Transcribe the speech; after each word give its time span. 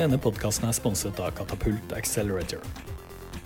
Denne 0.00 0.16
podkasten 0.16 0.64
er 0.64 0.72
sponset 0.72 1.18
av 1.20 1.34
Katapult 1.36 1.90
Accelerator. 1.92 2.62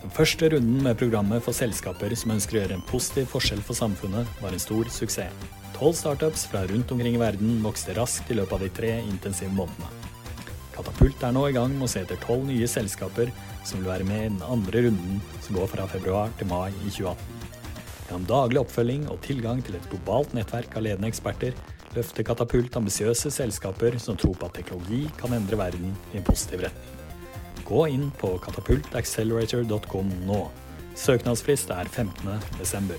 Den 0.04 0.12
første 0.14 0.52
runden 0.52 0.84
med 0.84 0.94
programmet 1.00 1.42
for 1.42 1.56
selskaper 1.56 2.14
som 2.14 2.30
ønsker 2.30 2.54
å 2.54 2.60
gjøre 2.60 2.76
en 2.76 2.84
positiv 2.86 3.26
forskjell 3.32 3.62
for 3.66 3.74
samfunnet, 3.74 4.30
var 4.38 4.54
en 4.54 4.62
stor 4.62 4.86
suksess. 4.94 5.34
Tolv 5.74 5.98
startups 5.98 6.44
fra 6.52 6.62
rundt 6.70 6.94
omkring 6.94 7.18
i 7.18 7.22
verden 7.24 7.56
vokste 7.64 7.96
raskt 7.98 8.30
i 8.30 8.36
løpet 8.38 8.54
av 8.54 8.62
de 8.62 8.70
tre 8.76 8.92
intensive 9.00 9.50
månedene. 9.56 9.90
Katapult 10.76 11.26
er 11.26 11.34
nå 11.34 11.42
i 11.48 11.56
gang 11.58 11.74
med 11.74 11.88
å 11.88 11.90
se 11.90 12.04
etter 12.06 12.22
tolv 12.22 12.46
nye 12.46 12.70
selskaper 12.70 13.34
som 13.66 13.82
vil 13.82 13.90
være 13.90 14.06
med 14.06 14.22
i 14.22 14.30
den 14.36 14.46
andre 14.46 14.86
runden, 14.86 15.18
som 15.42 15.58
går 15.58 15.74
fra 15.74 15.90
februar 15.90 16.30
til 16.38 16.52
mai 16.54 16.70
i 16.70 16.86
2018. 16.86 17.50
Gjennom 18.04 18.30
daglig 18.30 18.62
oppfølging 18.62 19.08
og 19.10 19.24
tilgang 19.26 19.66
til 19.66 19.74
et 19.80 19.90
globalt 19.90 20.38
nettverk 20.38 20.78
av 20.78 20.86
ledende 20.86 21.10
eksperter 21.10 21.58
løfter 21.94 22.26
Katapult 22.26 22.74
ambisiøse 22.78 23.30
selskaper 23.30 23.98
som 24.02 24.18
tror 24.18 24.34
på 24.38 24.48
at 24.48 24.56
teknologi 24.58 25.04
kan 25.18 25.34
endre 25.36 25.58
verden 25.60 25.92
i 26.12 26.18
en 26.18 26.26
positiv 26.26 26.64
retning. 26.66 26.90
Gå 27.64 27.86
inn 27.94 28.10
på 28.20 28.34
katapultaccelerator.com 28.44 30.10
nå. 30.28 30.40
Søknadsfrist 30.98 31.70
er 31.74 31.88
15.12. 31.88 32.98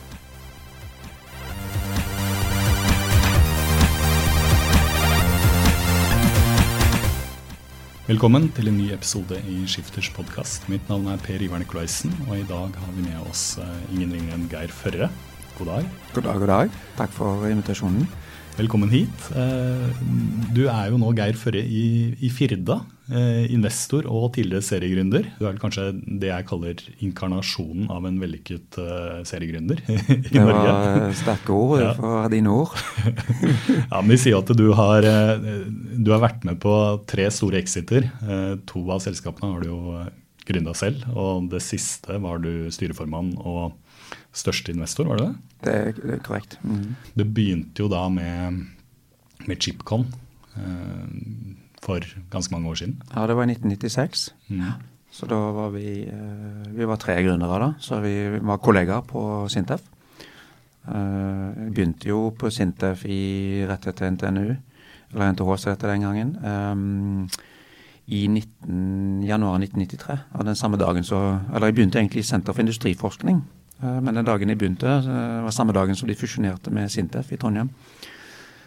Velkommen 8.05 8.51
til 8.53 8.69
en 8.69 8.75
ny 8.77 8.91
episode 8.93 9.37
i 9.49 9.63
Skifters 9.69 10.11
podkast. 10.13 10.67
Mitt 10.69 10.85
navn 10.91 11.07
er 11.09 11.21
Per 11.21 11.41
Ivar 11.41 11.57
Nikolaisen, 11.61 12.13
og 12.27 12.35
i 12.37 12.45
dag 12.45 12.75
har 12.77 12.91
vi 12.93 13.05
med 13.07 13.31
oss 13.31 13.55
eh, 13.57 13.79
ingen 13.95 14.13
ringere 14.13 14.37
enn 14.37 14.45
Geir 14.51 14.69
Førre. 14.69 15.09
God 15.57 15.71
dag. 15.71 15.87
God 16.13 16.27
dag, 16.27 16.37
god 16.43 16.51
dag. 16.51 16.77
Takk 16.99 17.15
for 17.15 17.47
invitasjonen. 17.49 18.05
Velkommen 18.55 18.87
hit. 18.87 19.23
Eh, 19.35 19.95
du 20.55 20.61
er 20.71 20.87
jo 20.87 20.99
nå 21.01 21.09
Geir 21.17 21.35
Førre 21.35 21.59
i, 21.59 22.13
i 22.23 22.29
Firda. 22.31 22.77
Eh, 23.11 23.51
investor 23.51 24.07
og 24.07 24.29
tidligere 24.37 24.63
seriegründer. 24.63 25.27
Du 25.35 25.43
er 25.49 25.59
kanskje 25.59 25.89
det 25.91 26.29
jeg 26.29 26.47
kaller 26.47 26.79
inkarnasjonen 27.03 27.89
av 27.91 28.07
en 28.07 28.15
vellykket 28.21 28.79
uh, 28.79 29.19
seriegründer 29.27 29.83
i 29.91 29.97
det 29.99 30.39
Norge. 30.39 30.71
Det 30.71 31.03
var 31.03 31.17
sterke 31.19 31.57
ord 31.57 31.81
ja. 31.83 31.91
for 31.99 32.31
dine 32.31 32.55
ord. 32.55 32.79
ja, 33.91 33.99
men 33.99 34.13
Vi 34.15 34.21
sier 34.23 34.39
at 34.39 34.55
du 34.55 34.69
har, 34.79 35.03
du 35.03 36.13
har 36.15 36.23
vært 36.23 36.47
med 36.47 36.61
på 36.63 36.75
tre 37.11 37.27
store 37.35 37.59
exiter. 37.59 38.07
To 38.71 38.87
av 38.87 39.03
selskapene 39.03 39.51
har 39.51 39.65
du 39.65 39.73
jo 39.73 40.05
gründa 40.45 40.73
selv, 40.77 41.03
og 41.15 41.49
det 41.51 41.63
siste 41.65 42.19
var 42.21 42.41
du 42.43 42.69
styreformann 42.73 43.33
og 43.41 43.73
største 44.35 44.73
investor, 44.73 45.09
var 45.09 45.19
det 45.19 45.27
det? 45.27 45.35
Det 45.65 45.75
er, 45.75 45.91
det 45.97 46.17
er 46.17 46.23
korrekt. 46.25 46.57
Mm. 46.63 46.95
Det 47.17 47.27
begynte 47.33 47.81
jo 47.81 47.89
da 47.91 48.03
med, 48.13 48.65
med 49.47 49.61
Chipcon 49.61 50.05
eh, 50.59 51.07
for 51.85 52.05
ganske 52.33 52.53
mange 52.53 52.69
år 52.69 52.81
siden. 52.81 52.99
Ja, 53.13 53.25
det 53.27 53.37
var 53.37 53.47
i 53.47 53.55
1996. 53.55 54.27
Mm. 54.49 54.67
Så 55.15 55.29
da 55.31 55.37
var 55.55 55.71
vi 55.71 56.03
eh, 56.03 56.71
Vi 56.75 56.85
var 56.85 56.99
tre 56.99 57.15
gründere 57.23 57.59
da, 57.61 57.73
så 57.79 58.01
vi 58.03 58.15
var 58.43 58.61
kollegaer 58.63 59.05
på 59.07 59.47
Sintef. 59.49 59.85
Eh, 60.85 61.65
begynte 61.71 62.11
jo 62.11 62.29
på 62.37 62.51
Sintef 62.51 63.05
i 63.07 63.63
rett 63.69 63.87
etter 63.87 64.11
NTNU, 64.11 64.49
eller 65.13 65.31
NTH 65.31 65.55
som 65.57 65.73
det 65.73 65.93
den 65.93 66.05
gangen. 66.05 66.35
I 68.07 68.27
19, 68.27 69.23
januar 69.25 69.57
1993. 69.57 70.17
Og 70.33 70.45
den 70.45 70.55
samme 70.55 70.77
dagen 70.77 71.03
så, 71.03 71.39
eller 71.53 71.67
Jeg 71.67 71.75
begynte 71.75 71.99
egentlig 71.99 72.19
i 72.19 72.27
Senter 72.27 72.53
for 72.53 72.61
industriforskning. 72.61 73.41
Eh, 73.83 74.01
men 74.01 74.15
den 74.15 74.25
dagen 74.25 74.49
jeg 74.49 74.57
begynte, 74.57 74.87
eh, 74.87 75.43
var 75.43 75.51
samme 75.51 75.73
dagen 75.73 75.95
som 75.95 76.07
de 76.07 76.15
fusjonerte 76.15 76.71
med 76.71 76.89
Sintef 76.89 77.31
i 77.31 77.37
Trondheim. 77.37 77.69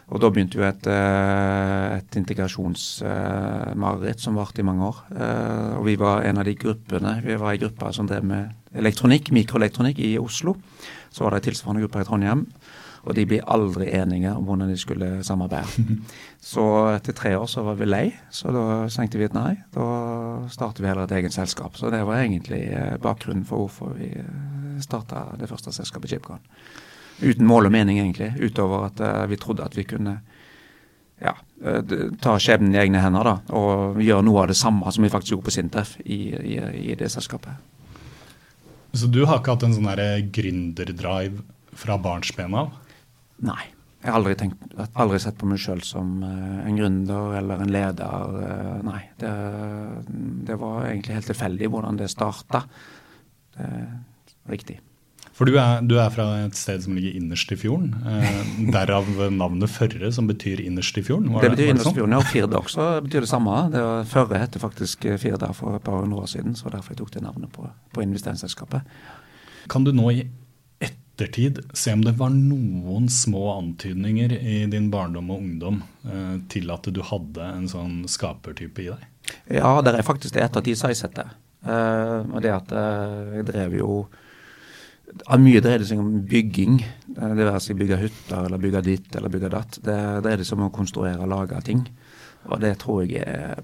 Og 0.08 0.20
da 0.20 0.30
begynte 0.30 0.56
jo 0.56 0.62
et, 0.64 0.86
eh, 0.86 1.96
et 1.98 2.16
integrasjonsmareritt 2.16 4.20
som 4.20 4.34
varte 4.34 4.58
i 4.58 4.62
mange 4.62 4.84
år. 4.84 4.96
Og 5.78 5.84
vi 5.84 5.96
var 5.96 6.22
en 6.22 6.38
av 6.38 6.44
de 6.44 6.54
gruppene, 6.54 7.22
vi 7.22 7.36
var 7.36 7.50
ei 7.52 7.58
gruppe 7.58 7.92
som 7.92 8.06
drev 8.06 8.24
med 8.24 8.50
elektronikk, 8.74 9.30
mikroelektronikk 9.30 9.98
i 9.98 10.18
Oslo. 10.18 10.56
Så 11.10 11.20
var 11.20 11.30
det 11.30 11.46
ei 11.46 11.50
tilsvarende 11.50 11.82
gruppe 11.82 12.00
i 12.00 12.04
Trondheim. 12.04 12.46
Og 13.06 13.14
de 13.16 13.24
ble 13.28 13.38
aldri 13.46 13.90
enige 13.94 14.32
om 14.34 14.46
hvordan 14.48 14.72
de 14.72 14.78
skulle 14.80 15.10
samarbeide. 15.26 15.98
Så 16.50 16.64
etter 16.94 17.16
tre 17.16 17.34
år 17.38 17.46
så 17.50 17.62
var 17.66 17.78
vi 17.78 17.88
lei, 17.88 18.04
så 18.30 18.52
da 18.54 18.64
tenkte 18.92 19.18
vi 19.18 19.26
at 19.26 19.34
nei, 19.34 19.56
da 19.74 19.86
starter 20.52 20.84
vi 20.84 20.88
heller 20.88 21.08
et 21.08 21.16
eget 21.18 21.34
selskap. 21.34 21.76
Så 21.76 21.90
det 21.92 22.04
var 22.06 22.22
egentlig 22.22 22.60
bakgrunnen 23.02 23.44
for 23.48 23.64
hvorfor 23.64 23.96
vi 23.98 24.12
starta 24.80 25.24
det 25.36 25.50
første 25.50 25.74
selskapet 25.74 26.14
Chipcon. 26.14 26.40
Uten 27.18 27.46
mål 27.46 27.66
og 27.66 27.74
mening, 27.74 27.98
egentlig. 27.98 28.30
Utover 28.38 28.86
at 28.86 29.02
uh, 29.02 29.26
vi 29.28 29.36
trodde 29.36 29.66
at 29.66 29.74
vi 29.76 29.84
kunne 29.90 30.20
ja, 31.18 31.34
ta 32.22 32.36
skjebnen 32.38 32.76
i 32.76 32.78
egne 32.78 33.02
hender 33.02 33.26
da, 33.26 33.34
og 33.58 33.98
gjøre 34.02 34.22
noe 34.22 34.44
av 34.44 34.52
det 34.52 34.58
samme 34.58 34.92
som 34.94 35.02
vi 35.02 35.10
faktisk 35.10 35.34
gjorde 35.34 35.48
på 35.48 35.54
Sintef 35.56 35.96
i, 36.04 36.20
i, 36.30 36.58
i 36.92 36.94
det 36.98 37.10
selskapet. 37.10 37.58
Så 38.94 39.10
du 39.10 39.24
har 39.26 39.40
ikke 39.40 39.56
hatt 39.56 39.66
en 39.66 39.74
sånn 39.76 40.30
gründerdrive 40.34 41.42
fra 41.78 41.98
barnsben 42.00 42.54
av? 42.56 42.70
Nei. 43.46 43.62
Jeg 43.98 44.12
har 44.12 44.20
aldri, 44.20 44.34
tenkt, 44.38 44.60
aldri 44.94 45.18
sett 45.20 45.38
på 45.40 45.46
meg 45.50 45.58
sjøl 45.58 45.80
som 45.82 46.20
uh, 46.22 46.60
en 46.62 46.76
gründer 46.78 47.32
eller 47.40 47.64
en 47.64 47.72
leder. 47.74 48.36
nei. 48.86 49.00
Det, 49.18 49.32
det, 50.46 50.58
var 50.60 50.86
egentlig 50.86 51.16
helt 51.18 51.30
tilfeldig 51.32 51.70
hvordan 51.72 51.98
det 51.98 52.06
starta. 52.12 52.62
Det, 53.56 53.72
riktig. 54.48 54.78
For 55.38 55.46
du 55.46 55.54
er, 55.58 55.82
du 55.86 55.94
er, 56.00 56.08
fra 56.10 56.24
et 56.42 56.56
sted 56.58 56.82
som 56.82 56.96
ligger 56.98 57.14
innerst 57.14 57.52
i 57.54 57.58
fjorden. 57.58 57.92
Eh, 58.10 58.38
derav 58.74 59.06
navnet 59.30 59.70
Førre, 59.70 60.10
som 60.14 60.26
betyr 60.26 60.64
innerst 60.64 60.98
i 60.98 61.04
fjorden? 61.06 61.30
Var 61.34 61.46
det, 61.46 61.52
betyr 61.54 61.70
innerst 61.70 61.84
i 61.84 61.88
sånn? 61.90 61.98
fjorden, 62.00 62.16
ja. 62.16 62.22
Og 62.22 62.32
Firda 62.32 62.58
også 62.58 62.86
betyr 63.04 63.22
det 63.22 63.30
samme. 63.30 63.60
Det 63.70 63.84
var, 63.84 64.08
Førre 64.10 64.40
heter 64.42 64.62
faktisk 64.62 65.06
Firda 65.22 65.52
for 65.54 65.78
et 65.78 65.86
par 65.86 66.02
hundre 66.02 66.24
år 66.24 66.32
siden, 66.34 66.58
så 66.58 66.72
derfor 66.74 66.94
jeg 66.94 67.02
tok 67.04 67.14
det 67.14 67.22
navnet 67.22 67.52
på, 67.54 67.70
på 67.94 68.02
investeringsselskapet. 68.02 68.98
Kan 69.70 69.86
du 69.86 69.92
nå 69.94 70.10
i 70.10 70.24
ettertid 71.18 71.58
se 71.74 71.92
om 71.92 72.04
det 72.04 72.14
var 72.18 72.30
noen 72.30 73.08
små 73.10 73.56
antydninger 73.56 74.32
i 74.38 74.60
din 74.70 74.90
barndom 74.90 75.32
og 75.34 75.42
ungdom 75.42 75.82
eh, 76.06 76.38
til 76.48 76.70
at 76.70 76.86
du 76.94 77.02
hadde 77.02 77.42
en 77.42 77.66
sånn 77.70 78.04
skapertype 78.08 78.84
i 78.84 78.88
deg? 78.92 79.04
Ja, 79.58 79.80
det 79.82 79.96
er 79.96 80.06
faktisk 80.06 80.36
det 80.36 80.44
ettertid 80.46 80.76
de 80.76 80.78
sa 80.78 80.92
jeg 80.92 81.00
sett 81.00 81.18
det. 81.18 81.26
Uh, 81.66 82.22
og 82.30 82.42
det 82.44 82.52
at 82.54 82.70
uh, 82.70 83.34
jeg 83.34 83.48
drev 83.48 83.74
jo 83.80 83.88
mye 85.40 85.62
dreide 85.64 85.88
seg 85.88 85.98
om 85.98 86.20
bygging. 86.28 86.78
Det 87.08 87.34
være 87.40 87.60
seg 87.64 87.80
bygge 87.80 87.98
hytter 87.98 88.46
eller 88.46 88.62
bygge 88.62 88.84
ditt 88.86 89.16
eller 89.18 89.32
bygge 89.32 89.50
datt. 89.52 89.80
Det 89.82 89.98
dreide 90.24 90.46
seg 90.46 90.58
om 90.58 90.68
å 90.68 90.74
konstruere 90.74 91.24
og 91.24 91.32
lage 91.32 91.60
ting. 91.66 91.82
Og 92.46 92.60
det 92.62 92.76
tror 92.84 93.02
jeg 93.08 93.24
er 93.24 93.58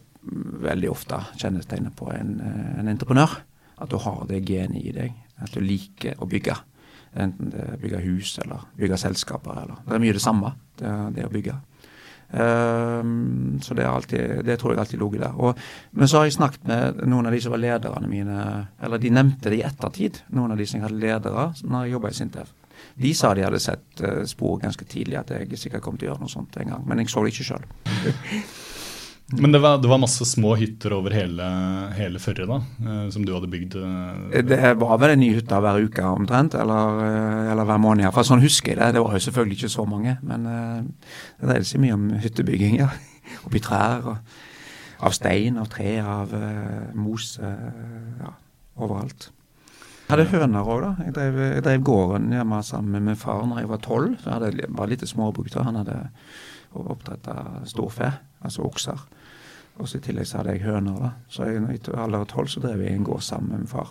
veldig 0.64 0.90
ofte 0.90 1.20
kjennetegnet 1.36 1.94
på 1.96 2.08
en, 2.16 2.38
en 2.80 2.90
entreprenør. 2.90 3.36
At 3.76 3.92
du 3.92 4.00
har 4.00 4.24
det 4.30 4.42
genet 4.48 4.80
i 4.80 4.94
deg. 4.96 5.20
At 5.44 5.54
du 5.54 5.60
liker 5.62 6.16
å 6.18 6.28
bygge. 6.30 6.56
Enten 7.14 7.52
det 7.52 7.62
er 7.62 7.78
bygge 7.78 8.02
hus 8.08 8.38
eller 8.42 8.66
bygge 8.78 8.98
selskaper. 8.98 9.62
Eller. 9.62 9.78
Det 9.86 9.94
er 9.94 10.02
mye 10.02 10.16
det 10.16 10.24
samme, 10.24 10.50
det, 10.80 10.90
det 11.14 11.28
å 11.28 11.32
bygge. 11.32 11.54
Um, 12.34 13.60
så 13.62 13.74
det, 13.74 13.86
alltid, 13.86 14.44
det, 14.44 14.56
tror 14.58 14.72
jeg 14.72 14.80
alltid 14.80 14.98
ligger 14.98 15.20
der. 15.26 15.38
Og, 15.38 15.58
men 15.92 16.08
så 16.10 16.18
har 16.18 16.26
jeg 16.26 16.34
snakket 16.38 16.66
med 16.66 17.04
noen 17.06 17.28
av 17.28 17.36
de 17.36 17.40
som 17.44 17.54
var 17.54 17.62
lederne 17.62 18.10
mine, 18.10 18.38
eller 18.82 18.98
de 18.98 19.12
nevnte 19.14 19.52
det 19.52 19.60
i 19.60 19.66
ettertid, 19.66 20.18
noen 20.34 20.54
av 20.54 20.58
de 20.58 20.66
som 20.66 20.82
hadde 20.82 20.98
ledere 20.98 21.50
når 21.62 21.86
jeg 21.86 21.94
jobba 21.94 22.10
i 22.10 22.18
Sintef. 22.18 22.54
De 22.98 23.14
sa 23.14 23.30
de 23.34 23.44
hadde 23.46 23.62
sett 23.62 24.02
uh, 24.02 24.24
spor 24.26 24.58
ganske 24.62 24.88
tidlig 24.90 25.20
at 25.20 25.30
jeg 25.36 25.60
sikkert 25.60 25.84
kom 25.84 26.00
til 26.00 26.08
å 26.08 26.14
gjøre 26.14 26.26
noe 26.26 26.34
sånt 26.34 26.58
en 26.58 26.74
gang, 26.74 26.86
men 26.88 27.04
jeg 27.04 27.12
så 27.12 27.22
det 27.22 27.36
ikke 27.36 27.52
sjøl. 27.52 27.68
Men 29.32 29.52
det 29.52 29.58
var, 29.58 29.78
det 29.78 29.88
var, 29.88 29.98
masse 29.98 30.24
små 30.28 30.52
hytter 30.60 30.92
over 30.92 31.14
hele, 31.16 31.44
hele 31.96 32.20
Førre 32.20 32.44
da, 32.48 32.58
eh, 32.84 33.06
som 33.10 33.24
du 33.24 33.32
hadde 33.32 33.48
bygd? 33.48 33.76
Eh, 33.80 34.42
det 34.44 34.58
var 34.82 34.98
vel 35.00 35.14
en 35.14 35.22
ny 35.22 35.30
hytte 35.38 35.60
hver 35.64 35.80
uke 35.80 36.04
omtrent, 36.04 36.56
eller, 36.60 37.00
eh, 37.06 37.52
eller 37.54 37.64
hver 37.64 37.80
måned. 37.80 38.10
For 38.12 38.26
sånn 38.28 38.44
husker 38.44 38.74
jeg 38.74 38.82
det. 38.82 38.92
Det 38.98 39.04
var 39.04 39.16
jo 39.16 39.24
selvfølgelig 39.24 39.58
ikke 39.58 39.72
så 39.72 39.86
mange, 39.88 40.18
men 40.22 40.44
det 40.44 41.48
dreide 41.48 41.70
seg 41.70 41.80
mye 41.82 41.96
om 41.96 42.10
hyttebygging. 42.20 42.78
ja. 42.82 42.90
Oppi 43.46 43.62
trær. 43.64 44.04
Og, 44.12 44.36
av 45.04 45.12
stein, 45.16 45.56
av 45.60 45.72
tre, 45.72 45.96
av 46.00 46.30
mose. 46.96 47.40
ja, 48.20 48.30
overalt. 48.76 49.30
Jeg 50.04 50.12
hadde 50.12 50.30
høner 50.30 50.68
òg, 50.68 50.82
da. 50.84 50.92
Jeg 51.08 51.14
drev, 51.16 51.38
jeg 51.48 51.64
drev, 51.64 51.82
gården 51.84 52.32
hjemme 52.32 52.60
sammen 52.64 53.04
med 53.08 53.18
far 53.18 53.46
når 53.48 53.62
jeg 53.62 53.70
var 53.72 53.80
tolv. 53.84 54.18
Jeg 54.20 54.32
hadde 54.32 54.68
bare 54.68 54.92
lite 54.92 55.08
småbruk 55.08 55.48
da. 55.52 55.64
Han 55.64 55.80
hadde 55.80 55.96
oppdretta 56.74 57.36
storfe, 57.70 58.10
altså 58.44 58.64
okser. 58.66 59.04
Og 59.82 59.88
så 59.90 59.98
I 59.98 60.04
tillegg 60.04 60.28
så 60.30 60.38
hadde 60.38 60.54
jeg 60.54 60.66
høner. 60.68 61.00
da. 61.00 61.10
Så 61.28 61.48
jeg, 61.48 61.58
i 61.58 61.96
alder 61.96 62.22
av 62.22 62.28
tolv 62.30 62.50
så 62.50 62.62
drev 62.62 62.84
jeg 62.84 62.94
en 62.94 63.06
gård 63.06 63.24
sammen 63.26 63.50
med 63.50 63.64
min 63.64 63.70
far. 63.70 63.90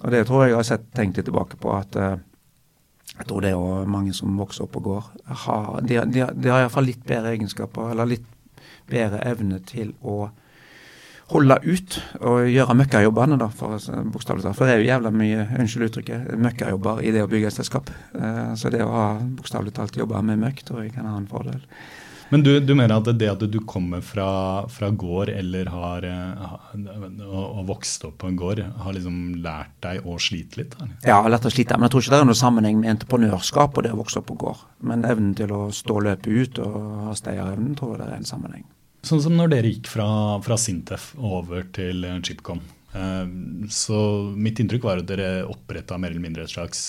Og 0.00 0.10
Det 0.10 0.24
tror 0.26 0.42
jeg 0.42 0.50
jeg 0.50 0.56
har 0.56 0.68
sett, 0.70 0.88
tenkt 0.96 1.20
litt 1.20 1.28
tilbake 1.28 1.60
på 1.60 1.74
at 1.76 1.96
uh, 2.00 2.16
jeg 3.18 3.26
tror 3.28 3.42
det 3.42 3.50
er 3.50 3.56
jo 3.58 3.84
mange 3.90 4.14
som 4.16 4.36
vokser 4.38 4.64
opp 4.64 4.72
på 4.76 4.84
gård, 4.84 5.06
har, 5.44 5.80
de, 5.82 6.00
de, 6.06 6.26
de 6.32 6.52
har 6.52 6.64
iallfall 6.64 6.86
litt 6.86 7.04
bedre 7.06 7.32
egenskaper, 7.34 7.90
eller 7.92 8.12
litt 8.14 8.28
bedre 8.88 9.20
evne 9.26 9.58
til 9.68 9.90
å 10.00 10.28
holde 11.28 11.58
ut 11.66 11.98
og 12.24 12.46
gjøre 12.48 12.76
møkkajobbene, 12.78 13.36
da, 13.40 13.50
for 13.52 13.76
bokstavelig 14.14 14.46
talt. 14.46 14.56
For 14.56 14.68
det 14.68 14.76
er 14.76 14.80
jo 14.80 14.88
jævla 14.88 15.12
mye, 15.12 15.48
unnskyld 15.58 15.88
uttrykket, 15.90 16.28
møkkajobber 16.40 17.02
i 17.04 17.12
det 17.12 17.24
å 17.24 17.28
bygge 17.28 17.50
et 17.50 17.58
selskap. 17.58 17.90
Uh, 18.14 18.54
så 18.56 18.72
det 18.72 18.80
å 18.84 18.92
ha 18.94 19.08
bokstavelig 19.20 19.74
talt 19.76 19.98
jobbe 19.98 20.22
med 20.24 20.40
møkk 20.40 20.64
tror 20.64 20.86
jeg 20.86 20.94
kan 20.96 21.10
ha 21.10 21.18
en 21.18 21.28
fordel. 21.28 21.60
Men 22.30 22.42
du, 22.44 22.50
du, 22.60 22.74
mener 22.76 22.98
at 22.98 23.08
det 23.16 23.28
at 23.30 23.42
du 23.48 23.58
kommer 23.64 24.02
fra, 24.04 24.28
fra 24.72 24.90
gård 24.90 25.30
eller 25.32 25.70
har, 25.72 26.04
eh, 26.04 26.46
og, 27.24 27.62
vokst 27.70 28.04
opp 28.08 28.18
på 28.22 28.28
en 28.28 28.38
gård, 28.38 28.60
har 28.84 28.96
liksom 28.96 29.38
lært 29.44 29.72
deg 29.84 30.04
å 30.04 30.18
slite 30.20 30.60
litt? 30.60 30.76
Eller? 30.76 30.96
Ja, 31.08 31.20
lært 31.24 31.48
å 31.48 31.52
slite. 31.52 31.78
Men 31.78 31.88
jeg 31.88 31.94
tror 31.94 32.04
ikke 32.04 32.14
det 32.14 32.20
er 32.20 32.28
noen 32.28 32.40
sammenheng 32.42 32.80
med 32.82 32.92
entreprenørskap 32.96 33.78
og 33.78 33.86
det 33.86 33.94
å 33.94 34.00
vokse 34.02 34.20
opp 34.20 34.28
på 34.28 34.38
gård. 34.44 34.64
Men 34.84 35.06
evnen 35.08 35.34
til 35.38 35.54
å 35.56 35.62
stå 35.74 36.00
løpet 36.04 36.28
ut 36.28 36.62
og 36.64 36.80
ha 37.06 37.16
stayerevnen 37.16 37.78
tror 37.78 37.96
jeg 37.96 38.02
det 38.04 38.10
er 38.10 38.18
en 38.20 38.32
sammenheng. 38.32 38.66
Sånn 39.08 39.22
som 39.24 39.36
når 39.38 39.54
dere 39.54 39.70
gikk 39.72 39.88
fra, 39.88 40.08
fra 40.44 40.58
Sintef 40.60 41.12
over 41.16 41.64
til 41.72 42.04
Chipcom. 42.26 42.60
Eh, 42.92 43.24
så 43.72 44.00
mitt 44.36 44.60
inntrykk 44.60 44.84
var 44.84 45.00
at 45.00 45.08
dere 45.08 45.46
oppretta 45.48 45.96
mer 46.00 46.12
eller 46.12 46.24
mindre 46.24 46.44
et 46.44 46.52
slags 46.52 46.82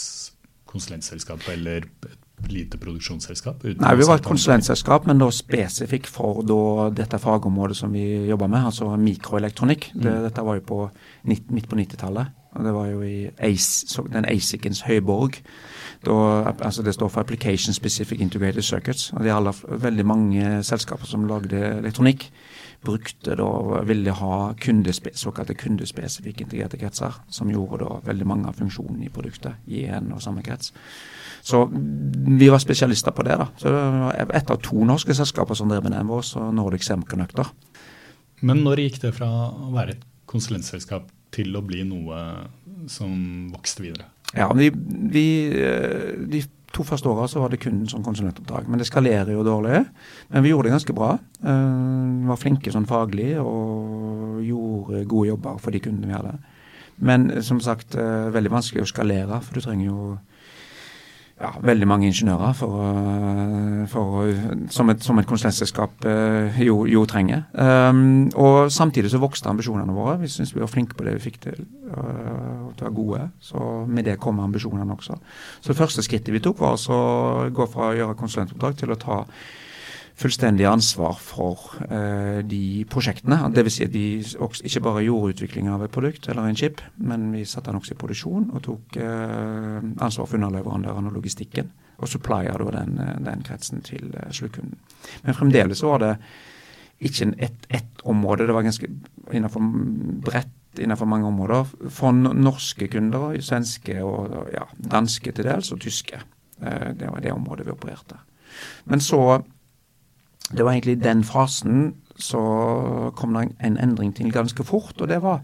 konsulentselskap 0.70 1.48
eller 1.50 1.88
et 1.88 2.18
lite 2.48 2.80
produksjonsselskap? 2.82 3.64
Nei, 3.80 3.94
vi 4.00 4.08
var 4.08 4.20
et 4.20 4.28
konsulentselskap, 4.28 5.08
men 5.10 5.22
da 5.22 5.30
spesifikt 5.34 6.10
for 6.10 6.44
da 6.48 6.90
dette 6.96 7.20
fagområdet 7.22 7.78
som 7.78 7.94
vi 7.94 8.06
jobba 8.30 8.48
med, 8.48 8.70
altså 8.72 8.94
mikroelektronikk. 9.00 9.92
Mm. 9.96 10.10
Dette 10.28 10.46
var 10.46 10.60
jo 10.60 10.66
på, 10.68 10.80
midt 11.30 11.70
på 11.70 11.80
90-tallet. 11.80 12.36
og 12.56 12.66
Det 12.66 12.74
var 12.74 12.88
jo 12.94 13.02
i 13.06 13.18
ACE, 13.50 14.04
den 14.14 14.26
ASICens 14.26 14.82
høyborg. 14.88 15.42
Da, 16.06 16.14
altså 16.64 16.84
det 16.84 16.94
står 16.96 17.10
for 17.12 17.22
Application 17.22 17.76
Specific 17.76 18.22
Integrated 18.24 18.64
Circuits. 18.64 19.12
og 19.14 19.24
Det 19.24 19.32
er 19.32 19.80
veldig 19.84 20.06
mange 20.06 20.64
selskaper 20.64 21.06
som 21.06 21.28
lagde 21.28 21.60
elektronikk 21.80 22.30
brukte 22.82 23.36
da, 23.36 23.82
ville 23.84 24.12
ha 24.12 24.54
kundespe 24.60 25.12
såkalte 25.18 25.56
kundespesifikke 25.60 26.46
integrerte 26.46 26.80
kretser, 26.80 27.16
som 27.30 27.52
gjorde 27.52 27.84
da 27.84 27.98
veldig 28.06 28.28
mange 28.28 28.48
av 28.50 28.60
funksjonene 28.60 29.08
i 29.08 29.14
produktet 29.14 29.68
i 29.68 29.84
en 29.92 30.14
og 30.16 30.24
samme 30.24 30.44
krets. 30.46 30.72
Så 31.44 31.66
vi 31.72 32.50
var 32.52 32.60
spesialister 32.64 33.16
på 33.16 33.24
det. 33.28 33.38
da. 33.40 33.48
Så 33.60 33.74
Ett 34.34 34.52
av 34.52 34.62
to 34.64 34.84
norske 34.86 35.16
selskaper 35.16 35.56
som 35.56 35.70
drev 35.70 35.84
med 35.84 35.92
det, 35.92 36.06
var 36.08 36.24
også 36.24 36.52
Nordic 36.52 36.84
Semiconductor. 36.88 37.52
Men 38.42 38.64
når 38.64 38.86
gikk 38.86 39.02
det 39.02 39.16
fra 39.16 39.28
å 39.28 39.72
være 39.76 39.98
et 39.98 40.06
konsulentselskap 40.30 41.10
til 41.32 41.56
å 41.56 41.62
bli 41.62 41.84
noe 41.84 42.48
som 42.88 43.52
vokste 43.52 43.84
videre? 43.84 44.08
Ja, 44.38 44.50
vi, 44.54 44.70
vi, 45.14 45.26
eh, 45.58 46.14
De 46.30 46.44
to 46.74 46.84
første 46.86 47.10
åra 47.10 47.26
var 47.42 47.50
det 47.50 47.62
kun 47.64 47.82
sånn 47.90 48.06
konsulentoppdrag. 48.06 48.68
Men 48.70 48.82
det 48.82 48.88
skalerer 48.88 49.34
jo 49.34 49.44
dårlig. 49.44 49.82
Men 50.30 50.46
vi 50.46 50.52
gjorde 50.52 50.70
det 50.70 50.76
ganske 50.78 50.94
bra. 50.94 51.16
Vi 51.42 52.30
var 52.30 52.38
flinke 52.38 52.72
sånn 52.72 52.86
faglig 52.88 53.32
og 53.42 54.38
gjorde 54.46 55.02
gode 55.10 55.32
jobber 55.32 55.58
for 55.58 55.74
de 55.74 55.82
kundene 55.82 56.12
vi 56.12 56.18
hadde. 56.20 56.36
Men 57.02 57.42
som 57.42 57.58
sagt, 57.64 57.98
veldig 57.98 58.52
vanskelig 58.54 58.86
å 58.86 58.92
skalere, 58.92 59.42
for 59.42 59.58
du 59.58 59.66
trenger 59.66 59.88
jo 59.88 60.04
ja, 61.40 61.52
veldig 61.64 61.88
mange 61.88 62.10
ingeniører 62.10 62.56
for, 62.58 62.82
eh, 62.84 63.84
for, 63.92 64.32
som, 64.76 64.92
et, 64.92 65.04
som 65.04 65.20
et 65.22 65.30
konsulentselskap 65.30 66.08
eh, 66.10 66.60
jo, 66.66 66.82
jo, 66.90 67.06
trenger. 67.10 67.46
Um, 67.54 68.28
og 68.36 68.72
Samtidig 68.72 69.12
så 69.14 69.22
vokste 69.22 69.50
ambisjonene 69.52 69.96
våre. 69.96 70.18
Vi 70.20 70.32
syns 70.32 70.52
vi 70.56 70.64
var 70.64 70.72
flinke 70.72 70.98
på 70.98 71.08
det 71.08 71.16
vi 71.18 71.26
fikk 71.30 71.40
til. 71.48 71.64
og 71.90 72.76
til 72.76 72.86
å 72.86 72.90
være 72.90 72.96
gode. 72.96 73.22
Så 73.44 73.62
med 73.88 74.06
det 74.08 74.20
kommer 74.22 74.44
ambisjonene 74.48 74.94
også. 74.94 75.18
Så 75.62 75.72
det 75.72 75.80
første 75.80 76.04
skrittet 76.06 76.34
vi 76.34 76.44
tok, 76.44 76.60
var 76.62 76.76
å 76.76 77.50
gå 77.56 77.70
fra 77.72 77.90
å 77.90 77.98
gjøre 77.98 78.20
konsulentoppdrag 78.20 78.78
til 78.80 78.94
å 78.94 79.00
ta 79.00 79.24
fullstendig 80.20 80.66
ansvar 80.68 81.16
for 81.24 81.78
eh, 81.88 82.40
de 82.44 82.84
prosjektene. 82.92 83.40
Dvs. 83.56 83.78
Si 83.78 83.86
at 83.88 83.94
vi 83.94 84.04
ikke 84.20 84.84
bare 84.84 85.06
gjorde 85.06 85.36
utvikling 85.36 85.70
av 85.72 85.86
et 85.86 85.94
produkt 85.96 86.28
eller 86.28 86.50
en 86.50 86.60
chip, 86.60 86.84
men 86.98 87.30
vi 87.36 87.46
satte 87.48 87.72
den 87.72 87.80
også 87.80 87.96
i 87.96 88.00
produksjon 88.02 88.50
og 88.52 88.64
tok 88.66 89.00
eh, 89.00 89.80
ansvar 89.80 90.28
for 90.28 90.38
underleverandørene 90.40 91.12
og 91.12 91.20
logistikken. 91.20 91.72
Og 92.00 92.08
supplya 92.12 92.56
den, 92.60 92.96
eh, 93.00 93.18
den, 93.26 93.44
kretsen 93.48 93.84
til 93.86 94.12
eh, 94.14 94.32
sluttkunden. 94.36 94.80
Men 95.24 95.38
fremdeles 95.38 95.84
var 95.88 96.04
det 96.04 96.14
ikke 97.00 97.34
ett 97.40 97.68
et 97.70 98.02
område. 98.04 98.48
Det 98.48 98.56
var 98.56 98.68
ganske 98.68 98.88
innenfor 99.32 99.62
bredt 100.26 100.56
innenfor 100.80 101.06
mange 101.06 101.28
områder. 101.28 101.72
For 101.90 102.12
norske 102.12 102.88
kunder, 102.92 103.40
svenske 103.42 104.02
og 104.04 104.52
ja, 104.54 104.66
danske 104.78 105.32
til 105.32 105.48
dels, 105.48 105.72
og 105.72 105.80
tyske. 105.80 106.20
Eh, 106.62 106.92
det 107.00 107.08
var 107.08 107.24
det 107.24 107.32
området 107.32 107.66
vi 107.68 107.72
opererte. 107.72 108.20
Men 108.86 109.00
så 109.00 109.42
det 110.52 110.66
var 110.66 110.74
egentlig 110.74 111.04
den 111.04 111.24
fasen 111.24 111.94
så 112.20 112.40
kom 113.16 113.34
det 113.34 113.50
en 113.64 113.78
endring 113.80 114.14
til 114.16 114.32
ganske 114.32 114.64
fort. 114.64 115.02
Og 115.02 115.08
det 115.08 115.22
var 115.24 115.42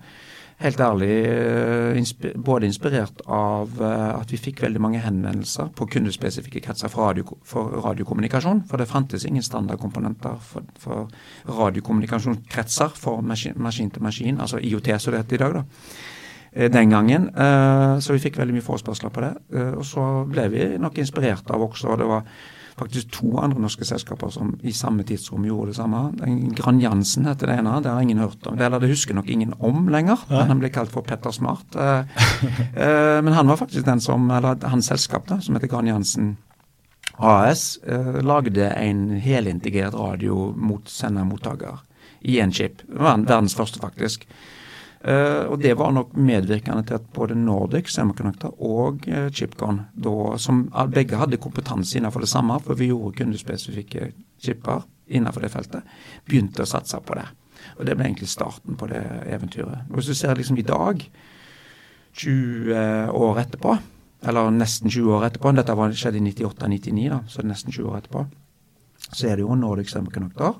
helt 0.63 0.79
ærlig 0.79 1.11
eh, 1.25 2.31
både 2.45 2.65
inspirert 2.69 3.21
av 3.27 3.81
eh, 3.81 4.11
at 4.15 4.31
vi 4.31 4.39
fikk 4.39 4.61
veldig 4.63 4.81
mange 4.81 5.01
henvendelser 5.03 5.71
på 5.75 5.87
kundespesifikke 5.91 6.61
kretser 6.63 6.91
for, 6.91 7.09
radio, 7.09 7.37
for 7.43 7.75
radiokommunikasjon. 7.85 8.63
For 8.69 8.79
det 8.79 8.89
fantes 8.91 9.25
ingen 9.25 9.43
standardkomponenter 9.43 10.39
for, 10.41 10.67
for 10.79 11.07
radiokommunikasjonskretser 11.59 12.95
for 12.95 13.23
maskin, 13.23 13.57
maskin, 13.59 13.91
til 13.91 14.03
maskin, 14.03 14.39
altså 14.39 14.59
IOT 14.63 14.93
som 14.97 15.15
det 15.15 15.25
heter 15.25 15.39
i 15.39 15.43
dag. 15.43 15.59
da 15.59 15.63
eh, 16.55 16.71
den 16.71 16.89
gangen. 16.89 17.29
Så 18.01 18.13
vi 18.13 18.23
fikk 18.23 18.37
veldig 18.39 18.55
mye 18.55 18.63
forespørsler 18.63 19.11
på 19.11 19.23
det. 19.23 19.33
Og 19.75 19.83
så 19.85 20.23
ble 20.29 20.47
vi 20.53 20.67
nok 20.79 20.97
inspirert 21.03 21.51
av 21.51 21.63
også. 21.67 21.97
Det 21.99 22.07
var 22.07 22.23
faktisk 22.79 23.11
to 23.15 23.29
andre 23.39 23.61
norske 23.63 23.85
selskaper 23.87 24.31
som 24.33 24.53
i 24.63 24.73
samme 24.75 25.05
tidsrom 25.07 25.45
gjorde 25.47 25.71
det 25.71 25.77
samme. 25.77 26.01
Gran 26.57 26.81
Jansen 26.83 27.27
heter 27.29 27.47
det 27.47 27.59
ene, 27.61 27.77
det 27.83 27.93
har 27.93 28.03
ingen 28.03 28.19
hørt 28.19 28.47
om. 28.47 28.59
Eller 28.59 28.83
det 28.83 28.91
husker 28.91 29.15
nok 29.15 29.29
ingen 29.31 29.53
om 29.59 29.87
lenger. 29.91 30.25
Men 30.29 30.51
Han 30.51 30.63
ble 30.63 30.71
kalt 30.75 30.91
for 30.91 31.07
Petter 31.07 31.31
Smart. 31.35 31.75
Eh, 31.75 32.19
eh, 32.75 33.21
men 33.23 33.33
han 33.33 33.47
var 33.47 33.61
faktisk 33.61 33.85
den 33.85 34.01
som, 34.03 34.27
eller 34.31 34.59
hans 34.67 34.91
selskap, 34.91 35.27
da, 35.29 35.39
som 35.41 35.55
heter 35.55 35.71
Gran 35.71 35.87
Jansen 35.87 36.35
AS, 37.15 37.77
eh, 37.87 38.21
lagde 38.21 38.69
en 38.69 39.09
helintegrert 39.23 39.95
radio 39.95 40.51
mot 40.57 40.89
sendermottaker 40.89 41.79
i 42.21 42.39
en 42.39 42.51
chip. 42.51 42.81
Verdens 42.87 43.55
første, 43.55 43.79
faktisk. 43.79 44.27
Uh, 45.05 45.51
og 45.53 45.59
Det 45.61 45.75
var 45.77 45.91
nok 45.93 46.15
medvirkende 46.17 46.81
til 46.87 46.97
at 46.97 47.03
både 47.13 47.35
Nordic 47.37 47.91
Semiconductor 47.93 48.55
og 48.57 49.03
uh, 49.05 49.27
Chipcon, 49.29 49.83
da, 49.93 50.37
som 50.41 50.63
begge 50.89 51.19
hadde 51.19 51.37
kompetanse 51.37 51.99
innenfor 51.99 52.25
det 52.25 52.29
samme, 52.31 52.57
for 52.59 52.73
vi 52.73 52.89
gjorde 52.89 53.13
kundespesifikke 53.19 54.11
chipper 54.41 54.81
innenfor 55.05 55.45
det 55.45 55.51
feltet, 55.53 55.85
begynte 56.25 56.65
å 56.65 56.69
satse 56.69 56.97
på 57.05 57.19
det. 57.19 57.27
Og 57.77 57.85
Det 57.85 57.95
ble 57.95 58.07
egentlig 58.07 58.31
starten 58.31 58.77
på 58.79 58.89
det 58.89 59.03
eventyret. 59.29 59.85
Og 59.89 59.99
Hvis 59.99 60.09
du 60.09 60.15
ser 60.17 60.35
liksom 60.35 60.57
i 60.57 60.65
dag, 60.65 61.05
20 62.15 63.11
år 63.13 63.39
etterpå, 63.43 63.77
eller 64.25 64.49
nesten 64.49 64.89
20 64.89 65.13
år 65.13 65.29
etterpå, 65.29 65.51
dette 65.53 65.77
var, 65.77 65.93
skjedde 65.93 66.17
i 66.17 66.33
98-99, 66.33 67.09
da, 67.11 67.21
så 67.27 67.45
nesten 67.45 67.71
20 67.75 67.91
år 67.91 67.97
etterpå, 68.01 68.25
så 69.11 69.27
er 69.27 69.35
det 69.35 69.45
jo 69.45 69.55
Nordic 69.59 69.91
Semiconductor, 69.93 70.57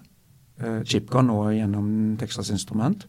uh, 0.62 0.82
Chipcon 0.86 1.34
og 1.34 1.54
gjennom 1.56 1.88
Texas 2.22 2.54
Instrument, 2.54 3.08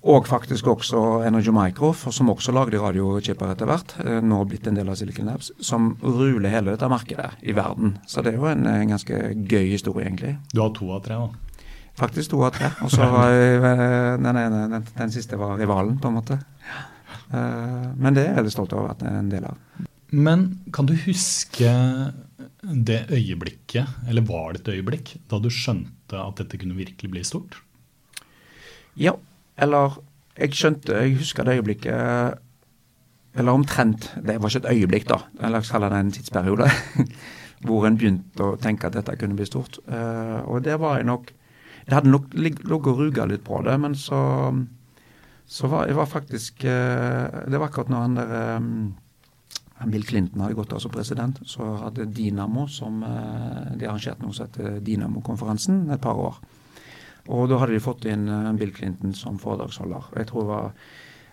og 0.00 0.28
faktisk 0.28 0.70
også 0.72 1.00
Energy 1.28 1.52
Micro, 1.52 1.92
som 1.92 2.30
også 2.32 2.54
lagde 2.56 2.80
radiochipper 2.80 3.52
etter 3.52 3.68
hvert, 3.68 3.92
eh, 4.00 4.20
nå 4.24 4.38
blitt 4.48 4.68
en 4.70 4.78
del 4.78 4.88
av 4.88 4.96
Silicon 4.96 5.28
Labs, 5.28 5.50
som 5.60 5.92
ruler 6.00 6.48
hele 6.48 6.72
dette 6.72 6.88
markedet 6.88 7.34
i 7.44 7.52
verden. 7.56 7.98
Så 8.08 8.24
det 8.24 8.32
er 8.32 8.40
jo 8.40 8.48
en, 8.48 8.64
en 8.66 8.94
ganske 8.94 9.20
gøy 9.44 9.68
historie, 9.74 10.08
egentlig. 10.08 10.38
Du 10.54 10.62
har 10.62 10.72
to 10.76 10.88
av 10.96 11.04
tre, 11.04 11.20
da? 11.20 11.60
Faktisk 12.00 12.32
to 12.32 12.40
av 12.46 12.54
tre. 12.56 12.72
Og 12.80 12.92
så 12.94 13.10
var 13.12 13.36
eh, 13.36 14.16
den, 14.24 14.40
den, 14.56 14.88
den, 14.88 15.12
siste 15.12 15.36
var 15.40 15.60
rivalen, 15.60 16.00
på 16.00 16.08
en 16.08 16.16
måte. 16.16 16.40
Eh, 17.28 17.86
men 18.00 18.16
det 18.16 18.24
er 18.24 18.32
jeg 18.32 18.40
veldig 18.40 18.56
stolt 18.56 18.72
over 18.72 18.86
å 18.86 18.88
ha 18.88 18.94
vært 18.94 19.08
en 19.10 19.32
del 19.32 19.48
av. 19.52 19.86
Men 20.10 20.48
kan 20.74 20.88
du 20.88 20.96
huske 21.04 21.70
det 22.60 23.02
øyeblikket, 23.12 24.00
eller 24.08 24.24
var 24.26 24.54
det 24.54 24.64
et 24.64 24.76
øyeblikk, 24.78 25.18
da 25.28 25.38
du 25.38 25.52
skjønte 25.52 26.16
at 26.16 26.40
dette 26.40 26.58
kunne 26.58 26.78
virkelig 26.78 27.12
bli 27.12 27.22
stort? 27.26 27.60
Ja, 28.98 29.14
eller 29.60 29.98
jeg 30.40 30.56
skjønte 30.56 30.96
Jeg 30.96 31.18
husker 31.18 31.44
det 31.44 31.58
øyeblikket 31.58 32.38
Eller 33.36 33.52
omtrent. 33.52 34.08
Det 34.16 34.38
var 34.42 34.48
ikke 34.48 34.64
et 34.64 34.72
øyeblikk, 34.72 35.08
da. 35.08 35.20
La 35.46 35.60
oss 35.60 35.70
kalle 35.70 35.90
det 35.92 36.00
en 36.00 36.12
tidsperiode. 36.12 36.66
hvor 37.66 37.84
en 37.86 37.98
begynte 38.00 38.44
å 38.44 38.56
tenke 38.60 38.88
at 38.88 38.96
dette 38.96 39.16
kunne 39.20 39.36
bli 39.36 39.46
stort. 39.48 39.80
Uh, 39.88 40.40
og 40.48 40.64
det 40.64 40.78
var 40.80 41.00
jeg 41.00 41.08
nok 41.10 41.36
Jeg 41.86 41.96
hadde 41.96 42.10
nok 42.12 42.34
ligget 42.36 42.70
og 42.70 42.86
ruga 42.86 43.24
litt 43.26 43.42
på 43.44 43.62
det, 43.66 43.74
men 43.80 43.94
så, 43.98 44.20
så 45.46 45.66
var 45.66 45.88
jeg 45.88 45.96
var 45.96 46.06
faktisk 46.06 46.64
uh, 46.64 47.46
Det 47.48 47.58
var 47.58 47.68
akkurat 47.68 47.90
når 47.90 48.04
han 48.04 48.18
der 48.18 48.34
um, 48.56 48.94
Bill 49.90 50.04
Clinton 50.04 50.42
hadde 50.44 50.58
gått 50.58 50.74
av 50.76 50.82
som 50.84 50.92
president, 50.92 51.38
så 51.48 51.64
hadde 51.80 52.10
Dynamo, 52.12 52.66
som 52.68 53.00
uh, 53.02 53.72
de 53.76 53.88
arrangerte 53.88 54.22
noe 54.22 54.36
som 54.36 54.46
heter 54.46 54.80
Dynamo-konferansen, 54.84 55.86
et 55.90 56.02
par 56.04 56.20
år. 56.20 56.36
Og 57.28 57.50
da 57.50 57.60
hadde 57.60 57.76
de 57.76 57.84
fått 57.84 58.08
inn 58.08 58.26
Bill 58.58 58.72
Clinton 58.74 59.12
som 59.14 59.38
foredragsholder. 59.42 60.12
Jeg 60.16 60.30
tror 60.30 60.46
det 60.46 60.50
var 60.54 60.72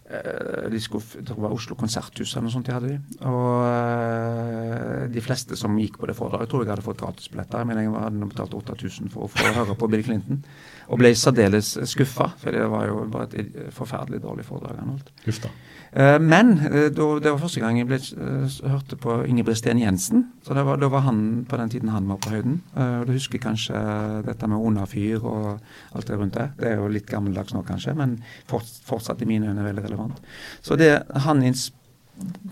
Eh, 0.09 0.69
de 0.71 0.79
skulle, 0.79 1.03
det 1.19 1.35
var 1.35 1.51
Oslo 1.51 1.75
konserthus 1.75 2.31
eller 2.31 2.45
noe 2.45 2.53
sånt 2.53 2.69
de 2.69 2.75
hadde. 2.75 2.93
Og 3.27 3.47
uh, 3.59 5.01
de 5.11 5.23
fleste 5.23 5.57
som 5.59 5.75
gikk 5.81 5.97
på 5.99 6.07
det 6.07 6.15
foredraget, 6.15 6.45
jeg 6.45 6.51
tror 6.53 6.63
jeg 6.63 6.71
hadde 6.71 6.85
fått 6.85 7.01
gratisbilletter. 7.01 7.65
Men 7.67 7.81
jeg 7.81 7.91
hadde 7.91 8.29
betalt 8.31 8.55
8000 8.55 9.11
for 9.11 9.27
å 9.27 9.31
få 9.33 9.51
høre 9.57 9.75
på 9.75 9.89
Bill 9.91 10.05
Clinton. 10.07 10.39
Og 10.87 11.01
ble 11.01 11.11
særdeles 11.11 11.73
skuffa, 11.91 12.29
for 12.39 12.55
det 12.55 12.63
var 12.71 12.87
jo 12.87 13.01
bare 13.11 13.27
et 13.41 13.59
forferdelig 13.75 14.23
dårlig 14.23 14.47
foredrag 14.47 14.79
han. 14.79 14.95
Uh, 15.27 15.49
men 15.93 16.49
uh, 16.67 16.87
det 16.91 17.31
var 17.31 17.39
første 17.39 17.61
gang 17.63 17.77
jeg 17.79 17.87
ble, 17.87 17.99
hørte 18.67 18.97
på 18.99 19.15
Ingebrigt 19.25 19.65
Jensen. 19.65 20.25
Så 20.43 20.53
det 20.57 20.65
var, 20.67 20.83
var 20.91 21.05
han 21.07 21.45
på 21.49 21.57
den 21.61 21.71
tiden 21.73 21.93
han 21.93 22.09
var 22.11 22.19
på 22.21 22.33
høyden. 22.35 22.61
du 23.07 23.13
husker 23.13 23.41
kanskje 23.41 23.79
dette 24.27 24.47
med 24.47 24.59
Onafyr 24.59 25.23
og 25.23 25.59
alt 25.95 26.07
det 26.07 26.19
rundt 26.19 26.37
det. 26.37 26.49
Det 26.59 26.71
er 26.71 26.81
jo 26.81 26.91
litt 26.91 27.09
gammeldags 27.09 27.55
nå 27.55 27.63
kanskje, 27.67 27.95
men 27.97 28.19
fortsatt 28.47 29.21
i 29.23 29.29
mine 29.29 29.49
øyne 29.49 29.65
veldig 29.65 29.87
relevant. 29.87 30.21
Så 30.61 30.75
det, 30.75 30.91
han, 31.25 31.43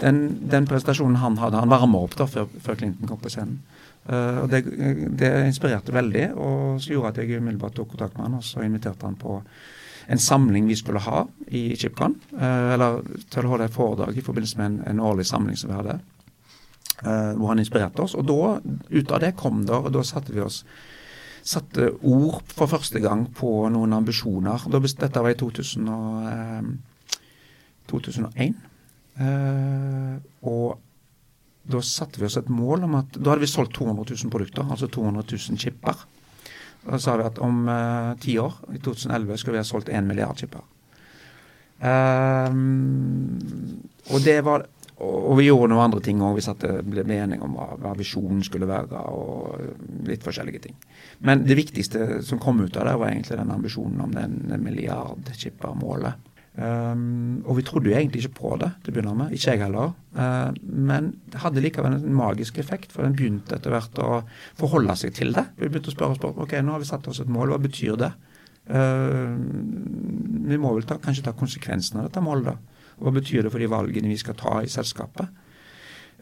den, 0.01 0.20
den, 0.51 0.68
presentasjonen 0.70 1.20
han 1.22 1.39
hadde, 1.42 1.62
han 1.62 1.72
varma 1.72 2.04
opp 2.06 2.18
da 2.20 2.27
før, 2.30 2.50
før, 2.62 2.77
Clinton 2.80 3.10
kom 3.10 3.22
på 3.22 3.32
scenen. 3.34 3.62
Uh, 4.06 4.44
og 4.44 4.51
det, 4.51 4.62
det, 5.18 5.32
inspirerte 5.48 5.94
veldig, 5.96 6.27
og 6.38 6.82
så 6.82 6.94
gjorde 6.94 7.15
at 7.15 7.24
jeg 7.24 7.39
umiddelbart 7.39 7.74
tok 7.80 7.96
kontakt 7.96 8.18
med 8.18 8.27
han, 8.27 8.38
og 8.39 8.46
så 8.46 8.62
inviterte 8.65 9.08
han 9.08 9.18
på 9.18 9.39
en 10.08 10.22
samling 10.22 10.68
vi 10.70 10.78
skulle 10.80 11.02
ha 11.04 11.24
i 11.48 11.68
Chipcon. 11.80 12.18
Uh, 12.34 12.74
eller 12.76 13.00
til 13.34 13.46
å 13.46 13.54
holde 13.54 13.70
et 13.70 13.76
foredrag 13.76 14.18
i 14.18 14.26
forbindelse 14.26 14.60
med 14.60 14.72
en, 14.72 14.82
en 14.92 15.06
årlig 15.12 15.28
samling 15.30 15.58
som 15.60 15.72
vi 15.72 15.80
hadde. 15.80 16.00
Uh, 17.02 17.34
hvor 17.36 17.54
han 17.54 17.62
inspirerte 17.64 18.06
oss. 18.06 18.18
Og 18.18 18.28
da, 18.30 18.58
ut 18.90 19.16
av 19.16 19.24
det 19.24 19.36
kom 19.40 19.66
det, 19.66 19.76
og 19.76 19.94
da 19.96 20.04
satte 20.06 20.36
vi 20.36 20.44
oss 20.46 20.64
satte 21.46 21.92
ord 22.02 22.42
for 22.58 22.70
første 22.72 22.98
gang 23.04 23.28
på 23.38 23.50
noen 23.70 23.94
ambisjoner. 23.94 24.66
dette 24.66 25.22
var 25.22 25.30
i 25.30 25.38
2000 25.38 25.90
og, 25.94 26.72
2001. 27.92 28.56
Eh, 29.16 30.16
og 30.50 30.80
da 31.66 31.82
satte 31.86 32.20
vi 32.20 32.28
oss 32.28 32.38
et 32.38 32.50
mål 32.52 32.84
om 32.86 32.98
at 33.00 33.16
Da 33.16 33.32
hadde 33.32 33.46
vi 33.46 33.50
solgt 33.50 33.78
200 33.78 34.04
000 34.26 34.32
produkter, 34.34 34.66
altså 34.70 34.88
200 34.88 35.24
000 35.32 35.62
chipper. 35.62 35.96
Da 36.86 37.00
sa 37.01 37.18
vi 37.18 37.25
at 37.25 37.42
om 37.42 37.65
eh, 37.72 38.13
ti 38.22 38.38
år, 38.39 38.54
i 38.75 38.80
2011, 38.80 39.38
skulle 39.42 39.58
vi 39.58 39.63
ha 39.63 39.68
solgt 39.68 39.89
én 39.89 40.08
milliard 40.08 40.38
chipper. 40.38 40.63
Um, 41.75 43.36
og 44.13 44.22
det 44.24 44.38
var 44.46 44.63
og, 44.96 45.34
vi 45.36 45.50
gjorde 45.50 45.74
noen 45.74 45.89
andre 45.89 46.00
ting 46.04 46.22
òg. 46.24 46.38
Vi 46.38 46.44
satte, 46.46 46.70
ble, 46.88 47.04
enige 47.04 47.44
om 47.44 47.58
hva, 47.58 47.74
hva, 47.82 47.92
visjonen 48.00 48.39
skulle 48.48 48.70
være, 48.70 49.01
og 49.12 50.08
litt 50.08 50.24
forskjellige 50.24 50.62
ting. 50.68 50.77
Men 51.27 51.44
det 51.44 51.58
viktigste 51.60 52.22
som 52.24 52.39
kom 52.39 52.62
ut 52.63 52.77
av 52.80 52.88
det, 52.88 52.96
var 53.01 53.12
egentlig 53.12 53.39
den 53.42 53.51
ambisjonen 53.51 54.06
om 54.06 54.15
den 54.15 54.63
milliard-chipper-målet. 54.63 56.32
Um, 56.56 57.42
og 57.44 57.58
vi 57.58 57.66
trodde 57.68 57.90
jo 57.90 57.96
egentlig 57.98 58.22
ikke 58.24 58.38
på 58.38 58.50
det 58.62 58.70
til 58.84 58.94
å 58.94 58.96
begynne 58.96 59.16
med, 59.20 59.34
ikke 59.36 59.56
jeg 59.56 59.60
heller. 59.66 59.90
Uh, 60.16 60.56
men 60.64 61.10
det 61.34 61.42
hadde 61.44 61.64
likevel 61.66 61.98
en 61.98 62.16
magisk 62.16 62.62
effekt, 62.64 62.96
for 62.96 63.04
den 63.04 63.18
begynte 63.18 63.58
etter 63.58 63.76
hvert 63.76 64.00
å 64.00 64.22
forholde 64.56 64.96
seg 65.02 65.18
til 65.18 65.36
det. 65.36 65.50
Vi 65.60 65.68
begynte 65.68 65.92
å 65.92 65.98
spørre 65.98 66.16
oss 66.16 66.40
ok, 66.46 66.56
nå 66.64 66.78
har 66.78 66.84
vi 66.84 66.88
satt 66.88 67.12
oss 67.12 67.20
et 67.20 67.32
mål, 67.32 67.52
hva 67.52 67.60
betyr 67.66 68.00
det? 68.00 68.12
Uh, 68.72 69.36
vi 70.48 70.62
må 70.62 70.72
vel 70.78 70.88
ta, 70.88 70.96
kanskje 71.04 71.28
ta 71.28 71.36
konsekvensen 71.36 72.00
av 72.00 72.08
dette 72.08 72.24
målet, 72.24 72.54
da. 72.54 72.84
Hva 73.04 73.12
betyr 73.12 73.44
det 73.44 73.52
for 73.52 73.60
de 73.60 73.68
valgene 73.76 74.14
vi 74.14 74.22
skal 74.24 74.40
ta 74.40 74.62
i 74.64 74.72
selskapet? 74.72 75.44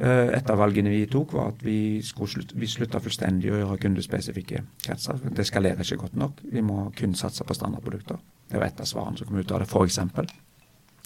Uh, 0.02 0.34
et 0.34 0.50
av 0.50 0.58
valgene 0.58 0.90
vi 0.98 1.06
tok, 1.14 1.38
var 1.38 1.54
at 1.54 1.62
vi, 1.62 2.02
slutt, 2.02 2.58
vi 2.58 2.74
slutta 2.74 3.04
fullstendig 3.06 3.54
å 3.54 3.62
gjøre 3.62 3.82
kundespesifikke 3.86 4.66
kretser. 4.82 5.22
Det 5.30 5.46
skalerer 5.46 5.86
ikke 5.86 6.08
godt 6.08 6.18
nok. 6.18 6.48
Vi 6.50 6.66
må 6.66 6.88
kun 6.98 7.14
satse 7.14 7.46
på 7.46 7.54
standardprodukter. 7.54 8.18
Det 8.50 8.60
var 8.60 8.68
et 8.68 8.82
av 8.84 8.90
svarene 8.90 9.20
som 9.20 9.30
kom 9.30 9.40
ut 9.40 9.52
av 9.52 9.64
det, 9.64 9.70
f.eks. 9.70 10.00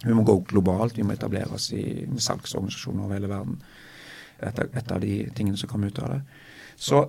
Vi 0.04 0.14
må 0.14 0.24
gå 0.26 0.36
globalt, 0.50 0.98
vi 0.98 1.06
må 1.06 1.16
etablere 1.16 1.58
oss 1.58 1.72
i 1.74 2.06
salgsorganisasjoner 2.22 3.06
over 3.06 3.18
hele 3.18 3.32
verden. 3.32 3.62
Et, 4.38 4.60
et, 4.68 4.92
av 4.94 5.02
de 5.02 5.14
tingene 5.34 5.58
som 5.58 5.70
kom 5.72 5.86
ut 5.88 6.00
av 6.04 6.12
det. 6.14 6.20
Så 6.78 7.02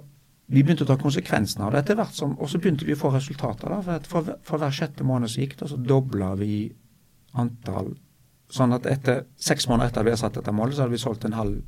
vi 0.49 0.63
begynte 0.65 0.87
å 0.87 0.89
ta 0.89 0.97
konsekvensene 1.01 1.67
av 1.67 1.75
det 1.75 1.83
etter 1.83 1.99
hvert, 1.99 2.21
og 2.25 2.47
så 2.49 2.61
begynte 2.61 2.89
vi 2.89 2.97
å 2.97 3.01
få 3.01 3.13
resultater. 3.13 3.69
da, 3.69 3.83
For, 3.85 4.09
for, 4.09 4.37
for 4.49 4.63
hver 4.63 4.73
sjette 4.73 5.05
måned 5.05 5.29
som 5.29 5.45
gikk, 5.45 5.59
da, 5.61 5.69
så 5.69 5.77
dobla 5.77 6.35
vi 6.41 6.69
antall 7.37 7.97
Sånn 8.49 8.73
at 8.73 8.87
etter 8.89 9.27
seks 9.37 9.67
måneder 9.69 9.91
etter 9.91 10.01
at 10.01 10.07
vi 10.07 10.13
har 10.15 10.21
satt 10.23 10.37
dette 10.39 10.53
målet, 10.57 10.73
så 10.73 10.87
hadde 10.87 10.95
vi 10.95 11.01
solgt 11.03 11.27
en 11.29 11.35
halv 11.37 11.59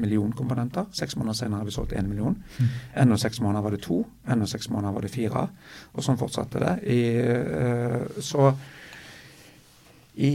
million 0.00 0.32
komponenter. 0.36 0.86
Seks 0.92 1.16
måneder 1.16 1.38
senere 1.38 1.62
har 1.62 1.68
vi 1.68 1.74
solgt 1.74 1.92
én 1.96 2.08
million. 2.08 2.36
Mm. 2.58 2.70
Enda 3.04 3.18
seks 3.20 3.40
måneder 3.40 3.66
var 3.66 3.76
det 3.76 3.82
to. 3.86 4.00
Enda 4.28 4.46
seks 4.50 4.70
måneder 4.70 4.96
var 4.96 5.06
det 5.06 5.12
fire. 5.14 5.48
Og 5.94 6.06
sånn 6.06 6.20
fortsatte 6.20 6.62
det. 6.62 6.74
I, 6.90 7.00
uh, 7.20 8.22
så 8.22 8.52
i, 10.14 10.30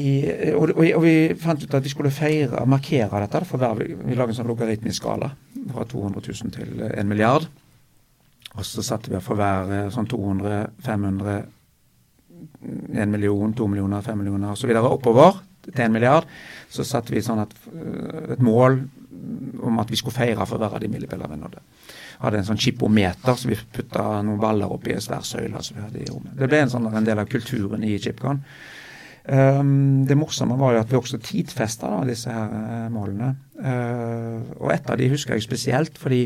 og, 0.51 0.73
og, 0.73 0.81
og, 0.83 1.03
vi 1.05 1.13
fant 1.39 1.61
ut 1.63 1.75
at 1.77 1.85
vi 1.85 1.91
skulle 1.91 2.11
feire, 2.11 2.65
markere 2.67 3.23
dette. 3.23 3.45
For 3.47 3.61
hver, 3.61 3.79
vi 3.79 4.17
lager 4.17 4.33
en 4.33 4.39
sånn 4.41 4.51
logaritmisk 4.51 4.99
skala 4.99 5.31
fra 5.71 5.85
200 5.87 6.25
000 6.25 6.55
til 6.55 6.83
1 6.89 7.07
milliard. 7.07 7.47
Og 8.57 8.65
så 8.65 8.83
satte 8.83 9.11
vi 9.13 9.21
for 9.23 9.39
hver 9.39 9.71
eh, 9.75 9.91
sånn 9.93 10.09
200, 10.09 10.59
500, 10.83 11.37
1 12.91 13.11
million, 13.13 13.53
2 13.55 13.67
millioner, 13.71 14.03
5 14.03 14.19
millioner 14.19 14.55
osv. 14.55 14.73
oppover 14.81 15.39
til 15.69 15.83
1 15.85 15.93
milliard. 15.93 16.27
Så 16.71 16.83
satte 16.87 17.15
vi 17.15 17.23
sånn 17.23 17.43
at, 17.45 17.55
eh, 17.71 18.33
et 18.35 18.43
mål 18.43 18.81
om 19.65 19.79
at 19.81 19.91
vi 19.91 19.97
skulle 19.99 20.15
feire 20.15 20.45
for 20.47 20.61
hver 20.61 20.75
av 20.75 20.81
de 20.81 20.89
millibillene 20.91 21.35
vi 21.35 21.39
nådde. 21.41 21.61
Hadde 22.19 22.41
en 22.41 22.49
sånn 22.49 22.59
chipometer 22.59 23.37
så 23.39 23.49
vi 23.49 23.57
putta 23.75 24.03
noen 24.25 24.41
baller 24.41 24.71
oppi 24.71 24.93
en 24.95 25.03
svær 25.03 25.23
søyle 25.27 25.61
som 25.63 25.77
vi 25.77 25.85
hadde 25.85 26.03
i 26.03 26.09
rommet. 26.09 26.35
Det 26.39 26.49
ble 26.49 26.63
en, 26.63 26.71
sånn, 26.71 26.89
en 26.91 27.07
del 27.07 27.21
av 27.21 27.29
kulturen 27.31 27.85
i 27.87 27.95
Chipcon. 28.01 28.41
Um, 29.29 30.07
det 30.09 30.17
morsomme 30.17 30.57
var 30.57 30.73
jo 30.73 30.81
at 30.81 30.91
vi 30.91 30.97
også 30.97 31.19
tidfesta 31.21 31.91
disse 32.07 32.33
her 32.33 32.53
uh, 32.55 32.87
målene. 32.93 33.33
Uh, 33.59 34.41
og 34.57 34.73
et 34.73 34.89
av 34.89 34.97
de 34.99 35.09
husker 35.11 35.35
jeg 35.35 35.45
spesielt, 35.45 35.99
fordi 36.01 36.25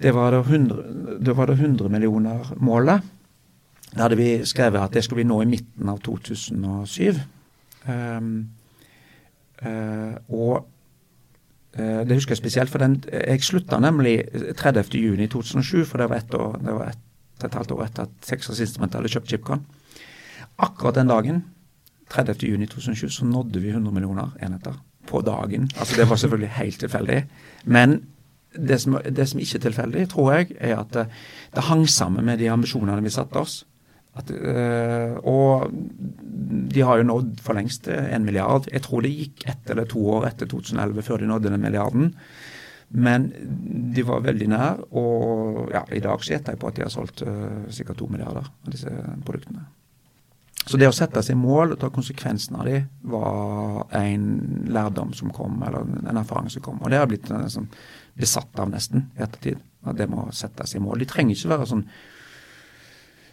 det 0.00 0.12
var 0.14 0.36
det 0.36 0.44
100, 0.44 1.18
det 1.24 1.34
var 1.36 1.50
det 1.50 1.58
100 1.58 1.90
millioner-målet. 1.92 3.12
Da 3.96 4.04
hadde 4.04 4.20
vi 4.20 4.30
skrevet 4.46 4.82
at 4.82 4.94
det 4.94 5.02
skulle 5.04 5.24
vi 5.24 5.28
nå 5.28 5.40
i 5.42 5.50
midten 5.50 5.88
av 5.88 6.02
2007. 6.04 7.20
Um, 7.88 8.32
uh, 9.64 10.14
og 10.28 10.66
Eh, 10.66 10.75
det 11.76 12.16
husker 12.16 12.32
jeg 12.32 12.40
spesielt, 12.40 12.70
for 12.72 12.82
den, 12.82 13.02
jeg 13.12 13.42
slutta 13.44 13.78
nemlig 13.82 14.18
30.6.2007, 14.60 15.84
for 15.84 16.00
det 16.00 16.08
var 16.10 16.16
ett 16.16 16.34
år, 16.34 16.56
det 16.62 16.74
var 16.78 16.92
et, 16.92 17.02
et 17.44 17.54
halvt 17.54 17.74
år 17.76 17.84
etter 17.84 18.06
at 18.06 18.14
Texas 18.24 18.60
Instrument 18.64 18.96
hadde 18.96 19.12
kjøpt 19.12 19.28
Chipcon. 19.28 19.66
Akkurat 20.58 20.96
den 20.96 21.12
dagen, 21.12 21.44
30.6.2007, 22.12 23.08
så 23.18 23.28
nådde 23.28 23.60
vi 23.60 23.74
100 23.74 23.94
millioner 23.94 24.36
enheter 24.42 24.76
på 25.06 25.20
dagen. 25.20 25.70
Altså 25.76 25.96
Det 25.96 26.08
var 26.10 26.16
selvfølgelig 26.16 26.48
helt 26.48 26.80
tilfeldig. 26.80 27.24
Men 27.64 28.02
det 28.56 28.80
som, 28.80 28.98
det 29.16 29.28
som 29.28 29.40
ikke 29.40 29.58
er 29.58 29.64
tilfeldig, 29.68 30.08
tror 30.08 30.32
jeg, 30.32 30.56
er 30.58 30.78
at 30.80 30.94
det, 30.94 31.06
det 31.54 31.62
hang 31.62 31.88
sammen 31.88 32.24
med 32.24 32.38
de 32.38 32.50
ambisjonene 32.50 33.02
vi 33.02 33.10
satte 33.10 33.36
oss. 33.36 33.66
At, 34.16 34.30
øh, 34.32 35.16
og 35.28 35.70
de 36.72 36.84
har 36.86 36.98
jo 36.98 37.08
nådd 37.08 37.40
for 37.44 37.58
lengst 37.58 37.88
en 37.92 38.24
milliard. 38.24 38.68
Jeg 38.72 38.84
tror 38.86 39.04
det 39.04 39.12
gikk 39.12 39.46
ett 39.50 39.70
eller 39.72 39.88
to 39.90 40.02
år 40.16 40.30
etter 40.30 40.48
2011 40.48 41.04
før 41.04 41.20
de 41.20 41.30
nådde 41.30 41.52
den 41.52 41.64
milliarden. 41.64 42.12
Men 42.88 43.32
de 43.94 44.04
var 44.06 44.22
veldig 44.22 44.46
nær, 44.52 44.84
og 44.94 45.72
ja, 45.74 45.82
i 45.90 46.00
dag 46.00 46.22
så 46.22 46.36
gjetter 46.36 46.54
jeg 46.54 46.60
på 46.62 46.68
at 46.70 46.76
de 46.76 46.84
har 46.84 46.92
solgt 46.92 47.24
øh, 47.26 47.66
sikkert 47.74 47.98
to 47.98 48.06
milliarder 48.10 48.46
av 48.46 48.70
disse 48.70 48.92
produktene. 49.26 49.66
Så 50.66 50.78
det 50.78 50.88
å 50.90 50.94
sette 50.94 51.22
seg 51.22 51.38
mål 51.38 51.74
og 51.74 51.80
ta 51.82 51.92
konsekvensen 51.94 52.56
av 52.58 52.66
de, 52.66 52.80
var 53.06 53.84
en 54.00 54.24
lærdom 54.70 55.12
som 55.14 55.30
kom, 55.34 55.60
eller 55.62 55.86
en 56.02 56.18
erfaring 56.18 56.50
som 56.50 56.64
kom. 56.64 56.80
Og 56.82 56.90
det 56.90 56.98
har 56.98 57.10
blitt 57.10 57.30
liksom, 57.30 57.68
besatt 58.18 58.58
av 58.62 58.72
nesten 58.72 59.06
i 59.14 59.22
ettertid. 59.22 59.62
At 59.86 59.98
det 59.98 60.08
må 60.10 60.24
settes 60.34 60.74
i 60.74 60.82
mål. 60.82 61.02
De 61.02 61.10
trenger 61.10 61.38
ikke 61.38 61.52
være 61.52 61.68
sånn 61.70 61.84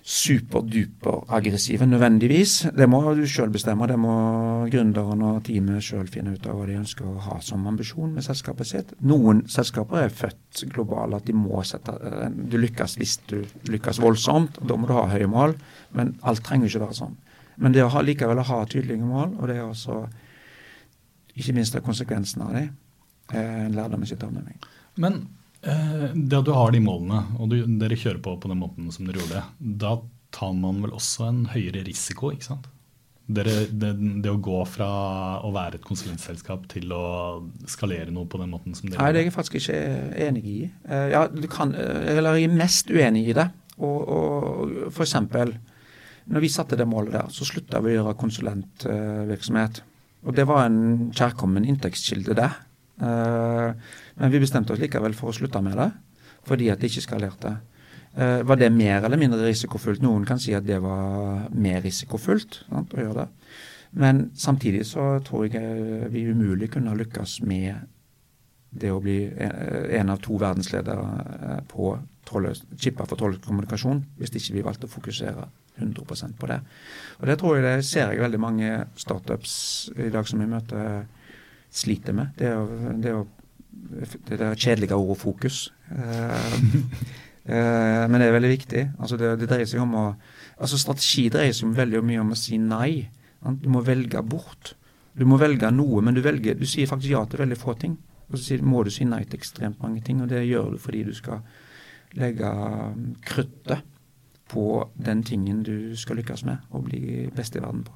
superduper 0.03 1.24
aggressive 1.31 1.86
nødvendigvis. 1.88 2.65
Det 2.77 2.89
må 2.91 3.00
du 3.15 3.24
sjøl 3.29 3.53
bestemme. 3.53 3.88
Det 3.88 3.95
må 4.00 4.15
gründeren 4.72 5.22
og 5.24 5.43
teamet 5.48 5.86
sjøl 5.86 6.10
finne 6.12 6.33
ut 6.36 6.48
av 6.48 6.57
hva 6.60 6.67
de 6.67 6.75
ønsker 6.81 7.07
å 7.07 7.22
ha 7.24 7.38
som 7.41 7.63
ambisjon 7.72 8.12
med 8.12 8.25
selskapet 8.25 8.67
sitt. 8.67 8.91
Noen 9.00 9.45
selskaper 9.48 10.03
er 10.03 10.12
født 10.12 10.65
globale, 10.74 11.22
at 11.22 11.27
de 11.29 11.36
må 11.38 11.63
sette 11.63 11.95
eh, 11.95 12.27
Du 12.36 12.57
lykkes 12.60 12.98
hvis 13.00 13.15
du 13.31 13.38
lykkes 13.72 14.01
voldsomt, 14.03 14.60
og 14.60 14.67
da 14.67 14.77
må 14.77 14.89
du 14.89 14.95
ha 14.98 15.05
høye 15.07 15.29
mål. 15.31 15.55
Men 15.95 16.17
alt 16.22 16.43
trenger 16.43 16.67
ikke 16.67 16.83
være 16.83 17.00
sånn. 17.00 17.15
Men 17.55 17.72
det 17.72 17.86
å 17.86 17.91
ha, 17.93 18.03
likevel 18.03 18.41
å 18.41 18.48
ha 18.50 18.60
tydelige 18.67 19.07
mål, 19.07 19.38
og 19.39 19.48
det 19.48 19.55
er 19.55 19.63
også 19.69 20.01
ikke 21.39 21.55
minst 21.55 21.79
konsekvensen 21.86 22.43
av 22.43 22.57
det, 22.57 22.67
er 23.31 23.63
en 23.69 23.77
lærdom 23.77 24.03
jeg 24.03 24.17
sitter 24.17 24.36
med. 24.36 24.67
Men 25.00 25.24
Eh, 25.63 26.12
det 26.13 26.41
at 26.41 26.48
du 26.48 26.51
har 26.55 26.74
de 26.74 26.82
målene, 26.84 27.24
og 27.39 27.53
du, 27.53 27.62
dere 27.79 27.98
kjører 28.00 28.20
på 28.24 28.36
på 28.41 28.51
den 28.51 28.60
måten 28.60 28.91
som 28.91 29.08
dere 29.08 29.22
gjorde, 29.22 29.43
da 29.84 29.96
tar 30.34 30.53
man 30.58 30.82
vel 30.84 30.96
også 30.98 31.29
en 31.29 31.43
høyere 31.53 31.86
risiko, 31.88 32.34
ikke 32.34 32.50
sant? 32.50 32.70
Dere, 33.34 33.53
det, 33.72 33.93
det, 34.20 34.27
å 34.27 34.39
gå 34.43 34.58
fra 34.67 34.88
å 35.48 35.53
være 35.55 35.79
et 35.79 35.86
konsulentselskap 35.88 36.65
til 36.74 36.91
å 36.91 37.05
skalere 37.72 38.12
noe 38.12 38.27
på 38.27 38.41
den 38.41 38.51
måten 38.51 38.75
som 38.75 38.89
dere 38.89 39.00
Nei, 39.00 39.13
det 39.15 39.22
er 39.22 39.29
jeg 39.29 39.36
faktisk 39.38 39.62
ikke 39.62 39.77
enig 40.25 40.43
i. 40.43 40.58
Eh, 40.89 41.05
ja, 41.13 41.24
du 41.32 41.48
kan, 41.51 41.72
eh, 41.72 42.10
eller 42.17 42.36
jeg 42.36 42.50
er 42.50 42.58
mest 42.60 42.91
uenig 42.91 43.29
i 43.32 43.38
det. 43.38 43.48
Og, 43.79 44.03
og 44.12 45.00
eksempel, 45.05 45.55
når 46.27 46.43
vi 46.43 46.51
satte 46.51 46.75
det 46.79 46.89
målet 46.89 47.15
der, 47.15 47.32
så 47.32 47.48
slutta 47.48 47.79
vi 47.84 47.93
å 47.93 48.01
gjøre 48.01 48.20
konsulentvirksomhet. 48.20 49.82
Og 50.27 50.36
det 50.36 50.46
var 50.48 50.67
en 50.67 51.10
kjærkommen 51.15 51.65
inntektskilde, 51.67 52.36
det. 52.38 52.51
Men 54.20 54.34
vi 54.34 54.41
bestemte 54.43 54.75
oss 54.75 54.82
likevel 54.82 55.15
for 55.17 55.32
å 55.32 55.36
slutte 55.36 55.62
med 55.65 55.77
det, 55.79 55.89
fordi 56.48 56.70
at 56.72 56.82
det 56.82 56.91
ikke 56.91 57.05
skalerte. 57.08 57.55
Uh, 58.13 58.43
var 58.46 58.60
det 58.62 58.70
mer 58.70 59.01
eller 59.01 59.17
mindre 59.17 59.41
risikofullt? 59.48 60.03
Noen 60.03 60.25
kan 60.29 60.41
si 60.41 60.53
at 60.53 60.67
det 60.67 60.77
var 60.84 61.48
mer 61.50 61.82
risikofullt 61.82 62.62
sant, 62.67 62.93
å 62.93 63.01
gjøre 63.01 63.24
det. 63.24 63.55
Men 63.93 64.27
samtidig 64.38 64.86
så 64.89 65.20
tror 65.25 65.46
jeg 65.46 65.62
eh, 65.62 66.08
vi 66.10 66.24
umulig 66.25 66.72
kunne 66.74 66.89
ha 66.89 66.98
lykkes 66.98 67.43
med 67.46 67.84
det 68.74 68.89
å 68.89 69.01
bli 69.03 69.20
eh, 69.29 70.00
en 70.00 70.10
av 70.10 70.22
to 70.24 70.39
verdensledere 70.41 71.60
på 71.70 71.91
chipper 72.82 73.05
for 73.05 73.20
trådløs 73.20 73.75
hvis 74.17 74.34
ikke 74.39 74.55
vi 74.55 74.63
valgte 74.65 74.88
å 74.88 74.93
fokusere 74.96 75.46
100% 75.77 76.38
på 76.39 76.50
det. 76.50 76.60
Og 77.20 77.27
Det 77.27 77.38
tror 77.38 77.58
jeg 77.58 77.65
det 77.67 77.86
ser 77.86 78.10
jeg 78.10 78.24
veldig 78.24 78.39
mange 78.41 78.72
startups 78.98 79.53
i 79.98 80.10
dag 80.10 80.27
som 80.27 80.41
vi 80.41 80.50
møter, 80.50 81.05
sliter 81.70 82.13
med. 82.13 82.34
Det 82.38 82.50
å, 82.53 82.65
det 83.01 83.13
å 83.13 83.27
det 84.30 84.39
der 84.39 84.56
kjedelige 84.56 84.98
ordet 84.98 85.18
fokus. 85.22 85.65
Uh, 85.92 85.98
uh, 87.50 88.03
men 88.10 88.20
det 88.20 88.27
er 88.27 88.38
veldig 88.38 88.53
viktig. 88.53 88.86
Altså 89.00 89.20
det, 89.20 89.34
det, 89.42 89.50
dreier 89.51 89.70
seg 89.70 89.84
om 89.84 89.98
å 90.00 90.06
altså 90.58 90.80
Strategi 90.82 91.27
dreier 91.34 91.53
seg 91.56 91.70
om 91.70 91.75
veldig 91.77 92.03
mye 92.06 92.24
om 92.24 92.34
å 92.34 92.39
si 92.39 92.60
nei. 92.62 93.10
Du 93.62 93.70
må 93.72 93.84
velge 93.86 94.22
bort. 94.24 94.75
Du 95.13 95.25
må 95.30 95.38
velge 95.38 95.70
noe, 95.72 96.01
men 96.01 96.15
du, 96.15 96.24
velger, 96.25 96.58
du 96.58 96.65
sier 96.65 96.89
faktisk 96.89 97.13
ja 97.13 97.22
til 97.30 97.44
veldig 97.44 97.60
få 97.60 97.75
ting. 97.80 97.98
Og 98.32 98.39
så 98.39 98.58
må 98.65 98.82
du 98.86 98.92
si 98.94 99.06
nei 99.06 99.22
til 99.27 99.38
ekstremt 99.38 99.82
mange 99.84 100.01
ting, 100.06 100.24
og 100.24 100.32
det 100.32 100.46
gjør 100.48 100.74
du 100.74 100.80
fordi 100.82 101.03
du 101.06 101.13
skal 101.13 101.44
legge 102.18 102.50
kruttet 103.25 103.84
på 104.53 104.63
den 104.96 105.24
tingen 105.25 105.63
du 105.65 105.96
skal 105.98 106.20
lykkes 106.20 106.46
med 106.46 106.74
og 106.74 106.88
bli 106.89 107.27
best 107.34 107.58
i 107.58 107.62
verden 107.62 107.84
på. 107.88 107.94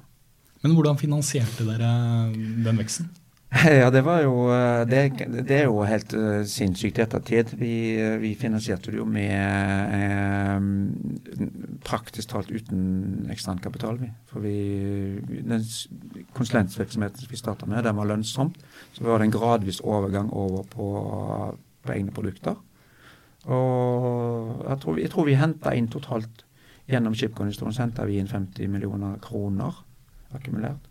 Men 0.64 0.74
hvordan 0.74 0.98
finansierte 0.98 1.66
dere 1.66 1.90
den 2.34 2.80
veksten? 2.80 3.10
Ja, 3.80 3.90
det 3.90 4.02
var 4.04 4.20
jo 4.22 4.48
eh, 4.52 4.82
Det, 4.88 5.00
det 5.48 5.56
er 5.56 5.64
jo 5.68 5.80
helt 5.88 6.12
uh, 6.12 6.42
sinnssykt 6.44 6.98
i 6.98 7.04
ettertid. 7.04 7.54
Vi, 7.56 7.72
eh, 7.96 8.18
vi, 8.20 8.34
finansierte 8.36 8.92
det 8.92 9.00
jo 9.00 9.06
med 9.08 9.94
eh, 9.96 10.58
praktisk 11.84 12.34
talt 12.34 12.52
uten 12.52 13.28
ekstern 13.32 13.60
kapital. 13.64 13.98
Vi. 14.02 14.10
For 14.28 14.44
vi, 14.44 14.56
den 15.48 15.64
konsulentvirksomheten 16.36 17.30
vi 17.30 17.40
starta 17.40 17.66
med, 17.66 17.84
den 17.84 17.96
var 17.96 18.10
lønnsomt. 18.10 18.58
Så 18.92 19.04
var 19.04 19.18
det 19.18 19.30
en 19.30 19.38
gradvis 19.38 19.80
overgang 19.80 20.28
over 20.32 20.66
på, 20.68 20.88
på 21.84 21.94
egne 21.94 22.12
produkter. 22.12 22.58
Og 23.48 24.64
jeg 24.68 24.80
tror, 24.82 24.98
jeg 25.00 25.10
tror 25.14 25.24
vi 25.24 25.38
henta 25.40 25.72
inn 25.72 25.88
totalt 25.88 26.44
gjennom 26.88 27.14
Chipcon-historien 27.16 27.76
henta 27.80 28.04
vi 28.08 28.18
inn 28.20 28.28
50 28.28 28.68
millioner 28.68 29.16
kroner 29.24 29.84
akkumulert. 30.36 30.87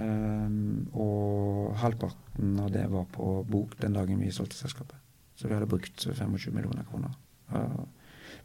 Um, 0.00 0.88
og 0.96 1.74
halvparten 1.82 2.54
av 2.64 2.70
det 2.72 2.86
var 2.88 3.04
på 3.12 3.42
bok 3.44 3.74
den 3.82 3.96
dagen 3.96 4.22
vi 4.22 4.30
solgte 4.32 4.56
selskapet. 4.56 4.96
Så 5.36 5.48
vi 5.48 5.56
hadde 5.56 5.68
brukt 5.68 6.06
25 6.06 6.54
millioner 6.54 6.86
kroner. 6.88 7.12
Uh, 7.52 7.82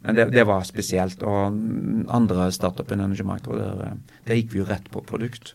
men 0.04 0.14
det, 0.14 0.28
det, 0.34 0.44
var 0.46 0.66
spesielt. 0.68 1.22
Og 1.22 1.56
andre 2.12 2.50
startup 2.52 2.90
i 2.90 2.98
Energy 2.98 3.24
Micro, 3.26 3.56
der, 3.56 3.96
der, 4.26 4.36
gikk 4.36 4.52
vi 4.52 4.60
jo 4.60 4.68
rett 4.68 4.90
på 4.92 5.02
produkt. 5.08 5.54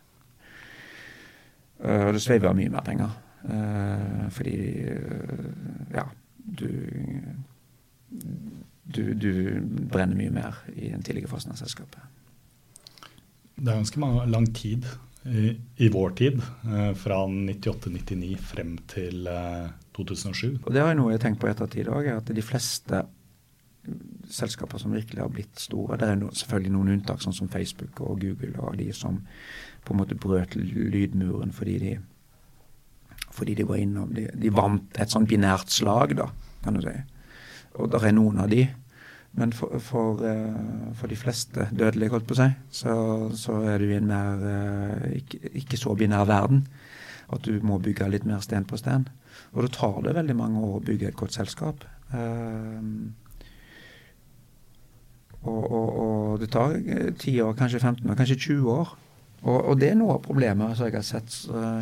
Uh, 1.83 2.09
og 2.09 2.17
det 2.17 2.23
sveiva 2.25 2.55
mye 2.57 2.73
mer 2.73 2.85
penger. 2.87 3.13
Uh, 3.43 4.25
fordi 4.33 4.57
ja, 5.93 6.07
du, 6.57 6.69
du, 8.09 9.03
du 9.13 9.31
brenner 9.93 10.17
mye 10.17 10.33
mer 10.33 10.63
i 10.73 10.89
den 10.89 11.05
tidlige 11.05 11.29
fasen 11.29 11.53
av 11.53 11.61
selskapet. 11.61 12.01
Det 13.53 13.69
er 13.69 13.77
ganske 13.77 14.13
lang 14.33 14.47
tid 14.57 14.87
i, 15.25 15.55
i 15.77 15.89
vår 15.89 16.09
tid, 16.19 16.41
eh, 16.67 16.93
fra 16.93 17.23
98-99 17.27 18.37
frem 18.37 18.77
til 18.91 19.27
2007. 19.95 20.47
Eh, 20.53 20.59
og 20.63 20.73
Det 20.73 20.81
har 20.81 20.91
jeg 20.91 20.99
noe 20.99 21.13
jeg 21.13 21.23
tenkt 21.23 21.41
på 21.41 21.47
i 21.47 21.53
ettertid 21.53 21.91
òg, 21.91 22.09
at 22.17 22.31
de 22.35 22.43
fleste 22.43 23.03
selskaper 24.31 24.79
som 24.79 24.93
virkelig 24.95 25.19
har 25.19 25.31
blitt 25.31 25.59
store 25.59 25.97
Det 25.99 26.07
er 26.07 26.15
no, 26.15 26.29
selvfølgelig 26.31 26.71
noen 26.71 26.91
unntak, 26.95 27.21
sånn 27.23 27.35
som 27.35 27.49
Facebook 27.51 27.99
og 28.01 28.21
Google 28.21 28.55
og 28.63 28.77
de 28.79 28.87
som 28.95 29.19
på 29.83 29.93
en 29.93 29.99
måte 29.99 30.15
brøt 30.15 30.55
lydmuren 30.55 31.51
fordi 31.51 31.73
de, 31.81 31.97
fordi 33.35 33.57
de 33.59 33.65
var 33.67 33.81
innom 33.83 34.13
de, 34.15 34.29
de 34.39 34.53
vant 34.55 34.99
et 34.99 35.11
sånn 35.11 35.27
binært 35.27 35.71
slag, 35.71 36.15
da, 36.15 36.29
kan 36.63 36.79
du 36.79 36.85
si. 36.85 36.95
Og 37.75 37.91
det 37.91 37.99
er 38.05 38.15
noen 38.15 38.39
av 38.39 38.51
de 38.53 38.63
men 39.33 39.53
for, 39.53 39.79
for, 39.81 40.21
uh, 40.21 40.93
for, 40.93 41.09
de 41.09 41.17
fleste 41.17 41.65
dødelige, 41.73 42.11
holdt 42.13 42.27
på 42.29 42.35
å 42.35 42.37
si, 42.37 42.49
så, 42.83 42.93
så 43.37 43.57
er 43.65 43.81
du 43.81 43.89
i 43.89 43.97
en 43.97 44.09
mer 44.09 44.43
uh, 44.45 45.07
ikke, 45.17 45.39
ikke, 45.63 45.79
så 45.79 45.95
binær 45.97 46.27
verden. 46.29 46.67
At 47.33 47.47
du 47.47 47.57
må 47.65 47.79
bygge 47.81 48.11
litt 48.13 48.27
mer 48.29 48.43
sten 48.45 48.67
på 48.69 48.77
sten. 48.77 49.07
Og 49.55 49.65
da 49.65 49.71
tar 49.73 49.99
det 50.05 50.13
veldig 50.19 50.37
mange 50.37 50.61
år 50.61 50.77
å 50.77 50.85
bygge 50.85 51.09
et 51.09 51.17
godt 51.17 51.33
selskap. 51.33 51.85
Uh, 52.13 53.09
og, 55.43 55.63
og, 55.63 55.87
og, 56.03 56.39
det 56.39 56.51
tar 56.53 56.77
10 56.77 57.41
år, 57.43 57.55
kanskje 57.57 57.81
15 57.81 58.05
år, 58.05 58.19
kanskje 58.19 58.37
20 58.45 58.69
år. 58.75 58.93
Og, 59.43 59.57
og 59.57 59.79
det 59.81 59.89
er 59.91 59.97
noe 59.99 60.19
av 60.19 60.21
problemet 60.23 60.77
som 60.77 60.87
jeg 60.87 60.95
har 60.95 61.07
sett 61.07 61.33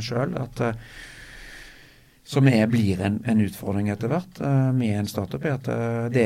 sjøl. 0.01 0.33
At 0.39 0.63
som 2.23 2.47
er, 2.47 2.67
blir 2.69 3.01
en, 3.01 3.17
en, 3.25 3.41
utfordring 3.41 3.89
etter 3.89 4.11
hvert 4.11 4.39
med 4.77 4.93
en 4.99 5.09
startup, 5.09 5.41
er 5.45 5.55
at 5.57 5.69
uh, 5.71 6.05
det, 6.13 6.25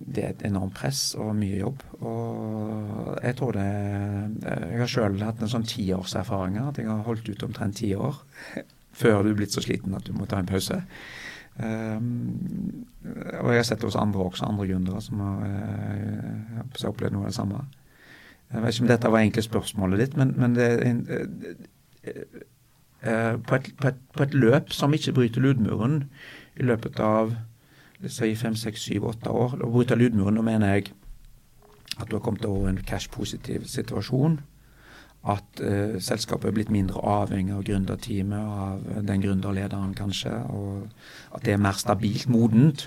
det, 0.00 0.24
er 0.24 0.32
et 0.32 0.42
enormt 0.48 0.74
press 0.76 1.12
og 1.18 1.30
mye 1.38 1.60
jobb. 1.60 1.84
Og 2.02 3.12
jeg 3.22 3.36
tror 3.38 3.54
det 3.54 3.68
Jeg 3.68 4.80
har 4.82 4.90
sjøl 4.90 5.22
hatt 5.22 5.42
en 5.42 5.52
sånn 5.52 5.68
tiårserfaring 5.68 6.58
at 6.64 6.82
jeg 6.82 6.90
har 6.90 7.06
holdt 7.06 7.30
ut 7.30 7.46
omtrent 7.46 7.78
ti 7.78 7.94
år 7.94 8.18
før 9.00 9.22
du 9.22 9.30
er 9.30 9.38
blitt 9.38 9.54
så 9.54 9.62
sliten 9.62 9.94
at 9.94 10.08
du 10.08 10.12
må 10.16 10.26
ta 10.26 10.42
en 10.42 10.50
pause. 10.50 10.82
Um, 11.58 12.86
og 13.40 13.48
jeg 13.50 13.58
har 13.58 13.66
sett 13.66 13.80
det 13.82 13.88
hos 13.88 13.98
andre 13.98 14.28
også, 14.28 14.46
andre 14.46 14.68
gründere 14.68 15.00
som 15.02 15.22
har 15.22 15.40
uh, 15.46 16.90
opplevd 16.90 17.14
noe 17.14 17.26
av 17.26 17.32
det 17.32 17.38
samme. 17.38 17.64
Jeg 18.48 18.64
vet 18.64 18.74
ikke 18.74 18.84
om 18.84 18.90
dette 18.90 19.10
var 19.12 19.22
egentlig 19.22 19.44
spørsmålet 19.44 20.02
ditt, 20.02 20.14
men, 20.18 20.34
men 20.38 20.54
det, 20.58 20.68
uh, 20.82 21.66
Eh, 22.08 22.22
på 23.02 23.54
et, 23.54 23.68
på, 23.78 23.90
et, 23.92 23.98
på, 24.16 24.24
et, 24.24 24.32
løp 24.34 24.72
som 24.74 24.94
ikke 24.94 25.12
bryter 25.14 25.44
lydmuren 25.44 26.00
i 26.58 26.66
løpet 26.66 26.98
av 26.98 27.36
si 28.06 28.34
fem, 28.38 28.56
seks, 28.58 28.86
syv, 28.86 29.08
åtte 29.12 29.30
år. 29.30 29.58
Å 29.62 29.70
bryte 29.72 29.98
lydmuren, 29.98 30.38
nå 30.38 30.44
mener 30.46 30.76
jeg 30.76 30.92
at 31.98 32.06
du 32.08 32.16
har 32.16 32.22
kommet 32.22 32.46
over 32.46 32.70
en 32.70 32.80
cash-positiv 32.86 33.66
situasjon. 33.70 34.38
At 35.28 35.62
uh, 35.64 35.98
selskapet 36.02 36.50
er 36.50 36.54
blitt 36.54 36.70
mindre 36.72 37.02
avhengig 37.02 37.56
av 37.56 37.64
gründerteamet, 37.66 38.38
av 38.38 39.06
den 39.08 39.24
gründerlederen 39.24 39.96
kanskje. 39.98 40.34
Og 40.54 41.34
at 41.34 41.44
det 41.46 41.56
er 41.56 41.64
mer 41.64 41.78
stabilt, 41.80 42.28
modent. 42.30 42.86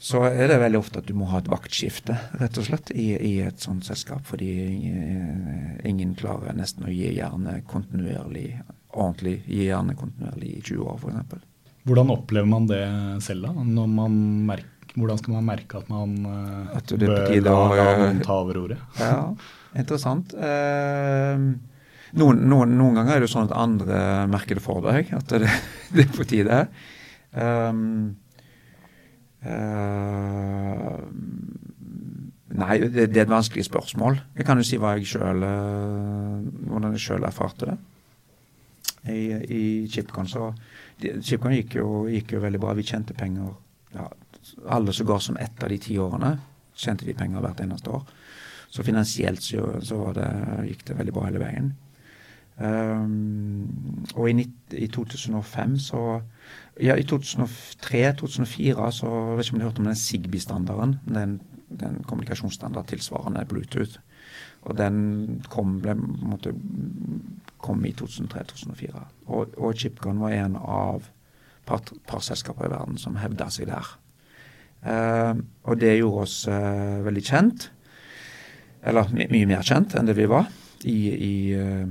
Så 0.00 0.24
er 0.26 0.48
det 0.48 0.62
veldig 0.62 0.80
ofte 0.80 1.02
at 1.02 1.08
du 1.10 1.14
må 1.14 1.28
ha 1.28 1.42
et 1.42 1.50
vaktskifte, 1.52 2.16
rett 2.40 2.56
og 2.58 2.66
slett, 2.66 2.90
i, 2.96 3.12
i 3.14 3.34
et 3.44 3.62
sånt 3.62 3.86
selskap. 3.86 4.24
Fordi 4.26 4.50
uh, 4.90 5.78
ingen 5.86 6.16
klarer 6.18 6.56
nesten 6.58 6.88
å 6.88 6.92
gi 6.92 7.14
jernet 7.14 7.68
kontinuerlig 7.70 8.58
ordentlig, 8.92 9.40
gjerne 9.46 9.96
kontinuerlig 9.98 10.56
i 10.58 10.60
20 10.64 10.90
år 10.90 11.00
f.eks. 11.00 11.46
Hvordan 11.88 12.12
opplever 12.12 12.48
man 12.48 12.66
det 12.68 12.82
selv, 13.24 13.48
da? 13.48 13.64
Merker, 13.64 14.68
hvordan 14.98 15.20
skal 15.20 15.36
man 15.36 15.48
merke 15.48 15.80
at 15.80 15.90
man 15.90 16.14
uh, 16.26 16.76
at 16.76 16.92
bør 16.98 17.30
la 17.46 17.56
noen 18.02 18.22
ta 18.24 18.40
over 18.42 18.62
ordet? 18.64 18.78
Ja, 19.00 19.30
interessant. 19.78 20.34
Uh, 20.34 21.54
noen, 22.18 22.42
noen, 22.50 22.74
noen, 22.74 22.98
ganger 22.98 23.16
er 23.16 23.24
det 23.24 23.30
sånn 23.30 23.48
at 23.48 23.56
andre 23.56 24.00
merker 24.30 24.58
det 24.58 24.64
for 24.64 24.82
deg, 24.84 25.12
at 25.14 25.30
det, 25.30 25.46
det 25.94 26.08
er 26.08 26.16
på 26.16 26.26
tide. 26.28 26.64
Um, 27.32 28.16
uh, 29.46 30.98
Nei, 32.50 32.80
det, 32.82 33.12
det, 33.14 33.20
er 33.20 33.28
et 33.28 33.30
vanskelig 33.30 33.62
spørsmål. 33.68 34.18
Jeg 34.36 34.44
kan 34.44 34.58
jo 34.58 34.64
si 34.66 34.76
hva 34.80 34.96
jeg 34.98 35.06
selv, 35.06 35.46
hvordan 36.66 36.96
jeg 36.96 37.04
sjøl 37.04 37.24
erfarte 37.28 37.68
det. 37.70 37.76
I, 39.08 39.88
Chipcon 39.88 40.28
så 40.28 40.50
Chipcon 41.00 41.54
gikk 41.54 41.78
jo, 41.78 42.04
gikk 42.10 42.34
jo, 42.34 42.42
veldig 42.42 42.60
bra. 42.60 42.74
Vi 42.76 42.84
tjente 42.84 43.16
penger 43.16 43.54
ja, 43.94 44.10
alle 44.68 44.92
som 44.92 45.08
ga 45.08 45.20
som 45.20 45.38
ett 45.40 45.62
av 45.62 45.72
de 45.72 45.78
ti 45.80 45.96
årene. 45.98 46.34
Tjente 46.76 47.06
vi 47.08 47.16
penger 47.16 47.40
hvert 47.44 47.62
eneste 47.64 47.94
år. 47.96 48.04
Så 48.70 48.84
finansielt 48.86 49.42
så, 49.42 49.64
så 49.82 50.12
det, 50.16 50.26
gikk 50.68 50.84
det 50.90 50.98
veldig 50.98 51.14
bra 51.16 51.24
hele 51.26 51.42
veien. 51.42 51.72
Um, 52.60 54.04
og 54.20 54.28
i, 54.28 54.44
i, 54.76 54.86
2005 54.92 55.78
så 55.80 56.02
Ja, 56.80 56.94
i 56.96 57.04
2003-2004 57.08 58.90
så 58.92 59.08
jeg 59.08 59.36
vet 59.38 59.46
ikke 59.46 59.54
om 59.54 59.60
du 59.60 59.64
hørte 59.64 59.82
om 59.82 59.88
den 59.88 59.96
Sigby-standarden. 59.96 60.94
Den, 61.08 61.34
den 61.68 61.98
kommunikasjonsstandard 62.04 62.88
tilsvarende 62.88 63.44
Bluetooth. 63.48 63.98
Og 64.68 64.76
den 64.76 65.40
kom, 65.48 65.78
ble, 65.80 65.94
måtte, 65.96 66.52
kom 67.62 67.80
i 67.88 67.94
2003-2004. 67.96 69.04
Og, 69.32 69.56
og 69.56 69.78
Chipcon 69.78 70.20
var 70.20 70.36
en 70.36 70.58
av 70.60 71.08
par, 71.68 71.80
par 72.08 72.24
selskaper 72.24 72.68
i 72.68 72.72
verden 72.74 73.00
som 73.00 73.16
hevda 73.20 73.48
seg 73.52 73.70
der. 73.70 73.94
Uh, 74.80 75.40
og 75.68 75.80
det 75.80 75.98
gjorde 75.98 76.26
oss 76.26 76.36
uh, 76.48 77.00
veldig 77.04 77.24
kjent. 77.24 77.70
Eller 78.84 79.10
my 79.12 79.26
mye 79.32 79.48
mer 79.48 79.64
kjent 79.66 79.96
enn 79.96 80.08
det 80.08 80.16
vi 80.16 80.28
var 80.28 80.48
i, 80.88 80.98
i 81.12 81.34
uh, 81.56 81.88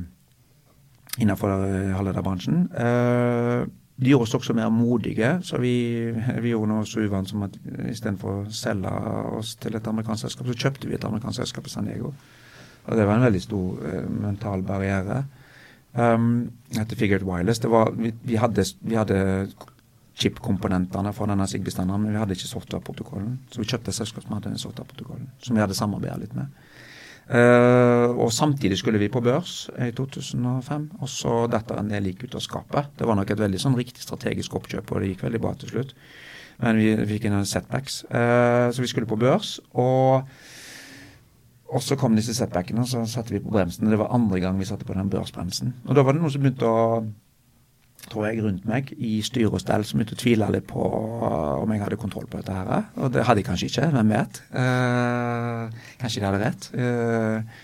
innenfor 1.22 1.54
halvlederbransjen. 1.98 2.64
Uh, 2.74 3.66
de 4.00 4.14
gjorde 4.14 4.30
oss 4.30 4.38
også 4.38 4.54
mer 4.56 4.70
modige, 4.72 5.34
så 5.44 5.58
vi, 5.60 5.74
vi 6.40 6.54
gjorde 6.54 6.70
noe 6.72 6.86
så 6.88 7.02
uvant 7.04 7.28
som 7.28 7.42
at 7.44 7.58
istedenfor 7.92 8.46
å 8.46 8.52
selge 8.56 8.94
oss 9.36 9.58
til 9.60 9.76
et 9.76 9.90
amerikansk 9.92 10.24
selskap, 10.24 10.48
så 10.48 10.62
kjøpte 10.64 10.88
vi 10.88 10.96
et 10.96 11.08
amerikansk 11.08 11.42
selskap 11.42 11.68
i 11.68 11.74
San 11.74 11.90
Diego. 11.90 12.14
Og 12.88 12.96
det 12.98 13.06
var 13.06 13.18
en 13.18 13.28
veldig 13.28 13.42
stor 13.44 13.84
uh, 13.84 14.08
mental 14.10 14.64
barriere. 14.66 15.24
Um, 15.94 16.52
etter 16.78 16.96
Figured 16.96 17.26
Wireless. 17.26 17.64
Var, 17.64 17.92
vi, 17.98 18.14
vi, 18.24 18.38
hadde, 18.38 18.66
hadde 18.94 19.20
chip-komponentene 20.20 21.14
for 21.16 21.32
denne 21.32 21.48
SIG-bestanderen, 21.50 22.04
men 22.04 22.14
vi 22.14 22.22
hadde 22.22 22.38
ikke 22.38 22.52
software-protokollen. 22.52 23.40
Så 23.52 23.62
vi 23.62 23.70
kjøpte 23.70 23.94
et 23.94 23.98
selskap 23.98 24.26
som 24.26 24.36
hadde 24.38 24.52
den 24.52 24.62
software-protokollen, 24.62 25.32
som 25.44 25.58
vi 25.58 25.64
hadde 25.64 25.78
samarbeidet 25.78 26.26
litt 26.26 26.38
med. 26.38 26.54
Uh, 27.30 28.10
og 28.18 28.32
samtidig 28.34 28.80
skulle 28.80 28.98
vi 28.98 29.12
på 29.14 29.22
børs 29.22 29.68
i 29.78 29.92
2005, 29.94 30.88
og 30.98 31.12
så 31.14 31.44
datt 31.52 31.70
en 31.76 31.92
del 31.92 32.08
lik 32.10 32.24
ut 32.26 32.38
av 32.38 32.42
skapet. 32.42 32.90
Det 32.98 33.06
var 33.06 33.20
nok 33.20 33.30
et 33.30 33.44
veldig 33.44 33.62
sånn 33.62 33.78
riktig 33.78 34.02
strategisk 34.02 34.58
oppkjøp, 34.58 34.90
og 34.90 35.04
det 35.04 35.12
gikk 35.12 35.28
veldig 35.28 35.42
bra 35.44 35.54
til 35.62 35.74
slutt. 35.74 35.94
Men 36.60 36.82
vi 36.82 36.90
fikk 37.14 37.30
en 37.30 37.46
setbacks. 37.48 38.02
Uh, 38.10 38.74
så 38.74 38.82
vi 38.82 38.90
skulle 38.92 39.10
på 39.10 39.20
børs. 39.20 39.60
og 39.78 40.26
og 41.70 41.84
så 41.86 41.98
kom 42.00 42.16
disse 42.18 42.34
setbackene, 42.34 42.82
og 42.82 42.90
så 42.90 43.04
satte 43.10 43.36
vi 43.36 43.42
på 43.44 43.52
bremsen. 43.54 43.90
Det 43.92 44.00
var 44.00 44.14
andre 44.16 44.40
gang 44.42 44.58
vi 44.60 44.66
satte 44.66 44.88
på 44.88 44.96
den 44.98 45.10
børsbremsen. 45.12 45.76
Og 45.86 45.98
da 45.98 46.06
var 46.06 46.16
det 46.16 46.24
noen 46.24 46.34
som 46.34 46.42
begynte 46.42 46.70
å 46.70 46.86
tror 48.10 48.26
jeg, 48.30 48.44
rundt 48.44 48.66
meg 48.70 48.94
i 48.96 49.20
styre 49.26 49.52
og 49.52 49.62
stell 49.62 49.84
som 49.86 50.00
begynte 50.00 50.16
å 50.16 50.22
tvile 50.22 50.48
litt 50.54 50.68
på 50.70 50.82
om 50.82 51.74
jeg 51.74 51.84
hadde 51.84 52.00
kontroll 52.00 52.30
på 52.30 52.40
dette. 52.40 52.56
her. 52.56 52.88
Og 52.98 53.12
det 53.14 53.26
hadde 53.28 53.44
jeg 53.44 53.50
kanskje 53.50 53.70
ikke, 53.70 53.90
hvem 53.94 54.14
vet. 54.16 54.40
Uh, 54.54 55.84
kanskje 56.02 56.24
de 56.24 56.28
hadde 56.30 56.42
rett. 56.42 56.70
Uh, 56.74 57.60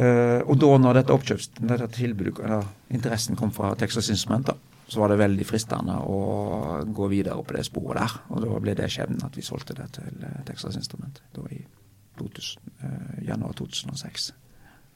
uh, 0.00 0.40
og 0.48 0.56
da 0.64 0.72
når 0.82 1.00
dette 1.00 1.14
oppkjøps, 1.14 1.50
dette 1.60 1.90
tilbudet, 1.98 2.40
eller 2.42 2.66
interessen 2.96 3.38
kom 3.38 3.52
fra 3.54 3.74
Texas 3.78 4.10
Instrument, 4.14 4.50
da, 4.50 4.56
så 4.88 5.04
var 5.04 5.12
det 5.12 5.20
veldig 5.22 5.46
fristende 5.48 6.00
å 6.00 6.18
gå 6.88 7.12
videre 7.12 7.44
på 7.44 7.56
det 7.56 7.68
sporet 7.68 8.02
der. 8.02 8.18
Og 8.32 8.42
da 8.48 8.64
ble 8.64 8.76
det 8.80 8.90
skjebnen 8.92 9.22
at 9.28 9.38
vi 9.38 9.46
solgte 9.46 9.78
det 9.78 9.92
til 10.00 10.26
Texas 10.48 10.80
Instrument 10.80 11.22
da 11.36 11.46
i 11.52 11.62
2000, 12.18 12.72
januar 13.26 13.56
2006. 13.58 14.32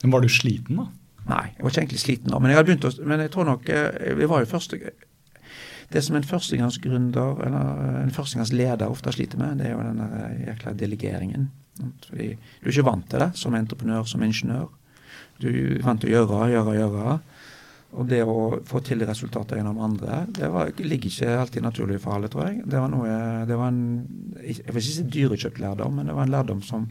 Men 0.03 0.13
var 0.13 0.25
du 0.25 0.29
sliten, 0.29 0.81
da? 0.81 0.87
Nei, 1.27 1.45
jeg 1.57 1.65
var 1.65 1.73
ikke 1.73 1.83
egentlig 1.83 2.03
sliten 2.03 2.33
da. 2.33 2.39
Men 2.39 2.53
jeg 2.53 2.59
hadde 2.61 2.71
begynt 2.71 2.87
å, 2.87 2.93
men 3.09 3.23
jeg 3.25 3.33
tror 3.35 3.49
nok 3.49 3.69
eh, 3.73 4.15
Vi 4.15 4.29
var 4.31 4.43
jo 4.43 4.51
første 4.51 4.79
Det 5.91 6.03
som 6.03 6.19
en 6.19 6.27
førstegangsgründer 6.27 7.45
eller 7.47 8.01
en 8.05 8.15
førstegangsleder 8.15 8.91
ofte 8.91 9.15
sliter 9.15 9.41
med, 9.41 9.61
det 9.61 9.69
er 9.69 9.75
jo 9.75 9.85
den 9.87 10.03
der 10.03 10.17
eh, 10.25 10.41
jækla 10.49 10.75
delegeringen. 10.79 11.49
Fordi 12.09 12.29
du 12.35 12.67
er 12.67 12.73
ikke 12.73 12.89
vant 12.89 13.07
til 13.11 13.23
det 13.23 13.31
som 13.39 13.55
entreprenør, 13.55 14.07
som 14.09 14.23
ingeniør. 14.27 14.71
Du 15.43 15.49
er 15.51 15.83
vant 15.85 16.01
til 16.03 16.11
å 16.11 16.17
gjøre, 16.17 16.41
gjøre, 16.55 16.77
gjøre. 16.81 17.17
Og 17.97 18.09
det 18.11 18.19
å 18.27 18.39
få 18.67 18.81
til 18.85 19.05
resultater 19.07 19.61
gjennom 19.61 19.79
andre, 19.85 20.25
det 20.35 20.49
var, 20.53 20.73
ligger 20.75 21.13
ikke 21.13 21.37
alltid 21.39 21.65
naturlig 21.65 22.01
for 22.03 22.17
alle, 22.17 22.31
tror 22.33 22.49
jeg. 22.49 22.65
Det 22.67 22.83
var 22.83 22.91
noe, 22.93 23.13
det 23.49 23.59
var 23.61 23.71
en, 23.71 23.85
Jeg 24.43 24.67
vil 24.67 24.83
ikke 24.83 24.97
si 24.97 25.07
dyrekjøpt 25.15 25.63
lærdom, 25.63 26.01
men 26.01 26.11
det 26.11 26.17
var 26.17 26.27
en 26.27 26.35
lærdom 26.35 26.65
som 26.67 26.91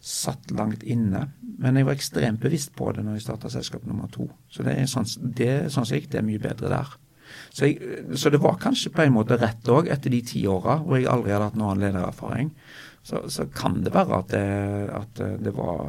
satt 0.00 0.50
langt 0.54 0.84
inne. 0.86 1.26
Men 1.58 1.76
jeg 1.76 1.88
var 1.88 1.98
ekstremt 1.98 2.40
bevisst 2.42 2.74
på 2.78 2.92
det 2.94 3.04
når 3.04 3.18
jeg 3.18 3.26
starta 3.26 3.50
selskap 3.52 3.86
nummer 3.88 4.10
to. 4.14 4.28
Så 4.52 4.66
det 4.66 4.76
er 4.76 4.88
sånn, 4.90 5.08
det, 5.18 5.52
sånn 5.74 5.86
som 5.88 5.98
gikk, 5.98 6.10
det 6.12 6.22
er 6.22 6.26
mye 6.28 6.42
bedre 6.42 6.72
der. 6.72 6.96
Så, 7.50 7.66
jeg, 7.66 7.78
så, 8.16 8.30
det 8.32 8.40
var 8.40 8.60
kanskje 8.62 8.92
på 8.94 9.04
en 9.04 9.16
måte 9.16 9.36
rett 9.40 9.68
òg, 9.68 9.90
etter 9.92 10.12
de 10.12 10.22
ti 10.24 10.44
åra 10.48 10.78
hvor 10.80 10.96
jeg 10.96 11.10
aldri 11.12 11.34
hadde 11.34 11.50
hatt 11.50 11.60
noen 11.60 11.82
ledererfaring. 11.82 12.52
Så, 13.04 13.22
så, 13.32 13.46
kan 13.52 13.78
det 13.84 13.92
være 13.94 14.16
at 14.18 14.32
det, 14.32 14.42
at 14.92 15.22
det 15.44 15.52
var, 15.56 15.86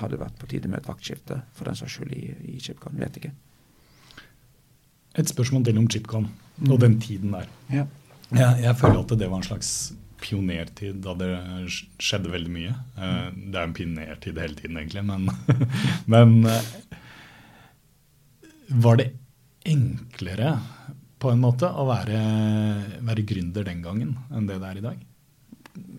hadde 0.00 0.20
vært 0.20 0.38
på 0.40 0.48
tide 0.48 0.70
med 0.70 0.80
et 0.80 0.88
vaktskifte 0.88 1.42
for 1.56 1.68
den 1.68 1.76
saks 1.76 1.98
skyld 1.98 2.14
i, 2.16 2.22
i 2.54 2.60
Chipcon. 2.62 2.96
Vet 3.00 3.18
ikke. 3.20 3.34
Et 5.20 5.30
spørsmål 5.30 5.66
til 5.66 5.78
om 5.78 5.90
Chipcon 5.90 6.30
og 6.70 6.80
den 6.80 6.96
tiden 7.02 7.34
der. 7.36 7.50
Ja. 7.72 7.84
Jeg, 8.34 8.64
jeg 8.64 8.76
føler 8.80 9.02
at 9.02 9.12
det 9.20 9.28
var 9.30 9.42
en 9.42 9.46
slags 9.46 9.70
pionertid 10.24 11.00
da 11.04 11.14
det 11.18 11.30
skjedde 11.68 12.32
veldig 12.32 12.52
mye. 12.52 12.74
Eh, 12.96 13.26
det 13.34 13.60
er 13.60 13.68
en 13.68 13.76
pionertid 13.76 14.40
hele 14.40 14.58
tiden, 14.58 14.78
egentlig, 14.80 15.04
men, 15.06 15.28
men 16.12 16.36
eh, 16.50 16.70
Var 18.84 19.00
det 19.00 19.10
enklere 19.68 20.54
på 21.20 21.32
en 21.32 21.40
måte 21.40 21.68
å 21.68 21.86
være, 21.88 22.20
være 23.04 23.24
gründer 23.28 23.64
den 23.64 23.82
gangen 23.84 24.14
enn 24.32 24.48
det 24.48 24.58
det 24.60 24.70
er 24.70 24.80
i 24.80 24.84
dag? 24.84 25.02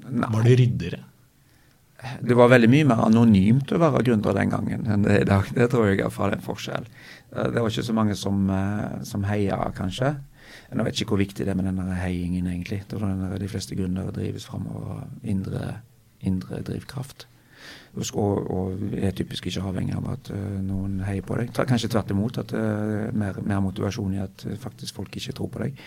Nei. 0.06 0.30
Var 0.34 0.46
det 0.46 0.56
ryddigere? 0.62 1.04
Det 2.22 2.36
var 2.38 2.52
veldig 2.52 2.68
mye 2.70 2.86
mer 2.86 3.02
anonymt 3.08 3.72
å 3.74 3.80
være 3.82 4.04
gründer 4.06 4.36
den 4.38 4.52
gangen 4.54 4.86
enn 4.92 5.06
det 5.06 5.16
er 5.16 5.24
i 5.24 5.30
dag. 5.30 5.50
Det 5.56 5.70
tror 5.72 5.90
jeg 5.90 6.04
er 6.06 6.36
en 6.36 6.46
forskjell. 6.46 6.90
Eh, 7.34 7.50
det 7.54 7.62
var 7.62 7.72
ikke 7.72 7.90
så 7.90 7.98
mange 7.98 8.18
som, 8.20 8.50
som 9.08 9.26
heia, 9.30 9.62
kanskje. 9.78 10.16
Jeg 10.76 10.86
vet 10.86 11.02
ikke 11.02 11.16
hvor 11.16 11.22
viktig 11.22 11.46
det 11.46 11.54
er 11.54 11.58
med 11.58 11.70
denne 11.70 11.96
heiingen, 11.96 12.48
egentlig. 12.52 12.84
Det 12.90 12.98
er 12.98 13.06
den 13.06 13.40
De 13.42 13.48
fleste 13.48 13.76
gründere 13.76 14.12
drives 14.12 14.46
fram 14.46 14.68
av 14.68 15.06
indre, 15.24 15.80
indre 16.22 16.62
drivkraft. 16.62 17.28
Og, 17.96 18.52
og, 18.52 18.74
er 18.98 19.16
typisk 19.16 19.48
ikke 19.48 19.64
avhengig 19.64 19.96
av 19.96 20.10
at 20.12 20.30
uh, 20.34 20.36
noen 20.62 21.00
heier 21.08 21.24
på 21.26 21.38
deg. 21.40 21.54
Kanskje 21.56 21.90
tvert 21.94 22.12
imot. 22.12 22.38
at 22.44 22.52
uh, 22.54 23.08
mer, 23.16 23.40
mer, 23.42 23.64
motivasjon 23.64 24.18
i 24.18 24.22
at 24.24 24.46
uh, 24.46 24.58
faktisk 24.60 25.00
folk 25.00 25.16
ikke 25.16 25.36
tror 25.38 25.50
på 25.54 25.64
deg, 25.64 25.80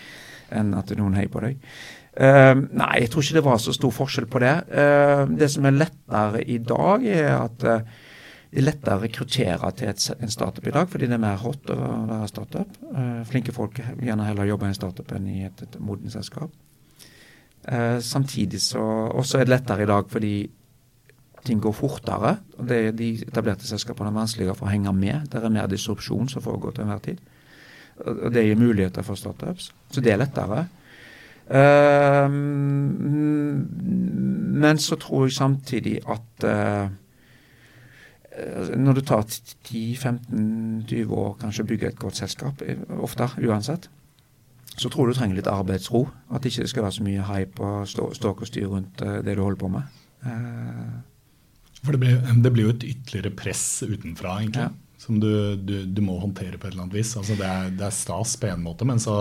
enn 0.49 0.73
at 0.73 0.91
noen 0.97 1.17
heier 1.19 1.29
på 1.29 1.43
deg. 1.45 1.61
nei, 2.19 2.93
jeg 2.99 3.11
tror 3.13 3.23
ikke 3.23 3.35
det 3.37 3.45
var 3.45 3.59
så 3.61 3.71
stor 3.71 3.91
forskjell 3.95 4.25
på 4.27 4.39
det. 4.41 4.55
det 5.39 5.47
som 5.53 5.65
er 5.69 5.75
lettere 5.77 6.41
i 6.41 6.57
dag, 6.57 7.05
er 7.05 7.29
at 7.37 7.61
det 7.61 7.75
er 7.77 7.98
lettere 8.57 8.97
å 8.97 9.03
rekruttere 9.03 9.71
til 9.77 9.91
et, 9.91 10.03
en 10.17 10.31
startup 10.33 10.65
i 10.65 10.73
dag, 10.73 10.89
fordi 10.89 11.09
det 11.09 11.17
er 11.19 11.21
mer 11.21 11.37
hot 11.41 11.69
å 11.69 11.77
være 12.09 12.29
startup. 12.31 12.77
Uh, 12.89 13.21
flinke 13.29 13.53
folk 13.53 13.77
gjerne 13.77 14.25
heller 14.25 14.49
jobber 14.49 14.69
i 14.69 14.73
en 14.73 14.79
startup 14.79 15.11
enn 15.13 15.27
i 15.29 15.43
et, 15.45 15.61
et 15.65 15.75
modent 15.83 16.13
selskap. 16.13 16.53
Uh, 17.67 17.99
samtidig 18.01 18.61
så 18.63 18.81
også 19.13 19.39
er 19.39 19.45
det 19.45 19.53
lettere 19.53 19.85
i 19.85 19.89
dag 19.89 20.07
fordi 20.09 20.33
ting 21.45 21.61
går 21.61 21.75
fortere. 21.77 22.37
og 22.57 22.65
det, 22.67 22.79
De 22.97 23.11
etablerte 23.27 23.67
selskapene 23.69 24.09
er 24.09 24.17
vanskeligere 24.17 24.57
for 24.57 24.67
å 24.67 24.73
henge 24.73 24.93
med. 24.97 25.29
Det 25.29 25.43
er 25.43 25.53
mer 25.53 25.69
disrupsjon 25.69 26.31
som 26.31 26.43
foregår 26.43 26.75
til 26.75 26.87
enhver 26.87 27.03
tid. 27.05 27.21
Og 27.99 28.31
det 28.33 28.47
gir 28.47 28.59
muligheter 28.59 29.05
for 29.05 29.19
startups. 29.19 29.69
Så 29.91 30.01
det 30.01 30.15
er 30.15 30.23
lettere. 30.23 30.65
Uh, 31.49 32.25
men 34.59 34.81
så 34.81 34.97
tror 34.99 35.27
jeg 35.27 35.37
samtidig 35.37 35.95
at 36.09 36.49
når 38.79 38.99
du 38.99 39.01
tar 39.05 39.23
10-15-20 39.27 41.15
år 41.15 41.37
kanskje 41.41 41.65
å 41.65 41.69
bygge 41.69 41.91
et 41.91 42.01
godt 42.01 42.19
selskap, 42.21 42.61
eh, 42.65 42.81
ofte 42.99 43.29
uansett, 43.43 43.89
så 44.79 44.89
tror 44.91 45.09
du 45.09 45.17
trenger 45.17 45.39
litt 45.39 45.51
arbeidsro. 45.51 46.05
At 46.31 46.43
det 46.43 46.53
ikke 46.53 46.69
skal 46.71 46.85
være 46.85 46.97
så 46.97 47.05
mye 47.05 47.27
hype 47.27 47.63
og 47.63 47.87
ståk 48.15 48.43
og 48.45 48.49
styr 48.49 48.69
rundt 48.71 49.01
eh, 49.05 49.21
det 49.25 49.35
du 49.35 49.43
holder 49.43 49.63
på 49.63 49.71
med. 49.75 49.95
For 51.79 51.95
det 51.95 52.01
blir, 52.01 52.19
det 52.43 52.51
blir 52.51 52.67
jo 52.67 52.75
et 52.75 52.85
ytterligere 52.91 53.35
press 53.39 53.65
utenfra, 53.87 54.39
egentlig. 54.41 54.67
Ja. 54.67 54.75
Som 54.99 55.21
du, 55.23 55.55
du, 55.55 55.85
du, 55.87 56.01
må 56.03 56.17
håndtere 56.19 56.59
på 56.59 56.67
et 56.67 56.73
eller 56.73 56.89
annet 56.89 56.97
vis. 56.99 57.13
Altså 57.15 57.37
det, 57.39 57.47
er, 57.47 57.71
det 57.71 57.85
er 57.87 57.95
stas 57.95 58.35
på 58.39 58.49
en 58.51 58.65
måte, 58.65 58.87
men 58.87 58.99
så 58.99 59.15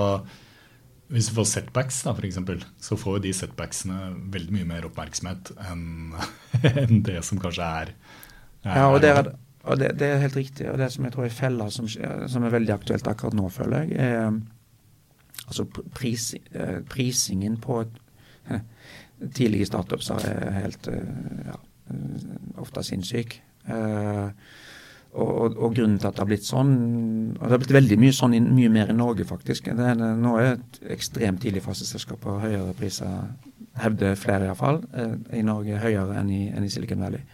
hvis 1.09 1.31
du 1.31 1.39
får 1.39 1.47
setbacks, 1.49 2.03
da, 2.05 2.13
for 2.13 2.27
eksempel, 2.29 2.65
så 2.83 2.99
får 3.01 3.19
jo 3.19 3.25
de 3.25 3.35
setbacksene 3.37 3.99
veldig 4.35 4.57
mye 4.59 4.69
mer 4.69 4.89
oppmerksomhet 4.91 5.53
enn, 5.71 6.17
enn 6.83 7.05
det 7.07 7.23
som 7.25 7.41
kanskje 7.41 7.69
er 7.83 7.95
ja, 8.65 8.87
og, 8.89 9.01
det 9.03 9.11
er, 9.15 9.33
og 9.65 9.81
det, 9.81 9.93
det, 10.01 10.09
er 10.09 10.23
helt 10.23 10.37
riktig. 10.37 10.69
Og 10.71 10.79
det 10.81 10.91
som 10.93 11.07
jeg 11.07 11.15
tror 11.15 11.27
er 11.27 11.35
fella 11.35 11.69
som, 11.71 11.89
som, 11.89 12.45
er 12.45 12.55
veldig 12.55 12.75
aktuelt 12.75 13.11
akkurat 13.11 13.37
nå, 13.37 13.49
føler 13.53 13.87
jeg, 13.87 13.99
er 13.99 15.47
altså 15.49 15.65
pris, 15.95 16.35
eh, 16.53 16.81
prisingen 16.91 17.57
på 17.63 17.83
tidlige 19.39 19.69
startups 19.71 20.11
er 20.17 20.51
helt, 20.61 20.89
eh, 20.93 21.47
ja, 21.49 21.59
ofte 22.61 22.85
sinnssyk. 22.85 23.41
Og, 23.69 25.25
og, 25.25 25.57
og, 25.57 25.75
grunnen 25.75 25.99
til 25.99 26.09
at 26.09 26.17
det 26.17 26.23
har 26.23 26.29
blitt 26.29 26.47
sånn 26.47 26.73
og 27.35 27.43
Det 27.43 27.51
har 27.51 27.61
blitt 27.61 27.75
veldig 27.75 27.97
mye 28.01 28.15
sånn, 28.17 28.37
mye 28.55 28.71
mer 28.73 28.93
i 28.93 28.97
Norge, 28.97 29.27
faktisk. 29.29 29.71
Det 29.77 29.91
er, 29.93 29.97
nå 29.97 30.35
er 30.41 30.55
et 30.55 30.79
ekstremt 30.95 31.43
tidligfaseselskap 31.45 32.27
og 32.29 32.43
høyere 32.45 32.77
priser, 32.79 33.29
hevder 33.83 34.17
flere 34.21 34.49
iallfall, 34.49 34.83
eh, 34.93 35.15
i 35.41 35.45
Norge 35.47 35.81
høyere 35.83 36.17
enn 36.21 36.33
i, 36.33 36.43
enn 36.53 36.67
i 36.67 36.73
Silicon 36.73 37.05
Valley. 37.05 37.25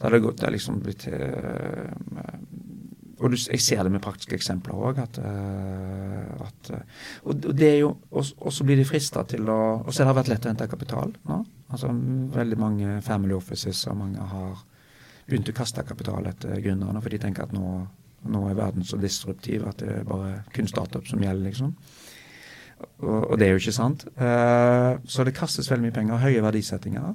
Da 0.00 0.08
har 0.08 0.16
det, 0.16 0.22
gått, 0.24 0.40
liksom 0.48 0.80
blitt 0.80 1.04
til, 1.04 1.20
og 3.20 3.34
jeg 3.36 3.60
ser 3.60 3.82
det 3.84 3.92
med 3.92 4.00
praktiske 4.00 4.32
eksempler 4.38 4.76
òg. 4.80 5.00
Uh, 5.20 6.46
at, 6.46 6.70
og 7.28 8.52
så 8.54 8.64
blir 8.64 8.80
de 8.80 8.86
frista 8.88 9.26
til 9.28 9.48
å 9.52 9.60
Og 9.84 9.92
så 9.92 10.04
har 10.04 10.14
det 10.14 10.20
vært 10.22 10.32
lett 10.32 10.46
å 10.48 10.52
hente 10.52 10.68
kapital 10.70 11.12
nå. 11.28 11.42
Altså 11.70 11.92
Veldig 12.34 12.58
mange 12.60 12.98
family 13.04 13.36
offices 13.36 13.84
og 13.90 14.00
mange 14.00 14.24
har 14.32 14.64
begynt 15.28 15.52
å 15.52 15.54
kaste 15.54 15.84
kapital 15.86 16.26
etter 16.26 16.62
gründerne, 16.64 17.02
for 17.02 17.12
de 17.12 17.20
tenker 17.22 17.44
at 17.44 17.52
nå, 17.54 17.74
nå, 18.32 18.40
er 18.48 18.56
verden 18.58 18.86
så 18.88 18.96
disruptiv 18.98 19.68
at 19.68 19.78
det 19.78 20.00
er 20.00 20.08
bare 20.08 20.40
kun 20.56 20.66
startup 20.66 21.06
som 21.06 21.22
gjelder, 21.22 21.44
liksom. 21.46 21.76
Og, 23.04 23.20
og 23.28 23.36
det 23.38 23.46
er 23.46 23.52
jo 23.52 23.60
ikke 23.60 23.76
sant. 23.76 24.08
Så 25.06 25.26
det 25.28 25.36
kastes 25.36 25.68
veldig 25.70 25.86
mye 25.86 25.94
penger. 25.94 26.22
Høye 26.24 26.42
verdisettinger. 26.42 27.12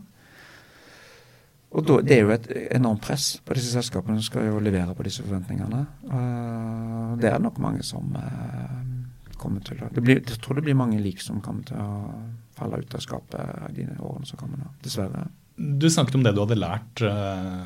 Og 1.75 1.83
da, 1.83 1.99
Det 2.01 2.15
er 2.15 2.23
jo 2.23 2.33
et 2.35 2.49
enormt 2.77 3.03
press 3.03 3.35
på 3.43 3.55
disse 3.57 3.73
selskapene 3.75 4.19
som 4.19 4.29
skal 4.29 4.47
jo 4.47 4.61
levere 4.63 4.95
på 4.95 5.05
disse 5.07 5.23
forventningene. 5.25 5.81
Uh, 6.07 7.15
det 7.19 7.31
er 7.31 7.41
nok 7.43 7.59
mange 7.63 7.83
som 7.83 8.15
uh, 8.15 9.35
kommer 9.41 9.63
til 9.65 9.83
å 9.83 9.89
blir, 9.99 10.21
Jeg 10.23 10.39
tror 10.43 10.59
det 10.59 10.65
blir 10.67 10.77
mange 10.79 11.01
lik 11.03 11.23
som 11.23 11.41
kommer 11.43 11.67
til 11.67 11.79
å 11.81 12.13
falle 12.55 12.79
ut 12.79 12.95
av 12.95 13.03
skapet 13.03 13.75
de 13.75 13.89
årene 13.99 14.29
som 14.29 14.39
kommer 14.39 14.61
nå. 14.61 14.71
Dessverre. 14.85 15.27
Du 15.55 15.88
snakket 15.91 16.17
om 16.17 16.23
det 16.23 16.35
du 16.35 16.43
hadde 16.45 16.59
lært 16.59 17.03
uh, 17.03 17.63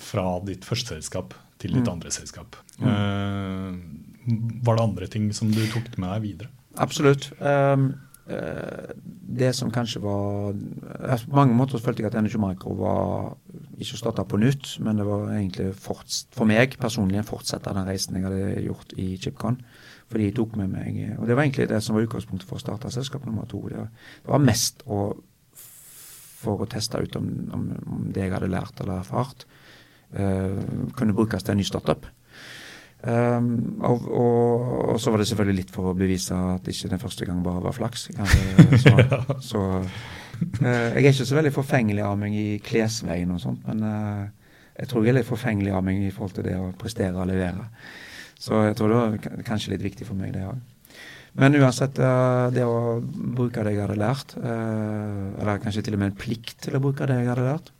fra 0.00 0.26
ditt 0.48 0.64
første 0.64 0.96
selskap 0.96 1.36
til 1.60 1.76
ditt 1.76 1.84
mm. 1.84 1.92
andre 1.92 2.12
selskap. 2.14 2.56
Mm. 2.80 4.62
var 4.64 4.78
det 4.78 4.84
andre 4.86 5.06
ting 5.12 5.26
som 5.36 5.50
du 5.52 5.60
tok 5.68 5.90
med 6.00 6.08
deg 6.14 6.22
videre? 6.24 6.48
Absolutt. 6.80 7.28
Um, 7.44 7.90
det 9.40 9.52
som 9.56 9.72
kanskje 9.74 10.00
var 10.04 10.54
På 11.26 11.36
mange 11.36 11.56
måter 11.56 11.82
følte 11.82 12.02
jeg 12.02 12.10
at 12.12 12.18
Energy 12.18 12.38
Micro 12.38 12.74
var 12.78 13.36
ikke 13.80 13.96
å 13.96 14.00
starte 14.00 14.24
på 14.28 14.40
nytt, 14.40 14.74
men 14.84 15.00
det 15.00 15.06
var 15.08 15.30
egentlig 15.32 15.70
for 15.80 16.48
meg 16.48 16.76
personlig 16.80 17.20
en 17.20 17.28
fortsette 17.28 17.72
den 17.76 17.88
reisen 17.88 18.18
jeg 18.18 18.26
hadde 18.26 18.66
gjort 18.66 18.94
i 19.00 19.08
Chipcon. 19.20 19.58
Fordi 20.10 20.26
jeg 20.26 20.36
tok 20.36 20.56
med 20.58 20.72
meg 20.72 20.96
Og 21.20 21.26
det 21.28 21.36
var 21.36 21.44
egentlig 21.44 21.68
det 21.70 21.78
som 21.84 21.94
var 21.94 22.02
utgangspunktet 22.02 22.48
for 22.48 22.58
å 22.58 22.62
starte 22.64 22.90
selskap 22.90 23.26
nummer 23.26 23.46
to. 23.48 23.62
Det 23.70 24.30
var 24.30 24.42
mest 24.42 24.82
å, 24.90 25.12
for 26.42 26.64
å 26.64 26.70
teste 26.70 26.98
ut 26.98 27.18
om, 27.20 27.28
om, 27.54 27.66
om, 27.86 28.06
det 28.10 28.26
jeg 28.26 28.34
hadde 28.34 28.50
lært 28.50 28.82
eller 28.82 29.04
erfart, 29.04 29.46
uh, 30.18 30.58
kunne 30.98 31.14
brukes 31.14 31.46
til 31.46 31.54
en 31.54 31.62
ny 31.62 31.68
startup. 31.68 32.08
Um, 33.00 33.78
og, 33.86 34.08
og, 34.12 34.64
og, 34.90 34.96
så 35.00 35.12
var 35.12 35.22
det 35.22 35.30
selvfølgelig 35.30 35.62
litt 35.62 35.70
for 35.72 35.92
å 35.92 35.96
bevise 35.96 36.36
at 36.36 36.66
ikke 36.68 36.90
den 36.90 37.00
første 37.00 37.28
gang 37.28 37.38
bare 37.46 37.62
var 37.64 37.76
flaks. 37.76 38.10
Så, 38.82 38.96
så 39.46 39.62
uh, 39.86 40.02
Jeg 40.60 41.04
er 41.04 41.12
ikke 41.12 41.26
så 41.26 41.36
veldig 41.36 41.52
forfengelig 41.54 42.04
av 42.04 42.18
meg 42.20 42.34
i 42.36 42.58
klesveien 42.64 43.32
og 43.34 43.40
sånt, 43.42 43.64
men 43.68 43.84
uh, 43.84 44.26
jeg 44.80 44.88
tror 44.88 45.04
jeg 45.04 45.12
er 45.12 45.18
litt 45.18 45.28
forfengelig 45.28 45.72
av 45.76 45.84
meg 45.84 46.00
i 46.00 46.12
forhold 46.14 46.36
til 46.38 46.46
det 46.46 46.56
å 46.56 46.70
prestere 46.80 47.18
og 47.20 47.28
levere. 47.28 47.66
Så 48.40 48.62
jeg 48.64 48.76
tror 48.78 48.92
det 48.92 49.00
var 49.00 49.42
kanskje 49.44 49.74
litt 49.74 49.84
viktig 49.84 50.06
for 50.08 50.16
meg, 50.16 50.32
det 50.32 50.46
òg. 50.48 50.60
Men 51.40 51.58
uansett, 51.60 52.00
uh, 52.00 52.48
det 52.54 52.64
å 52.64 53.00
bruke 53.04 53.64
det 53.66 53.74
jeg 53.74 53.84
hadde 53.84 54.00
lært, 54.00 54.36
eller 54.40 55.60
kanskje 55.62 55.84
til 55.86 55.98
og 55.98 56.02
med 56.02 56.12
en 56.12 56.22
plikt 56.22 56.56
til 56.64 56.78
å 56.78 56.82
bruke 56.82 57.08
det 57.10 57.20
jeg 57.20 57.30
hadde 57.30 57.48
lært, 57.50 57.74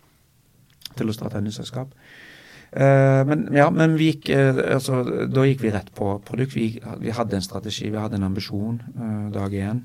til 0.98 1.08
å 1.08 1.16
starte 1.16 1.40
et 1.40 1.48
nytt 1.48 1.60
selskap, 1.60 1.94
Uh, 2.70 3.26
men 3.26 3.48
ja, 3.50 3.64
men 3.74 3.96
vi 3.98 4.12
gikk, 4.12 4.28
altså, 4.30 5.00
da 5.26 5.42
gikk 5.42 5.64
vi 5.64 5.72
rett 5.74 5.88
på 5.90 6.12
produkt. 6.22 6.54
Vi, 6.54 6.68
vi 7.02 7.10
hadde 7.10 7.34
en 7.34 7.42
strategi, 7.42 7.88
vi 7.90 7.98
hadde 7.98 8.20
en 8.20 8.28
ambisjon 8.28 8.76
dag 9.34 9.56
én. 9.58 9.80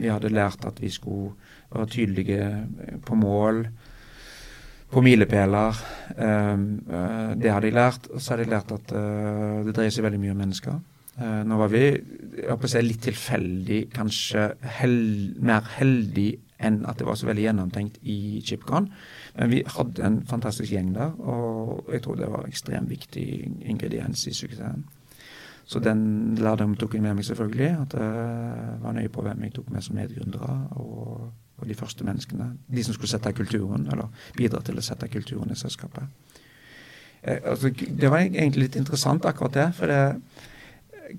vi 0.00 0.08
hadde 0.08 0.32
lært 0.32 0.64
at 0.64 0.80
vi 0.80 0.88
skulle 0.88 1.34
være 1.72 1.90
tydelige 1.92 3.00
på 3.06 3.18
mål, 3.18 3.66
på 4.88 5.02
milepæler. 5.04 5.80
det 6.16 7.50
hadde 7.52 7.66
jeg 7.68 7.76
lært. 7.76 8.08
Og 8.08 8.20
så 8.20 8.32
hadde 8.32 8.46
jeg 8.46 8.52
lært 8.54 8.72
at 8.72 8.94
det 9.66 9.74
dreier 9.76 9.92
seg 9.92 10.06
veldig 10.06 10.20
mye 10.22 10.32
om 10.32 10.40
mennesker. 10.40 10.78
nå 11.44 11.56
var 11.60 11.68
vi 11.68 11.82
jeg 12.38 12.46
håper 12.48 12.68
å 12.68 12.70
si, 12.70 12.82
litt 12.86 13.02
tilfeldig, 13.04 13.80
kanskje 13.92 14.44
held, 14.78 15.40
mer 15.44 15.66
heldig 15.76 16.30
enn 16.64 16.80
at 16.90 16.98
det 16.98 17.06
var 17.06 17.18
så 17.18 17.28
veldig 17.28 17.44
gjennomtenkt 17.44 17.98
i 18.02 18.40
Chipcon. 18.46 18.88
Men 19.36 19.50
vi 19.52 19.62
hadde 19.76 20.04
en 20.06 20.20
fantastisk 20.26 20.72
gjeng 20.74 20.92
der, 20.96 21.12
og 21.20 21.90
jeg 21.92 22.02
tror 22.04 22.18
det 22.18 22.30
var 22.32 22.46
ekstremt 22.48 22.90
viktig 22.90 23.26
ingrediens 23.70 24.26
i 24.26 24.34
suksessen. 24.34 24.86
Så 25.68 25.82
den 25.84 26.34
lærdommen 26.40 26.78
tok 26.80 26.94
jeg 26.96 27.04
med 27.04 27.18
meg, 27.18 27.26
selvfølgelig. 27.28 27.68
At 27.82 27.94
jeg 27.98 28.78
var 28.80 28.94
nøye 28.96 29.12
på 29.12 29.22
hvem 29.22 29.42
jeg 29.44 29.52
tok 29.58 29.68
med 29.70 29.84
som 29.84 29.98
medgründere. 30.00 30.54
Og, 30.80 31.28
og, 31.58 31.68
de 31.68 31.74
første 31.74 32.04
menneskene. 32.06 32.52
De 32.66 32.84
som 32.84 32.94
skulle 32.94 33.10
sette 33.10 33.32
kulturen, 33.32 33.88
eller 33.92 34.08
bidra 34.36 34.62
til 34.64 34.78
å 34.78 34.84
sette 34.84 35.08
kulturen 35.12 35.52
i 35.52 35.58
selskapet. 35.58 36.06
Eh, 37.22 37.40
altså, 37.44 37.70
det 37.70 38.10
var 38.10 38.22
egentlig 38.22 38.68
litt 38.68 38.78
interessant, 38.80 39.26
akkurat 39.26 39.54
det. 39.54 39.68
For 39.78 39.90
det, 39.90 40.02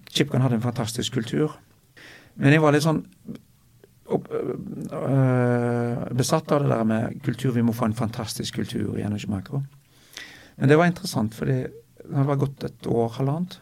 Chipcon 0.09 0.41
hadde 0.41 0.59
en 0.59 0.65
fantastisk 0.65 1.13
kultur. 1.13 1.57
Men 2.39 2.53
jeg 2.53 2.63
var 2.63 2.75
litt 2.75 2.85
sånn 2.85 3.03
opp, 4.09 4.29
øh, 4.31 6.05
besatt 6.17 6.51
av 6.51 6.63
det 6.63 6.71
der 6.71 6.83
med 6.87 7.19
kultur. 7.25 7.51
Vi 7.51 7.65
må 7.65 7.75
få 7.75 7.89
en 7.89 7.97
fantastisk 7.97 8.55
kultur 8.55 8.97
i 8.97 9.03
Energy 9.05 9.27
Micro. 9.29 9.63
Men 10.57 10.69
det 10.69 10.77
var 10.77 10.89
interessant, 10.89 11.35
fordi 11.35 11.65
når 12.09 12.17
det 12.17 12.27
var 12.27 12.39
gått 12.41 12.63
et 12.63 12.87
år, 12.87 13.09
halvannet, 13.19 13.59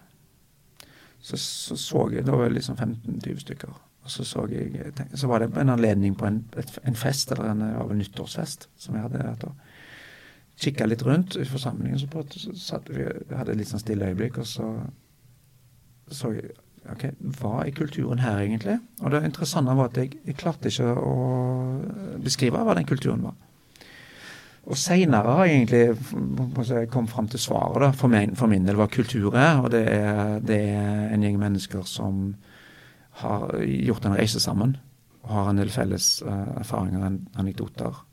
så, 1.20 1.38
så 1.38 1.76
så 1.76 2.10
jeg 2.14 2.26
Det 2.26 2.34
var 2.34 2.50
liksom 2.50 2.76
15-20 2.78 3.40
stykker. 3.40 3.87
Og 4.08 4.12
så 4.12 4.24
så 4.24 4.46
jeg 4.48 4.94
Så 5.14 5.28
var 5.28 5.44
det 5.44 5.50
en 5.58 5.70
anledning 5.70 6.16
på 6.16 6.26
en, 6.26 6.46
en 6.88 6.96
fest, 6.96 7.32
eller 7.32 7.52
en, 7.52 7.62
en 7.62 7.98
nyttårsfest, 7.98 8.70
som 8.78 8.96
jeg 8.96 9.04
hadde 9.04 9.26
hatt. 9.28 9.50
Kikka 10.58 10.88
litt 10.88 11.04
rundt 11.06 11.36
i 11.36 11.46
forsamlingen, 11.46 12.00
så, 12.00 12.08
på, 12.08 12.24
så 12.32 12.54
satt 12.56 12.88
vi 12.90 13.04
hadde 13.36 13.52
et 13.52 13.60
litt 13.60 13.70
sånn 13.70 13.84
stille 13.84 14.08
øyeblikk, 14.08 14.40
og 14.42 14.48
så 14.48 14.72
så 16.08 16.32
jeg 16.32 16.54
ok, 16.88 17.04
hva 17.42 17.66
er 17.66 17.74
kulturen 17.76 18.22
her 18.24 18.40
egentlig? 18.40 18.78
Og 19.04 19.12
det 19.12 19.26
interessante 19.28 19.76
var 19.76 19.90
at 19.90 19.98
jeg, 20.00 20.22
jeg 20.24 20.38
klarte 20.40 20.72
ikke 20.72 20.94
å 20.96 21.16
beskrive 22.24 22.64
hva 22.64 22.78
den 22.78 22.88
kulturen 22.88 23.26
var. 23.28 23.36
Og 24.68 24.80
seinere 24.80 25.36
har 25.36 25.48
jeg 25.48 25.62
egentlig 25.62 26.88
kommet 26.92 27.12
fram 27.12 27.28
til 27.32 27.40
svaret 27.40 27.84
da, 27.84 27.92
for, 27.96 28.12
min, 28.12 28.36
for 28.40 28.52
min 28.52 28.66
del 28.68 28.80
hva 28.80 28.90
kultur 28.92 29.36
er. 29.36 29.62
Og 29.64 29.72
det 29.72 29.84
er, 29.92 30.40
det 30.44 30.62
er 30.76 31.14
en 31.16 31.24
gjeng 31.24 31.38
mennesker 31.40 31.84
som 31.88 32.34
har 33.22 33.56
gjort 33.62 34.06
en 34.06 34.18
reise 34.18 34.40
sammen. 34.40 34.78
Og 35.26 35.34
har 35.34 35.50
en 35.52 35.60
del 35.60 35.72
felles 35.74 36.22
uh, 36.24 36.60
erfaringer, 36.62 37.18
anekdoter 37.36 38.04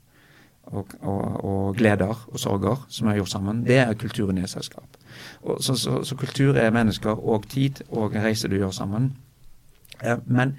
og, 0.65 0.95
og, 1.01 1.45
og, 1.45 1.75
gleder 1.77 2.25
og 2.31 2.39
sorger 2.39 2.85
som 2.89 3.05
vi 3.05 3.13
har 3.13 3.21
gjort 3.21 3.35
sammen. 3.35 3.65
Det 3.65 3.77
er 3.77 3.93
kulturen 3.93 4.37
i 4.37 4.45
et 4.45 4.49
selskap. 4.49 4.97
Og, 5.43 5.61
så, 5.63 5.75
så, 5.75 6.01
så, 6.03 6.15
kultur 6.15 6.57
er 6.57 6.73
mennesker 6.73 7.13
og 7.15 7.47
tid 7.49 7.83
og 7.89 8.15
reise 8.15 8.49
du 8.49 8.57
gjør 8.57 8.73
sammen. 8.75 9.13
Eh, 10.03 10.17
men 10.25 10.57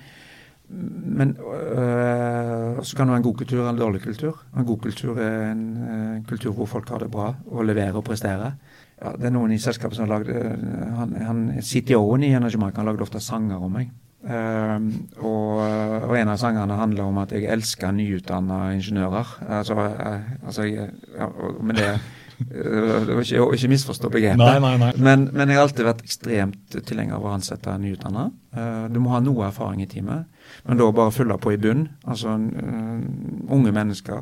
men 0.69 1.37
øh, 1.39 2.83
så 2.83 2.97
kan 2.97 3.07
det 3.07 3.13
være 3.13 3.17
en 3.17 3.23
god 3.23 3.35
kultur 3.35 3.59
eller 3.59 3.71
en 3.71 3.79
dårlig 3.79 4.01
kultur. 4.03 4.41
En 4.59 4.65
god 4.65 4.79
kultur 4.79 5.19
er 5.19 5.53
en 5.53 5.61
en 6.17 6.25
kultur 6.25 6.53
hvor 6.53 6.67
folk 6.67 6.89
har 6.89 6.99
det 6.99 7.11
bra 7.11 7.35
og 7.47 7.65
leverer 7.65 7.95
og 7.95 8.05
presterer. 8.05 8.53
Ja, 9.03 9.13
det 9.13 9.25
er 9.25 9.31
noen 9.31 9.53
i 9.53 9.59
selskapet 9.59 9.97
som 9.97 10.09
har 10.09 10.19
lagd 10.19 10.33
han, 10.97 11.15
han, 11.23 11.63
CTO-en 11.63 12.23
i 12.23 12.35
Energimarkedet 12.35 12.83
har 12.83 12.85
lagd 12.85 13.01
ofte 13.01 13.21
sanger 13.21 13.57
om 13.63 13.73
meg. 13.73 13.91
Uh, 14.27 14.83
og, 15.23 15.61
og, 16.09 16.13
en 16.19 16.33
av 16.33 16.39
sangene 16.41 16.79
handler 16.81 17.07
om 17.07 17.21
at 17.23 17.31
jeg 17.35 17.47
elsker 17.53 17.93
nyutdanna 17.95 18.73
ingeniører. 18.75 19.37
Altså, 19.61 19.77
uh, 19.79 20.31
altså 20.43 20.67
ja, 20.67 20.89
men 21.61 21.79
det 21.79 21.91
det 22.37 23.15
ikke, 23.23 23.47
ikke 23.57 23.69
misforstå 23.73 24.11
begrepet. 24.13 24.41
Nei, 24.43 24.59
nei, 24.61 24.75
nei. 24.77 24.91
Men, 25.01 25.23
men, 25.33 25.49
jeg 25.49 25.57
har 25.57 25.63
alltid 25.65 25.87
vært 25.87 26.03
ekstremt 26.05 26.75
tilhenger 26.85 27.17
av 27.17 27.25
å 27.25 27.31
ansette 27.33 27.73
nyutdanna. 27.81 28.27
Du 28.93 28.99
må 29.01 29.15
ha 29.15 29.23
noe 29.25 29.47
erfaring 29.47 29.81
i 29.81 29.89
teamet, 29.89 30.29
men 30.67 30.77
da 30.77 30.91
bare 30.93 31.15
følge 31.17 31.39
på 31.41 31.55
i 31.55 31.61
bunn. 31.63 31.87
Altså 32.05 32.35
unge 32.37 33.73
mennesker 33.73 34.21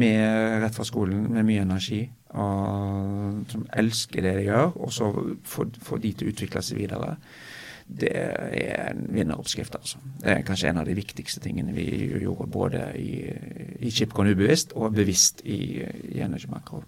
med 0.00 0.62
rett 0.62 0.78
fra 0.78 0.86
skolen 0.88 1.28
med 1.34 1.44
mye 1.46 1.66
energi, 1.66 2.00
og, 2.40 3.44
som 3.52 3.66
elsker 3.84 4.24
det 4.24 4.34
de 4.40 4.48
gjør, 4.48 4.72
og 4.80 4.96
så 4.96 5.12
få 5.46 6.00
de 6.02 6.12
til 6.12 6.30
å 6.30 6.32
utvikle 6.32 6.64
seg 6.64 6.80
videre. 6.80 7.14
Det 7.86 8.10
er 8.10 8.88
en 8.90 9.04
vinneroppskrift, 9.14 9.76
altså. 9.78 10.00
Det 10.20 10.32
er 10.32 10.44
kanskje 10.46 10.72
en 10.72 10.80
av 10.82 10.88
de 10.88 10.96
viktigste 10.98 11.40
tingene 11.44 11.74
vi 11.76 11.86
gjorde 12.24 12.48
både 12.50 12.82
i, 12.98 13.20
i 13.78 13.92
Chipcon 13.94 14.32
ubevisst 14.32 14.74
og 14.74 14.96
bevisst 14.96 15.44
i, 15.46 15.84
i 16.10 16.22
Energy 16.24 16.50
Macro. 16.50 16.82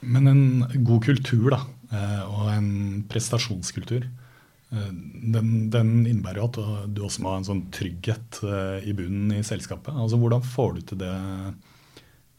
Men 0.00 0.28
en 0.28 0.44
god 0.84 1.04
kultur 1.08 1.50
da, 1.52 1.60
eh, 1.92 2.22
og 2.28 2.52
en 2.52 2.70
prestasjonskultur, 3.08 4.04
eh, 4.04 4.92
den, 5.34 5.50
den 5.72 5.90
innebærer 6.04 6.40
jo 6.40 6.48
at 6.50 6.60
du 6.92 7.02
også 7.04 7.24
må 7.24 7.32
ha 7.34 7.40
en 7.40 7.48
sånn 7.48 7.66
trygghet 7.74 8.42
eh, 8.44 8.88
i 8.88 8.96
bunnen 8.96 9.34
i 9.36 9.44
selskapet. 9.44 9.92
Altså 9.96 10.20
Hvordan 10.20 10.44
får 10.44 10.76
du 10.76 10.86
til 10.92 11.02
det 11.04 11.16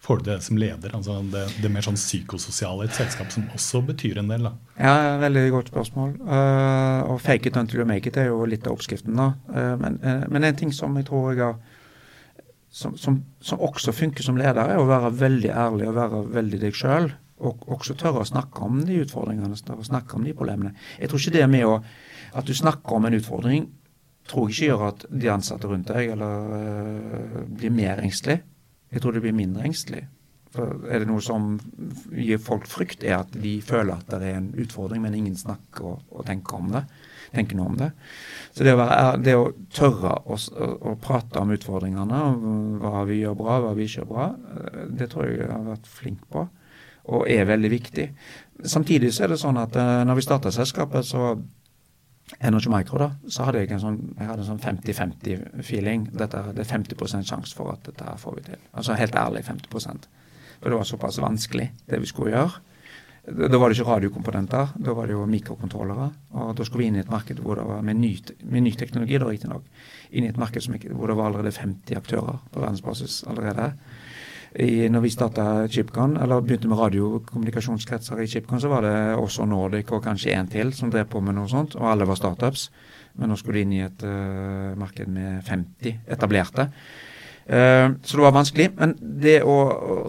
får 0.01 0.17
du 0.17 0.23
det 0.31 0.41
som 0.41 0.57
leder? 0.57 0.95
Altså 0.97 1.19
det, 1.29 1.43
det 1.61 1.69
mer 1.69 1.85
sånn 1.85 1.99
psykososiale 1.99 2.85
i 2.85 2.89
et 2.89 2.97
selskap 2.97 3.29
som 3.33 3.45
også 3.53 3.83
betyr 3.91 4.17
en 4.21 4.31
del? 4.31 4.47
da? 4.49 4.53
Ja, 4.79 5.17
Veldig 5.21 5.43
godt 5.53 5.69
spørsmål. 5.69 6.15
Uh, 6.25 7.11
og 7.11 7.21
Fake 7.21 7.51
it 7.51 7.59
until 7.59 7.83
you 7.83 7.87
make 7.87 8.09
it 8.09 8.17
er 8.17 8.31
jo 8.31 8.41
litt 8.49 8.65
av 8.65 8.79
oppskriften. 8.79 9.13
da. 9.17 9.31
Uh, 9.51 9.75
men, 9.81 9.99
uh, 10.01 10.25
men, 10.25 10.47
en 10.47 10.57
ting 10.57 10.73
som 10.73 10.97
jeg 10.97 11.05
tror 11.09 11.31
jeg 11.31 11.43
har 11.45 11.59
som, 12.71 12.95
som, 12.97 13.19
som, 13.43 13.59
også 13.59 13.91
funker 13.93 14.23
som 14.23 14.39
leder, 14.39 14.63
er 14.63 14.79
å 14.79 14.87
være 14.87 15.11
veldig 15.19 15.51
ærlig 15.51 15.89
og 15.89 15.97
være 15.99 16.21
veldig 16.33 16.61
deg 16.61 16.77
sjøl. 16.77 17.11
Og 17.41 17.65
også 17.73 17.97
tørre 17.99 18.23
å 18.23 18.29
snakke 18.29 18.63
om 18.63 18.79
de 18.87 19.01
utfordringene 19.03 19.57
og 19.75 19.85
snakke 19.85 20.17
om 20.17 20.25
de 20.25 20.33
problemene. 20.37 20.71
Jeg 21.01 21.11
tror 21.11 21.21
ikke 21.21 21.35
det 21.35 21.49
med 21.51 21.65
å, 21.67 21.75
at 22.37 22.47
du 22.47 22.53
snakker 22.55 22.95
om 22.95 23.05
en 23.09 23.17
utfordring, 23.17 23.67
tror 24.29 24.47
jeg 24.47 24.55
ikke 24.55 24.69
gjør 24.69 24.85
at 24.87 25.05
de 25.09 25.31
ansatte 25.33 25.67
rundt 25.67 25.89
deg 25.91 26.13
eller 26.13 27.45
blir 27.49 27.73
mer 27.75 28.01
engstelig. 28.05 28.39
Jeg 28.91 29.03
tror 29.03 29.15
de 29.15 29.23
blir 29.23 29.35
mindre 29.35 29.63
engstelig. 29.67 30.03
For 30.51 30.83
er 30.91 30.99
det 30.99 31.07
noe 31.07 31.23
som 31.23 31.53
gir 32.11 32.41
folk 32.43 32.65
frykt, 32.67 33.05
er 33.07 33.21
at 33.21 33.31
de 33.39 33.53
føler 33.63 33.95
at 33.95 34.09
det 34.11 34.33
er 34.33 34.41
en 34.41 34.51
utfordring, 34.59 35.01
men 35.05 35.15
ingen 35.15 35.37
snakker 35.39 35.93
og, 35.93 36.01
og 36.11 36.27
tenker 36.27 36.59
om 36.59 36.73
det 36.75 36.83
tenker 37.31 37.57
noe 37.57 37.71
om 37.71 37.77
det. 37.79 37.89
Så 38.51 38.65
det 38.67 38.75
å, 38.75 38.79
være, 38.79 39.11
det 39.23 39.35
å 39.39 39.49
tørre 39.73 40.15
å, 40.25 40.37
å, 40.37 40.95
prate 41.01 41.41
om 41.41 41.53
utfordringene, 41.55 42.21
hva 42.81 43.05
vi 43.07 43.21
gjør 43.21 43.37
bra, 43.39 43.59
hva 43.63 43.75
vi 43.77 43.87
ikke 43.87 44.01
gjør 44.01 44.11
bra, 44.11 44.27
eh, 44.55 44.81
det 44.99 45.09
tror 45.11 45.27
jeg 45.27 45.39
jeg 45.39 45.51
har 45.51 45.69
vært 45.69 45.91
flink 45.91 46.25
på, 46.33 46.45
og 47.11 47.25
er 47.31 47.47
veldig 47.49 47.71
viktig. 47.71 48.07
Samtidig 48.67 49.13
så 49.15 49.25
er 49.25 49.33
det 49.33 49.41
sånn 49.41 49.57
at 49.57 49.73
uh, 49.79 50.03
når 50.05 50.19
vi 50.19 50.25
starta 50.27 50.51
selskapet, 50.53 51.07
så 51.07 51.31
Energy 52.39 52.69
Micro, 52.71 52.97
da, 52.97 53.09
så 53.27 53.45
hadde 53.47 53.61
jeg 53.61 53.73
en 53.75 53.81
sånn, 53.83 53.99
sånn 54.47 54.61
50-50-feeling. 54.63 56.07
Dette 56.15 56.43
Det 56.55 56.63
er 56.63 56.71
50% 56.71 57.27
sjanse 57.27 57.55
for 57.57 57.73
at 57.73 57.83
dette 57.89 58.17
får 58.21 58.37
vi 58.37 58.43
til. 58.47 58.65
Altså 58.71 58.95
helt 58.97 59.15
ærlig 59.19 59.43
50% 59.47 60.07
For 60.61 60.69
det 60.69 60.77
var 60.77 60.87
såpass 60.87 61.19
vanskelig, 61.19 61.71
det 61.89 61.99
vi 61.99 62.09
skulle 62.09 62.35
gjøre. 62.35 62.61
Da 63.21 63.57
var 63.61 63.69
det 63.69 63.77
ikke 63.77 63.89
radiokomponenter, 63.89 64.71
da 64.81 64.93
var 64.97 65.05
det 65.05 65.13
jo 65.13 65.27
mikrokontrollere. 65.29 66.07
Og 66.41 66.55
da 66.57 66.65
skulle 66.65 66.81
vi 66.81 66.87
inn 66.89 66.97
i 66.97 67.03
et 67.03 67.11
marked 67.11 67.41
hvor 67.43 67.59
det 67.59 67.65
var 67.67 67.83
med 67.85 67.99
ny, 67.99 68.15
med 68.49 68.65
ny 68.65 68.71
teknologi, 68.73 69.19
da 69.21 69.27
riktignok. 69.27 69.67
Inn 70.11 70.25
i 70.25 70.31
et 70.31 70.39
marked 70.41 70.65
hvor 70.65 71.11
det 71.11 71.17
var 71.19 71.29
allerede 71.29 71.53
50 71.53 71.99
aktører 71.99 72.39
på 72.53 72.63
verdensbasis 72.63 73.21
allerede. 73.29 73.73
I, 74.59 74.89
når 74.91 75.03
vi 75.05 75.11
starta 75.13 75.45
Chipcon, 75.71 76.17
eller 76.19 76.43
begynte 76.43 76.67
med 76.67 76.79
radiokommunikasjonskretser 76.79 78.19
i 78.19 78.27
Chipcon, 78.27 78.59
så 78.59 78.71
var 78.71 78.83
det 78.83 78.95
også 79.15 79.45
Nordic 79.47 79.93
og 79.95 80.03
kanskje 80.03 80.35
én 80.35 80.49
til 80.51 80.73
som 80.75 80.91
drev 80.91 81.07
på 81.11 81.21
med 81.23 81.37
noe 81.37 81.47
sånt, 81.51 81.77
og 81.79 81.87
alle 81.91 82.07
var 82.09 82.19
startups. 82.19 82.67
Men 83.19 83.31
nå 83.31 83.37
skulle 83.39 83.61
de 83.61 83.65
inn 83.67 83.77
i 83.79 83.83
et 83.85 84.03
uh, 84.07 84.71
marked 84.79 85.07
med 85.11 85.41
50 85.47 86.11
etablerte. 86.15 86.67
Uh, 87.47 87.95
så 88.03 88.17
det 88.17 88.25
var 88.25 88.35
vanskelig. 88.35 88.69
Men 88.79 88.95
det 88.99 89.41
å, 89.43 89.57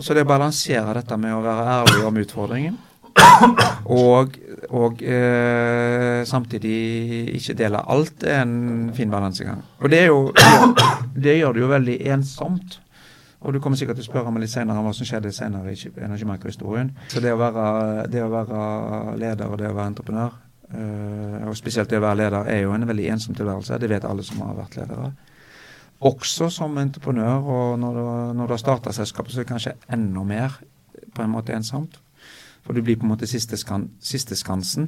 så 0.03 0.15
det 0.15 0.27
å 0.27 0.33
balansere 0.35 0.99
dette 0.99 1.19
med 1.19 1.35
å 1.35 1.43
være 1.47 1.69
ærlig 1.81 2.09
om 2.09 2.23
utfordringen 2.23 2.81
og, 3.85 4.37
og 4.73 5.03
eh, 5.03 6.23
samtidig 6.29 7.35
ikke 7.37 7.57
dele 7.59 7.83
alt 7.91 8.25
er 8.25 8.43
en 8.45 8.93
fin 8.97 9.11
balansegang. 9.11 9.63
Og 9.83 9.91
det, 9.93 10.05
jo, 10.07 10.33
det 11.25 11.39
gjør 11.39 11.57
det 11.57 11.65
jo 11.65 11.73
veldig 11.73 11.99
ensomt. 12.15 12.79
Og 13.43 13.55
du 13.55 13.59
kommer 13.61 13.79
sikkert 13.79 13.99
til 13.99 14.07
å 14.07 14.11
spørre 14.11 14.31
meg 14.31 14.45
litt 14.45 14.53
senere 14.53 14.79
om 14.79 14.87
hva 14.87 14.95
som 14.95 15.07
skjedde 15.09 15.33
senere 15.35 15.75
i 15.75 15.91
Energimarkedshistorien. 16.07 16.93
Så 17.11 17.23
det 17.25 17.33
å, 17.35 17.41
være, 17.41 18.07
det 18.13 18.23
å 18.23 18.31
være 18.31 18.63
leder 19.19 19.51
og 19.51 19.59
det 19.59 19.71
å 19.71 19.75
være 19.75 19.91
entreprenør, 19.91 20.37
øh, 20.71 21.37
og 21.51 21.59
spesielt 21.59 21.91
det 21.91 21.99
å 21.99 22.05
være 22.05 22.21
leder, 22.23 22.53
er 22.53 22.63
jo 22.63 22.77
en 22.77 22.87
veldig 22.87 23.09
ensom 23.17 23.35
tilværelse. 23.39 23.81
Det 23.83 23.91
vet 23.91 24.07
alle 24.07 24.27
som 24.27 24.45
har 24.47 24.55
vært 24.61 24.79
ledere. 24.79 25.11
Også 26.03 26.49
som 26.51 26.79
entreprenør, 26.79 27.51
og 27.57 27.75
når 27.83 27.99
du, 27.99 28.05
når 28.39 28.47
du 28.47 28.55
har 28.57 28.63
starta 28.63 28.95
selskapet, 28.95 29.35
så 29.35 29.41
er 29.43 29.47
det 29.47 29.53
kanskje 29.53 29.77
enda 29.95 30.25
mer 30.27 30.57
på 31.15 31.23
en 31.23 31.35
måte 31.35 31.55
ensomt. 31.55 31.99
For 32.63 32.79
du 32.79 32.83
blir 32.85 32.99
på 32.99 33.07
en 33.07 33.11
måte 33.11 33.27
siste, 33.27 33.59
skan, 33.59 33.89
siste 34.03 34.37
skansen. 34.39 34.87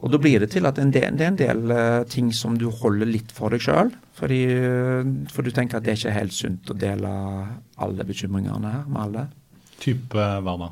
Og 0.00 0.12
da 0.12 0.20
blir 0.20 0.40
det 0.40 0.50
til 0.54 0.68
at 0.68 0.78
en 0.80 0.92
del, 0.94 1.16
det 1.18 1.26
er 1.26 1.32
en 1.34 1.40
del 1.40 1.72
uh, 1.74 2.02
ting 2.08 2.30
som 2.32 2.56
du 2.58 2.70
holder 2.72 3.08
litt 3.10 3.32
for 3.36 3.52
deg 3.52 3.64
sjøl. 3.64 3.92
Uh, 4.20 5.04
for 5.32 5.44
du 5.44 5.52
tenker 5.52 5.78
at 5.78 5.84
det 5.84 5.92
er 5.92 6.00
ikke 6.00 6.16
helt 6.16 6.36
sunt 6.36 6.72
å 6.72 6.76
dele 6.80 7.10
alle 7.80 8.06
bekymringene 8.08 8.72
her 8.72 8.86
med 8.88 9.02
alle. 9.02 9.24
Type 9.80 10.16
hva 10.16 10.54
da? 10.62 10.70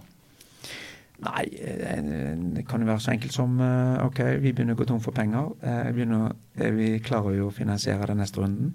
Nei, 1.18 1.44
det 1.50 2.62
kan 2.68 2.80
jo 2.80 2.86
være 2.86 3.02
så 3.02 3.10
enkelt 3.10 3.34
som 3.34 3.56
OK, 4.04 4.20
vi 4.38 4.52
begynner 4.52 4.76
å 4.76 4.78
gå 4.78 4.84
tom 4.86 5.00
for 5.02 5.16
penger. 5.16 5.48
Begynner, 5.90 6.36
vi 6.76 6.92
klarer 7.02 7.34
jo 7.34 7.48
å 7.48 7.54
finansiere 7.56 8.06
den 8.12 8.20
neste 8.22 8.38
runden. 8.38 8.70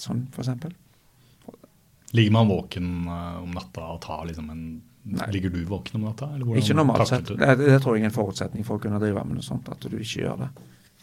Sånn, 0.00 0.22
f.eks. 0.32 0.72
Ligger 2.16 2.32
man 2.38 2.48
våken 2.48 2.88
om 3.10 3.52
natta 3.52 3.90
og 3.92 4.00
tar 4.06 4.24
liksom 4.30 4.48
en 4.54 4.64
Nei. 5.04 5.26
Ligger 5.34 5.52
du 5.52 5.64
våken 5.68 5.98
om 5.98 6.06
natta? 6.08 6.30
ikke 6.56 6.76
normalt 6.76 7.08
sett. 7.08 7.28
Det, 7.28 7.48
det, 7.60 7.76
tror 7.84 7.98
jeg 7.98 8.06
er 8.06 8.08
en 8.08 8.14
forutsetning 8.14 8.64
for 8.64 8.78
å 8.78 8.82
kunne 8.82 9.00
drive 9.02 9.24
med 9.28 9.36
noe 9.36 9.44
sånt, 9.44 9.68
at 9.68 9.84
du 9.84 9.98
ikke 9.98 10.22
gjør 10.22 10.38
det. 10.46 10.48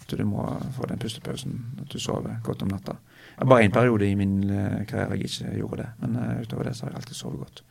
At 0.01 0.15
du 0.17 0.23
må 0.25 0.45
få 0.73 0.89
den 0.89 1.01
pustepausen, 1.01 1.59
at 1.83 1.93
du 1.93 2.01
sover 2.01 2.39
godt 2.45 2.65
om 2.65 2.71
natta. 2.73 2.97
Bare 3.37 3.65
en 3.65 3.73
periode 3.73 4.07
i 4.09 4.17
min 4.17 4.39
uh, 4.49 4.81
karriere 4.89 5.19
jeg 5.19 5.29
ikke 5.29 5.53
gjorde 5.59 5.83
det, 5.83 5.89
men 6.01 6.17
uh, 6.17 6.41
utover 6.41 6.67
det 6.67 6.73
så 6.77 6.87
har 6.87 6.95
jeg 6.95 7.01
alltid 7.01 7.19
sovet 7.19 7.43
godt. 7.43 7.61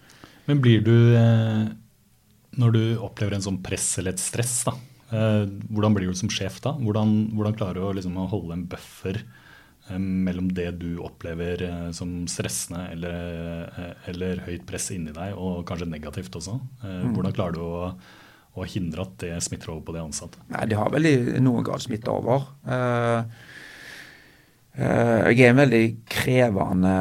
Men 0.46 0.62
blir 0.62 0.86
du, 0.86 0.94
uh, 1.18 1.66
når 2.62 2.76
du 2.78 2.82
opplever 3.02 3.34
en 3.36 3.44
sånn 3.44 3.60
press 3.66 3.90
eller 3.98 4.14
et 4.14 4.22
stress, 4.22 4.62
da, 4.70 4.76
hvordan 5.10 5.96
blir 5.96 6.06
du 6.06 6.14
som 6.14 6.30
sjef 6.30 6.60
da? 6.62 6.70
Hvordan, 6.78 7.32
hvordan 7.34 7.56
klarer 7.58 7.80
du 7.80 7.86
å, 7.88 7.94
liksom, 7.98 8.14
å 8.22 8.28
holde 8.30 8.54
en 8.54 8.68
buffer? 8.70 9.18
Eh, 9.90 9.98
mellom 9.98 10.52
det 10.54 10.70
du 10.70 10.98
opplever 11.02 11.62
eh, 11.62 11.90
som 11.96 12.26
stressende 12.30 12.86
eller, 12.92 13.14
eh, 13.68 14.10
eller, 14.12 14.42
høyt 14.46 14.66
press 14.68 14.90
inni 14.94 15.14
deg, 15.14 15.34
og 15.34 15.64
kanskje 15.68 15.90
negativt 15.90 16.36
også. 16.38 16.58
Mm. 16.84 17.14
Hvordan 17.14 17.36
klarer 17.36 17.56
du 17.56 17.62
å, 17.64 17.92
å, 18.54 18.66
hindre 18.68 19.06
at 19.06 19.16
det 19.22 19.32
smitter 19.44 19.74
over 19.74 19.88
på 19.88 19.96
de 19.96 20.04
ansatte? 20.04 20.42
Nei, 20.52 20.66
Det 20.70 20.78
har 20.78 20.92
vel 20.94 21.10
i 21.10 21.16
noen 21.42 21.66
grad 21.66 21.82
smittet 21.82 22.10
over. 22.12 22.46
jeg 24.80 25.40
er 25.40 25.50
en 25.50 25.58
veldig 25.58 25.84
krevende, 26.08 26.92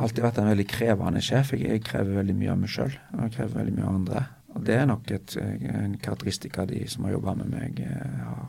alltid 0.00 0.24
vært 0.24 0.38
en 0.40 0.52
veldig 0.52 0.68
krevende 0.70 1.22
sjef. 1.24 1.52
Jeg, 1.58 1.82
krever 1.84 2.20
veldig 2.22 2.36
mye 2.36 2.52
av 2.52 2.60
meg 2.62 2.72
sjøl 2.72 2.94
og 2.94 3.24
jeg 3.26 3.34
krever 3.38 3.62
veldig 3.62 3.74
mye 3.74 3.88
av 3.88 3.94
andre. 3.94 4.26
Og 4.56 4.62
Det 4.64 4.76
er 4.76 4.86
nok 4.88 5.10
et, 5.12 5.34
en 5.36 5.98
karakteristikk 6.00 6.60
av 6.62 6.70
de 6.70 6.84
som 6.88 7.04
har 7.04 7.16
jobba 7.16 7.34
med 7.42 7.50
meg, 7.52 7.82
har, 8.22 8.46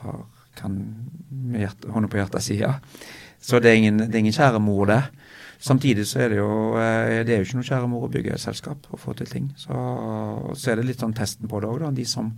har, 0.00 0.24
kan 0.58 0.80
med 1.30 1.86
hånda 1.90 2.10
på 2.10 2.18
hjertet 2.18 2.46
si 2.46 2.58
ja. 2.62 2.72
Så 3.44 3.60
det 3.60 3.70
er 3.70 3.80
ingen, 3.80 4.00
det 4.06 4.14
er 4.14 4.22
ingen 4.22 4.34
kjære 4.34 4.60
mor, 4.62 4.88
det. 4.88 5.02
Samtidig 5.64 6.06
så 6.08 6.24
er 6.24 6.32
det 6.32 6.38
jo 6.38 6.50
eh, 6.80 7.22
det 7.24 7.34
er 7.34 7.40
jo 7.40 7.46
ikke 7.46 7.58
noe 7.60 7.68
kjære 7.68 7.88
mor 7.92 8.06
å 8.06 8.12
bygge 8.12 8.34
et 8.34 8.42
selskap 8.42 8.86
og 8.90 9.00
få 9.00 9.14
til 9.18 9.28
ting. 9.28 9.50
Så, 9.60 9.72
så 10.56 10.72
er 10.72 10.80
det 10.80 10.86
litt 10.88 11.02
sånn 11.04 11.14
testen 11.16 11.50
på 11.50 11.60
det 11.60 11.68
òg, 11.68 11.82
da. 11.84 11.92
De 11.94 12.06
som 12.08 12.32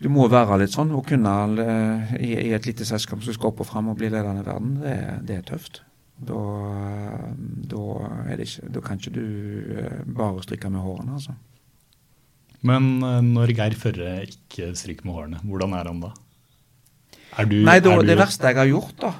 Du 0.00 0.08
må 0.08 0.24
være 0.32 0.62
litt 0.62 0.72
sånn 0.72 0.92
og 0.96 1.04
kunne 1.08 1.32
eh, 1.60 2.12
i, 2.20 2.30
i 2.48 2.52
et 2.56 2.66
lite 2.68 2.86
selskap 2.88 3.20
som 3.24 3.36
skal 3.36 3.50
opp 3.50 3.60
og 3.64 3.68
fram 3.68 3.90
og 3.92 3.98
bli 4.00 4.08
ledende 4.12 4.44
i 4.44 4.46
verden. 4.46 4.74
Det, 4.80 4.96
det 5.28 5.38
er 5.38 5.46
tøft. 5.48 5.82
Da, 6.20 6.40
da, 7.72 7.82
er 8.28 8.36
det 8.36 8.48
ikke, 8.48 8.70
da 8.76 8.84
kan 8.84 9.00
ikke 9.00 9.14
du 9.16 9.26
eh, 9.80 9.98
bare 10.04 10.44
stryke 10.44 10.72
med 10.72 10.84
hårene, 10.84 11.16
altså. 11.20 11.36
Men 12.68 13.00
når 13.32 13.54
Geir 13.56 13.72
Førre 13.80 14.18
ikke 14.26 14.74
stryker 14.76 15.06
med 15.08 15.16
hårene, 15.16 15.38
hvordan 15.48 15.72
er 15.78 15.88
han 15.88 16.02
da? 16.02 16.10
Er 17.40 17.48
du, 17.48 17.56
Nei, 17.64 17.78
da, 17.80 17.94
er 17.96 18.04
du... 18.04 18.08
det 18.10 18.18
verste 18.20 18.52
jeg 18.52 18.58
har 18.60 18.68
gjort, 18.68 18.96
da 19.00 19.14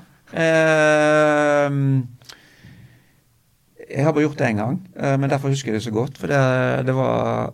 jeg 3.90 4.04
har 4.04 4.12
bare 4.14 4.22
gjort 4.22 4.38
det 4.38 4.46
én 4.46 4.60
gang, 4.60 4.76
uh, 4.96 5.16
men 5.18 5.30
derfor 5.30 5.50
husker 5.50 5.72
jeg 5.72 5.80
det 5.80 5.86
så 5.88 5.94
godt. 5.94 6.18
For 6.18 6.26
det, 6.30 6.40
det 6.86 6.94
var, 6.94 7.52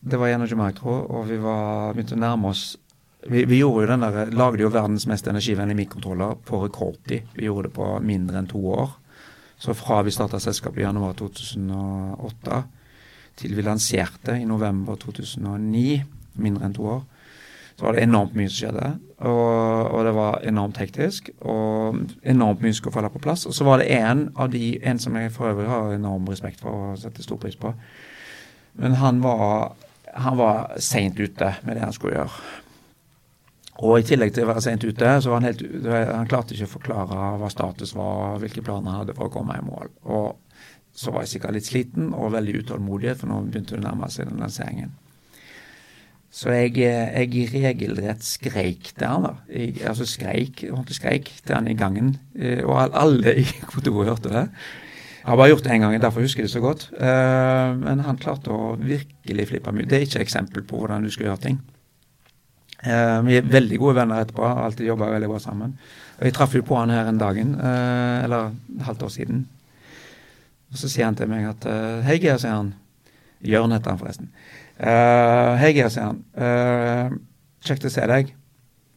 det 0.00 0.20
var 0.20 0.28
Energy 0.28 0.56
tror 0.76 1.10
og 1.10 1.28
vi 1.30 1.38
var 1.40 1.94
begynte 1.94 2.14
å 2.18 2.20
nærme 2.20 2.52
oss 2.52 2.76
vi, 3.26 3.44
vi 3.44 3.58
jo 3.58 3.80
der, 3.82 4.30
lagde 4.30 4.62
jo 4.62 4.70
verdens 4.70 5.06
mest 5.06 5.26
energivennlige 5.26 5.76
mikrokontroller 5.76 6.38
på 6.46 6.62
rekordtid. 6.64 7.26
Vi 7.34 7.44
gjorde 7.44 7.68
det 7.68 7.74
på 7.74 7.98
mindre 8.00 8.38
enn 8.38 8.46
to 8.46 8.60
år. 8.72 8.94
Så 9.58 9.74
fra 9.74 10.02
vi 10.06 10.14
starta 10.14 10.38
selskapet 10.40 10.80
i 10.80 10.86
januar 10.86 11.16
2008 11.18 12.62
til 13.38 13.54
vi 13.54 13.62
lanserte 13.62 14.36
i 14.38 14.46
november 14.46 14.96
2009, 14.98 16.02
mindre 16.42 16.66
enn 16.66 16.74
to 16.74 16.86
år, 16.86 17.02
så 17.78 17.86
var 17.86 17.94
det 17.94 18.02
enormt 18.02 18.34
mye 18.34 18.50
som 18.50 18.58
skjedde. 18.58 18.86
Og, 19.18 19.90
og, 19.94 20.00
det 20.06 20.12
var 20.16 20.40
enormt 20.46 20.80
hektisk. 20.82 21.30
Og 21.46 22.00
enormt 22.26 22.62
mye 22.64 22.74
skulle 22.74 22.94
falle 22.94 23.10
på 23.14 23.22
plass. 23.22 23.46
Og 23.46 23.54
så 23.54 23.66
var 23.66 23.78
det 23.78 23.92
en 23.94 24.24
av 24.34 24.50
de, 24.50 24.72
en 24.82 24.98
som 24.98 25.14
jeg 25.14 25.30
for 25.34 25.52
øvrig 25.52 25.68
har 25.70 25.94
enorm 25.94 26.26
respekt 26.26 26.64
for 26.64 26.90
og 26.90 26.98
setter 26.98 27.22
stor 27.22 27.38
pris 27.38 27.54
på. 27.58 27.70
Men 28.82 28.98
han 28.98 29.22
var, 29.22 29.76
han 30.10 30.38
var 30.38 30.74
seint 30.82 31.22
ute 31.22 31.54
med 31.62 31.78
det 31.78 31.86
han 31.86 31.94
skulle 31.94 32.18
gjøre. 32.18 32.42
Og 33.86 34.00
i 34.00 34.06
tillegg 34.10 34.34
til 34.34 34.42
å 34.42 34.50
være 34.50 34.66
seint 34.66 34.82
ute, 34.82 35.14
så 35.22 35.30
var 35.30 35.38
han 35.38 35.52
helt 35.52 35.62
Han 35.86 36.26
klarte 36.30 36.56
ikke 36.56 36.66
å 36.66 36.74
forklare 36.74 37.32
hva 37.38 37.50
status 37.52 37.94
var, 37.94 38.40
hvilke 38.42 38.64
planer 38.66 38.90
han 38.90 39.04
hadde 39.04 39.14
for 39.14 39.30
å 39.30 39.34
komme 39.38 39.54
i 39.54 39.62
mål. 39.62 39.92
Og 40.10 40.64
så 40.98 41.14
var 41.14 41.22
jeg 41.22 41.36
sikkert 41.36 41.54
litt 41.54 41.70
sliten 41.70 42.10
og 42.10 42.32
veldig 42.34 42.64
utålmodig, 42.64 43.20
for 43.20 43.30
nå 43.30 43.44
begynte 43.46 43.76
det 43.76 43.84
å 43.84 43.86
nærme 43.86 44.10
seg 44.10 44.26
den 44.26 44.42
lanseringen. 44.42 44.96
Så 46.38 46.52
jeg, 46.54 46.76
jeg 46.78 47.48
regelrett 47.50 48.22
skreik 48.22 48.92
han 49.00 49.24
da. 49.26 49.32
Jeg, 49.50 49.80
altså 49.88 50.06
skreik, 50.06 50.62
ordentlig 50.70 50.98
skreik 51.00 51.32
til 51.42 51.56
han 51.56 51.66
i 51.66 51.74
gangen. 51.78 52.12
Eh, 52.38 52.60
og 52.62 52.94
alle 52.94 53.34
i 53.40 53.46
kontoret 53.72 54.12
hørte 54.12 54.30
det. 54.30 54.44
Jeg 55.18 55.32
har 55.32 55.40
bare 55.40 55.50
gjort 55.50 55.64
det 55.66 55.72
én 55.74 55.82
gang, 55.82 55.96
derfor 56.00 56.22
husker 56.22 56.44
jeg 56.44 56.48
det 56.48 56.54
så 56.54 56.62
godt. 56.62 56.86
Uh, 56.94 57.74
men 57.76 58.00
han 58.00 58.16
klarte 58.16 58.54
å 58.54 58.76
virkelig 58.80 59.48
flippe 59.50 59.74
mye. 59.76 59.84
Det 59.84 59.98
er 59.98 60.06
ikke 60.06 60.22
et 60.22 60.24
eksempel 60.24 60.64
på 60.64 60.78
hvordan 60.78 61.04
du 61.04 61.10
skal 61.12 61.28
gjøre 61.28 61.42
ting. 61.42 61.58
Vi 62.78 63.34
er 63.34 63.50
veldig 63.50 63.76
gode 63.82 63.96
venner 63.98 64.22
etterpå, 64.22 64.44
har 64.46 64.62
alltid 64.62 64.86
jobba 64.86 65.10
veldig 65.10 65.28
bra 65.28 65.40
sammen. 65.42 65.72
Og 66.20 66.24
Jeg 66.24 66.34
traff 66.36 66.54
jo 66.54 66.62
på 66.64 66.78
han 66.78 66.94
her 66.94 67.10
en 67.10 67.18
dagen, 67.18 67.56
eller 67.58 68.52
et 68.54 68.84
halvt 68.86 69.02
år 69.02 69.10
siden. 69.16 69.40
Og 70.70 70.78
Så 70.78 70.88
sier 70.88 71.10
han 71.10 71.18
til 71.18 71.28
meg 71.28 71.48
at 71.50 71.66
Hei, 72.06 72.20
Geir, 72.22 72.38
sier 72.38 72.54
han. 72.54 72.70
Jørn 73.42 73.74
heter 73.74 73.90
han 73.90 73.98
forresten. 73.98 74.30
Hei, 74.78 75.72
Geir, 75.74 75.90
sier 75.90 76.06
han. 76.06 76.18
Kjekt 77.66 77.86
å 77.88 77.90
se 77.90 78.04
deg. 78.06 78.30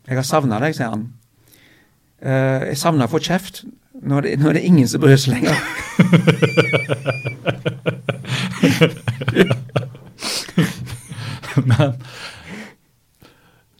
Jeg 0.07 0.15
har 0.17 0.25
savna 0.27 0.59
deg, 0.61 0.75
sier 0.77 0.91
han. 0.93 1.03
jeg 2.21 2.77
savna 2.77 3.07
å 3.09 3.11
få 3.11 3.19
kjeft. 3.23 3.63
Nå 4.01 4.17
er, 4.17 4.21
det, 4.25 4.31
nå 4.41 4.49
er 4.49 4.53
det 4.57 4.65
ingen 4.65 4.87
som 4.89 5.01
bryr 5.01 5.17
seg 5.19 5.33
lenger. 5.37 5.57
Men 11.61 11.97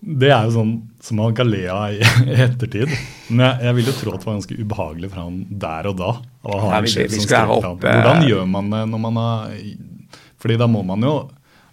det 0.02 0.32
er 0.34 0.48
jo 0.48 0.54
sånn 0.56 0.74
som 1.02 1.20
man 1.22 1.36
kan 1.38 1.50
le 1.50 1.62
av 1.72 1.94
i 1.94 2.02
ettertid. 2.46 2.90
Men 3.30 3.46
jeg, 3.46 3.56
jeg 3.68 3.74
vil 3.78 3.90
jo 3.90 3.94
tro 3.98 4.14
at 4.14 4.22
det 4.22 4.28
var 4.28 4.38
ganske 4.40 4.58
ubehagelig 4.58 5.10
for 5.12 5.20
han 5.24 5.36
der 5.62 5.90
og 5.92 5.96
da. 6.02 6.12
Å 6.42 6.60
ha 6.66 6.70
en 6.80 6.90
sjef 6.90 7.14
som 7.14 7.24
skrev 7.26 7.46
Hvordan 7.82 8.26
gjør 8.28 8.46
man 8.50 8.66
det 8.74 8.82
når 8.90 9.00
man 9.04 9.16
har 9.22 9.54
Fordi 10.42 10.56
da 10.58 10.68
må 10.70 10.82
man 10.88 11.06
jo 11.06 11.14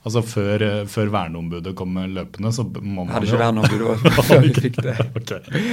Altså 0.09 0.23
Før, 0.25 0.63
før 0.89 1.11
verneombudet 1.13 1.75
kom 1.77 1.99
løpende, 2.09 2.53
så 2.55 2.65
må 2.65 3.05
man 3.05 3.11
jo 3.11 3.17
Hadde 3.19 3.29
ikke 3.29 3.41
verneombudet 3.43 4.13
før 4.31 4.45
vi 4.45 4.53
fikk 4.57 4.79
det. 4.87 4.95
okay. 5.19 5.65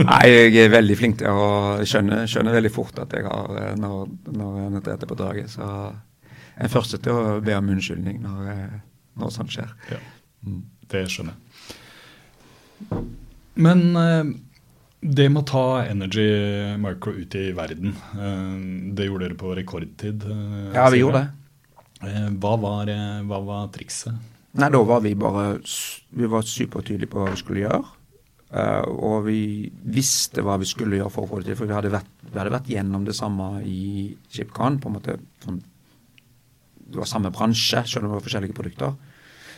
Nei, 0.00 0.22
jeg 0.32 0.64
er 0.64 0.72
veldig 0.72 0.96
flink 0.98 1.20
til 1.20 1.30
å 1.30 1.44
skjønne, 1.86 2.24
skjønne 2.30 2.54
veldig 2.56 2.72
fort 2.74 2.98
at 3.04 3.14
jeg 3.14 3.28
har 3.28 3.60
eh, 3.60 3.76
når, 3.78 4.08
når 4.34 4.56
jeg 4.62 4.72
noterte 4.74 5.10
på 5.10 5.18
draget. 5.20 5.52
Så 5.54 5.68
jeg 5.68 6.66
er 6.66 6.72
først 6.72 6.96
til 7.04 7.14
å 7.14 7.36
be 7.44 7.54
om 7.54 7.70
unnskyldning 7.76 8.18
når, 8.24 8.48
eh, 8.50 8.74
når 9.22 9.36
sånt 9.36 9.54
skjer. 9.54 9.70
Ja, 9.92 10.00
mm. 10.48 10.58
Det 10.90 11.04
skjønner 11.14 11.38
jeg. 11.38 13.04
Men 13.62 13.86
eh, 14.00 14.34
det 15.04 15.28
med 15.30 15.44
å 15.44 15.48
ta 15.52 15.64
Energy 15.84 16.26
Micro 16.82 17.14
ut 17.14 17.38
i 17.38 17.46
verden, 17.54 17.94
det 18.96 19.06
gjorde 19.06 19.28
dere 19.28 19.36
på 19.38 19.54
rekordtid? 19.54 20.24
Ja, 20.72 20.88
vi 20.90 21.02
gjorde 21.04 21.20
det. 21.20 21.43
Eh, 22.08 22.30
hva 22.40 22.54
var, 22.60 22.88
eh, 22.88 23.20
hva 23.28 23.40
var, 23.44 23.68
trikset? 23.74 24.14
Nei, 24.54 24.70
Da 24.70 24.82
var 24.82 25.00
vi 25.00 25.14
bare 25.14 25.58
vi 26.10 26.26
var 26.26 26.42
supertydelige 26.42 27.10
på 27.10 27.22
hva 27.22 27.30
vi 27.30 27.42
skulle 27.42 27.64
gjøre. 27.64 27.84
Uh, 28.54 28.86
og 28.86 29.24
vi 29.26 29.66
visste 29.82 30.42
hva 30.46 30.54
vi 30.62 30.66
skulle 30.68 31.00
gjøre 31.00 31.10
for 31.10 31.26
å 31.26 31.30
få 31.30 31.40
det 31.40 31.48
til. 31.48 31.56
For 31.58 31.66
vi 31.66 31.74
hadde 31.74 31.90
vært, 31.90 32.10
vi 32.22 32.38
hadde 32.38 32.52
vært 32.54 32.68
gjennom 32.70 33.04
det 33.04 33.16
samme 33.18 33.64
i 33.66 34.14
Chipcon. 34.30 34.78
på 34.78 34.86
en 34.86 34.94
måte 34.94 35.18
sånn, 35.42 35.62
Det 36.86 36.96
var 37.00 37.06
samme 37.06 37.32
bransje, 37.32 37.82
selv 37.88 38.04
om 38.04 38.10
det 38.10 38.14
var 38.14 38.20
forskjellige 38.20 38.54
produkter. 38.54 38.94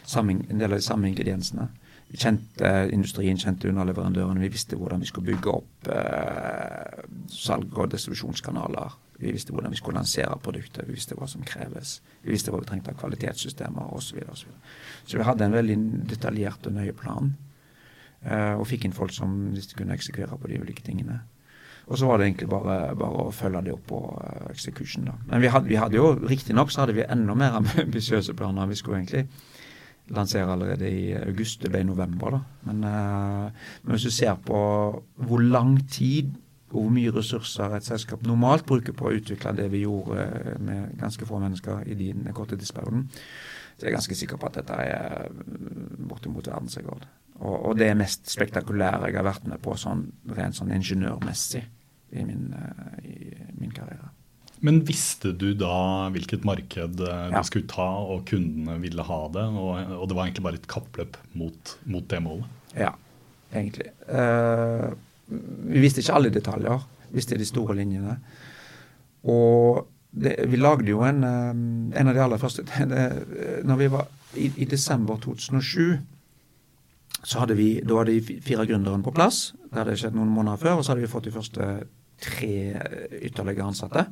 Samme, 0.07 0.31
en 0.49 0.59
del 0.59 0.73
av 0.73 0.79
de 0.79 0.87
samme 0.87 1.11
ingrediensene. 1.11 1.69
Vi 2.09 2.17
kjente 2.17 2.91
industrien, 2.93 3.37
kjente 3.37 3.69
underleverandørene. 3.69 4.41
Vi 4.41 4.49
visste 4.49 4.77
hvordan 4.77 5.01
vi 5.01 5.07
skulle 5.07 5.35
bygge 5.35 5.53
opp 5.53 5.89
eh, 5.89 7.03
salg- 7.29 7.77
og 7.77 7.91
distribusjonskanaler 7.91 8.95
vi 9.19 9.33
visste 9.33 9.53
hvordan 9.55 9.73
vi 9.73 9.79
skulle 9.81 9.97
lansere 9.97 10.37
produktet, 10.45 10.85
vi 10.89 10.97
visste 10.97 11.17
hva 11.17 11.29
som 11.31 11.45
kreves. 11.47 12.01
Vi 12.23 12.35
visste 12.35 12.53
hva 12.53 12.61
vi 12.61 12.69
trengte 12.69 12.93
av 12.93 12.99
kvalitetssystemer 13.01 13.95
osv. 13.97 14.11
Så, 14.11 14.19
videre, 14.19 14.35
og 14.35 14.41
så, 14.41 15.07
så 15.07 15.21
vi 15.21 15.29
hadde 15.29 15.47
en 15.47 15.57
veldig 15.57 15.79
detaljert 16.11 16.69
og 16.69 16.77
nøye 16.77 16.97
plan. 16.97 17.33
Uh, 18.27 18.59
og 18.59 18.67
fikk 18.69 18.87
inn 18.87 18.97
folk 18.97 19.15
som 19.15 19.33
kunne 19.79 19.97
eksekvere 19.97 20.37
på 20.41 20.51
de 20.51 20.61
ulike 20.61 20.85
tingene. 20.85 21.21
Og 21.87 22.01
så 22.01 22.09
var 22.09 22.19
det 22.19 22.27
egentlig 22.27 22.49
bare, 22.51 22.95
bare 22.99 23.27
å 23.29 23.35
følge 23.35 23.63
det 23.69 23.75
opp 23.77 23.85
på 23.89 24.01
uh, 24.05 24.49
execution. 24.51 25.07
da. 25.09 25.17
Men 25.31 25.45
vi 25.45 25.53
hadde, 25.53 25.71
vi 25.71 25.79
hadde 25.81 26.01
jo, 26.01 26.11
riktignok 26.27 26.73
så 26.75 26.83
hadde 26.83 26.97
vi 26.99 27.07
enda 27.07 27.37
mer 27.39 27.61
ambisiøse 27.61 28.35
planer. 28.37 28.69
Vi 28.69 28.81
skulle 28.81 29.01
egentlig 29.01 29.29
lansere 30.17 30.53
allerede 30.53 30.91
i 30.91 31.15
august. 31.19 31.63
Det 31.63 31.71
ble 31.73 31.85
i 31.85 31.89
november, 31.89 32.37
da. 32.37 32.43
Men, 32.69 32.83
uh, 32.85 33.71
men 33.85 33.97
hvis 33.97 34.11
du 34.11 34.13
ser 34.13 34.37
på 34.45 34.59
hvor 35.25 35.47
lang 35.47 35.79
tid 35.89 36.35
hvor 36.71 36.89
mye 36.91 37.13
ressurser 37.15 37.77
et 37.77 37.87
selskap 37.87 38.25
normalt 38.27 38.67
bruker 38.67 38.95
på 38.97 39.07
å 39.09 39.15
utvikle 39.15 39.55
det 39.57 39.69
vi 39.71 39.85
gjorde 39.85 40.57
med 40.67 40.97
ganske 40.99 41.29
få 41.29 41.39
mennesker 41.43 41.87
i 41.87 41.99
den 42.01 42.27
korte 42.35 42.59
tidsperioden, 42.59 43.07
så 43.77 43.85
jeg 43.85 43.93
er 43.93 43.99
ganske 43.99 44.19
sikker 44.19 44.41
på 44.41 44.49
at 44.49 44.59
dette 44.59 44.81
er 44.83 45.31
mm, 45.31 46.09
bortimot 46.09 46.49
verdensrekord. 46.49 47.07
Og, 47.37 47.55
og 47.55 47.79
det 47.79 47.91
er 47.91 47.99
mest 47.99 48.31
spektakulære 48.33 49.11
jeg 49.11 49.19
har 49.19 49.29
vært 49.29 49.49
med 49.51 49.61
på 49.63 49.77
sånn, 49.79 50.07
rent 50.37 50.57
sånn 50.57 50.73
ingeniørmessig 50.75 51.63
i 52.17 52.25
min, 52.25 52.49
eh, 52.57 52.95
i 53.05 53.17
min 53.61 53.75
karriere. 53.75 54.11
Men 54.65 54.81
visste 54.89 55.35
du 55.37 55.51
da 55.59 56.09
hvilket 56.15 56.47
marked 56.49 57.03
eh, 57.05 57.25
du 57.29 57.37
ja. 57.37 57.43
skulle 57.45 57.69
ta, 57.69 57.89
og 58.01 58.25
kundene 58.31 58.79
ville 58.81 59.05
ha 59.05 59.21
det? 59.35 59.45
Og, 59.53 59.73
og, 59.99 60.07
det 60.09 60.17
var 60.17 60.25
egentlig 60.25 60.47
bare 60.49 60.61
et 60.63 60.71
kappløp 60.73 61.19
mot, 61.37 61.75
mot 61.85 62.07
det 62.09 62.23
målet? 62.25 62.49
Ja, 62.73 62.95
egentlig. 63.53 63.91
Uh, 64.09 64.97
vi 65.29 65.83
visste 65.83 66.03
ikke 66.03 66.17
alle 66.19 66.33
detaljer. 66.35 66.83
Vi 67.09 67.19
visste 67.19 67.39
de 67.39 67.47
store 67.49 67.77
linjene. 67.79 68.17
Og 69.27 69.87
det, 70.17 70.37
vi 70.49 70.61
lagde 70.61 70.89
jo 70.89 71.03
en, 71.05 71.25
eh, 71.27 72.01
en 72.01 72.11
av 72.11 72.15
de 72.15 72.23
aller 72.23 72.41
første 72.41 72.65
det, 72.93 73.07
når 73.67 73.81
vi 73.83 73.89
var 73.93 74.07
i, 74.37 74.51
i, 74.57 74.69
desember 74.69 75.19
2007, 75.23 75.99
så 77.27 77.43
hadde 77.43 77.57
vi 77.59 77.81
da 77.83 77.99
hadde 78.01 78.15
de 78.15 78.41
fire 78.45 78.67
gründerne 78.69 79.05
på 79.05 79.15
plass. 79.17 79.51
Det 79.71 79.81
hadde 79.81 79.97
skjedd 79.99 80.17
noen 80.17 80.31
måneder 80.31 80.61
før. 80.63 80.79
Og 80.79 80.85
så 80.85 80.93
hadde 80.93 81.05
vi 81.07 81.11
fått 81.11 81.27
de 81.29 81.35
første 81.35 81.69
tre 82.23 82.55
ytterligere 83.25 83.67
ansatte. 83.67 84.07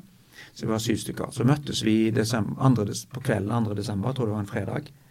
Så 0.54 0.66
vi 0.66 0.72
var 0.72 0.82
syv 0.82 0.98
stykker. 1.02 1.30
Så 1.32 1.46
møttes 1.46 1.84
vi 1.86 2.10
desember, 2.14 2.58
andre, 2.64 2.90
på 3.12 3.22
kvelden 3.24 3.68
2. 3.68 3.76
desember, 3.78 4.10
jeg 4.10 4.18
tror 4.18 4.28
det 4.30 4.34
var 4.34 4.44
en 4.44 4.50
fredag 4.50 4.90
eh, 4.90 5.03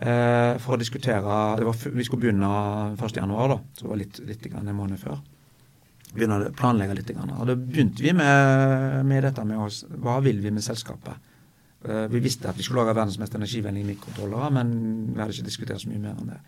for 0.00 0.74
å 0.74 0.78
diskutere 0.80 1.20
var, 1.20 1.60
Vi 1.60 2.04
skulle 2.06 2.22
begynne 2.22 2.48
1.1., 2.96 3.34
da, 3.52 3.58
så 3.76 3.84
det 3.84 3.90
var 3.90 4.00
litt, 4.00 4.20
litt 4.24 4.46
en 4.48 4.70
måned 4.72 5.00
før. 5.00 5.18
Begynne 6.14 6.38
å 6.40 6.52
planlegge 6.56 6.96
litt. 6.96 7.12
Og 7.20 7.44
Da 7.46 7.56
begynte 7.56 8.02
vi 8.02 8.14
med, 8.16 9.04
med 9.06 9.26
dette 9.28 9.44
med 9.44 9.60
oss, 9.60 9.82
hva 10.02 10.18
vil 10.24 10.40
vi 10.40 10.54
med 10.54 10.64
selskapet. 10.64 11.28
Eh, 11.84 12.06
vi 12.12 12.20
visste 12.20 12.48
at 12.50 12.58
vi 12.58 12.64
skulle 12.66 12.82
lage 12.82 12.96
verdens 12.98 13.18
mest 13.20 13.34
energivennlige 13.34 13.92
mikrokontrollere, 13.94 14.50
men 14.52 14.72
vi 15.14 15.20
hadde 15.20 15.36
ikke 15.36 15.48
diskutert 15.48 15.80
så 15.80 15.88
mye 15.88 16.02
mer 16.02 16.18
enn 16.18 16.32
det. 16.34 16.40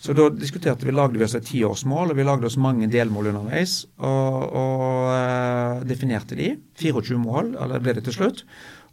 Så 0.00 0.14
da 0.16 0.30
diskuterte 0.32 0.86
vi, 0.88 0.94
lagde 0.96 1.20
vi 1.20 1.26
oss 1.26 1.36
et 1.36 1.44
tiårsmål, 1.44 2.12
og 2.12 2.16
vi 2.16 2.24
lagde 2.24 2.48
oss 2.48 2.56
mange 2.56 2.88
delmål 2.88 3.34
underveis. 3.34 3.82
Og, 4.00 4.36
og 4.56 5.08
uh, 5.12 5.82
definerte 5.84 6.38
de. 6.38 6.54
24 6.80 7.18
mål, 7.20 7.52
eller 7.60 7.82
ble 7.84 7.98
det 7.98 8.06
til 8.06 8.16
slutt. 8.16 8.40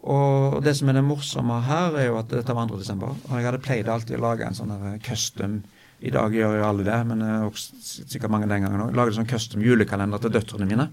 Og 0.07 0.59
det 0.63 0.75
som 0.77 0.91
er 0.91 0.99
det 0.99 1.05
morsomme 1.07 1.61
her, 1.63 1.95
er 1.95 2.09
jo 2.09 2.19
at 2.19 2.27
dette 2.33 2.55
var 2.55 2.67
2. 2.67 2.81
desember. 2.83 3.15
Og 3.29 3.39
jeg 3.39 3.47
hadde 3.47 3.63
pleid 3.63 3.91
alltid 3.91 4.19
å 4.19 4.25
lage 4.25 4.45
en 4.49 4.57
sånn 4.57 4.75
eh, 4.75 4.99
custom 5.07 5.61
I 6.05 6.11
dag 6.13 6.35
gjør 6.35 6.59
jo 6.59 6.65
alle 6.67 6.83
det, 6.85 6.97
men 7.09 7.23
sikkert 7.57 8.29
mange 8.29 8.51
den 8.51 8.67
gangen 8.67 8.83
òg. 8.83 8.91
Lagde 8.99 9.15
sånn 9.15 9.31
custom 9.31 9.63
julekalender 9.63 10.21
til 10.21 10.35
døtrene 10.35 10.67
mine. 10.69 10.89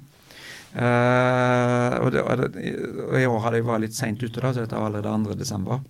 Uh, 0.75 2.01
og, 2.01 2.09
det, 2.15 2.23
og, 2.23 2.47
det, 2.55 2.63
og, 3.05 3.19
i 3.19 3.27
år 3.29 3.43
hadde 3.45 3.59
jeg 3.61 3.67
vært 3.67 3.85
litt 3.85 3.99
seint 3.99 4.23
ute, 4.23 4.39
da, 4.39 4.55
så 4.55 4.63
dette 4.63 4.79
var 4.79 4.89
allerede 4.89 5.35
2. 5.35 5.37
desember. 5.43 5.83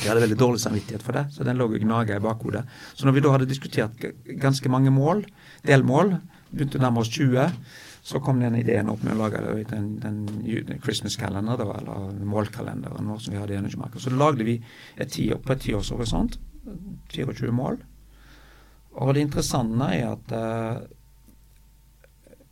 Jeg 0.00 0.08
hadde 0.08 0.24
veldig 0.24 0.40
dårlig 0.40 0.62
samvittighet 0.62 1.04
for 1.04 1.16
det, 1.16 1.26
så 1.34 1.46
den 1.46 1.60
lå 1.60 1.68
og 1.68 1.78
gnaga 1.82 2.16
i 2.18 2.24
bakhodet. 2.24 2.64
Så 2.94 3.06
når 3.06 3.16
vi 3.16 3.22
da 3.24 3.34
hadde 3.34 3.48
diskutert 3.50 4.08
ganske 4.42 4.72
mange 4.72 4.92
mål, 4.94 5.24
delmål, 5.66 6.16
begynte 6.50 6.80
å 6.80 6.84
nærme 6.84 7.04
oss 7.04 7.12
20 7.14 7.54
så 8.02 8.20
kom 8.20 8.40
den 8.40 8.56
ideen 8.56 8.88
opp 8.88 9.02
med 9.04 9.14
å 9.14 9.20
lage 9.20 9.40
den, 9.68 9.90
den, 10.00 10.22
den 10.66 10.80
Christmas 10.82 11.18
calendar, 11.20 11.60
eller 11.60 12.14
målkalenderen 12.26 13.10
vår 13.12 13.20
som 13.24 13.34
vi 13.34 13.40
hadde 13.40 13.54
i 13.54 13.58
Energymarkedet. 13.60 14.04
Så 14.06 14.12
lagde 14.14 14.46
vi 14.46 14.56
et 14.96 15.12
ti, 15.12 15.28
på 15.30 15.52
et 15.54 15.62
tiårshorisont. 15.66 16.38
24 17.12 17.52
mål. 17.54 17.78
Og 19.00 19.12
det 19.14 19.24
interessante 19.24 19.90
er 19.94 20.08
at 20.10 20.32
uh, 20.34 20.80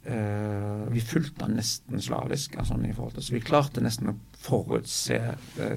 vi 0.08 1.02
fulgte 1.04 1.44
den 1.44 1.58
nesten 1.58 2.00
slavisk. 2.00 2.54
Altså, 2.56 2.78
i 2.80 2.94
forhold 2.96 3.18
til, 3.18 3.26
så 3.26 3.34
vi 3.34 3.42
klarte 3.44 3.82
nesten 3.84 4.08
å 4.08 4.14
forutse, 4.40 5.18
uh, 5.60 5.74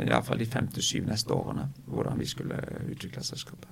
iallfall 0.00 0.42
de 0.42 0.48
fem 0.50 0.66
til 0.74 0.86
syv 0.86 1.06
neste 1.10 1.36
årene, 1.36 1.68
hvordan 1.86 2.18
vi 2.18 2.26
skulle 2.26 2.58
utvikle 2.90 3.22
selskapet. 3.22 3.70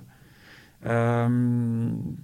Um, 0.86 2.18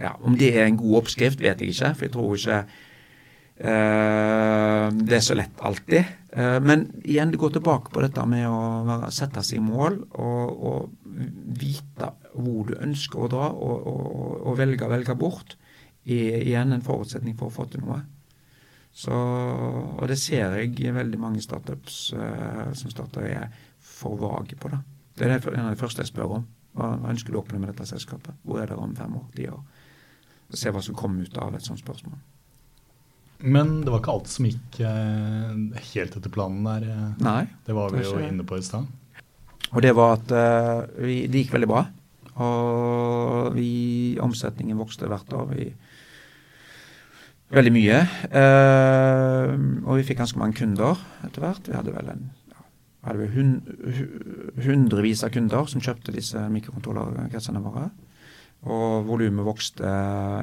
ja, 0.00 0.14
Om 0.22 0.38
det 0.38 0.50
er 0.58 0.66
en 0.66 0.80
god 0.80 1.04
oppskrift, 1.04 1.42
vet 1.42 1.60
jeg 1.60 1.74
ikke. 1.74 1.94
For 1.94 2.06
jeg 2.06 2.14
tror 2.14 2.34
ikke 2.34 2.60
uh, 3.64 4.88
det 4.98 5.18
er 5.18 5.24
så 5.24 5.36
lett 5.38 5.62
alltid. 5.62 6.14
Uh, 6.34 6.58
men 6.64 6.88
igjen, 7.04 7.30
det 7.30 7.38
går 7.42 7.54
tilbake 7.58 7.94
på 7.94 8.02
dette 8.02 8.24
med 8.26 8.48
å 8.48 8.82
være, 8.88 9.12
sette 9.14 9.44
seg 9.46 9.62
mål 9.62 10.00
og, 10.10 10.64
og, 10.70 11.00
vite 11.54 12.08
hvor 12.34 12.66
du 12.66 12.72
ønsker 12.82 13.22
å 13.22 13.28
dra, 13.30 13.52
og, 13.54 13.84
og, 13.86 14.32
og 14.50 14.56
velge 14.58 14.82
å 14.82 14.90
velge 14.90 15.14
bort, 15.14 15.54
er 16.04 16.42
igjen 16.42 16.74
en 16.74 16.84
forutsetning 16.84 17.36
for 17.38 17.48
å 17.48 17.54
få 17.54 17.68
til 17.72 17.84
noe. 17.84 18.00
Så, 18.94 19.14
og 19.14 20.04
det 20.06 20.20
ser 20.22 20.54
jeg 20.54 20.94
veldig 20.94 21.18
mange 21.18 21.42
startups 21.42 22.12
uh, 22.14 22.70
som 22.78 22.92
starter 22.92 23.26
er 23.26 23.48
for 23.82 24.20
vage 24.20 24.58
på. 24.60 24.70
Da. 24.70 24.82
Det 25.18 25.26
er 25.26 25.48
en 25.54 25.64
av 25.64 25.72
det 25.72 25.80
første 25.80 26.04
jeg 26.04 26.12
spør 26.12 26.38
om. 26.38 26.44
Hva, 26.74 26.92
hva 27.00 27.10
ønsker 27.10 27.34
du 27.34 27.38
å 27.38 27.42
oppnå 27.42 27.58
med 27.58 27.72
dette 27.72 27.88
selskapet? 27.90 28.36
Hvor 28.46 28.62
er 28.62 28.70
dere 28.70 28.82
om 28.82 28.94
fem 28.98 29.16
år? 29.18 29.26
De 29.34 29.48
år? 29.50 29.64
og 30.54 30.60
se 30.60 30.72
hva 30.72 30.82
som 30.84 30.96
kommer 30.96 31.26
ut 31.26 31.38
av 31.40 31.56
et 31.56 31.66
sånt 31.66 31.82
spørsmål. 31.82 32.16
Men 33.44 33.80
det 33.84 33.92
var 33.92 34.00
ikke 34.00 34.14
alt 34.14 34.30
som 34.30 34.46
gikk 34.48 34.78
uh, 34.80 35.80
helt 35.90 36.14
etter 36.16 36.32
planen 36.32 36.64
der. 36.64 36.86
eh. 36.88 37.08
Nei. 37.24 37.42
Det 37.66 37.74
var 37.76 37.92
vi 37.92 38.00
det 38.00 38.06
jo 38.08 38.22
inne 38.22 38.46
på 38.46 38.60
i 38.60 38.64
stad. 38.64 38.86
Og 39.74 39.82
det 39.82 39.92
var 39.96 40.16
at 40.16 40.32
uh, 40.32 41.02
vi, 41.02 41.24
det 41.28 41.42
gikk 41.42 41.56
veldig 41.56 41.68
bra. 41.68 41.82
Og 42.44 43.54
vi, 43.54 44.16
omsetningen 44.22 44.78
vokste 44.80 45.10
hvert 45.10 45.34
år. 45.36 45.50
Vi, 45.52 45.68
veldig 47.58 47.74
mye. 47.74 48.00
Uh, 48.30 49.52
og 49.84 49.98
vi 49.98 50.06
fikk 50.08 50.22
ganske 50.22 50.40
mange 50.40 50.58
kunder 50.58 50.98
etter 51.26 51.44
hvert. 51.44 51.68
Vi 51.68 51.76
hadde 51.76 51.94
vel 51.94 52.10
en 52.14 52.24
hadde 53.04 53.20
vel 53.20 53.34
hun, 53.34 53.50
hundrevis 54.64 55.24
av 55.26 55.34
kunder 55.34 55.66
som 55.68 55.82
kjøpte 55.84 56.14
disse 56.14 56.40
mikrokontrollerkretsene 56.54 57.60
våre. 57.64 57.90
Og 58.64 59.04
volumet 59.04 59.44
vokste 59.44 59.90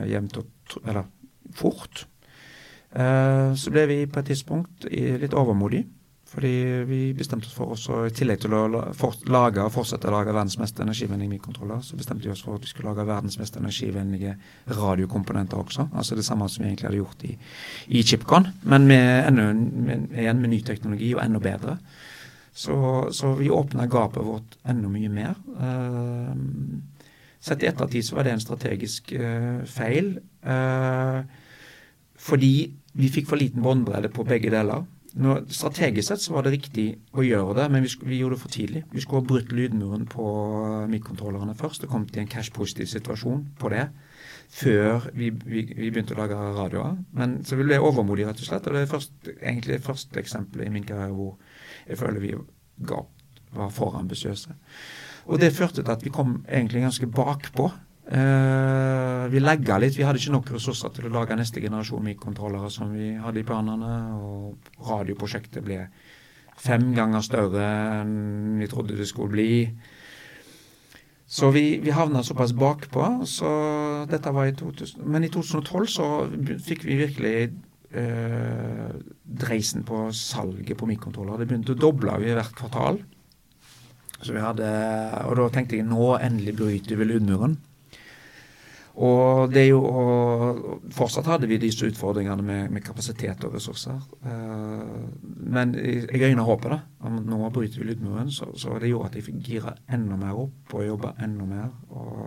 jevnt 0.05 0.37
og 0.37 0.77
eller 0.85 1.07
fort. 1.57 2.05
Eh, 2.91 3.49
så 3.57 3.73
ble 3.73 3.87
vi 3.89 3.97
på 4.05 4.21
et 4.21 4.29
tidspunkt 4.31 4.85
litt 4.91 5.35
overmodige. 5.37 5.87
Fordi 6.31 6.51
vi 6.87 6.99
bestemte 7.17 7.49
oss 7.49 7.55
for 7.57 7.73
også, 7.73 8.05
i 8.07 8.13
tillegg 8.15 8.39
til 8.39 8.53
å 8.55 8.61
lage 8.71 9.63
og 9.65 9.73
fortsette 9.73 10.07
å 10.07 10.13
lage 10.13 10.31
verdens 10.31 10.55
mest 10.61 10.77
energivennlige 10.79 11.33
mikrokontroller, 11.33 11.81
så 11.83 11.97
bestemte 11.99 12.23
vi 12.23 12.31
oss 12.31 12.43
for 12.45 12.55
at 12.55 12.63
vi 12.63 12.69
skulle 12.71 12.93
lage 12.93 13.03
verdens 13.09 13.35
mest 13.41 13.57
energivennlige 13.59 14.37
radiokomponenter 14.77 15.59
også. 15.59 15.89
Altså 15.91 16.15
det 16.15 16.23
samme 16.23 16.47
som 16.47 16.63
vi 16.63 16.69
egentlig 16.69 16.87
hadde 16.87 17.01
gjort 17.01 17.25
i, 17.27 17.33
i 17.99 18.03
Chipcon, 18.07 18.47
men 18.63 18.87
med, 18.87 19.09
enda, 19.27 19.49
med, 19.51 20.07
igjen 20.15 20.39
med 20.39 20.53
ny 20.53 20.61
teknologi 20.69 21.11
og 21.17 21.25
enda 21.25 21.43
bedre. 21.43 21.75
Så, 22.53 22.77
så 23.11 23.33
vi 23.35 23.51
åpna 23.51 23.89
gapet 23.91 24.23
vårt 24.23 24.55
enda 24.71 24.87
mye 24.91 25.11
mer. 25.11 25.35
Uh, 25.59 26.31
sett 27.43 27.63
i 27.63 27.71
ettertid 27.73 28.07
så 28.07 28.15
var 28.15 28.27
det 28.27 28.37
en 28.37 28.43
strategisk 28.43 29.11
uh, 29.19 29.67
feil. 29.67 30.13
Uh, 30.47 31.27
fordi 32.15 32.53
vi 32.95 33.11
fikk 33.11 33.27
for 33.27 33.39
liten 33.39 33.63
båndbredde 33.67 34.15
på 34.15 34.27
begge 34.27 34.51
deler. 34.55 34.87
Nå, 35.19 35.33
strategisk 35.51 36.07
sett 36.07 36.21
så 36.23 36.37
var 36.37 36.45
det 36.45 36.53
riktig 36.53 36.85
å 37.11 37.23
gjøre 37.25 37.57
det, 37.57 37.65
men 37.73 37.83
vi, 37.83 37.89
skulle, 37.91 38.13
vi 38.13 38.21
gjorde 38.21 38.37
det 38.37 38.43
for 38.45 38.53
tidlig. 38.53 38.83
Vi 38.93 39.01
skulle 39.03 39.19
ha 39.19 39.27
brutt 39.27 39.51
lydmuren 39.51 40.05
på 40.07 40.27
mikrokontrollerne 40.91 41.55
først 41.59 41.83
og 41.83 41.91
kommet 41.91 42.15
i 42.15 42.21
en 42.23 42.31
cash-positiv 42.31 42.87
situasjon 42.93 43.43
på 43.59 43.73
det 43.73 43.89
før 44.51 45.09
vi, 45.15 45.29
vi, 45.31 45.63
vi 45.67 45.89
begynte 45.91 46.15
å 46.15 46.21
lage 46.21 46.39
radioer. 46.55 46.97
Men 47.17 47.39
så 47.47 47.59
vi 47.59 47.67
ble 47.67 47.79
overmodige, 47.83 48.29
rett 48.31 48.43
og 48.43 48.47
slett. 48.47 48.67
Og 48.67 48.75
det 48.75 48.85
er 48.85 48.91
først, 48.91 49.13
egentlig 49.33 49.77
det 49.77 49.85
første 49.85 50.23
eksempelet 50.23 50.67
i 50.67 50.73
min 50.75 50.87
karriere 50.87 51.15
hvor 51.15 51.37
jeg 51.87 51.99
føler 51.99 52.23
vi 52.23 52.33
var 52.87 53.71
for 53.75 53.99
ambisiøse. 53.99 54.55
Og 55.27 55.39
det 55.39 55.53
førte 55.55 55.83
til 55.83 55.93
at 55.93 56.03
vi 56.03 56.13
kom 56.13 56.41
egentlig 56.47 56.83
ganske 56.83 57.07
bakpå. 57.07 57.69
Eh, 58.11 59.27
vi 59.31 59.39
legga 59.39 59.77
litt. 59.79 59.95
Vi 59.95 60.03
hadde 60.03 60.19
ikke 60.19 60.33
nok 60.33 60.49
ressurser 60.57 60.91
til 60.91 61.07
å 61.07 61.13
lage 61.13 61.37
neste 61.39 61.63
generasjon 61.63 62.03
mikrokontrollere 62.09 62.67
som 62.73 62.91
vi 62.91 63.13
hadde 63.15 63.39
i 63.39 63.47
planene. 63.47 63.91
Og 64.19 64.71
radioprosjektet 64.89 65.63
ble 65.63 65.85
fem 66.61 66.91
ganger 66.97 67.23
større 67.23 67.69
enn 68.01 68.59
vi 68.59 68.67
trodde 68.71 68.99
det 68.99 69.07
skulle 69.07 69.31
bli. 69.31 69.53
Så 71.31 71.53
vi, 71.55 71.79
vi 71.79 71.95
havna 71.95 72.25
såpass 72.27 72.51
bakpå. 72.51 73.07
Så 73.31 73.49
dette 74.11 74.35
var 74.35 74.49
i 74.49 74.57
2000, 74.59 75.07
men 75.07 75.23
i 75.23 75.31
2012 75.31 75.87
så 75.95 76.07
fikk 76.67 76.83
vi 76.89 76.99
virkelig 76.99 77.35
uh, 77.95 78.91
dreisen 79.23 79.87
på 79.87 80.09
salget 80.11 80.75
på 80.75 80.89
mikrokontroller. 80.91 81.39
Det 81.39 81.47
begynte 81.47 81.77
å 81.77 81.79
doble 81.87 82.19
vi 82.19 82.35
hvert 82.35 82.57
kvartal. 82.59 82.99
Så 84.19 84.35
vi 84.35 84.43
hadde, 84.43 84.67
og 85.31 85.39
da 85.39 85.47
tenkte 85.55 85.79
jeg 85.79 85.87
nå 85.87 86.17
endelig 86.19 86.59
bryter 86.59 86.99
vi 86.99 87.07
lydmuren. 87.13 87.55
Og 88.99 89.53
det 89.53 89.61
er 89.61 89.69
jo, 89.69 89.79
og 89.87 90.89
fortsatt 90.91 91.29
hadde 91.31 91.47
vi 91.47 91.57
disse 91.61 91.87
utfordringene 91.87 92.43
med, 92.43 92.71
med 92.75 92.83
kapasitet 92.83 93.45
og 93.47 93.53
ressurser. 93.55 93.95
Uh, 94.25 95.07
men 95.23 95.75
jeg 95.79 96.21
øyner 96.27 96.43
håpet, 96.47 96.71
da. 96.75 96.79
Nå 97.09 97.49
bryter 97.55 97.79
vi 97.79 97.85
lydmuren. 97.91 98.31
Så, 98.31 98.45
så 98.59 98.79
det 98.81 98.89
gjorde 98.91 99.07
at 99.11 99.17
jeg 99.19 99.27
fikk 99.29 99.39
gira 99.47 99.71
enda 99.91 100.15
mer 100.19 100.35
opp 100.43 100.75
og 100.75 100.87
jobba 100.87 101.09
enda 101.23 101.45
mer. 101.47 101.69
Og 101.95 102.17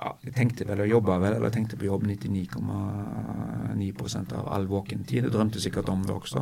ja, 0.00 0.08
jeg 0.24 0.32
tenkte 0.36 0.68
vel 0.68 0.80
å 0.84 0.86
jobbe 0.88 1.18
vel, 1.20 1.34
eller 1.36 1.48
jeg 1.50 1.56
tenkte 1.58 1.80
på 1.80 1.88
jobb 1.90 2.02
99,9% 2.08 4.36
av 4.38 4.44
all 4.54 4.66
våken 4.70 5.00
tid. 5.04 5.24
Jeg 5.26 5.34
drømte 5.34 5.58
sikkert 5.62 5.88
om 5.92 6.00
det 6.06 6.14
også. 6.14 6.40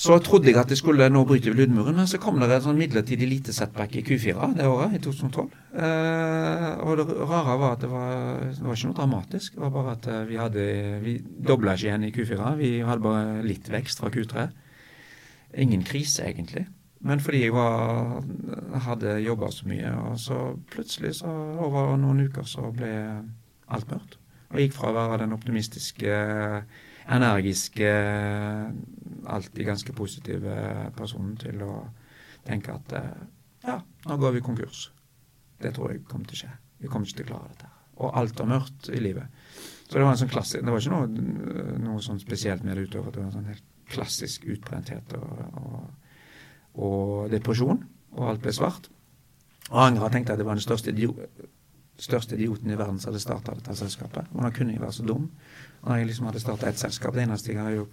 Så 0.00 0.16
trodde 0.24 0.48
jeg 0.48 0.56
at 0.56 0.70
jeg 0.72 0.80
skulle 0.80 1.10
nå 1.12 1.26
bryte 1.28 1.52
lydmuren, 1.52 1.98
men 1.98 2.08
så 2.08 2.16
kom 2.22 2.38
det 2.40 2.48
en 2.48 2.62
sånn 2.64 2.78
midlertidig 2.80 3.26
lite 3.28 3.52
setback 3.52 3.98
i 4.00 4.04
Q4 4.06 4.54
det 4.56 4.64
året, 4.64 4.94
i 4.96 5.00
2012. 5.04 5.50
Eh, 5.76 6.68
og 6.86 6.96
det 6.96 7.04
rare 7.18 7.56
var 7.60 7.74
at 7.76 7.84
det 7.84 7.90
var, 7.92 8.14
det 8.48 8.64
var 8.64 8.78
ikke 8.78 8.88
noe 8.88 8.96
dramatisk. 8.96 9.58
Det 9.58 9.62
var 9.66 9.74
bare 9.74 9.94
at 9.98 10.08
eh, 10.08 10.22
vi 10.30 10.38
hadde 10.40 10.64
Vi 11.04 11.18
dobla 11.20 11.76
ikke 11.76 11.90
igjen 11.90 12.08
i 12.08 12.12
Q4. 12.16 12.48
Vi 12.62 12.70
hadde 12.88 13.04
bare 13.04 13.44
litt 13.44 13.68
vekst 13.68 14.00
fra 14.00 14.08
Q3. 14.14 14.46
Ingen 15.66 15.84
krise, 15.84 16.24
egentlig. 16.30 16.64
Men 17.04 17.20
fordi 17.20 17.44
jeg 17.44 17.52
var, 17.56 18.22
hadde 18.86 19.18
jobba 19.24 19.52
så 19.52 19.68
mye, 19.68 19.92
og 20.08 20.18
så 20.20 20.40
plutselig, 20.72 21.18
så 21.20 21.28
over 21.60 21.96
noen 22.00 22.24
uker, 22.28 22.48
så 22.48 22.72
ble 22.72 22.90
alt 23.68 23.92
mørkt. 23.92 24.16
Og 24.50 24.58
jeg 24.58 24.68
gikk 24.68 24.80
fra 24.80 24.90
å 24.90 24.96
være 24.96 25.20
den 25.26 25.36
optimistiske, 25.36 26.20
energiske, 27.08 27.90
alltid 29.26 29.66
ganske 29.66 29.92
positive 29.96 30.56
personen 30.96 31.36
til 31.40 31.62
å 31.64 31.74
tenke 32.46 32.74
at 32.74 32.96
eh, 32.96 33.26
ja, 33.66 33.80
nå 34.06 34.16
går 34.20 34.38
vi 34.38 34.44
konkurs. 34.44 34.88
Det 35.60 35.74
tror 35.76 35.92
jeg 35.92 36.04
kommer 36.08 36.28
til 36.28 36.38
å 36.38 36.42
skje. 36.44 36.54
Vi 36.80 36.88
kommer 36.88 37.08
ikke 37.08 37.20
til 37.20 37.28
å 37.28 37.32
klare 37.34 37.52
dette. 37.52 37.72
Og 38.00 38.16
alt 38.16 38.40
er 38.40 38.48
mørkt 38.48 38.88
i 38.88 39.00
livet. 39.02 39.42
Så 39.90 39.98
det 39.98 40.06
var 40.06 40.14
en 40.14 40.20
sånn 40.20 40.30
klassisk, 40.30 40.64
det 40.64 40.72
var 40.72 40.80
ikke 40.80 40.94
noe, 40.94 41.74
noe 41.82 42.02
sånn 42.04 42.20
spesielt 42.22 42.64
med 42.64 42.78
det 42.78 42.86
utover. 42.88 43.12
Det 43.12 43.20
var 43.20 43.28
en 43.28 43.36
sånn 43.36 43.50
helt 43.50 43.66
klassisk 43.90 44.46
utbrenthet 44.48 45.16
og, 45.18 45.40
og, 45.60 46.10
og 46.86 47.32
depresjon, 47.32 47.82
og 48.14 48.28
alt 48.30 48.44
ble 48.44 48.54
svart. 48.54 48.86
Og 49.70 49.80
angra 49.82 50.08
tenkte 50.12 50.34
at 50.34 50.40
det 50.40 50.46
var 50.46 50.56
den 50.56 50.64
største, 50.64 50.94
idiot, 50.94 51.18
største 52.00 52.38
idioten 52.38 52.70
i 52.70 52.78
verden 52.78 53.02
som 53.02 53.10
hadde 53.10 53.22
starta 53.22 53.56
dette 53.58 53.76
selskapet. 53.78 54.30
Hvordan 54.32 54.54
kunne 54.56 54.76
jeg 54.76 54.82
være 54.82 54.96
så 54.96 55.06
dum? 55.06 55.26
Når 55.84 55.96
jeg 55.96 56.10
liksom 56.10 56.26
hadde 56.28 56.42
starta 56.42 56.68
et 56.68 56.80
selskap. 56.80 57.14
Det 57.16 57.24
eneste 57.24 57.54
jeg 57.54 57.60
har 57.60 57.72
jo 57.72 57.86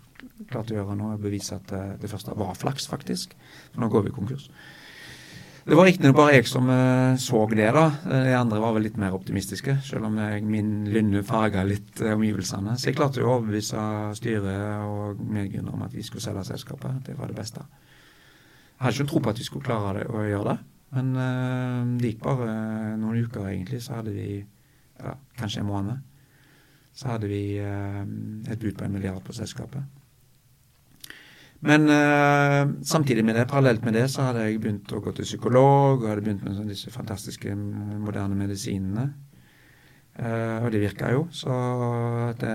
klart 0.49 0.71
å 0.71 0.75
gjøre 0.75 0.97
nå, 0.97 1.13
er 1.13 1.19
å 1.19 1.23
bevise 1.23 1.55
at 1.55 1.71
eh, 1.71 1.93
det 2.01 2.09
første 2.11 2.35
var 2.35 2.57
flaks, 2.59 2.89
faktisk. 2.91 3.35
For 3.71 3.83
nå 3.83 3.87
går 3.93 4.09
vi 4.09 4.15
konkurs. 4.15 4.49
Det 5.67 5.75
var 5.75 5.83
riktignok 5.83 6.15
bare 6.15 6.35
jeg 6.37 6.47
som 6.47 6.69
uh, 6.71 7.17
så 7.19 7.41
det, 7.51 7.65
da. 7.75 7.89
De 8.07 8.35
andre 8.37 8.59
var 8.63 8.71
vel 8.77 8.85
litt 8.87 8.99
mer 9.01 9.15
optimistiske, 9.17 9.73
selv 9.83 10.07
om 10.07 10.15
jeg, 10.21 10.45
min 10.47 10.69
lynne 10.87 11.25
farga 11.27 11.65
litt 11.67 11.99
uh, 11.99 12.13
omgivelsene. 12.13 12.77
Så 12.79 12.87
jeg 12.87 12.95
klarte 12.95 13.19
jo 13.19 13.27
å 13.27 13.33
overbevise 13.35 13.81
styret 14.15 14.47
og 14.87 15.19
medgrunner 15.19 15.75
om 15.75 15.83
at 15.83 15.91
vi 15.91 16.05
skulle 16.07 16.23
selge 16.23 16.45
selskapet. 16.47 17.01
Det 17.09 17.17
var 17.19 17.27
det 17.27 17.35
beste. 17.35 17.65
Jeg 17.67 18.85
hadde 18.85 18.95
ikke 18.95 19.11
tro 19.11 19.21
på 19.25 19.33
at 19.33 19.41
vi 19.43 19.47
skulle 19.49 19.67
klare 19.67 19.97
det, 19.97 20.07
å 20.07 20.23
gjøre 20.23 20.53
det. 20.53 20.57
Men 20.95 21.11
uh, 21.19 21.99
det 21.99 22.13
gikk 22.13 22.23
bare 22.23 22.47
noen 23.01 23.27
uker, 23.27 23.49
egentlig, 23.51 23.81
så 23.83 23.99
hadde 23.99 24.15
vi 24.15 24.29
ja, 24.39 25.17
kanskje 25.35 25.65
en 25.65 25.71
måned. 25.73 26.05
Så 26.97 27.11
hadde 27.11 27.29
vi 27.29 27.43
eh, 27.61 28.01
et 28.49 28.59
bud 28.59 28.73
på 28.77 28.87
en 28.87 28.93
milliard 28.93 29.21
på 29.25 29.35
selskapet. 29.37 29.85
Men 31.65 31.89
eh, 31.89 32.63
samtidig 32.85 33.25
med 33.25 33.37
det, 33.37 33.47
parallelt 33.49 33.85
med 33.85 33.93
det, 33.97 34.07
så 34.13 34.27
hadde 34.27 34.45
jeg 34.45 34.59
begynt 34.61 34.93
å 34.93 35.01
gå 35.01 35.13
til 35.17 35.25
psykolog, 35.25 36.01
og 36.01 36.09
hadde 36.09 36.25
begynt 36.25 36.43
med 36.45 36.57
sånn 36.57 36.69
disse 36.69 36.93
fantastiske 36.93 37.53
moderne 37.57 38.37
medisinene. 38.37 39.07
Uh, 40.17 40.65
og 40.65 40.71
det 40.73 40.79
virka 40.81 41.11
jo. 41.13 41.27
Så, 41.29 41.53
det, 42.41 42.53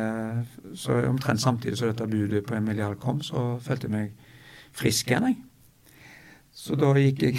så 0.74 0.96
omtrent 1.06 1.38
samtidig 1.40 1.78
som 1.78 1.92
dette 1.92 2.08
budet 2.10 2.42
på 2.46 2.56
en 2.56 2.64
milliard 2.66 2.98
kom, 2.98 3.20
så 3.22 3.52
følte 3.62 3.86
jeg 3.86 3.94
meg 3.94 4.32
frisk 4.74 5.12
igjen, 5.12 5.28
jeg. 5.30 5.36
Så 6.52 6.74
da 6.74 6.90
gikk 6.98 7.22
jeg, 7.22 7.38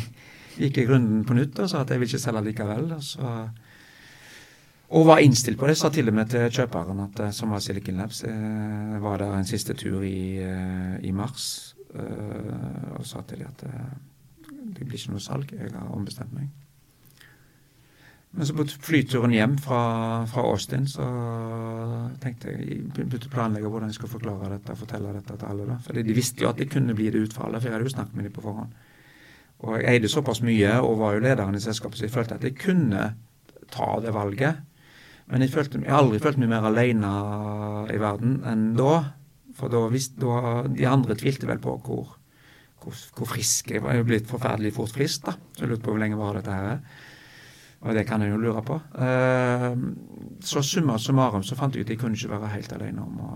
gikk 0.64 0.80
jeg 0.80 0.90
runden 0.90 1.22
på 1.26 1.38
nytt 1.38 1.62
og 1.62 1.70
sa 1.70 1.84
at 1.84 1.92
jeg 1.94 2.02
vil 2.02 2.10
ikke 2.10 2.22
selge 2.24 2.42
likevel. 2.48 2.90
Og, 2.96 3.04
så, 3.06 3.36
og 4.90 5.06
var 5.06 5.22
innstilt 5.22 5.58
på 5.58 5.68
det. 5.70 5.76
Sa 5.78 5.90
til 5.94 6.10
og 6.10 6.16
med 6.16 6.30
til 6.32 6.48
kjøperen, 6.50 7.04
at, 7.04 7.20
eh, 7.20 7.34
som 7.34 7.52
var 7.54 7.62
Silicon 7.62 8.00
Labs, 8.00 8.24
eh, 8.24 8.96
var 9.02 9.18
der 9.18 9.36
en 9.36 9.46
siste 9.46 9.74
tur 9.74 10.02
i, 10.02 10.38
eh, 10.42 10.96
i 11.06 11.12
mars. 11.12 11.74
eh, 11.94 12.98
og 12.98 13.06
sa 13.06 13.22
til 13.22 13.38
dem 13.38 13.48
at 13.48 13.62
eh, 13.66 13.94
det 14.76 14.86
blir 14.86 14.98
ikke 14.98 15.10
noe 15.10 15.20
salg. 15.20 15.50
Jeg 15.52 15.72
har 15.72 15.88
ombestemt 15.90 16.32
meg. 16.32 16.48
Men 18.32 18.46
så 18.46 18.54
på 18.54 18.62
flyturen 18.64 19.32
hjem 19.34 19.56
fra, 19.58 20.24
fra 20.30 20.44
Austin 20.46 20.86
så 20.86 21.02
tenkte 22.22 22.52
jeg 22.52 22.68
jeg 22.68 22.84
begynte 22.94 23.26
å 23.26 23.32
planlegge 23.32 23.66
hvordan 23.66 23.90
jeg 23.90 23.98
skulle 23.98 24.12
forklare 24.12 24.52
dette 24.52 24.70
og 24.70 24.78
fortelle 24.78 25.14
dette 25.16 25.34
til 25.34 25.48
alle. 25.48 25.66
da. 25.66 25.78
For 25.82 25.98
de 25.98 26.14
visste 26.14 26.44
jo 26.44 26.52
at 26.52 26.60
det 26.62 26.70
kunne 26.70 26.94
bli 26.94 27.10
det 27.10 27.24
utfallet, 27.26 27.58
for 27.58 27.66
jeg 27.66 27.74
hadde 27.74 27.88
jo 27.88 27.96
snakket 27.96 28.14
med 28.14 28.28
dem 28.28 28.36
på 28.36 28.44
forhånd. 28.46 28.70
Og 29.66 29.74
jeg 29.80 29.96
eide 29.96 30.08
såpass 30.08 30.44
mye 30.46 30.76
og 30.78 31.00
var 31.02 31.16
jo 31.16 31.24
lederen 31.26 31.58
i 31.58 31.64
selskapet, 31.64 31.98
så 31.98 32.06
jeg 32.06 32.14
følte 32.14 32.38
at 32.38 32.46
jeg 32.46 32.54
kunne 32.54 33.08
ta 33.74 33.90
det 34.00 34.14
valget. 34.14 34.62
Men 35.30 35.44
jeg, 35.44 35.52
følte, 35.54 35.80
jeg 35.84 35.92
har 35.92 36.02
aldri 36.02 36.18
følt 36.22 36.40
meg 36.42 36.50
mer 36.50 36.66
alene 36.66 37.10
i 37.94 37.98
verden 38.02 38.40
enn 38.50 38.72
da. 38.78 38.94
For 39.58 39.70
da 39.72 39.84
visste 39.92 40.22
da, 40.22 40.64
De 40.70 40.88
andre 40.88 41.16
tvilte 41.18 41.46
vel 41.48 41.60
på 41.62 41.76
hvor, 41.84 42.16
hvor, 42.82 43.04
hvor 43.16 43.30
frisk 43.30 43.70
jeg 43.70 43.84
var. 43.84 43.94
Jeg 43.94 44.04
er 44.04 44.10
blitt 44.10 44.30
forferdelig 44.30 44.74
fort 44.74 44.94
frisk, 44.96 45.28
da. 45.28 45.36
Så 45.54 45.64
jeg 45.64 45.72
lurte 45.72 45.86
på 45.86 45.94
hvor 45.94 46.02
lenge 46.02 46.18
var 46.18 46.38
dette 46.38 46.56
her. 46.56 46.82
Og 47.80 47.94
det 47.96 48.04
kan 48.08 48.20
jeg 48.20 48.34
jo 48.34 48.40
lure 48.40 48.62
på. 48.66 48.76
Eh, 49.00 49.70
så 50.44 50.62
summa 50.66 50.98
summarum 51.00 51.46
så 51.46 51.56
fant 51.56 51.76
jeg 51.76 51.84
ut 51.84 51.88
at 51.88 51.94
jeg 51.94 52.02
kunne 52.02 52.18
ikke 52.18 52.34
være 52.34 52.52
helt 52.56 52.74
alene 52.76 53.06
om 53.06 53.22
å 53.24 53.30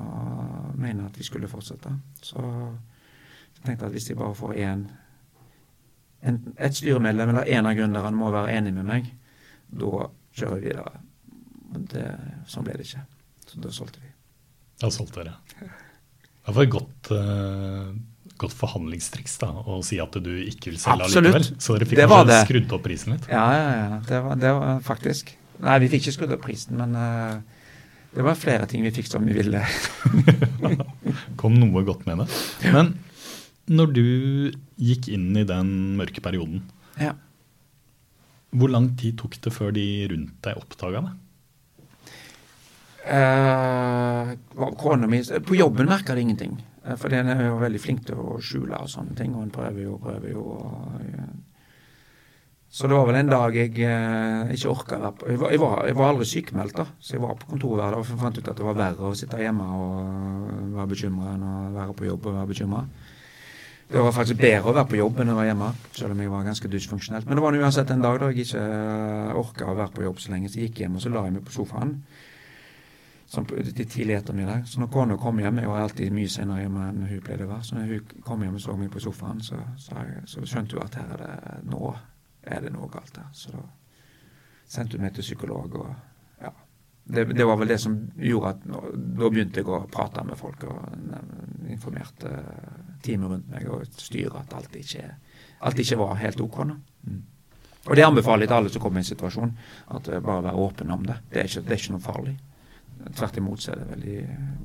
mene 0.81 1.07
at 1.07 1.17
vi 1.17 1.25
skulle 1.25 1.49
fortsette. 1.49 1.95
Så 2.21 2.43
jeg 2.43 3.65
tenkte 3.65 3.89
at 3.89 3.95
hvis 3.95 4.11
jeg 4.11 4.21
bare 4.21 4.37
får 4.37 4.59
én 4.67 4.85
et 6.25 6.77
styremedlem 6.77 7.35
eller 7.35 7.49
en 7.53 7.67
av 7.69 7.75
gründerne 7.77 8.17
må 8.17 8.31
være 8.33 8.55
enig 8.57 8.73
med 8.73 8.87
meg, 8.89 9.09
da 9.69 10.07
kjører 10.37 10.61
vi 10.61 10.71
videre. 10.71 11.01
Det, 11.75 12.05
sånn 12.51 12.64
ble 12.66 12.77
det 12.79 12.87
ikke. 12.89 13.05
Så 13.49 13.61
da 13.62 13.70
solgte 13.75 14.03
vi. 14.03 14.11
Da 14.83 14.91
solgte 14.95 15.22
dere. 15.25 15.37
Det 16.45 16.53
var 16.55 16.66
et 16.66 16.72
godt, 16.75 17.11
uh, 17.14 17.95
godt 18.41 18.55
forhandlingstriks 18.59 19.39
da, 19.41 19.49
å 19.51 19.79
si 19.87 19.99
at 20.03 20.16
du 20.20 20.33
ikke 20.45 20.72
vil 20.72 20.79
selge 20.83 21.07
Absolutt. 21.07 21.35
allikevel. 21.35 21.62
Så 21.62 21.77
dere 21.79 21.89
fikk 21.89 22.03
kanskje 22.05 22.41
skrudd 22.49 22.75
opp 22.77 22.85
prisen 22.85 23.14
litt? 23.16 23.29
Ja, 23.33 23.45
ja, 23.55 23.72
ja. 23.79 23.99
Det 24.09 24.20
var, 24.27 24.41
det 24.43 24.53
var 24.59 24.81
faktisk 24.85 25.35
Nei, 25.64 25.77
vi 25.85 25.89
fikk 25.93 26.03
ikke 26.03 26.12
skrudd 26.16 26.33
opp 26.35 26.43
prisen, 26.43 26.75
men 26.81 26.97
uh, 26.99 27.39
det 28.14 28.25
var 28.27 28.35
flere 28.39 28.66
ting 28.70 28.83
vi 28.83 28.91
fikk 28.95 29.07
som 29.07 29.22
vi 29.27 29.37
ville. 29.37 29.61
Kom 31.41 31.55
noe 31.61 31.85
godt 31.87 32.03
med 32.09 32.25
det. 32.25 32.27
Men 32.75 32.91
når 33.70 33.93
du 33.95 34.03
gikk 34.83 35.09
inn 35.14 35.31
i 35.39 35.45
den 35.49 35.70
mørke 35.99 36.20
perioden, 36.25 36.64
Ja. 37.01 37.14
hvor 38.55 38.70
lang 38.70 38.91
tid 38.99 39.16
tok 39.18 39.39
det 39.43 39.53
før 39.55 39.72
de 39.75 39.87
rundt 40.11 40.35
deg 40.45 40.59
oppdaga 40.61 41.01
det? 41.07 41.14
Eh, 43.05 44.29
kona 44.77 45.07
mi 45.07 45.23
På 45.47 45.55
jobben 45.55 45.87
merka 45.87 46.15
det 46.15 46.21
ingenting. 46.21 46.67
Eh, 46.85 46.97
for 46.97 47.09
den 47.09 47.29
er 47.29 47.49
jo 47.49 47.59
veldig 47.61 47.81
flink 47.81 48.07
til 48.09 48.21
å 48.21 48.39
skjule 48.41 48.79
og 48.81 48.89
sånne 48.89 49.17
ting, 49.17 49.35
og 49.35 49.45
hun 49.45 49.53
prøver 49.53 49.83
jo 49.85 49.97
og 49.97 50.07
prøver 50.07 50.31
jo. 50.33 50.45
Og, 50.57 51.03
ja. 51.13 51.27
Så 52.75 52.89
det 52.91 52.97
var 52.97 53.07
vel 53.07 53.21
en 53.21 53.31
dag 53.31 53.55
jeg 53.55 53.77
eh, 53.87 54.55
ikke 54.57 54.71
orka 54.73 54.99
jeg 54.99 55.37
jeg, 55.39 55.61
jeg 55.61 55.97
var 55.99 56.09
aldri 56.09 56.27
sykemeldt, 56.27 56.77
da. 56.81 56.87
Så 56.99 57.15
jeg 57.15 57.23
var 57.23 57.37
på 57.39 57.53
kontoret 57.53 57.85
hver 57.85 57.95
dag 57.95 58.01
og 58.01 58.23
fant 58.25 58.41
ut 58.41 58.49
at 58.49 58.57
det 58.57 58.67
var 58.67 58.81
verre 58.81 59.11
å 59.11 59.15
sitte 59.15 59.39
hjemme 59.39 59.69
og 59.77 60.73
være 60.75 60.91
bekymra 60.95 61.37
enn 61.37 61.45
å 61.45 61.55
være 61.77 61.99
på 62.01 62.09
jobb 62.09 62.27
og 62.31 62.41
være 62.41 62.51
bekymra. 62.51 62.83
Det 63.85 64.01
var 64.01 64.15
faktisk 64.17 64.41
bedre 64.41 64.73
å 64.73 64.75
være 64.75 64.91
på 64.91 64.97
jobb 64.97 65.21
enn 65.21 65.31
å 65.31 65.37
være 65.37 65.51
hjemme, 65.53 65.71
selv 65.93 66.17
om 66.17 66.21
jeg 66.25 66.33
var 66.33 66.47
ganske 66.49 66.71
dysfunksjonelt. 66.73 67.29
Men 67.29 67.37
det 67.37 67.45
var 67.45 67.59
uansett 67.61 67.91
en 67.93 68.03
dag 68.03 68.17
da 68.19 68.31
jeg 68.33 68.49
ikke 68.49 68.65
orka 69.39 69.69
å 69.69 69.77
være 69.77 69.93
på 69.95 70.07
jobb 70.09 70.23
så 70.25 70.33
lenge, 70.33 70.49
så 70.49 70.59
jeg 70.59 70.71
gikk 70.71 70.83
hjem 70.83 70.97
og 70.97 71.05
så 71.05 71.13
la 71.13 71.27
jeg 71.29 71.37
meg 71.37 71.45
på 71.45 71.55
sofaen 71.55 71.99
til 73.35 73.87
tidlig 73.87 74.14
ettermiddag. 74.18 74.66
Så 74.70 74.80
når 74.80 74.91
kona 74.95 75.16
kom 75.20 75.39
hjem, 75.43 75.59
jeg 75.62 75.70
var 75.70 75.85
alltid 75.85 76.14
mye 76.14 76.30
senere 76.30 76.64
hjemme 76.64 76.89
enn 76.89 77.07
hun 77.09 77.22
pleide 77.24 77.47
å 77.47 77.51
være, 77.51 77.66
så 77.66 77.78
når 77.78 77.93
hun 77.93 78.24
kom 78.26 78.45
hjem 78.45 78.59
og 78.59 78.64
så 78.64 78.76
meg 78.78 78.91
på 78.95 79.03
sofaen, 79.03 79.43
så, 79.45 79.61
så, 79.80 80.05
så 80.30 80.45
skjønte 80.47 80.78
hun 80.78 80.85
at 80.87 80.99
her 81.01 81.14
er 81.16 81.24
det 81.24 81.72
nå 81.72 81.95
er 82.45 82.64
det 82.64 82.72
noe 82.74 82.91
galt 82.93 83.16
her. 83.18 83.30
Så 83.32 83.55
da 83.55 83.64
sendte 84.76 84.99
hun 84.99 85.07
meg 85.07 85.14
til 85.16 85.26
psykolog. 85.26 85.76
og 85.80 86.43
ja, 86.45 86.53
det, 87.05 87.26
det 87.37 87.47
var 87.49 87.61
vel 87.61 87.74
det 87.74 87.80
som 87.82 87.99
gjorde 88.16 88.55
at 88.55 88.64
nå, 88.68 88.82
da 88.95 89.30
begynte 89.30 89.61
jeg 89.61 89.68
å 89.68 89.85
prate 89.93 90.24
med 90.24 90.41
folk 90.41 90.66
og 90.68 91.68
informerte 91.70 92.32
teamet 93.05 93.30
rundt 93.30 93.53
meg 93.53 93.68
og 93.68 93.87
styret 94.01 94.41
at 94.41 94.59
alt 94.59 94.76
ikke, 94.80 95.07
alt 95.64 95.80
ikke 95.80 96.01
var 96.01 96.18
helt 96.20 96.41
OK. 96.45 96.61
nå. 96.68 96.80
Mm. 97.09 97.22
Og 97.85 97.97
det 97.99 98.05
anbefaler 98.07 98.47
jeg 98.47 98.49
til 98.49 98.57
alle 98.57 98.72
som 98.72 98.80
kommer 98.80 99.01
i 99.01 99.05
en 99.05 99.11
situasjon, 99.11 99.51
at 99.93 100.09
eh, 100.09 100.22
bare 100.24 100.47
være 100.47 100.61
åpen 100.64 100.93
om 100.95 101.03
det. 101.05 101.18
Det 101.30 101.43
er 101.43 101.51
ikke, 101.51 101.64
det 101.66 101.74
er 101.74 101.82
ikke 101.82 101.97
noe 101.97 102.05
farlig. 102.05 102.35
Tvert 103.13 103.41
imot 103.41 103.63
så 103.63 103.75
er 103.75 103.83
det 103.83 103.91
veldig 103.93 104.19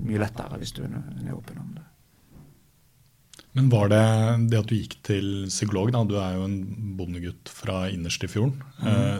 mye 0.08 0.22
lettere 0.22 0.60
hvis 0.62 0.76
du 0.78 0.84
er 0.86 1.34
åpen 1.36 1.60
om 1.62 1.72
det. 1.78 1.86
Men 3.58 3.70
var 3.72 3.90
det 3.90 4.04
det 4.52 4.60
at 4.60 4.70
du 4.70 4.76
gikk 4.78 5.00
til 5.06 5.30
psykolog, 5.50 5.92
da, 5.96 6.04
du 6.06 6.16
er 6.22 6.38
jo 6.38 6.46
en 6.46 6.60
bondegutt 7.00 7.50
fra 7.52 7.88
innerst 7.90 8.24
i 8.24 8.30
fjorden. 8.30 8.62
Eh, 8.86 9.18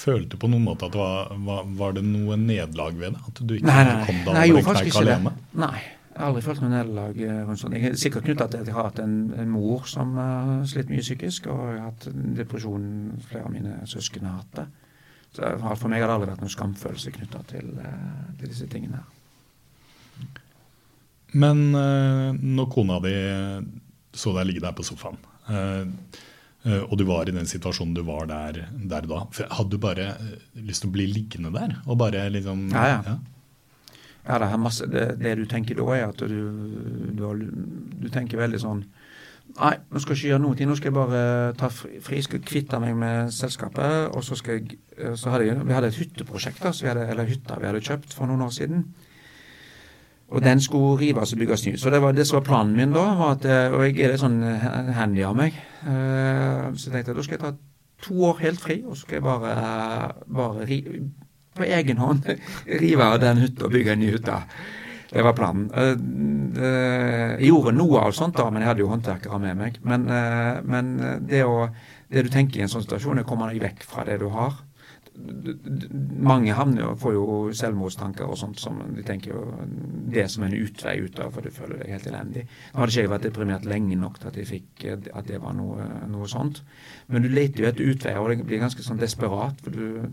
følte 0.00 0.34
du 0.34 0.42
på 0.42 0.50
noen 0.52 0.66
måte 0.66 0.88
at 0.88 0.94
det 0.94 1.00
var, 1.00 1.32
var, 1.46 1.64
var 1.80 1.96
det 1.96 2.04
noe 2.06 2.36
nederlag 2.40 2.98
ved 3.00 3.16
det? 3.16 3.22
At 3.30 3.40
du 3.40 3.56
ikke 3.56 3.70
Nei, 3.70 3.80
nei, 3.88 3.96
kom 4.08 4.20
deg 4.28 4.52
over 4.54 4.68
faktisk 4.68 4.98
kneika 4.98 5.06
alene? 5.06 5.32
det. 5.32 5.62
Nei, 5.64 5.80
jeg 6.10 6.18
har 6.18 6.28
aldri 6.28 6.44
følt 6.44 6.62
noe 6.64 6.72
nederlag 6.74 7.22
eh, 7.24 7.40
rundt 7.48 7.62
sånt. 7.62 7.76
Jeg 7.78 7.88
er 7.88 7.98
sikkert 8.04 8.28
knytta 8.28 8.48
til 8.52 8.62
at 8.62 8.70
jeg 8.70 8.76
har 8.76 8.88
hatt 8.90 9.02
en, 9.02 9.16
en 9.40 9.50
mor 9.52 9.88
som 9.88 10.14
har 10.20 10.52
slitt 10.68 10.92
mye 10.92 11.04
psykisk, 11.04 11.48
og 11.52 11.60
jeg 11.70 11.80
har 11.80 11.90
hatt 11.90 12.08
depresjon. 12.36 12.86
Flere 13.30 13.48
av 13.48 13.54
mine 13.54 13.76
søsken 13.88 14.28
har 14.28 14.42
hatt 14.42 14.60
det. 14.60 14.68
Så 15.30 15.46
for 15.78 15.88
meg 15.90 16.02
har 16.02 16.10
det 16.10 16.16
aldri 16.16 16.32
vært 16.32 16.42
noen 16.42 16.52
skamfølelse 16.56 17.12
knytta 17.14 17.44
til, 17.52 17.70
eh, 17.78 18.22
til 18.40 18.50
disse 18.50 18.66
tingene. 18.70 18.98
her. 18.98 19.16
Men 21.32 21.68
eh, 21.78 22.40
når 22.40 22.70
kona 22.72 22.98
di 23.04 23.14
så 24.12 24.32
deg 24.34 24.48
ligge 24.48 24.64
der 24.64 24.74
på 24.74 24.82
sofaen, 24.86 25.18
eh, 25.46 25.84
eh, 26.66 26.80
og 26.82 26.96
du 26.98 27.04
var 27.06 27.28
i 27.30 27.34
den 27.34 27.46
situasjonen 27.46 27.94
du 27.94 28.02
var 28.06 28.26
der, 28.30 28.64
der 28.74 29.06
da, 29.06 29.22
hadde 29.54 29.70
du 29.70 29.78
bare 29.82 30.08
eh, 30.16 30.32
lyst 30.66 30.82
til 30.84 30.90
å 30.90 30.96
bli 30.96 31.06
liggende 31.10 31.52
der? 31.54 31.76
Og 31.86 32.00
bare 32.00 32.26
liksom 32.32 32.68
Ja, 32.74 33.02
ja. 33.06 33.18
Ja, 34.20 34.36
det, 34.38 34.50
er 34.52 34.58
masse, 34.60 34.86
det, 34.90 35.04
det 35.22 35.30
du 35.38 35.46
tenker 35.48 35.78
da, 35.78 35.86
er 35.96 36.10
at 36.10 36.20
du, 36.20 36.40
du, 37.16 37.22
har, 37.24 37.38
du 37.40 38.08
tenker 38.12 38.42
veldig 38.42 38.58
sånn 38.60 38.82
Nei, 39.58 39.74
nå 39.90 40.00
skal 40.00 40.14
jeg 40.14 40.20
ikke 40.20 40.30
gjøre 40.30 40.42
noe. 40.44 40.66
Nå 40.70 40.76
skal 40.78 40.90
jeg 40.90 40.96
bare 40.96 41.22
ta 41.58 41.68
fri. 41.72 42.22
skal 42.22 42.42
kvitte 42.46 42.80
meg 42.82 42.96
med 42.96 43.32
selskapet. 43.34 44.10
Og 44.14 44.24
så 44.24 44.38
skal 44.38 44.58
jeg 44.60 44.78
eh, 44.98 45.14
så 45.18 45.32
hadde 45.34 45.48
jeg, 45.48 45.60
Vi 45.66 45.74
hadde 45.76 45.90
et 45.90 46.00
hytteprosjekt, 46.00 46.62
da, 46.62 46.72
vi 46.76 46.88
hadde, 46.90 47.06
eller 47.10 47.30
hytta 47.30 47.58
vi 47.60 47.66
hadde 47.70 47.82
kjøpt 47.84 48.14
for 48.14 48.30
noen 48.30 48.46
år 48.46 48.52
siden. 48.54 48.84
Og 50.30 50.44
den 50.44 50.60
skulle 50.62 51.00
rives 51.00 51.32
og 51.34 51.40
bygges 51.42 51.66
ny. 51.66 51.72
Så 51.76 51.90
det 51.90 51.98
var 52.02 52.12
det 52.14 52.26
som 52.28 52.38
var 52.38 52.46
planen 52.46 52.76
min 52.78 52.92
da. 52.94 53.02
var 53.18 53.32
at, 53.34 53.44
eh, 53.44 53.72
Og 53.74 53.82
jeg 53.88 53.98
er 53.98 54.12
litt 54.12 54.22
sånn 54.22 54.42
eh, 54.46 54.92
handy 54.94 55.24
av 55.26 55.34
meg. 55.36 55.56
Eh, 55.82 56.70
Så 56.76 56.90
jeg 56.90 57.00
tenkte 57.00 57.16
da 57.16 57.22
skal 57.26 57.38
jeg 57.38 57.42
ta 57.42 57.54
to 58.06 58.14
år 58.30 58.38
helt 58.40 58.60
fri, 58.60 58.82
og 58.86 58.94
så 58.96 59.02
skal 59.02 59.18
jeg 59.18 59.22
bare, 59.26 60.14
bare 60.30 60.66
ri, 60.68 60.78
på 61.56 61.66
egen 61.66 61.98
hånd 62.00 62.24
rive 62.84 63.02
av 63.04 63.18
den 63.20 63.42
hytta 63.42 63.66
og 63.66 63.74
bygge 63.74 63.92
en 63.92 64.00
ny 64.00 64.12
hytte. 64.14 64.38
Det 65.10 65.22
var 65.26 65.34
planen. 65.34 65.68
Eh, 65.74 67.36
Jeg 67.40 67.50
gjorde 67.50 67.74
noe 67.74 68.04
av 68.06 68.14
sånt, 68.14 68.36
da, 68.38 68.48
men 68.50 68.62
jeg 68.62 68.70
hadde 68.70 68.84
jo 68.84 68.90
håndverkere 68.92 69.38
med 69.42 69.58
meg. 69.58 69.78
Men, 69.82 70.08
eh, 70.08 70.60
men 70.62 70.96
det, 71.26 71.44
å, 71.44 71.68
det 72.10 72.26
du 72.26 72.32
tenker 72.32 72.60
i 72.60 72.66
en 72.66 72.70
sånn 72.72 72.84
situasjon, 72.86 73.18
er 73.18 73.26
å 73.26 73.30
komme 73.30 73.50
vekk 73.50 73.86
fra 73.86 74.04
det 74.06 74.20
du 74.22 74.28
har. 74.30 74.60
Mange 76.30 76.54
havner 76.54 76.94
får 76.96 77.12
jo 77.16 77.24
selvmordstanker 77.56 78.30
og 78.30 78.38
sånt 78.38 78.60
som 78.62 78.78
de 78.94 79.02
tenker 79.04 79.34
jo 79.34 79.42
det 80.14 80.28
som 80.32 80.44
en 80.46 80.54
utvei 80.54 80.94
ut 81.02 81.18
av, 81.20 81.32
for 81.34 81.44
du 81.44 81.50
føler 81.52 81.82
deg 81.82 81.92
helt 81.96 82.06
elendig. 82.08 82.44
Nå 82.70 82.80
hadde 82.80 82.94
ikke 82.94 83.04
jeg 83.04 83.12
vært 83.12 83.26
deprimert 83.26 83.66
lenge 83.68 83.98
nok 84.00 84.20
til 84.20 84.30
at 84.30 84.38
jeg 84.40 84.48
fikk 84.48 84.84
eh, 84.86 85.08
at 85.12 85.26
det 85.28 85.40
var 85.42 85.56
noe, 85.58 85.88
noe 86.12 86.28
sånt. 86.30 86.62
Men 87.10 87.26
du 87.26 87.32
leter 87.32 87.64
jo 87.64 87.70
etter 87.72 87.90
utveier, 87.90 88.20
og 88.22 88.30
det 88.30 88.46
blir 88.46 88.62
ganske 88.62 88.84
sånn 88.86 89.02
desperat. 89.02 89.58
For 89.64 89.74
du, 89.74 90.06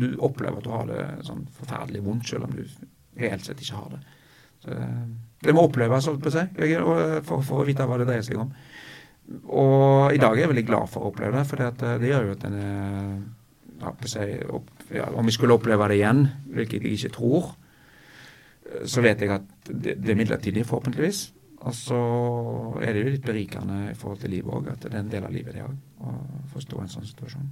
du 0.00 0.08
opplever 0.18 0.62
at 0.62 0.66
du 0.66 0.72
har 0.72 0.88
det 0.88 1.04
sånn 1.28 1.44
forferdelig 1.58 2.02
vondt, 2.08 2.32
selv 2.32 2.48
om 2.48 2.56
du 2.56 2.64
reelt 3.20 3.44
sett 3.44 3.60
ikke 3.60 3.82
har 3.82 3.92
det. 3.98 4.02
Eh, 4.68 5.02
det 5.40 5.56
må 5.56 5.64
oppleves, 5.64 6.08
holdt 6.10 6.22
på 6.24 6.28
å 6.28 6.34
si, 6.34 6.44
for, 7.24 7.44
for 7.46 7.62
å 7.62 7.66
vite 7.68 7.86
hva 7.88 7.96
det 8.00 8.08
dreier 8.10 8.26
seg 8.26 8.40
om. 8.42 8.50
Og 9.46 10.12
i 10.12 10.20
dag 10.20 10.34
er 10.34 10.44
jeg 10.44 10.52
veldig 10.52 10.66
glad 10.68 10.90
for 10.90 11.06
å 11.06 11.12
oppleve 11.12 11.38
det, 11.38 11.46
for 11.48 11.62
det, 11.62 11.92
det 12.02 12.10
gjør 12.10 12.26
jo 12.28 12.34
at 12.34 12.46
en 12.48 12.58
ja, 13.80 13.92
si, 14.04 14.26
opp, 14.50 14.70
ja, 14.92 15.08
Om 15.14 15.26
vi 15.26 15.32
skulle 15.32 15.56
oppleve 15.56 15.88
det 15.88 16.00
igjen, 16.00 16.24
hvilket 16.52 16.84
jeg 16.84 16.98
ikke 16.98 17.12
tror, 17.16 17.50
eh, 18.68 18.84
så 18.90 19.04
vet 19.04 19.24
jeg 19.24 19.32
at 19.38 19.70
det, 19.70 19.96
det 20.02 20.14
er 20.14 20.20
midlertidig, 20.20 20.66
forhåpentligvis. 20.68 21.22
Og 21.60 21.74
så 21.76 22.00
er 22.80 22.94
det 22.96 23.02
jo 23.02 23.10
litt 23.12 23.24
berikende 23.24 23.90
i 23.90 23.96
forhold 23.98 24.22
til 24.22 24.32
livet 24.32 24.54
òg, 24.56 24.70
at 24.72 24.86
det 24.86 24.94
er 24.94 25.02
en 25.02 25.10
del 25.12 25.26
av 25.28 25.34
livet, 25.34 25.56
det 25.56 25.64
òg. 25.66 25.74
Å 26.00 26.14
forstå 26.54 26.80
en 26.80 26.92
sånn 26.92 27.08
situasjon. 27.08 27.50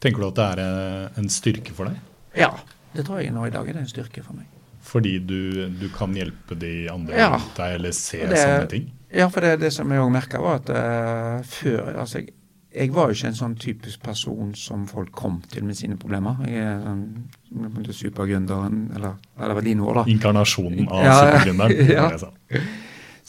Tenker 0.00 0.22
du 0.22 0.30
at 0.30 0.38
det 0.38 0.46
er 0.54 0.62
eh, 0.64 1.18
en 1.20 1.28
styrke 1.32 1.76
for 1.76 1.90
deg? 1.90 2.00
Ja, 2.40 2.54
det 2.94 3.04
tror 3.04 3.20
jeg 3.20 3.34
nå 3.36 3.44
i 3.46 3.52
dag 3.52 3.68
er 3.68 3.76
det 3.76 3.84
en 3.84 3.92
styrke 3.92 4.24
for 4.24 4.38
meg. 4.38 4.48
Fordi 4.82 5.18
du, 5.18 5.68
du 5.80 5.88
kan 5.94 6.14
hjelpe 6.16 6.56
de 6.58 6.88
andre 6.90 7.14
Ja. 7.18 7.38
deg, 7.56 7.74
eller 7.76 7.92
se 7.92 8.18
det- 8.26 8.38
sånne 8.38 8.68
ting? 8.68 8.90
Ja, 9.12 9.26
for 9.28 9.40
det, 9.40 9.56
det 9.60 9.72
som 9.74 9.90
jeg 9.90 9.98
òg 10.00 10.10
merka, 10.14 10.38
var 10.40 10.60
at 10.60 10.70
uh, 10.70 11.42
før 11.44 11.96
Altså, 11.98 12.18
jeg, 12.22 12.28
jeg 12.74 12.92
var 12.94 13.08
jo 13.10 13.16
ikke 13.18 13.26
en 13.32 13.34
sånn 13.34 13.56
typisk 13.58 14.02
person 14.02 14.54
som 14.54 14.86
folk 14.86 15.10
kom 15.12 15.40
til 15.50 15.64
med 15.66 15.74
sine 15.76 15.96
problemer. 15.98 16.36
Jeg 16.46 16.62
er 16.62 16.78
sånn 16.84 17.90
supergründeren, 17.92 18.84
eller 18.96 19.16
det 19.38 19.54
var 19.58 19.66
dine 19.66 19.82
ord, 19.82 19.94
da. 20.00 20.04
Inkarnasjonen 20.12 20.88
av 20.88 21.04
Ja, 21.04 21.16
supergründeren. 21.18 21.90
ja. 21.98 22.08
det. 22.50 22.62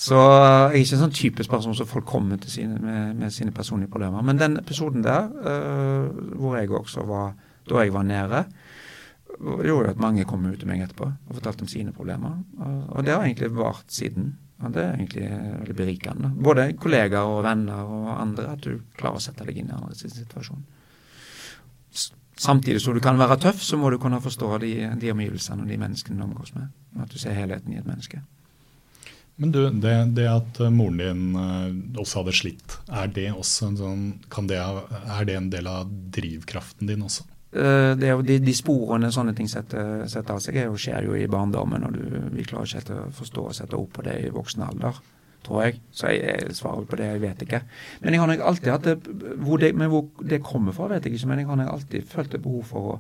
Så 0.02 0.18
jeg 0.18 0.80
er 0.80 0.80
ikke 0.86 0.96
en 0.98 1.04
sånn 1.04 1.14
typisk 1.18 1.50
person 1.52 1.76
som 1.78 1.90
folk 1.90 2.06
kommer 2.10 2.40
til 2.42 2.50
sine, 2.54 2.78
med, 2.82 3.16
med 3.20 3.34
sine 3.34 3.52
personlige 3.54 3.92
problemer. 3.92 4.22
Men 4.26 4.38
den 4.40 4.58
episoden 4.62 5.04
der, 5.06 5.28
uh, 5.30 6.38
hvor 6.40 6.58
jeg 6.58 6.72
også 6.72 7.04
var 7.10 7.34
da 7.70 7.84
jeg 7.84 7.94
var 7.94 8.04
nede, 8.08 8.46
gjorde 9.42 9.68
jo 9.68 9.82
at 9.90 10.02
mange 10.02 10.26
kom 10.30 10.46
ut 10.46 10.60
til 10.60 10.70
meg 10.70 10.84
etterpå 10.86 11.08
og 11.10 11.36
fortalte 11.38 11.66
om 11.66 11.72
sine 11.72 11.94
problemer. 11.96 12.40
Og, 12.60 12.80
og 12.98 13.06
det 13.06 13.16
har 13.16 13.26
egentlig 13.26 13.52
vart 13.58 13.92
siden. 13.92 14.36
Og 14.62 14.74
det 14.76 14.84
er 14.84 14.92
egentlig 14.94 15.30
veldig 15.32 15.78
berikende. 15.78 16.30
Både 16.38 16.68
kollegaer 16.78 17.30
og 17.30 17.42
venner 17.46 17.82
og 17.82 18.12
andre, 18.14 18.52
at 18.54 18.66
du 18.66 18.84
klarer 18.98 19.18
å 19.18 19.24
sette 19.24 19.48
deg 19.48 19.58
inn 19.58 19.72
i 19.72 19.78
andres 19.78 20.06
situasjon. 20.06 20.62
Samtidig 22.42 22.82
som 22.82 22.94
du 22.98 23.02
kan 23.04 23.20
være 23.22 23.40
tøff, 23.42 23.62
så 23.62 23.78
må 23.78 23.90
du 23.94 24.00
kunne 24.02 24.22
forstå 24.22 24.52
de, 24.64 24.76
de 25.02 25.12
omgivelsene 25.14 25.66
og 25.66 25.70
de 25.70 25.80
menneskene 25.82 26.22
du 26.22 26.28
omgås 26.28 26.54
med. 26.58 26.70
At 27.02 27.14
du 27.14 27.18
ser 27.22 27.38
helheten 27.38 27.74
i 27.74 27.82
et 27.82 27.90
menneske. 27.90 28.22
Men 29.42 29.54
du, 29.54 29.62
det, 29.82 29.94
det 30.18 30.28
at 30.30 30.60
eh, 30.62 30.74
moren 30.74 31.00
din 31.00 31.22
eh, 31.40 32.02
også 32.02 32.22
hadde 32.22 32.34
slitt, 32.36 32.76
er 32.94 33.08
det 33.14 33.30
også 33.32 33.72
en 33.72 33.78
sånn 33.80 34.04
det, 34.50 34.60
Er 34.60 35.26
det 35.26 35.38
en 35.38 35.50
del 35.54 35.70
av 35.72 35.90
drivkraften 36.14 36.92
din 36.92 37.06
også? 37.08 37.26
Eh, 37.52 37.94
det 38.00 38.08
er 38.08 38.14
jo 38.16 38.24
de, 38.24 38.38
de, 38.40 38.54
sporene 38.56 39.10
sånne 39.12 39.34
ting 39.36 39.50
setter, 39.52 40.06
setter 40.12 40.38
av 40.38 40.44
seg, 40.44 40.56
er 40.56 40.70
jo, 40.70 40.78
skjer 40.80 41.10
jo 41.10 41.18
i 41.20 41.28
barndommen. 41.32 41.84
og 41.84 41.98
du, 41.98 42.04
Vi 42.38 42.46
klarer 42.48 42.70
ikke 42.70 42.80
helt 42.80 42.94
å 42.96 43.08
forstå 43.18 43.48
og 43.48 43.58
sette 43.58 43.80
opp 43.80 43.98
på 43.98 44.06
det 44.08 44.20
i 44.24 44.30
voksen 44.32 44.64
alder, 44.70 45.02
tror 45.44 45.66
jeg. 45.66 45.82
Så 45.92 46.14
jeg, 46.14 46.22
jeg 46.30 46.56
svarer 46.56 46.88
på 46.88 47.00
det, 47.02 47.10
jeg 47.12 47.24
vet 47.26 47.44
ikke. 47.48 47.64
Men 48.04 48.16
jeg 48.16 48.24
har 48.24 48.32
nok 48.32 48.46
alltid 48.52 48.72
hatt 48.72 48.88
det 48.88 48.96
hvor 49.44 49.60
det, 49.60 49.74
men 49.76 49.92
hvor 49.92 50.08
det 50.24 50.40
kommer 50.46 50.76
fra, 50.78 50.88
vet 50.94 51.10
jeg 51.10 51.20
ikke. 51.20 51.34
Men 51.34 51.44
jeg 51.44 51.52
har 51.52 51.60
nok 51.60 51.76
alltid 51.76 52.08
følt 52.14 52.40
et 52.40 52.46
behov 52.46 52.72
for 52.72 52.94
å 52.94 52.98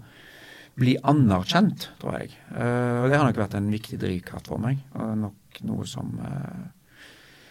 bli 0.82 0.98
anerkjent, 1.00 1.90
tror 2.02 2.20
jeg. 2.20 2.36
Uh, 2.52 3.04
og 3.04 3.10
Det 3.12 3.18
har 3.18 3.26
nok 3.28 3.42
vært 3.42 3.58
en 3.60 3.72
viktig 3.72 4.00
drivkraft 4.00 4.52
for 4.52 4.62
meg. 4.64 4.84
og 4.96 5.18
nok 5.20 5.64
noe 5.68 5.88
som 5.88 6.14
uh, 6.24 6.70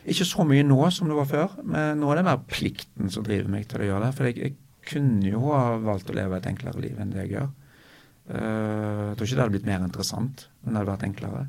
Ikke 0.08 0.24
så 0.24 0.44
mye 0.48 0.64
nå 0.64 0.80
som 0.92 1.08
det 1.08 1.16
var 1.18 1.28
før, 1.28 1.60
men 1.64 2.00
nå 2.00 2.08
er 2.10 2.20
det 2.20 2.28
mer 2.28 2.40
plikten 2.48 3.12
som 3.12 3.24
driver 3.24 3.52
meg 3.52 3.68
til 3.68 3.84
å 3.84 3.88
gjøre 3.90 4.06
det. 4.08 4.16
For 4.16 4.28
jeg, 4.28 4.40
jeg 4.40 4.56
kunne 4.90 5.30
jo 5.30 5.42
ha 5.52 5.78
valgt 5.82 6.10
å 6.10 6.16
leve 6.16 6.38
et 6.38 6.48
enklere 6.50 6.82
liv 6.82 7.00
enn 7.00 7.12
det 7.14 7.24
jeg 7.24 7.36
gjør. 7.36 7.50
Uh, 8.30 9.10
jeg 9.10 9.16
tror 9.16 9.26
ikke 9.26 9.36
det 9.36 9.42
hadde 9.42 9.54
blitt 9.56 9.68
mer 9.68 9.84
interessant, 9.86 10.46
men 10.62 10.72
det 10.72 10.80
hadde 10.80 10.92
vært 10.92 11.08
enklere. 11.08 11.44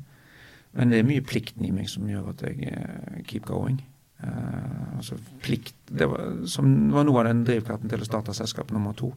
Men 0.72 0.92
det 0.92 0.98
er 0.98 1.08
mye 1.08 1.24
plikten 1.26 1.66
i 1.68 1.72
meg 1.74 1.90
som 1.92 2.08
gjør 2.08 2.32
at 2.32 2.42
jeg 2.46 2.72
uh, 2.72 3.20
keep 3.28 3.46
going. 3.48 3.78
Uh, 4.22 4.98
altså 4.98 5.18
plikt 5.42 5.76
det 5.90 6.08
var, 6.10 6.42
som 6.50 6.68
var 6.94 7.06
noe 7.06 7.22
av 7.22 7.28
den 7.30 7.44
drivkraften 7.46 7.90
til 7.90 8.02
å 8.02 8.08
starte 8.08 8.34
selskap 8.36 8.72
nummer 8.74 8.96
to. 8.98 9.12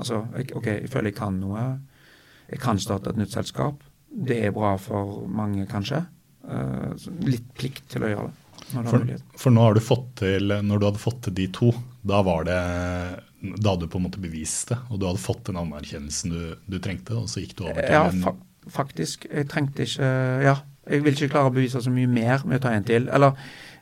Altså, 0.00 0.22
jeg, 0.38 0.52
OK, 0.56 0.68
jeg 0.84 0.92
føler 0.92 1.12
jeg 1.12 1.18
kan 1.20 1.40
noe. 1.40 1.64
Jeg 2.50 2.62
kan 2.62 2.80
starte 2.80 3.12
et 3.12 3.20
nytt 3.20 3.34
selskap. 3.36 3.82
Det 4.10 4.40
er 4.46 4.54
bra 4.54 4.74
for 4.80 5.26
mange, 5.30 5.68
kanskje. 5.70 6.02
litt 7.22 7.52
plikt 7.54 7.84
til 7.92 8.02
å 8.02 8.08
gjøre 8.10 8.30
det. 8.30 8.38
For, 8.70 9.04
for, 9.38 9.54
nå 9.54 9.62
har 9.62 9.76
du 9.76 9.82
fått 9.82 10.08
til, 10.22 10.50
når 10.66 10.80
du 10.80 10.86
hadde 10.88 11.02
fått 11.02 11.20
til 11.26 11.36
de 11.36 11.46
to, 11.54 11.70
da 12.06 12.20
var 12.26 12.46
det 12.48 12.58
da 13.40 13.72
hadde 13.72 13.86
du 13.86 13.92
på 13.92 14.00
en 14.00 14.06
måte 14.06 14.20
bevist 14.20 14.72
det, 14.72 14.78
og 14.90 15.00
du 15.00 15.06
hadde 15.08 15.22
fått 15.22 15.46
den 15.48 15.60
anerkjennelsen 15.60 16.34
du, 16.34 16.40
du 16.68 16.78
trengte, 16.82 17.16
og 17.16 17.30
så 17.30 17.42
gikk 17.42 17.56
du 17.58 17.64
over 17.68 17.80
til 17.80 17.96
ja, 17.96 18.04
en 18.10 18.24
fa 18.26 18.36
faktisk. 18.70 19.24
Jeg 19.32 19.48
trengte 19.48 19.86
ikke 19.86 20.08
Ja, 20.44 20.58
jeg 20.90 21.04
vil 21.04 21.16
ikke 21.16 21.30
klare 21.32 21.50
å 21.50 21.54
bevise 21.54 21.80
så 21.80 21.92
mye 21.92 22.10
mer 22.10 22.44
med 22.44 22.60
å 22.60 22.64
ta 22.66 22.74
en 22.76 22.84
til. 22.86 23.06
Eller 23.08 23.38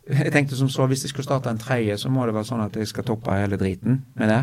jeg 0.08 0.32
tenkte 0.32 0.56
som 0.56 0.70
så, 0.72 0.86
hvis 0.88 1.02
jeg 1.04 1.12
skulle 1.12 1.26
starte 1.26 1.50
en 1.52 1.60
tredje, 1.60 1.98
så 2.00 2.08
må 2.12 2.24
det 2.24 2.32
være 2.36 2.48
sånn 2.48 2.62
at 2.64 2.76
jeg 2.78 2.88
skal 2.88 3.04
toppe 3.08 3.34
hele 3.36 3.58
driten 3.60 4.00
med 4.16 4.30
det. 4.32 4.38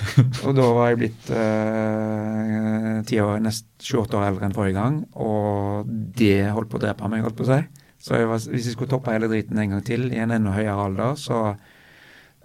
og 0.46 0.56
da 0.58 0.66
var 0.76 0.90
jeg 0.90 1.00
blitt 1.00 1.30
eh, 1.32 2.90
ti 3.08 3.20
år, 3.22 3.38
nest 3.44 3.68
28 3.80 4.18
år 4.18 4.26
eldre 4.28 4.48
enn 4.48 4.56
forrige 4.56 4.76
gang, 4.76 5.00
og 5.16 5.88
det 6.18 6.50
holdt 6.52 6.72
på 6.72 6.80
å 6.80 6.84
drepe 6.84 7.12
meg, 7.12 7.24
holdt 7.24 7.38
på 7.38 7.46
å 7.46 7.52
si. 7.54 7.62
Så 8.02 8.20
jeg 8.20 8.28
var, 8.28 8.44
hvis 8.52 8.68
jeg 8.68 8.76
skulle 8.76 8.92
toppe 8.92 9.14
hele 9.14 9.30
driten 9.30 9.58
en 9.62 9.76
gang 9.76 9.86
til 9.86 10.10
i 10.10 10.20
en 10.20 10.34
enda 10.36 10.52
høyere 10.52 10.90
alder, 10.90 11.16
så 11.20 11.46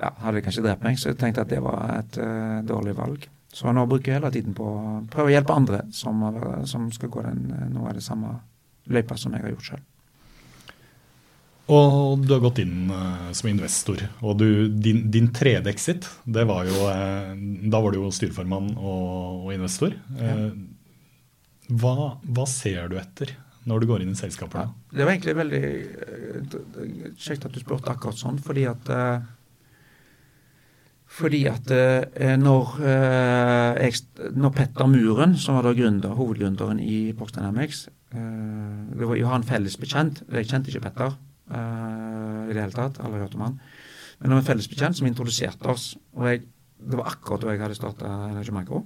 ja, 0.01 0.09
hadde 0.23 0.39
det 0.39 0.45
kanskje 0.47 0.65
drept 0.65 0.83
meg. 0.85 0.97
Så 0.99 1.11
jeg 1.11 1.19
tenkte 1.21 1.45
at 1.45 1.51
det 1.51 1.61
var 1.63 1.93
et 1.99 2.17
uh, 2.21 2.59
dårlig 2.65 2.95
valg. 2.97 3.27
Så 3.53 3.71
nå 3.75 3.83
bruker 3.89 4.13
jeg 4.13 4.21
hele 4.21 4.31
tiden 4.33 4.55
på 4.55 4.65
å 4.65 4.97
prøve 5.11 5.29
å 5.29 5.33
hjelpe 5.33 5.55
andre 5.55 5.83
som, 5.93 6.23
som 6.67 6.87
skal 6.95 7.11
gå 7.11 7.23
den, 7.25 7.49
eh, 7.51 7.65
noe 7.73 7.89
av 7.91 7.97
det 7.97 8.03
samme 8.05 8.29
løypa 8.91 9.17
som 9.19 9.35
jeg 9.35 9.43
har 9.43 9.51
gjort 9.51 9.67
sjøl. 9.67 9.81
Og 11.71 12.23
du 12.23 12.31
har 12.33 12.41
gått 12.43 12.61
inn 12.63 12.89
uh, 12.91 13.29
som 13.35 13.51
investor. 13.51 14.01
Og 14.23 14.39
du, 14.39 14.47
din, 14.71 15.03
din 15.11 15.29
tredje 15.35 15.71
exit, 15.71 16.07
det 16.23 16.43
var 16.49 16.65
jo 16.67 16.87
uh, 16.87 17.35
Da 17.71 17.79
var 17.83 17.93
du 17.93 18.01
jo 18.01 18.11
styreformann 18.11 18.73
og, 18.79 19.45
og 19.45 19.53
investor. 19.53 19.95
Ja. 20.17 20.49
Hva, 21.71 21.95
hva, 22.23 22.47
ser 22.49 22.89
du 22.91 22.97
etter 22.99 23.35
når 23.69 23.83
du 23.83 23.91
går 23.91 24.03
inn 24.03 24.15
i 24.15 24.19
selskaper? 24.19 24.65
Ja, 24.65 24.95
det 24.97 25.05
var 25.05 25.13
egentlig 25.13 25.37
veldig 25.37 25.61
kjekt 27.21 27.45
at 27.47 27.53
du 27.53 27.61
spurte 27.61 27.93
akkurat 27.93 28.19
sånn, 28.19 28.41
fordi 28.43 28.65
at 28.67 28.89
fordi 31.11 31.41
at 31.49 31.71
eh, 31.75 32.37
når, 32.39 32.77
eh, 32.87 33.97
når, 34.31 34.53
Petter 34.55 34.87
Muren, 34.87 35.35
som 35.37 35.57
var 35.57 35.67
da 35.67 35.73
grunder, 35.75 36.15
hovedgründeren 36.15 36.79
i 36.79 37.11
Box 37.17 37.33
Dynamics 37.35 37.89
eh, 38.13 38.95
det 38.95 39.07
var, 39.07 39.15
Jeg 39.15 39.27
har 39.27 39.35
en 39.35 39.47
felles. 39.47 39.77
Jeg 39.77 40.47
kjente 40.47 40.71
ikke 40.71 40.85
Petter 40.87 41.17
i 41.51 42.53
det 42.53 42.61
hele 42.63 42.71
tatt. 42.71 43.01
Aldri 43.03 43.19
hørt 43.19 43.35
om 43.35 43.43
han. 43.43 43.59
Men 44.19 44.29
det 44.29 44.35
var 44.37 44.41
en 44.41 44.47
felles 44.47 44.69
bekjent 44.71 44.97
som 44.97 45.07
introduserte 45.07 45.67
oss. 45.67 45.97
og 46.15 46.29
jeg, 46.29 46.43
Det 46.79 46.97
var 46.97 47.11
akkurat 47.11 47.41
da 47.41 47.51
jeg 47.51 47.61
hadde 47.61 47.75
starta 47.75 48.11
Energy 48.29 48.51
Micro. 48.55 48.85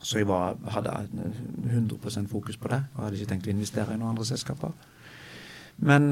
Så 0.00 0.18
jeg 0.18 0.28
var, 0.28 0.54
hadde 0.70 1.08
100% 1.74 2.28
fokus 2.30 2.56
på 2.56 2.68
det. 2.68 2.84
og 2.94 3.04
hadde 3.04 3.18
ikke 3.18 3.32
tenkt 3.32 3.48
å 3.48 3.50
investere 3.50 3.94
i 3.94 3.98
noen 3.98 4.14
andre 4.14 4.24
selskaper. 4.24 4.70
Men 5.78 6.06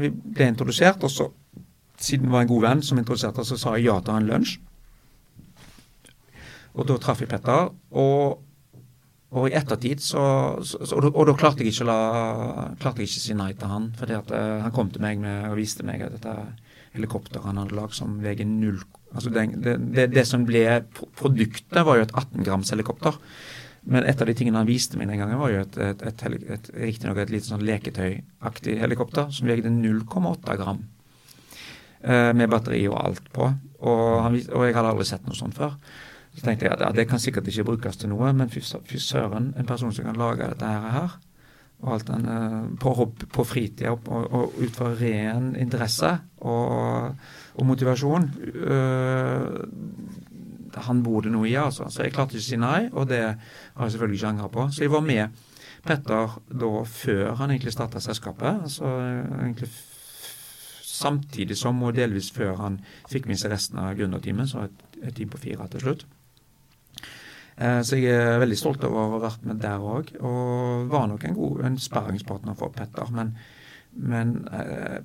vi 0.00 0.10
ble 0.10 0.48
introdusert, 0.48 1.04
og 1.04 1.10
så 1.10 1.28
siden 2.02 2.28
det 2.28 2.34
var 2.34 2.44
en 2.44 2.50
god 2.50 2.64
venn 2.66 2.82
som 2.84 2.98
introduserte 3.00 3.44
så 3.46 3.58
sa 3.60 3.76
jeg 3.76 3.88
ja 3.88 4.00
til 4.04 4.16
en 4.16 4.28
lunsj. 4.30 4.58
Og 6.76 6.84
da 6.88 6.98
traff 7.00 7.22
jeg 7.22 7.30
Petter. 7.30 7.70
Og, 7.96 8.42
og 9.36 9.48
i 9.48 9.56
ettertid 9.56 10.02
så, 10.04 10.22
så, 10.60 10.82
så 10.84 11.00
og, 11.00 11.22
da 11.28 11.34
klarte 11.38 11.64
jeg 11.64 11.72
ikke 11.72 11.88
la, 11.88 11.98
klarte 12.80 13.02
jeg 13.02 13.10
ikke 13.10 13.24
si 13.24 13.36
nei 13.38 13.52
til 13.56 13.72
han. 13.72 13.90
at 14.04 14.32
uh, 14.32 14.62
han 14.64 14.74
kom 14.76 14.92
til 14.92 15.04
meg 15.04 15.22
med, 15.22 15.48
og 15.50 15.58
viste 15.60 15.86
meg 15.88 16.04
at 16.04 16.18
dette 16.18 16.36
helikopteret 16.96 17.44
han 17.44 17.60
hadde 17.60 17.76
lagd 17.76 17.96
som 17.96 18.20
veier 18.24 18.48
null 18.48 18.78
altså 19.16 19.30
det, 19.32 19.44
det, 19.64 20.06
det, 20.12 20.24
som 20.28 20.44
ble 20.48 20.64
produktet, 21.16 21.84
var 21.84 21.98
jo 21.98 22.06
et 22.06 22.12
18 22.12 22.44
grams 22.44 22.72
helikopter. 22.74 23.16
Men 23.86 24.04
et 24.04 24.20
av 24.20 24.28
de 24.28 24.34
tingene 24.36 24.58
han 24.58 24.68
viste 24.68 24.98
meg 24.98 25.08
den 25.08 25.20
gangen, 25.22 25.38
var 25.38 25.52
jo 25.52 25.62
et, 25.62 25.78
et, 25.78 26.02
et, 26.10 26.24
et 26.26 26.70
et, 26.74 27.06
et 27.06 27.32
lite 27.32 27.46
sånn 27.46 27.64
leketøyaktig 27.64 28.76
helikopter 28.82 29.30
som 29.32 29.48
veide 29.48 29.72
0,8 29.72 30.58
gram. 30.58 30.82
Eh, 32.06 32.32
med 32.38 32.50
batteri 32.50 32.84
og 32.86 33.00
alt 33.00 33.30
på. 33.34 33.48
Og, 33.82 34.02
han, 34.22 34.36
og, 34.52 34.60
jeg 34.66 34.74
hadde 34.76 34.90
aldri 34.92 35.06
sett 35.08 35.24
noe 35.26 35.34
sånt 35.34 35.56
før. 35.58 35.72
Så 36.36 36.44
tenkte 36.44 36.68
jeg 36.68 36.76
at 36.76 36.84
ja, 36.84 36.90
det 36.94 37.06
kan 37.10 37.18
sikkert 37.22 37.48
ikke 37.50 37.64
brukes 37.72 37.98
til 37.98 38.12
noe, 38.12 38.30
men 38.36 38.52
fy, 38.52 38.60
søren, 38.62 39.48
en 39.58 39.66
person 39.66 39.94
som 39.94 40.06
kan 40.06 40.20
lage 40.20 40.46
dette 40.46 40.68
her, 40.68 41.16
og 41.82 41.94
alt 41.96 42.06
den, 42.12 42.28
eh, 42.30 42.60
på, 42.82 42.92
på 43.34 43.46
fritida 43.48 43.96
og, 43.96 44.06
og, 44.06 44.54
ut 44.62 44.78
fra 44.78 44.92
ren 45.00 45.50
interesse 45.60 46.12
og, 46.38 47.18
og 47.56 47.66
motivasjon 47.68 48.30
øh, 48.54 49.58
Han 50.86 51.02
bor 51.04 51.24
det 51.24 51.32
noe 51.34 51.48
i, 51.48 51.56
altså. 51.58 51.90
Så 51.90 52.04
jeg 52.04 52.14
klarte 52.14 52.36
ikke 52.36 52.44
å 52.44 52.48
si 52.52 52.60
nei, 52.60 52.80
og 52.92 53.10
det 53.10 53.20
har 53.26 53.82
jeg 53.82 53.96
selvfølgelig 53.96 54.20
ikke 54.20 54.30
angra 54.30 54.48
på. 54.52 54.70
Så 54.70 54.84
jeg 54.84 54.94
var 54.94 55.04
med 55.04 55.44
Petter 55.86 56.38
da 56.62 56.72
før 56.84 57.36
han 57.40 57.52
egentlig 57.52 57.72
starta 57.72 58.02
selskapet. 58.04 58.62
altså 58.68 58.90
egentlig 59.40 59.70
samtidig 60.96 61.56
som, 61.58 61.82
og 61.84 61.96
delvis 61.96 62.32
før 62.34 62.56
han 62.60 62.80
fikk 63.10 63.28
med 63.30 63.40
seg 63.40 63.52
resten 63.54 63.80
av 63.82 63.94
gründerteamet, 63.98 64.50
så 64.50 64.66
et, 64.66 64.86
et 65.02 65.16
team 65.16 65.32
på 65.32 65.42
fire 65.42 65.68
til 65.72 65.84
slutt. 65.84 66.06
Eh, 67.56 67.80
så 67.88 67.96
jeg 67.96 68.12
er 68.12 68.40
veldig 68.42 68.58
stolt 68.60 68.84
over 68.84 69.02
å 69.02 69.12
ha 69.14 69.20
vært 69.30 69.44
med 69.48 69.60
der 69.62 69.80
òg, 69.80 70.12
og 70.20 70.90
var 70.92 71.06
nok 71.08 71.24
en 71.24 71.38
god 71.38 71.62
en 71.70 71.78
sparringspartner 71.80 72.58
for 72.58 72.74
Petter. 72.76 73.12
Men, 73.16 73.32
men 73.96 74.34
eh, 74.52 74.98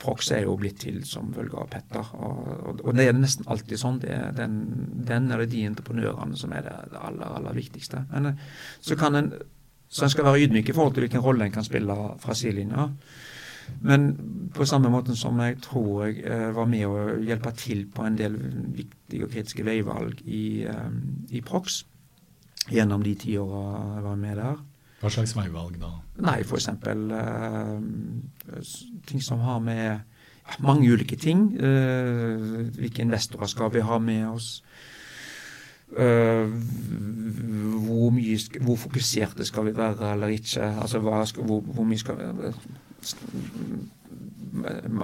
Prox 0.00 0.32
er 0.32 0.46
jo 0.46 0.56
blitt 0.60 0.80
til 0.86 1.02
som 1.08 1.28
følge 1.36 1.60
av 1.60 1.68
Petter, 1.74 2.12
og, 2.16 2.42
og, 2.56 2.84
og, 2.86 2.92
det 2.96 3.10
er 3.10 3.16
nesten 3.18 3.48
alltid 3.52 3.82
sånn. 3.82 4.00
Det 4.00 4.14
er 4.16 4.36
den, 4.36 4.60
den 5.08 5.28
eller 5.28 5.48
de 5.50 5.66
entreprenørene 5.68 6.40
som 6.40 6.56
er 6.56 6.64
det, 6.68 6.76
det 6.94 7.02
aller, 7.10 7.36
aller 7.40 7.58
viktigste. 7.60 8.06
Men 8.14 8.32
eh, 8.32 8.44
så 8.80 8.96
kan 9.00 9.20
en 9.20 9.34
så 9.90 10.04
en 10.06 10.12
skal 10.12 10.22
være 10.22 10.44
ydmyk 10.44 10.68
i 10.70 10.74
forhold 10.74 10.94
til 10.94 11.02
hvilken 11.02 11.22
rolle 11.24 11.48
en 11.48 11.54
kan 11.54 11.66
spille 11.66 11.94
fra 12.22 12.34
sidelinja. 12.38 12.84
Men 13.80 14.10
på 14.54 14.66
samme 14.66 14.90
måte 14.92 15.14
som 15.18 15.38
jeg 15.42 15.60
tror 15.64 16.06
jeg 16.06 16.24
eh, 16.26 16.48
var 16.56 16.66
med 16.70 16.86
å 16.88 17.18
hjelpe 17.22 17.52
til 17.58 17.86
på 17.94 18.04
en 18.06 18.18
del 18.18 18.36
viktige 18.76 19.26
og 19.26 19.32
kritiske 19.32 19.64
veivalg 19.66 20.20
i, 20.26 20.66
eh, 20.68 20.90
i 21.30 21.42
Prox 21.46 21.84
gjennom 22.70 23.02
de 23.04 23.14
ti 23.18 23.36
åra 23.40 23.96
jeg 23.96 24.04
var 24.06 24.20
med 24.20 24.36
der. 24.40 24.60
Hva 25.00 25.10
slags 25.12 25.32
veivalg 25.36 25.78
da? 25.80 25.94
Nei, 26.20 26.40
f.eks. 26.44 26.68
Uh, 26.76 27.80
ting 29.08 29.22
som 29.24 29.40
har 29.40 29.62
med 29.64 29.86
ja, 29.88 30.58
mange 30.60 30.90
ulike 30.92 31.16
ting. 31.16 31.46
Uh, 31.56 32.68
hvilke 32.76 33.06
investorer 33.06 33.48
skal 33.48 33.72
vi 33.72 33.80
ha 33.86 33.96
med 34.02 34.26
oss? 34.28 34.50
Uh, 35.90 36.46
hvor, 37.90 38.10
mye, 38.14 38.36
hvor 38.62 38.76
fokuserte 38.78 39.44
skal 39.46 39.66
vi 39.66 39.76
være 39.76 40.12
eller 40.12 40.26
ikke? 40.36 40.62
Altså 40.82 41.00
skal, 41.26 41.44
hvor, 41.44 41.60
hvor, 41.60 41.84
mye 41.84 41.98
skal 41.98 42.18
vi 42.18 42.52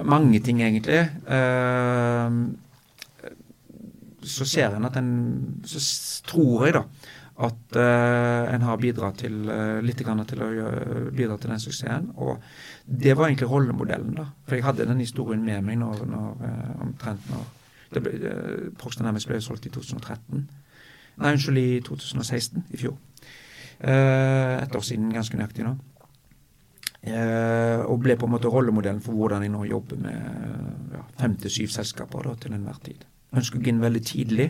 mange 0.04 0.40
ting, 0.40 0.62
egentlig. 0.62 1.00
Eh, 1.26 2.30
så 4.26 4.44
ser 4.44 4.74
en 4.76 4.84
at 4.84 4.96
en 4.96 5.62
Så 5.64 6.22
tror 6.26 6.64
jeg, 6.66 6.74
da, 6.74 6.82
at 7.46 7.76
en 8.54 8.62
har 8.62 8.76
bidratt 8.76 9.18
til 9.18 9.32
litt 9.82 10.02
grann 10.02 10.24
til 10.26 10.42
å 10.42 10.48
bidra 11.14 11.36
til 11.38 11.50
den 11.50 11.60
suksessen. 11.60 12.10
Og 12.16 12.38
det 12.86 13.16
var 13.16 13.28
egentlig 13.28 13.50
rollemodellen, 13.50 14.14
da. 14.16 14.26
For 14.46 14.56
jeg 14.56 14.64
hadde 14.64 14.86
den 14.88 15.00
historien 15.00 15.44
med 15.44 15.62
meg 15.62 15.78
når, 15.78 16.06
når 16.10 16.28
omtrent 16.82 17.30
når 17.30 17.44
det 17.94 18.02
ble, 18.02 18.32
Proxton 18.78 19.06
nærmest 19.06 19.28
ble 19.30 19.40
solgt 19.40 19.66
i 19.68 19.70
2013. 19.70 20.46
Nei, 21.16 21.32
unnskyld, 21.32 21.58
i 21.58 21.82
2016. 21.84 22.64
I 22.70 22.80
fjor. 22.80 22.96
et 23.76 24.76
år 24.76 24.84
siden, 24.84 25.12
ganske 25.12 25.36
nøyaktig 25.36 25.64
nå. 25.66 25.74
Eh, 27.06 27.80
og 27.86 28.00
ble 28.02 28.16
på 28.18 28.26
en 28.26 28.32
måte 28.34 28.50
rollemodellen 28.50 29.02
for 29.04 29.14
hvordan 29.14 29.44
jeg 29.44 29.52
nå 29.54 29.60
jobber 29.68 29.98
med 30.02 30.94
ja, 30.96 31.04
fem 31.20 31.36
til 31.38 31.52
syv 31.54 31.74
selskaper 31.76 32.26
da, 32.26 32.32
til 32.42 32.56
enhver 32.56 32.80
tid. 32.82 33.04
Ønsker 33.36 33.60
å 33.60 33.62
gå 33.62 33.70
inn 33.70 33.82
veldig 33.84 34.02
tidlig. 34.06 34.46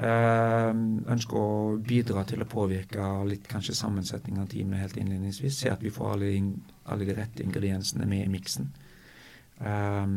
Uh, 0.00 0.70
ønsker 1.12 1.36
å 1.36 1.76
bidra 1.84 2.22
til 2.24 2.40
å 2.40 2.46
påvirke 2.48 3.04
litt 3.28 3.44
kanskje 3.50 3.74
sammensetning 3.76 4.38
av 4.40 4.46
teamet 4.48 4.80
helt 4.80 4.96
innledningsvis. 4.96 5.58
Se 5.60 5.68
at 5.68 5.82
vi 5.84 5.92
får 5.92 6.14
alle, 6.14 6.30
alle 6.88 7.04
de 7.04 7.16
rette 7.18 7.44
ingrediensene 7.44 8.06
med 8.08 8.24
i 8.24 8.30
miksen. 8.32 8.70
Um, 9.60 10.14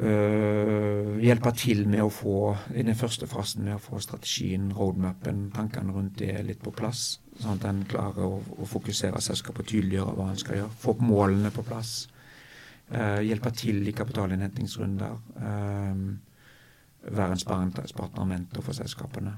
uh, 0.00 1.18
hjelpe 1.22 1.52
til 1.58 1.84
med 1.90 2.04
å 2.04 2.10
få, 2.12 2.36
i 2.74 2.84
den 2.86 2.98
første 2.98 3.28
fasen, 3.30 3.66
med 3.66 3.76
å 3.76 3.82
få 3.82 4.00
strategien, 4.02 4.70
roadmapen, 4.76 5.50
tankene 5.54 5.92
rundt 5.92 6.18
det 6.22 6.38
litt 6.46 6.62
på 6.64 6.74
plass. 6.76 7.18
Sånn 7.40 7.58
at 7.58 7.68
en 7.68 7.84
klarer 7.88 8.24
å, 8.26 8.40
å 8.40 8.68
fokusere 8.68 9.20
selskapet 9.24 9.64
og 9.64 9.70
tydeliggjøre 9.74 10.16
hva 10.18 10.30
en 10.30 10.42
skal 10.42 10.60
gjøre. 10.60 10.80
Få 10.82 10.96
målene 11.00 11.52
på 11.54 11.64
plass. 11.66 11.94
Uh, 12.92 13.20
hjelpe 13.24 13.54
til 13.56 13.80
i 13.88 13.96
kapitalinnhentingsrunder. 13.96 15.16
Uh, 15.38 16.12
være 17.02 17.32
en 17.32 17.40
sparringspartner 17.42 18.28
mentor 18.28 18.62
for 18.62 18.76
selskapene. 18.76 19.36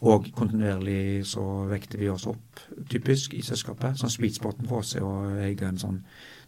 Og 0.00 0.30
kontinuerlig 0.32 1.26
så 1.28 1.42
vekter 1.68 2.00
vi 2.00 2.08
oss 2.08 2.26
opp, 2.30 2.60
typisk, 2.88 3.34
i 3.36 3.42
selskapet. 3.44 3.98
Sånn 4.00 4.12
Sweet 4.12 4.38
spoten 4.38 4.68
for 4.68 4.80
oss 4.80 4.94
er 4.96 5.04
å 5.04 5.12
eie 5.42 5.66
en 5.66 5.80
sånn 5.80 5.98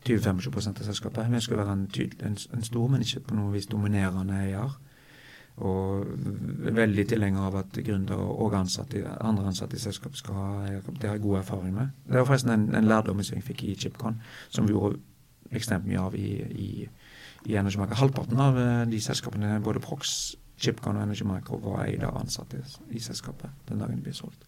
20-25 0.07 0.71
av 0.73 0.87
selskapet. 0.87 1.29
Vi 1.31 1.41
skal 1.41 1.61
være 1.61 1.77
en, 1.77 1.85
en, 2.27 2.39
en, 2.55 2.65
stor, 2.67 2.89
men 2.91 3.05
ikke 3.05 3.27
på 3.29 3.37
noe 3.39 3.53
vis 3.55 3.69
dominerende 3.71 4.41
eier. 4.43 4.75
Og 5.63 6.09
veldig 6.73 7.05
tilhenger 7.11 7.47
av 7.51 7.59
at 7.61 7.77
gründere 7.85 8.25
og 8.25 8.55
ansatte, 8.57 9.03
andre 9.21 9.51
ansatte 9.51 9.77
i 9.77 9.83
selskapet 9.83 10.19
skal 10.23 10.39
ha 10.39 10.53
det 10.71 11.09
har 11.09 11.19
jeg 11.19 11.25
god 11.27 11.43
erfaring 11.43 11.75
med. 11.77 11.93
Det 12.09 12.17
var 12.19 12.29
forresten 12.31 12.55
en, 12.55 12.69
en 12.75 12.89
lærdom 12.89 13.21
som 13.23 13.37
jeg 13.37 13.47
fikk 13.51 13.67
i 13.69 13.77
Chipcon, 13.79 14.17
som 14.49 14.67
vi 14.67 14.73
gjorde 14.73 14.99
ekstremt 15.53 15.85
mye 15.85 16.01
av 16.01 16.17
i, 16.17 16.31
i 16.57 16.71
i 17.45 17.57
Energimarker. 17.57 17.99
Halvparten 17.99 18.41
av 18.41 18.59
eh, 18.59 18.85
de 18.91 19.01
selskapene, 19.03 19.59
både 19.65 19.83
Prox, 19.83 20.35
Chipcon 20.63 20.99
og 20.99 21.07
Energimarker, 21.09 21.61
var 21.63 21.85
eid 21.87 22.05
av 22.07 22.21
ansatte 22.21 22.63
i 22.91 23.03
selskapet 23.03 23.51
den 23.69 23.83
dagen 23.83 23.99
de 23.99 24.07
ble 24.07 24.17
solgt. 24.17 24.47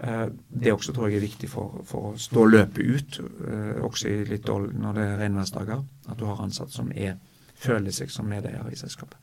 Uh, 0.00 0.28
det 0.48 0.72
også 0.72 0.92
tror 0.92 1.08
jeg 1.08 1.20
er 1.20 1.26
viktig 1.26 1.50
for, 1.50 1.82
for 1.86 2.10
å 2.10 2.14
stå 2.18 2.46
løpet 2.48 2.80
ut, 2.82 3.18
uh, 3.44 3.84
også 3.86 4.08
i 4.10 4.22
litt 4.26 4.46
dårlig 4.46 4.74
når 4.80 4.96
det 4.96 5.04
er 5.04 5.20
regnværsdager. 5.20 5.84
At 6.08 6.18
du 6.18 6.24
har 6.26 6.42
ansatte 6.42 6.74
som 6.74 6.90
er, 6.94 7.18
føler 7.54 7.94
seg 7.94 8.10
som 8.10 8.26
medeier 8.30 8.66
i 8.72 8.78
selskapet. 8.78 9.18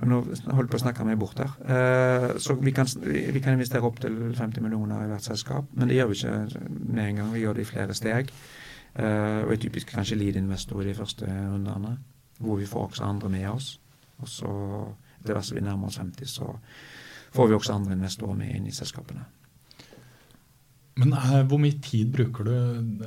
Og 0.00 0.08
nå 0.08 0.22
holder 0.24 0.70
på 0.72 0.78
å 0.78 0.82
snakke 0.82 1.04
meg 1.04 1.18
bort 1.20 1.42
her. 1.42 1.52
Uh, 1.66 2.28
så 2.40 2.56
vi 2.60 2.72
kan, 2.74 2.88
vi 3.04 3.42
kan 3.44 3.58
investere 3.58 3.84
opptil 3.86 4.32
50 4.38 4.64
millioner 4.64 5.04
i 5.04 5.10
hvert 5.12 5.28
selskap, 5.28 5.68
men 5.76 5.90
det 5.90 5.98
gjør 5.98 6.10
vi 6.12 6.18
ikke 6.20 6.64
med 6.70 7.04
en 7.04 7.20
gang. 7.20 7.34
Vi 7.34 7.44
gjør 7.44 7.58
det 7.58 7.66
i 7.66 7.72
flere 7.74 7.98
steg. 7.98 8.34
Og 8.92 9.48
er 9.54 9.56
typisk 9.56 9.88
kanskje 9.88 10.18
lead-investor 10.20 10.82
i 10.82 10.90
de 10.90 10.92
første 10.92 11.24
rundene, 11.24 11.94
hvor 12.44 12.58
vi 12.60 12.66
får 12.68 12.90
også 12.90 13.06
andre 13.08 13.30
med 13.32 13.46
oss. 13.48 13.70
Og 14.20 14.28
så 14.28 14.50
etter 15.22 15.36
hvert 15.36 15.46
som 15.48 15.56
vi 15.56 15.62
nærmer 15.64 15.88
oss 15.88 16.00
50, 16.00 16.28
så 16.28 16.50
får 17.32 17.48
vi 17.48 17.56
også 17.56 17.76
andre 17.78 17.96
investorer 17.96 18.36
med 18.36 18.56
inn 18.56 18.66
i 18.68 18.74
selskapene. 18.74 19.24
Men 21.00 21.14
uh, 21.16 21.40
hvor 21.48 21.60
mye 21.60 21.78
tid 21.80 22.10
bruker 22.12 22.44
du 22.44 22.52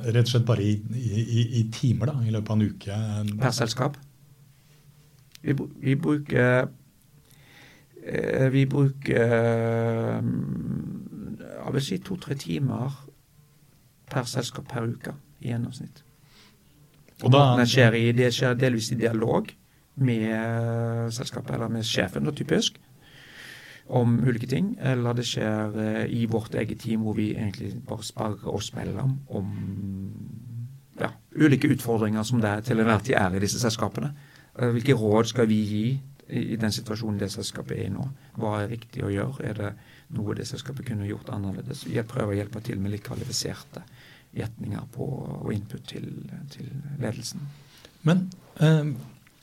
rett 0.08 0.24
og 0.24 0.32
slett 0.32 0.46
bare 0.48 0.64
i, 0.64 0.74
i, 0.98 1.44
i 1.60 1.62
timer 1.72 2.10
da, 2.10 2.16
i 2.26 2.34
løpet 2.34 2.50
av 2.50 2.56
en 2.56 2.66
uke? 2.72 2.98
Per 3.42 3.54
selskap? 3.54 3.98
Vi, 5.42 5.54
vi 5.54 5.94
bruker 5.94 6.66
uh, 6.66 8.48
Vi 8.52 8.64
bruker 8.66 9.22
jeg 11.66 11.74
vil 11.74 11.82
si 11.82 11.98
to-tre 11.98 12.34
timer 12.38 12.92
per 14.10 14.26
selskap 14.30 14.68
per 14.70 14.86
uke 14.86 15.14
i 15.42 15.50
gjennomsnitt. 15.50 16.02
Og 17.24 17.32
da, 17.32 17.64
skjer 17.66 17.96
i, 17.98 18.04
det 18.14 18.28
skjer 18.34 18.54
delvis 18.60 18.92
i 18.92 18.98
dialog 19.00 19.48
med 20.06 20.26
uh, 20.28 21.06
selskapet, 21.10 21.54
eller 21.56 21.72
med 21.72 21.86
sjefen, 21.86 22.26
da, 22.28 22.34
typisk, 22.36 22.78
om 23.88 24.18
ulike 24.26 24.48
ting. 24.50 24.74
Eller 24.80 25.16
det 25.16 25.26
skjer 25.28 25.76
uh, 25.76 26.02
i 26.06 26.26
vårt 26.30 26.54
eget 26.54 26.80
team, 26.82 27.06
hvor 27.06 27.16
vi 27.18 27.32
egentlig 27.34 27.74
bare 27.86 28.06
sparrer 28.06 28.48
oss 28.50 28.72
mellom 28.74 29.18
om 29.28 29.52
ja, 31.00 31.12
ulike 31.36 31.70
utfordringer 31.74 32.22
som 32.26 32.40
det 32.40 32.58
til 32.66 32.80
enhver 32.80 33.04
tid 33.04 33.18
er 33.20 33.36
i 33.36 33.42
disse 33.42 33.60
selskapene. 33.62 34.12
Uh, 34.58 34.70
hvilke 34.74 34.96
råd 34.96 35.32
skal 35.32 35.48
vi 35.50 35.62
gi 35.70 35.86
i 36.26 36.56
den 36.58 36.72
situasjonen 36.72 37.20
det 37.20 37.30
selskapet 37.30 37.78
er 37.78 37.86
i 37.86 37.92
nå? 37.94 38.06
Hva 38.40 38.56
er 38.62 38.72
riktig 38.72 39.04
å 39.06 39.12
gjøre? 39.12 39.44
Er 39.46 39.60
det 39.60 39.72
noe 40.16 40.34
det 40.34 40.48
selskapet 40.48 40.88
kunne 40.88 41.06
gjort 41.06 41.30
annerledes? 41.34 41.84
Jeg 41.90 42.08
prøver 42.10 42.34
å 42.34 42.38
hjelpe 42.40 42.62
til 42.66 42.80
med 42.82 42.94
litt 42.94 43.06
kvalifiserte 43.06 43.84
gjetninger 44.36 44.88
på 44.92 45.06
og 45.06 45.52
input 45.54 45.86
til, 45.88 46.08
til 46.52 46.68
ledelsen. 47.00 47.46
Men 48.06 48.26
eh, 48.60 48.90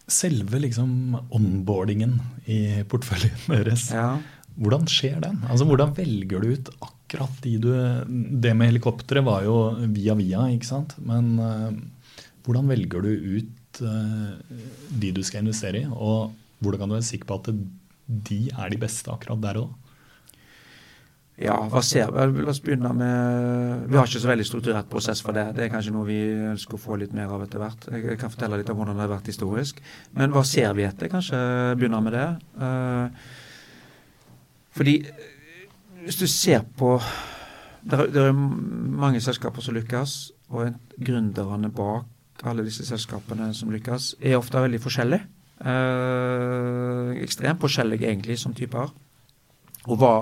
selve 0.10 0.60
liksom 0.60 1.16
onboardingen 1.34 2.18
i 2.52 2.84
porteføljen 2.90 3.44
deres, 3.54 3.90
ja. 3.96 4.18
hvordan 4.60 4.88
skjer 4.92 5.22
den? 5.24 5.42
Altså 5.48 5.68
Hvordan 5.70 5.94
velger 5.98 6.44
du 6.44 6.54
ut 6.54 6.72
akkurat 6.84 7.44
de 7.44 7.58
du 7.62 7.70
Det 8.44 8.56
med 8.58 8.72
helikopteret 8.74 9.26
var 9.26 9.46
jo 9.48 9.58
via 9.96 10.16
via, 10.20 10.48
ikke 10.52 10.68
sant? 10.68 10.96
Men 11.00 11.36
uh, 11.40 11.72
hvordan 12.44 12.68
velger 12.72 13.06
du 13.06 13.12
ut 13.40 13.84
uh, 13.86 14.34
de 14.90 15.14
du 15.16 15.24
skal 15.24 15.46
investere 15.46 15.84
i? 15.84 15.88
Og 15.88 16.34
hvordan 16.60 16.84
kan 16.84 16.92
du 16.92 16.98
være 16.98 17.12
sikker 17.12 17.30
på 17.30 17.40
at 17.40 17.54
de 18.30 18.42
er 18.52 18.74
de 18.74 18.82
beste 18.82 19.12
akkurat 19.12 19.42
der 19.44 19.62
og 19.62 19.72
da? 19.72 19.83
Ja, 21.42 21.56
hva 21.66 21.82
ser 21.82 22.12
vi? 22.14 22.44
La 22.46 22.52
oss 22.52 22.62
begynne 22.62 22.92
med 22.94 23.88
Vi 23.90 23.98
har 23.98 24.06
ikke 24.06 24.22
så 24.22 24.30
veldig 24.30 24.46
strukturert 24.46 24.90
prosess 24.92 25.24
for 25.26 25.34
det. 25.34 25.48
Det 25.58 25.66
er 25.66 25.72
kanskje 25.74 25.94
noe 25.96 26.06
vi 26.06 26.20
ønsker 26.52 26.78
å 26.78 26.82
få 26.82 26.98
litt 27.02 27.16
mer 27.18 27.34
av 27.34 27.42
etter 27.46 27.62
hvert. 27.62 27.88
Jeg 27.90 28.20
kan 28.22 28.34
fortelle 28.34 28.60
litt 28.62 28.70
om 28.70 28.78
hvordan 28.78 29.00
det 29.00 29.06
har 29.08 29.14
vært 29.16 29.32
historisk. 29.34 29.82
Men 30.14 30.36
hva 30.36 30.46
ser 30.46 30.76
vi 30.78 30.86
etter? 30.86 31.10
Kanskje 31.10 31.40
begynner 31.80 32.06
med 32.06 32.14
det. 32.14 32.28
Uh, 32.62 33.08
fordi 34.78 35.00
hvis 36.04 36.22
du 36.22 36.28
ser 36.30 36.62
på 36.78 37.00
det 37.84 37.98
er, 37.98 38.08
det 38.14 38.22
er 38.30 38.38
mange 38.38 39.20
selskaper 39.20 39.64
som 39.64 39.76
lykkes, 39.76 40.18
og 40.56 40.70
gründerne 41.04 41.68
bak 41.74 42.46
alle 42.48 42.64
disse 42.66 42.86
selskapene 42.88 43.50
som 43.56 43.72
lykkes, 43.74 44.14
er 44.22 44.38
ofte 44.38 44.62
veldig 44.62 44.80
forskjellige. 44.84 45.26
Uh, 45.64 47.16
ekstremt 47.24 47.62
forskjellige 47.64 48.08
egentlig 48.08 48.38
som 48.40 48.54
typer. 48.56 48.94
Og 49.90 49.98
hva 50.00 50.14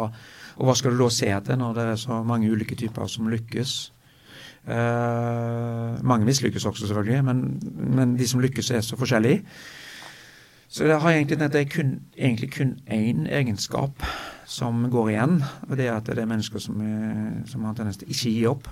og 0.61 0.67
hva 0.69 0.75
skal 0.77 0.93
du 0.93 1.01
da 1.01 1.09
se 1.09 1.31
etter 1.33 1.57
når 1.57 1.73
det 1.73 1.83
er 1.89 1.99
så 1.99 2.21
mange 2.27 2.51
ulike 2.53 2.77
typer 2.77 3.09
som 3.09 3.29
lykkes? 3.31 3.75
Uh, 4.61 5.97
mange 6.05 6.27
mislykkes 6.27 6.67
også, 6.69 6.85
selvfølgelig, 6.85 7.23
men, 7.25 7.39
men, 7.97 8.11
de 8.17 8.27
som 8.29 8.43
lykkes, 8.43 8.69
er 8.71 8.83
så 8.85 8.97
forskjellige. 8.97 9.41
Så 10.69 10.85
det 10.85 10.99
har 11.01 11.09
egentlig, 11.11 11.39
det 11.39 11.55
er 11.55 11.71
kun, 11.71 11.95
egentlig 12.17 12.51
kun 12.53 12.75
én 12.85 13.25
egenskap 13.25 14.05
som 14.45 14.85
går 14.91 15.09
igjen, 15.09 15.41
og 15.67 15.73
det 15.77 15.87
er 15.87 15.97
at 15.97 16.05
det 16.05 16.21
er 16.21 16.29
mennesker 16.29 16.61
som, 16.61 16.77
er, 16.81 17.41
som 17.49 17.65
har 17.65 17.73
en 17.73 17.81
tendens 17.81 17.97
til 17.97 18.13
ikke 18.13 18.35
gi 18.35 18.45
opp. 18.47 18.69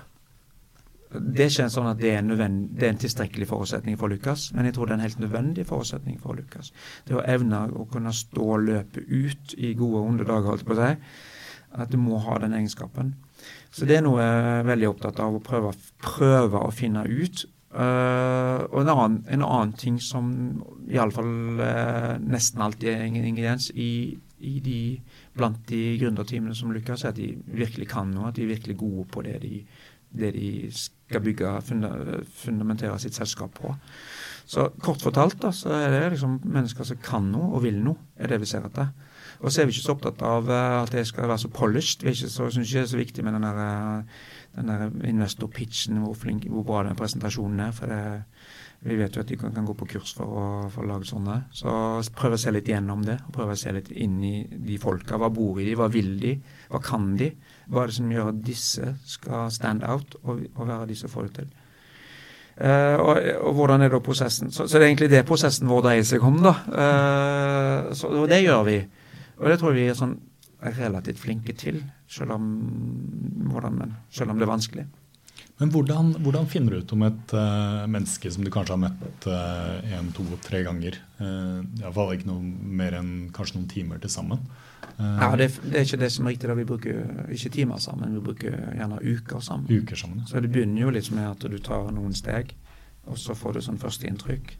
Det 1.10 1.42
er 1.42 1.50
ikke 1.50 1.66
sånn 1.74 1.90
at 1.90 1.98
det 1.98 2.14
er, 2.14 2.22
det 2.22 2.86
er, 2.86 2.92
en 2.92 3.02
tilstrekkelig 3.02 3.50
forutsetning 3.50 3.98
for 3.98 4.06
å 4.06 4.14
lykkes, 4.14 4.52
men 4.54 4.68
jeg 4.68 4.76
tror 4.76 4.86
det 4.86 4.94
er 4.94 5.00
en 5.00 5.08
helt 5.08 5.20
nødvendig 5.24 5.66
forutsetning 5.66 6.22
for 6.22 6.32
å 6.32 6.38
lykkes. 6.38 6.70
Det 7.08 7.18
å 7.18 7.26
evne 7.26 7.64
å 7.74 7.88
kunne 7.90 8.14
stå 8.14 8.48
løpet 8.62 9.10
ut 9.10 9.58
i 9.58 9.74
gode 9.74 10.04
og 10.04 10.12
onde 10.14 10.28
dager, 10.28 10.52
holdt 10.54 10.68
på 10.70 10.78
å 10.78 10.80
si, 10.80 10.92
at 11.72 11.90
du 11.92 11.98
må 12.00 12.18
ha 12.24 12.38
den 12.42 12.54
egenskapen. 12.56 13.14
Så 13.70 13.86
det 13.86 14.00
er 14.00 14.04
noe 14.04 14.20
jeg 14.22 14.44
er 14.50 14.68
veldig 14.68 14.90
opptatt 14.90 15.20
av 15.22 15.36
å 15.36 15.42
prøve, 15.44 15.72
prøve 16.02 16.62
å 16.66 16.72
finne 16.74 17.04
ut. 17.06 17.44
Uh, 17.70 18.66
og 18.72 18.80
en 18.80 18.90
annen, 18.90 19.20
en 19.30 19.44
annen, 19.46 19.76
ting 19.78 20.00
som 20.02 20.32
iallfall 20.90 21.60
uh, 21.62 22.16
nesten 22.18 22.64
alltid 22.64 22.90
er 22.90 23.04
ingen 23.06 23.28
ingrediens 23.28 23.68
i, 23.78 24.18
i 24.42 24.56
de, 24.64 24.80
blant 25.38 25.60
de 25.68 25.78
gründerteamene 26.00 26.56
som 26.58 26.72
lykkes, 26.74 27.04
er 27.04 27.14
at 27.14 27.20
de 27.20 27.30
virkelig 27.46 27.86
kan 27.92 28.10
noe. 28.10 28.32
At 28.32 28.40
de 28.40 28.48
er 28.48 28.56
virkelig 28.56 28.80
gode 28.80 29.06
på 29.14 29.22
det 29.26 29.36
de, 29.44 29.62
det 30.10 30.32
de 30.34 30.50
skal 30.74 31.22
bygge, 31.22 31.54
funda, 31.68 31.92
fundamentere 32.42 32.98
sitt 33.02 33.14
selskap 33.18 33.54
på. 33.60 33.76
Så 34.50 34.66
kort 34.82 35.02
fortalt 35.06 35.38
da, 35.42 35.52
så 35.54 35.70
er 35.76 35.94
det 35.94 36.16
liksom 36.16 36.40
mennesker 36.42 36.86
som 36.88 36.98
kan 37.04 37.30
noe 37.30 37.52
og 37.54 37.62
vil 37.68 37.78
noe, 37.84 38.10
er 38.18 38.32
det 38.32 38.40
vi 38.42 38.50
ser 38.50 38.66
etter. 38.66 38.90
Og 39.40 39.52
så 39.52 39.62
er 39.62 39.68
vi 39.68 39.74
ikke 39.74 39.86
så 39.86 39.94
opptatt 39.96 40.22
av 40.26 40.50
eh, 40.52 40.76
at 40.82 40.92
det 40.92 41.06
skal 41.08 41.28
være 41.28 41.42
så 41.44 41.50
polished. 41.54 42.04
Vi 42.04 42.12
er 42.12 42.16
ikke 42.16 42.28
synes 42.28 42.58
ikke 42.60 42.78
det 42.78 42.82
er 42.82 42.92
så 42.92 43.00
viktig 43.00 43.24
med 43.24 43.36
den 43.38 43.46
der, 43.48 43.60
eh, 43.64 44.24
den 44.56 44.72
der 44.72 44.88
investor-pitchen, 45.08 46.02
hvor, 46.04 46.16
hvor 46.48 46.66
bra 46.66 46.82
den 46.88 46.98
presentasjonen 46.98 47.60
er. 47.60 47.70
for 47.72 47.86
det, 47.86 48.00
vi 48.80 48.96
vet 48.96 49.16
jo 49.16 49.20
at 49.20 49.28
de 49.28 49.36
kan, 49.36 49.52
kan 49.52 49.66
gå 49.68 49.74
på 49.76 49.86
kurs 49.92 50.14
for 50.16 50.24
å, 50.24 50.44
for 50.72 50.84
å 50.84 50.88
lage 50.88 51.08
sånne. 51.08 51.36
Så 51.52 51.70
prøve 52.16 52.38
å 52.38 52.40
se 52.40 52.52
litt 52.54 52.68
gjennom 52.68 53.02
det. 53.04 53.18
og 53.26 53.34
Prøve 53.36 53.52
å 53.52 53.60
se 53.60 53.72
litt 53.76 53.90
inn 53.92 54.16
i 54.24 54.34
de 54.48 54.78
folka. 54.80 55.18
Hva 55.20 55.28
bor 55.32 55.60
i 55.60 55.66
de, 55.68 55.74
hva 55.76 55.90
vil 55.92 56.14
de, 56.20 56.38
hva 56.72 56.80
kan 56.84 57.10
de? 57.20 57.28
Hva 57.68 57.84
er 57.84 57.92
det 57.92 57.96
som 57.98 58.14
gjør 58.14 58.30
at 58.32 58.38
disse 58.46 58.94
skal 59.08 59.50
stand 59.52 59.84
out 59.84 60.16
og, 60.22 60.46
og 60.54 60.62
være 60.64 60.88
de 60.88 60.96
som 60.96 61.12
får 61.12 61.28
det 61.28 61.34
til? 61.42 61.50
Uh, 62.60 62.96
og, 63.00 63.20
og, 63.40 63.52
hvordan 63.56 63.84
er 63.84 63.92
da 63.92 64.00
prosessen? 64.04 64.50
Så, 64.52 64.66
så, 64.68 64.76
det 64.76 64.84
er 64.84 64.90
egentlig 64.90 65.12
det 65.12 65.22
prosessen 65.28 65.68
vår 65.68 65.84
dreier 65.84 66.08
seg 66.08 66.24
om, 66.24 66.40
da. 66.44 66.54
Uh, 66.72 67.92
så, 67.96 68.10
og 68.16 68.26
det 68.32 68.42
gjør 68.42 68.64
vi. 68.68 68.80
Og 69.40 69.48
det 69.48 69.58
tror 69.60 69.72
jeg 69.72 69.80
vi 69.80 69.90
er 69.90 69.98
sånn 69.98 70.18
relativt 70.60 71.20
flinke 71.22 71.54
til, 71.56 71.80
selv 72.10 72.36
om, 72.36 72.48
hvordan, 73.48 73.94
selv 74.12 74.34
om 74.34 74.40
det 74.40 74.44
er 74.44 74.52
vanskelig. 74.52 74.86
Men 75.60 75.68
hvordan, 75.72 76.14
hvordan, 76.24 76.46
finner 76.48 76.72
du 76.72 76.80
ut 76.80 76.92
om 76.96 77.02
et 77.04 77.32
uh, 77.36 77.84
menneske 77.88 78.30
som 78.32 78.44
du 78.44 78.48
kanskje 78.52 78.76
har 78.76 78.80
møtt 78.80 79.26
én, 79.28 80.06
uh, 80.08 80.12
to, 80.16 80.24
tre 80.44 80.62
ganger? 80.64 80.96
Uh, 81.18 81.60
Iallfall 81.82 82.14
ikke 82.14 82.30
noe 82.30 82.40
mer 82.80 82.96
enn 82.96 83.10
kanskje 83.36 83.58
noen 83.58 83.68
timer 83.68 84.00
til 84.00 84.12
sammen. 84.12 84.40
Uh, 84.96 85.18
ja, 85.20 85.28
det, 85.36 85.50
det, 85.66 85.74
er 85.74 85.84
ikke 85.84 86.00
det 86.00 86.10
som 86.14 86.24
er 86.28 86.34
riktig. 86.34 86.48
da 86.48 86.56
Vi 86.56 86.64
bruker 86.68 87.28
ikke 87.36 87.52
timer 87.58 87.82
sammen, 87.84 88.16
vi 88.16 88.24
bruker 88.30 88.56
gjerne 88.56 89.02
uker 89.04 89.44
sammen. 89.44 89.68
Uker 89.68 90.00
sammen. 90.00 90.22
ja. 90.24 90.30
Så 90.32 90.40
det 90.40 90.52
begynner 90.54 90.86
jo 90.86 90.96
litt 90.96 91.12
med 91.12 91.28
at 91.28 91.44
du 91.44 91.60
tar 91.60 91.92
noen 91.92 92.16
steg, 92.16 92.56
og 93.04 93.20
så 93.20 93.36
får 93.36 93.58
du 93.58 93.64
sånn 93.68 93.80
førsteinntrykk 93.84 94.56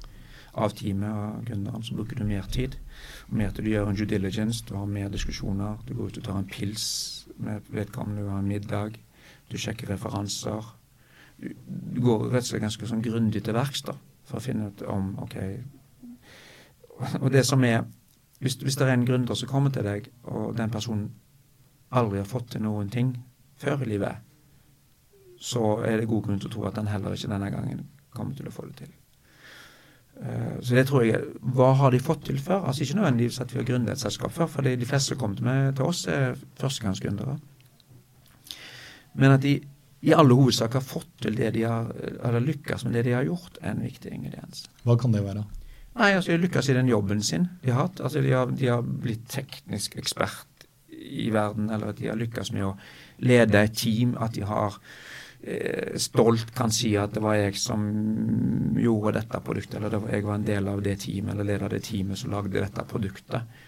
av 0.61 0.77
teamet 0.77 1.11
og 1.17 1.49
gründeren. 1.49 1.87
Så 1.87 1.97
bruker 1.97 2.21
du 2.21 2.29
mer 2.29 2.45
tid. 2.53 2.77
Og 3.31 3.43
at 3.47 3.57
du 3.57 3.71
gjør 3.71 3.89
en 3.89 3.97
due 3.97 4.09
diligence, 4.11 4.65
du 4.67 4.75
har 4.75 4.87
mer 4.91 5.09
diskusjoner. 5.09 5.79
Du 5.87 5.95
går 5.95 6.11
ut 6.11 6.19
og 6.19 6.25
tar 6.25 6.39
en 6.39 6.51
pils 6.51 7.29
med 7.39 7.61
vedkommende, 7.71 8.23
du 8.23 8.29
har 8.29 8.43
en 8.43 8.49
middag. 8.49 8.99
Du 9.51 9.59
sjekker 9.59 9.91
referanser 9.91 10.67
du 11.95 12.01
går 12.05 12.29
rett 12.31 12.45
og 12.45 12.51
slett 12.51 12.65
ganske 12.65 12.89
sånn 12.91 13.05
grundig 13.05 13.43
til 13.45 13.57
verks 13.57 13.85
for 13.85 14.39
å 14.39 14.45
finne 14.45 14.71
ut 14.71 14.83
om 14.89 15.15
OK 15.25 15.37
Og 17.23 17.31
det 17.33 17.47
som 17.49 17.65
er 17.65 17.87
hvis, 18.41 18.57
hvis 18.61 18.77
det 18.81 18.87
er 18.87 18.95
en 18.95 19.07
gründer 19.09 19.37
som 19.37 19.49
kommer 19.49 19.73
til 19.73 19.85
deg, 19.85 20.07
og 20.25 20.55
den 20.57 20.73
personen 20.73 21.11
aldri 21.93 22.23
har 22.23 22.29
fått 22.29 22.55
til 22.55 22.65
noen 22.65 22.89
ting 22.93 23.13
før 23.61 23.85
i 23.85 23.91
livet, 23.91 24.23
så 25.37 25.83
er 25.85 26.01
det 26.01 26.09
god 26.09 26.25
grunn 26.25 26.41
til 26.41 26.49
å 26.49 26.55
tro 26.55 26.65
at 26.69 26.79
den 26.79 26.89
heller 26.89 27.17
ikke 27.17 27.29
denne 27.29 27.51
gangen 27.53 27.85
kommer 28.17 28.37
til 28.37 28.49
å 28.49 28.55
få 28.55 28.65
det 28.71 28.79
til. 28.81 28.95
Uh, 30.21 30.59
så 30.61 30.77
det 30.77 30.83
tror 30.91 31.07
jeg 31.07 31.23
Hva 31.57 31.71
har 31.81 31.95
de 31.95 31.99
fått 32.05 32.27
til 32.29 32.37
før? 32.45 32.67
Altså 32.69 32.85
Ikke 32.85 32.99
nødvendigvis 32.99 33.41
at 33.41 33.55
vi 33.55 33.61
har 33.63 33.69
gründet 33.71 33.95
et 33.95 34.03
selskap 34.03 34.35
før, 34.35 34.51
for 34.53 34.67
de, 34.67 34.87
fleste 34.87 35.15
som 35.15 35.21
kommer 35.23 35.47
med 35.47 35.79
til 35.79 35.89
oss, 35.89 36.05
er 36.13 36.35
førstegangsgründere. 36.61 37.39
Men 39.15 39.37
at 39.37 39.43
de 39.43 39.55
i 40.01 40.13
alle 40.17 40.37
hovedsak 40.37 40.77
har 40.79 40.85
fått 40.85 41.11
til 41.25 41.37
det 41.37 41.55
de 41.57 41.65
har, 41.69 41.89
eller 42.25 42.41
lykkes 42.41 42.87
med 42.87 42.95
det 42.97 43.05
de 43.09 43.17
har 43.17 43.27
gjort, 43.29 43.59
er 43.61 43.75
en 43.75 43.83
viktig 43.85 44.13
ingrediens. 44.13 44.63
Hva 44.85 44.97
kan 45.01 45.13
det 45.13 45.25
være? 45.25 45.45
Nei, 45.99 46.13
altså 46.15 46.31
De 46.31 46.37
har 46.37 46.45
lykkes 46.45 46.71
i 46.71 46.77
den 46.77 46.89
jobben 46.89 47.23
sin 47.23 47.49
de 47.65 47.73
har 47.73 47.87
hatt. 47.87 48.01
Altså 48.01 48.23
de 48.25 48.33
har, 48.33 48.53
de 48.57 48.71
har 48.71 48.85
blitt 48.85 49.27
teknisk 49.29 49.99
ekspert 50.01 50.67
i 50.89 51.29
verden, 51.35 51.71
eller 51.71 51.93
at 51.93 51.99
de 51.99 52.09
har 52.09 52.19
lykkes 52.21 52.53
med 52.55 52.69
å 52.69 52.75
lede 53.25 53.61
et 53.61 53.77
team. 53.77 54.15
At 54.21 54.37
de 54.37 54.47
har 54.47 54.79
eh, 54.79 55.10
stolt 56.01 56.51
kan 56.53 56.73
si 56.75 56.91
at 57.01 57.15
det 57.15 57.23
var 57.25 57.39
jeg 57.39 57.57
som 57.57 57.85
gjorde 58.77 59.15
dette 59.17 59.41
produktet, 59.45 59.79
eller 59.79 59.95
det 59.95 60.01
var, 60.03 60.13
jeg 60.13 60.27
var 60.27 60.37
en 60.37 60.47
del 60.47 60.69
av 60.69 60.83
det 60.85 60.99
teamet, 61.01 61.33
eller 61.33 61.49
leder 61.49 61.73
det 61.73 61.81
teamet 61.87 62.21
som 62.21 62.35
lagde 62.35 62.61
dette 62.61 62.85
produktet. 62.91 63.63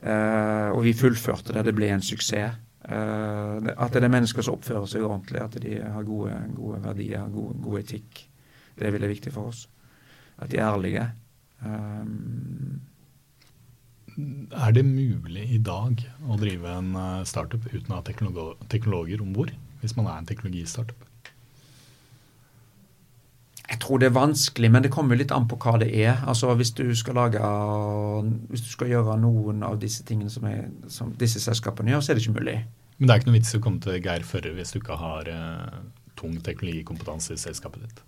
Eh, 0.00 0.68
og 0.70 0.84
vi 0.86 0.94
fullførte 0.96 1.54
det. 1.56 1.64
Det 1.66 1.74
ble 1.76 1.90
en 1.92 2.04
suksess. 2.04 2.58
Eh, 2.88 3.70
at 3.74 3.94
det 3.94 4.04
er 4.06 4.12
mennesker 4.12 4.44
som 4.44 4.56
oppfører 4.56 4.86
seg 4.88 5.06
ordentlig, 5.06 5.40
at 5.42 5.58
de 5.62 5.78
har 5.82 6.06
gode, 6.06 6.36
gode 6.56 6.82
verdier, 6.84 7.26
god, 7.32 7.56
god, 7.64 7.80
etikk. 7.82 8.22
Det 8.78 8.86
er 8.86 8.94
veldig 8.94 9.10
viktig 9.10 9.34
for 9.34 9.50
oss. 9.52 9.66
At 10.38 10.52
de 10.52 10.60
er 10.60 10.68
ærlige. 10.68 11.08
Eh, 11.66 12.06
er 14.18 14.72
det 14.74 14.86
mulig 14.86 15.44
i 15.54 15.60
dag 15.62 16.00
å 16.26 16.38
drive 16.38 16.78
en 16.78 16.94
eh, 16.98 17.26
startup 17.28 17.66
uten 17.72 17.92
å 17.92 18.00
ha 18.00 18.06
teknologer 18.70 19.22
om 19.22 19.34
bord? 19.34 19.52
Hvis 19.82 19.94
man 19.98 20.08
er 20.10 20.22
en 20.22 20.30
teknologistartup? 20.30 21.07
Jeg 23.68 23.82
tror 23.82 24.00
det 24.00 24.08
er 24.08 24.16
vanskelig, 24.16 24.70
men 24.72 24.84
det 24.84 24.92
kommer 24.94 25.18
litt 25.18 25.32
an 25.34 25.44
på 25.48 25.58
hva 25.60 25.74
det 25.82 25.90
er. 25.92 26.22
Altså 26.24 26.54
Hvis 26.56 26.72
du 26.76 26.86
skal 26.96 27.18
lage, 27.20 27.40
hvis 28.48 28.64
du 28.64 28.70
skal 28.72 28.92
gjøre 28.94 29.18
noen 29.20 29.62
av 29.66 29.76
disse 29.82 30.06
tingene 30.08 30.32
som, 30.32 30.46
er, 30.48 30.70
som 30.88 31.12
disse 31.20 31.42
selskapene 31.44 31.92
gjør, 31.92 32.04
så 32.04 32.12
er 32.12 32.18
det 32.18 32.24
ikke 32.24 32.38
mulig. 32.40 32.58
Men 32.98 33.06
det 33.06 33.14
er 33.14 33.20
ikke 33.20 33.30
noe 33.30 33.36
vits 33.38 33.54
å 33.54 33.60
komme 33.62 33.82
til 33.84 34.00
Geir 34.02 34.24
Førre 34.26 34.54
hvis 34.56 34.72
du 34.74 34.80
ikke 34.80 34.96
har 34.98 35.28
eh, 35.30 35.76
tung 36.18 36.34
teknologikompetanse 36.44 37.36
i 37.36 37.40
selskapet 37.40 37.84
ditt? 37.84 38.00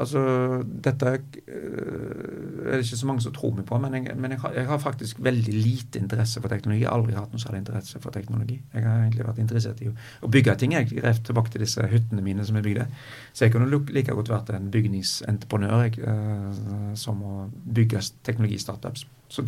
Altså, 0.00 0.22
Dette 0.62 1.12
eh, 1.12 2.66
er 2.66 2.74
det 2.74 2.82
ikke 2.84 2.98
så 3.00 3.08
mange 3.08 3.24
som 3.24 3.34
tror 3.36 3.54
meg 3.56 3.66
på, 3.68 3.78
men, 3.82 3.96
jeg, 3.98 4.16
men 4.18 4.34
jeg, 4.34 4.42
har, 4.42 4.56
jeg, 4.58 4.68
har, 4.70 4.80
faktisk 4.82 5.22
veldig 5.22 5.54
lite 5.54 6.02
interesse 6.02 6.42
for 6.42 6.52
teknologi. 6.52 6.82
Jeg 6.82 6.90
har 6.90 6.98
aldri 6.98 7.16
hatt 7.16 7.34
noe 7.34 7.42
særlig 7.42 7.62
interesse 7.62 8.02
for 8.02 8.14
teknologi. 8.14 8.58
Jeg 8.74 8.86
har 8.86 9.04
egentlig 9.04 9.28
vært 9.28 9.40
interessert 9.44 9.84
i 9.84 9.90
å, 9.92 10.32
bygge 10.32 10.56
ting. 10.60 10.76
Jeg 10.76 11.04
rev 11.04 11.22
tilbake 11.22 11.54
til 11.54 11.64
disse 11.64 11.86
hyttene 11.92 12.24
mine 12.24 12.46
som 12.48 12.58
jeg 12.58 12.66
bygde. 12.66 12.88
Så 13.32 13.46
jeg 13.46 13.54
kunne 13.54 13.70
like 13.70 14.18
godt 14.18 14.32
vært 14.32 14.52
en 14.56 14.70
bygningsentreprenør 14.72 15.86
jeg, 15.86 16.02
uh, 16.02 16.92
som 16.98 17.22
å 17.22 17.36
bygge 17.52 18.02
teknologistartups. 18.26 19.06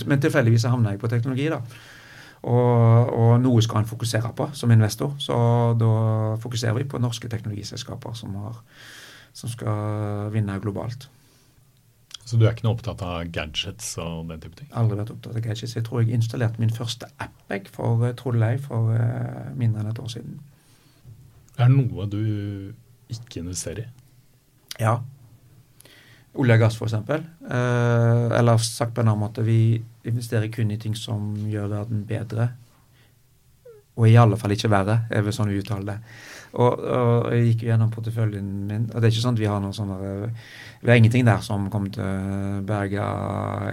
Men 0.09 0.23
tilfeldigvis 0.23 0.69
havna 0.71 0.95
jeg 0.95 1.03
på 1.03 1.11
teknologi. 1.13 1.51
da. 1.53 1.61
Og, 2.45 3.11
og, 3.15 3.31
noe 3.41 3.63
skal 3.65 3.83
en 3.83 3.89
fokusere 3.89 4.31
på 4.37 4.51
som 4.57 4.73
investor. 4.75 5.15
Så 5.23 5.35
da 5.81 5.91
fokuserer 6.43 6.77
vi 6.77 6.89
på 6.89 7.01
norske 7.01 7.31
teknologiselskaper 7.33 8.17
som, 8.19 8.35
har, 8.43 8.59
som 9.33 9.53
skal 9.53 10.33
vinne 10.35 10.59
globalt. 10.61 11.09
Så 12.25 12.39
du 12.41 12.47
er 12.47 12.55
ikke 12.55 12.65
noe 12.65 12.79
opptatt 12.79 13.03
av 13.05 13.27
gadgets 13.33 13.91
og 14.01 14.31
den 14.31 14.41
type 14.41 14.57
ting? 14.57 14.69
Aldri 14.73 14.97
vært 14.97 15.13
opptatt 15.13 15.37
av 15.37 15.45
gadgets. 15.45 15.77
Jeg 15.77 15.85
tror 15.85 16.01
jeg 16.01 16.17
installerte 16.17 16.61
min 16.63 16.73
første 16.73 17.09
app 17.21 17.53
jeg, 17.53 17.67
for 17.73 18.07
eh, 18.07 18.15
Trollei 18.17 18.55
for 18.65 18.95
uh, 18.97 19.51
mindre 19.59 19.83
enn 19.85 19.91
et 19.93 20.01
år 20.01 20.09
siden. 20.15 20.39
Er 21.59 21.69
det 21.69 21.77
noe 21.77 22.07
du 22.11 22.23
ikke 23.13 23.43
investerer 23.43 23.85
i? 23.85 23.91
Ja. 24.81 24.97
Olje 26.35 26.57
og 26.59 26.63
gass, 26.65 26.77
f.eks. 26.81 26.95
Eh, 26.99 28.39
eller 28.39 28.63
sagt 28.63 28.95
på 28.95 29.05
en 29.05 29.13
annen 29.13 29.23
måte, 29.23 29.45
vi 29.47 29.79
investerer 30.09 30.51
kun 30.53 30.73
i 30.75 30.79
ting 30.83 30.97
som 30.99 31.33
gjør 31.47 31.71
verden 31.71 32.03
bedre. 32.09 32.49
Og 33.95 34.09
i 34.11 34.17
alle 34.19 34.39
fall 34.39 34.57
ikke 34.57 34.73
verre, 34.73 35.05
er 35.15 35.23
vel 35.23 35.35
sånn 35.35 35.53
vi 35.53 35.61
uttaler 35.63 35.93
det. 35.93 35.99
Og, 36.55 36.83
og, 36.83 37.29
jeg 37.35 37.47
gikk 37.49 37.65
gjennom 37.69 37.91
porteføljen 37.91 38.51
min, 38.69 38.85
og 38.93 39.01
det 39.01 39.09
er 39.09 39.13
ikke 39.13 39.23
sånn 39.25 39.35
at 39.35 39.43
vi 39.43 39.49
har 39.51 39.63
noe 39.63 39.75
sånne 39.75 39.97
Vi 39.99 40.91
har 40.91 41.01
ingenting 41.01 41.27
der 41.27 41.41
som 41.43 41.67
kommer 41.71 41.91
til 41.95 42.05
å 42.05 42.61
berge 42.67 43.07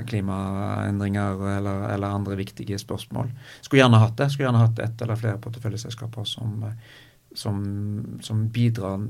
klimaendringer 0.09 1.43
eller, 1.57 1.83
eller, 1.91 2.07
andre 2.07 2.37
viktige 2.39 2.79
spørsmål. 2.81 3.29
Skulle 3.61 3.83
gjerne 3.83 4.01
hatt 4.01 4.15
det. 4.17 4.29
Skulle 4.31 4.47
gjerne 4.47 4.63
hatt 4.63 4.81
ett 4.81 5.01
eller 5.05 5.19
flere 5.19 5.41
porteføljeselskaper 5.43 6.25
som, 6.29 6.63
som, 7.37 7.59
som 8.25 8.47
bidrar 8.53 9.05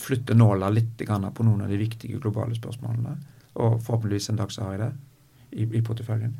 flytte 0.00 0.34
nåla 0.34 0.70
litt 0.72 1.00
på 1.06 1.46
noen 1.46 1.64
av 1.64 1.68
de 1.70 1.78
viktige 1.78 2.18
globale 2.18 2.54
spørsmålene. 2.56 3.16
Og 3.54 3.80
forhåpentligvis 3.82 4.30
en 4.30 4.40
dag 4.40 4.52
så 4.52 4.66
har 4.66 4.72
jeg 4.74 4.82
det 4.84 4.92
i, 5.54 5.66
i 5.78 5.82
porteføljen. 5.82 6.34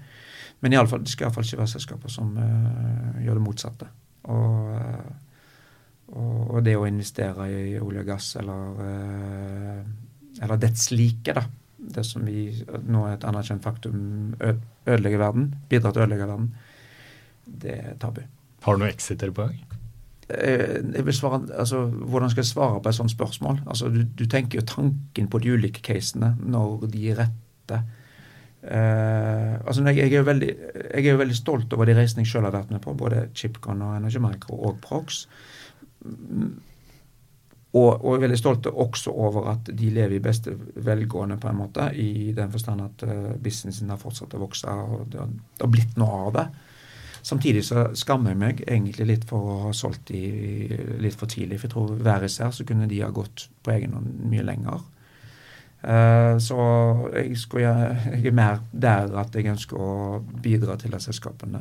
Men 0.60 0.72
i 0.72 0.76
alle 0.76 0.88
fall, 0.88 1.02
det 1.04 1.12
skal 1.12 1.28
iallfall 1.28 1.46
ikke 1.46 1.60
være 1.60 1.74
selskaper 1.74 2.12
som 2.12 2.32
uh, 2.38 3.20
gjør 3.22 3.38
det 3.38 3.44
motsatte. 3.44 3.90
Uh, 4.24 5.10
og, 6.14 6.38
og, 6.54 6.58
det 6.64 6.76
å 6.78 6.86
investere 6.88 7.48
i 7.50 7.76
olje 7.82 8.04
og 8.04 8.08
gass 8.08 8.30
eller, 8.40 8.80
uh, 8.80 10.40
eller 10.40 10.62
dets 10.62 10.88
like, 10.94 11.36
da, 11.36 11.44
det 11.94 12.06
som 12.06 12.24
vi 12.24 12.46
nå 12.88 13.04
er 13.06 13.18
et 13.18 13.28
anerkjent 13.28 13.64
faktum 13.64 14.34
ødelegger 14.40 15.20
verden, 15.20 15.50
bidrar 15.68 15.92
til 15.92 16.02
å 16.02 16.06
ødelegge 16.06 16.32
verden, 16.32 16.50
det 17.44 17.76
er 17.76 18.00
tabu. 18.00 18.24
Har 18.64 18.76
du 18.76 18.84
noen 18.84 18.94
exiter 18.94 19.34
på 19.34 19.44
gang? 19.44 19.73
Eh, 20.28 20.94
jeg 20.94 21.06
vil 21.06 21.14
svare, 21.14 21.40
altså, 21.52 21.84
Hvordan 21.84 22.30
skal 22.30 22.40
jeg 22.40 22.46
svare 22.46 22.80
på 22.80 22.88
et 22.88 22.94
sånt 22.94 23.10
spørsmål? 23.10 23.60
Altså, 23.66 23.88
du, 23.88 24.04
du, 24.18 24.26
tenker 24.26 24.58
jo 24.58 24.66
tanken 24.66 25.28
på 25.28 25.38
de 25.38 25.52
ulike 25.52 25.82
casene 25.84 26.36
når 26.40 26.86
de 26.92 27.10
er 27.10 27.20
rette. 27.24 27.82
Uh, 28.64 29.60
altså, 29.66 29.84
jeg, 29.84 29.96
jeg, 29.96 30.14
er 30.14 30.22
veldig, 30.24 30.48
jeg, 30.94 31.06
er 31.06 31.10
jo 31.10 31.18
veldig, 31.20 31.36
stolt 31.36 31.72
over 31.76 31.84
de 31.84 31.96
reisene 31.98 32.22
jeg 32.24 32.30
selv 32.30 32.48
har 32.48 32.54
vært 32.54 32.70
med 32.72 32.80
på, 32.80 32.94
både 32.96 33.26
Chipcon 33.36 33.82
og 33.84 33.98
Energy 33.98 34.22
Micro 34.24 34.56
og 34.56 34.78
Prox. 34.80 35.26
Og, 37.74 37.90
og, 37.90 38.06
jeg 38.08 38.16
er 38.16 38.22
veldig 38.22 38.38
stolt 38.40 38.66
også 38.70 39.12
over 39.12 39.50
at 39.52 39.68
de 39.68 39.90
lever 39.92 40.16
i 40.16 40.22
beste 40.24 40.54
velgående, 40.76 41.36
på 41.36 41.50
en 41.50 41.58
måte, 41.60 41.90
i 41.92 42.32
den 42.32 42.52
forstand 42.54 42.86
at 42.86 43.04
uh, 43.04 43.34
businessen 43.36 43.92
har 43.92 44.00
fortsatt 44.00 44.32
å 44.32 44.40
vokse, 44.46 44.70
og 44.70 45.10
det 45.12 45.20
har, 45.20 45.28
det 45.28 45.66
har 45.66 45.74
blitt 45.76 46.00
noe 46.00 46.22
av 46.30 46.32
det. 46.38 46.46
Samtidig 47.24 47.62
så 47.64 47.86
skammer 47.96 48.34
jeg 48.34 48.40
meg 48.40 48.58
egentlig 48.66 49.06
litt 49.08 49.22
for 49.28 49.48
å 49.48 49.60
ha 49.62 49.70
solgt 49.76 50.10
de 50.10 50.20
litt 51.00 51.16
for 51.16 51.30
tidlig. 51.30 51.56
For 51.60 51.68
jeg 51.68 51.72
tror 51.72 52.02
hver 52.04 52.26
især 52.26 52.52
så 52.52 52.66
kunne 52.68 52.88
de 52.90 53.00
ha 53.00 53.08
gått 53.14 53.46
på 53.64 53.72
egen 53.72 53.96
hånd 53.96 54.18
mye 54.28 54.44
lenger. 54.44 54.82
Uh, 55.84 56.36
så 56.40 56.58
jeg, 57.12 57.36
skulle, 57.40 57.72
jeg, 58.12 58.22
er 58.28 58.36
mer 58.36 58.60
der 58.72 59.12
at 59.20 59.36
jeg 59.36 59.50
ønsker 59.52 59.80
å 59.80 60.20
bidra 60.44 60.78
til 60.80 60.96
at 60.96 61.04
selskapene 61.04 61.60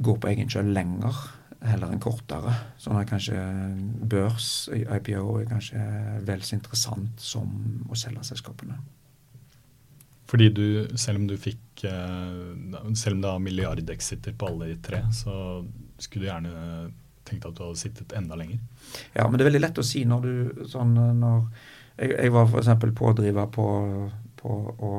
går 0.00 0.20
på 0.22 0.30
egen 0.30 0.50
kjøl 0.50 0.70
lenger 0.74 1.18
heller 1.66 1.92
enn 1.92 2.02
kortere. 2.02 2.54
Sånn 2.80 2.98
at 2.98 3.10
kanskje 3.10 3.40
børs, 4.10 4.70
IPO, 4.74 5.24
er 5.42 5.50
kanskje 5.50 5.82
vel 6.26 6.42
så 6.46 6.56
interessant 6.56 7.20
som 7.22 7.50
å 7.90 7.98
selge 7.98 8.24
selskapene. 8.30 8.78
Fordi 10.30 10.48
du, 10.54 10.66
selv 11.00 11.18
om 11.18 11.26
du 11.26 11.34
fikk 11.40 11.84
eh, 11.88 12.88
Selv 12.94 13.16
om 13.16 13.22
det 13.22 13.30
var 13.32 13.42
milliardexiter 13.42 14.36
på 14.38 14.50
alle 14.50 14.70
de 14.72 14.76
tre, 14.84 15.02
så 15.14 15.34
skulle 15.98 16.26
du 16.26 16.30
gjerne 16.30 16.90
tenkt 17.26 17.46
at 17.48 17.56
du 17.56 17.64
hadde 17.64 17.80
sittet 17.80 18.14
enda 18.16 18.38
lenger? 18.38 18.60
Ja, 19.14 19.26
men 19.26 19.36
det 19.36 19.44
er 19.44 19.50
veldig 19.50 19.64
lett 19.66 19.80
å 19.80 19.86
si 19.86 20.04
når 20.08 20.26
du 20.26 20.66
sånn 20.70 20.94
når 20.94 21.42
Jeg, 22.00 22.14
jeg 22.14 22.32
var 22.32 22.48
f.eks. 22.48 22.86
pådriver 22.96 23.50
på, 23.52 23.66
på 24.40 24.60
å 24.80 24.92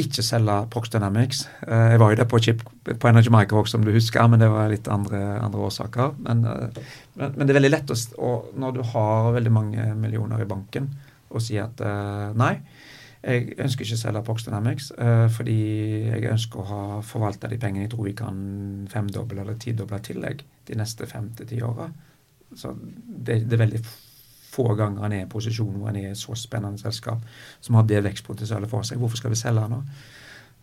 ikke 0.00 0.24
selge 0.24 0.54
Prox 0.72 0.90
Dynamics. 0.92 1.42
Eh, 1.66 1.92
jeg 1.92 2.00
var 2.00 2.12
jo 2.12 2.18
der 2.22 2.28
på 2.30 2.40
chip 2.42 2.62
på 2.64 3.08
Energy 3.10 3.30
Micro 3.32 3.60
også, 3.60 3.76
som 3.76 3.84
du 3.84 3.92
husker, 3.92 4.24
men 4.30 4.40
det 4.40 4.48
var 4.50 4.70
litt 4.72 4.88
andre, 4.90 5.20
andre 5.42 5.66
årsaker. 5.68 6.14
Men, 6.24 6.44
eh, 6.48 6.80
men, 7.18 7.34
men, 7.36 7.44
det 7.44 7.52
er 7.52 7.58
veldig 7.60 7.72
lett 7.74 7.92
å, 8.16 8.32
når 8.56 8.78
du 8.78 8.82
har 8.94 9.32
veldig 9.36 9.52
mange 9.52 9.90
millioner 9.98 10.42
i 10.42 10.48
banken, 10.48 10.88
å 11.32 11.40
si 11.40 11.58
at 11.60 11.80
eh, 11.84 12.32
nei, 12.38 12.54
jeg 13.22 13.54
ønsker 13.62 13.86
ikke 13.86 13.96
å 13.98 14.02
selge 14.02 14.22
Box 14.26 14.46
Dynamics 14.46 14.88
fordi 15.36 15.58
jeg 16.08 16.30
ønsker 16.32 16.58
å 16.58 16.64
ha 16.66 16.84
forvalta 17.06 17.50
de 17.50 17.58
pengene 17.62 17.84
jeg 17.84 17.92
tror 17.92 18.08
vi 18.08 18.16
kan 18.18 18.38
femdoble 18.90 19.44
eller 19.44 19.60
tidoble 19.62 20.00
tillegg 20.02 20.42
de 20.66 20.78
neste 20.78 21.06
fem 21.06 21.28
til 21.38 21.46
ti 21.52 21.60
åra. 21.62 21.86
Så 22.58 22.72
det, 22.74 23.44
det 23.46 23.56
er 23.56 23.62
veldig 23.62 23.82
få 24.52 24.74
ganger 24.76 25.06
han 25.06 25.14
er 25.14 25.22
i 25.22 25.26
en 25.26 25.32
posisjon 25.32 25.76
hvor 25.76 25.88
han 25.88 26.00
er 26.00 26.10
i 26.10 26.12
et 26.12 26.20
så 26.20 26.34
spennende 26.36 26.80
selskap 26.80 27.22
som 27.60 27.78
har 27.78 27.86
det 27.88 28.02
vekstpotensialet 28.04 28.70
for 28.70 28.86
seg. 28.86 29.00
Hvorfor 29.00 29.20
skal 29.22 29.32
vi 29.32 29.40
selge 29.40 29.68
nå? 29.70 29.80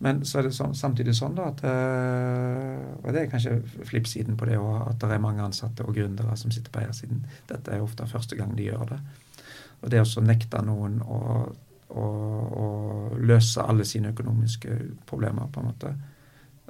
Men 0.00 0.22
så 0.24 0.38
er 0.40 0.46
det 0.48 0.54
sånn, 0.56 0.72
samtidig 0.76 1.12
sånn 1.16 1.34
da 1.36 1.50
at 1.50 1.58
øh, 1.68 2.84
Og 3.02 3.10
det 3.12 3.20
er 3.20 3.32
kanskje 3.32 3.58
flippsiden 3.88 4.38
på 4.40 4.48
det 4.48 4.56
òg, 4.56 4.86
at 4.88 5.02
det 5.02 5.10
er 5.12 5.20
mange 5.20 5.44
ansatte 5.44 5.84
og 5.84 5.96
gründere 5.96 6.36
som 6.40 6.52
sitter 6.54 6.72
på 6.72 6.80
eiersiden. 6.80 7.26
Dette 7.50 7.74
er 7.74 7.84
ofte 7.84 8.06
første 8.08 8.38
gang 8.38 8.54
de 8.56 8.70
gjør 8.70 8.94
det. 8.94 9.00
Og 9.82 9.92
det 9.92 10.00
å 10.00 10.24
nekte 10.24 10.62
noen 10.64 11.00
å, 11.04 11.18
å, 11.90 12.06
å 12.62 12.66
løse 13.18 13.62
alle 13.62 13.84
sine 13.88 14.14
økonomiske 14.14 14.78
problemer, 15.10 15.50
på 15.52 15.62
en 15.62 15.70
måte, 15.72 15.94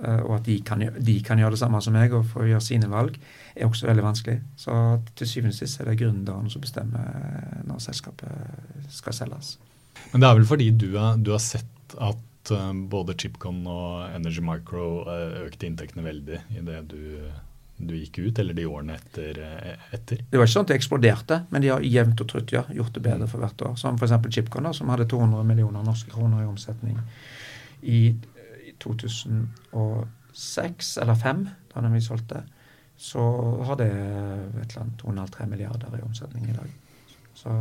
Eh, 0.00 0.20
og 0.24 0.38
at 0.38 0.46
de 0.46 0.56
kan, 0.64 0.80
de 0.80 1.16
kan, 1.24 1.40
gjøre 1.40 1.56
det 1.56 1.60
samme 1.60 1.80
som 1.84 1.94
meg 1.96 2.14
og 2.16 2.28
få 2.30 2.46
gjøre 2.48 2.64
sine 2.64 2.88
valg, 2.90 3.18
er 3.54 3.68
også 3.68 3.88
veldig 3.90 4.06
vanskelig. 4.06 4.38
Så 4.56 4.74
til 5.18 5.28
syvende 5.28 5.54
og 5.54 5.58
sist 5.58 5.80
er 5.80 5.90
det 5.90 5.98
gründeren 6.00 6.48
som 6.52 6.64
bestemmer 6.64 7.60
når 7.68 7.82
selskapet 7.84 8.88
skal 8.92 9.16
selges. 9.16 9.58
Men 10.12 10.22
det 10.22 10.30
er 10.30 10.38
vel 10.38 10.48
fordi 10.48 10.70
du, 10.72 10.88
er, 10.96 11.20
du 11.20 11.34
har 11.34 11.42
sett 11.44 11.96
at 12.00 12.52
uh, 12.54 12.72
både 12.72 13.16
Chipcon 13.20 13.60
og 13.68 14.14
Energy 14.16 14.42
Micro 14.44 15.02
uh, 15.04 15.44
økte 15.44 15.68
inntektene 15.68 16.06
veldig 16.06 16.40
i 16.56 16.64
det 16.64 16.80
du, 16.94 17.02
du, 17.80 17.94
gikk 17.96 18.18
ut, 18.18 18.38
eller 18.42 18.56
de 18.56 18.66
årene 18.68 18.96
etter, 18.98 19.38
etter? 19.94 20.24
Det 20.30 20.38
var 20.38 20.46
ikke 20.46 20.54
sånn 20.54 20.66
at 20.66 20.72
det 20.72 20.78
eksploderte, 20.80 21.36
men 21.50 21.64
de 21.64 21.72
har 21.72 21.86
jevnt 21.86 22.22
og 22.24 22.28
trutt 22.32 22.54
ja, 22.54 22.64
gjort 22.76 22.94
det 22.96 23.04
bedre 23.04 23.26
for 23.30 23.38
hvert 23.42 23.66
år. 23.66 23.74
Som 23.80 23.98
f.eks. 23.98 24.16
Chipcon, 24.34 24.68
da, 24.68 24.72
som 24.76 24.92
hadde 24.92 25.10
200 25.10 25.46
millioner 25.48 25.86
norske 25.86 26.12
kroner 26.12 26.44
i 26.44 26.50
omsetning 26.50 26.96
i 27.80 28.00
2006 28.80 30.96
eller 31.02 31.16
2005, 31.16 31.48
da 31.74 31.88
vi 31.88 32.04
solgte, 32.04 32.38
så 33.00 33.22
har 33.64 33.78
det 33.80 33.88
et 33.88 34.74
eller 34.74 34.82
annet 34.82 35.02
2,5-3 35.02 35.46
milliarder 35.48 35.96
i 35.96 36.04
omsetning 36.04 36.50
i 36.50 36.56
dag. 36.56 36.70
Så, 37.34 37.52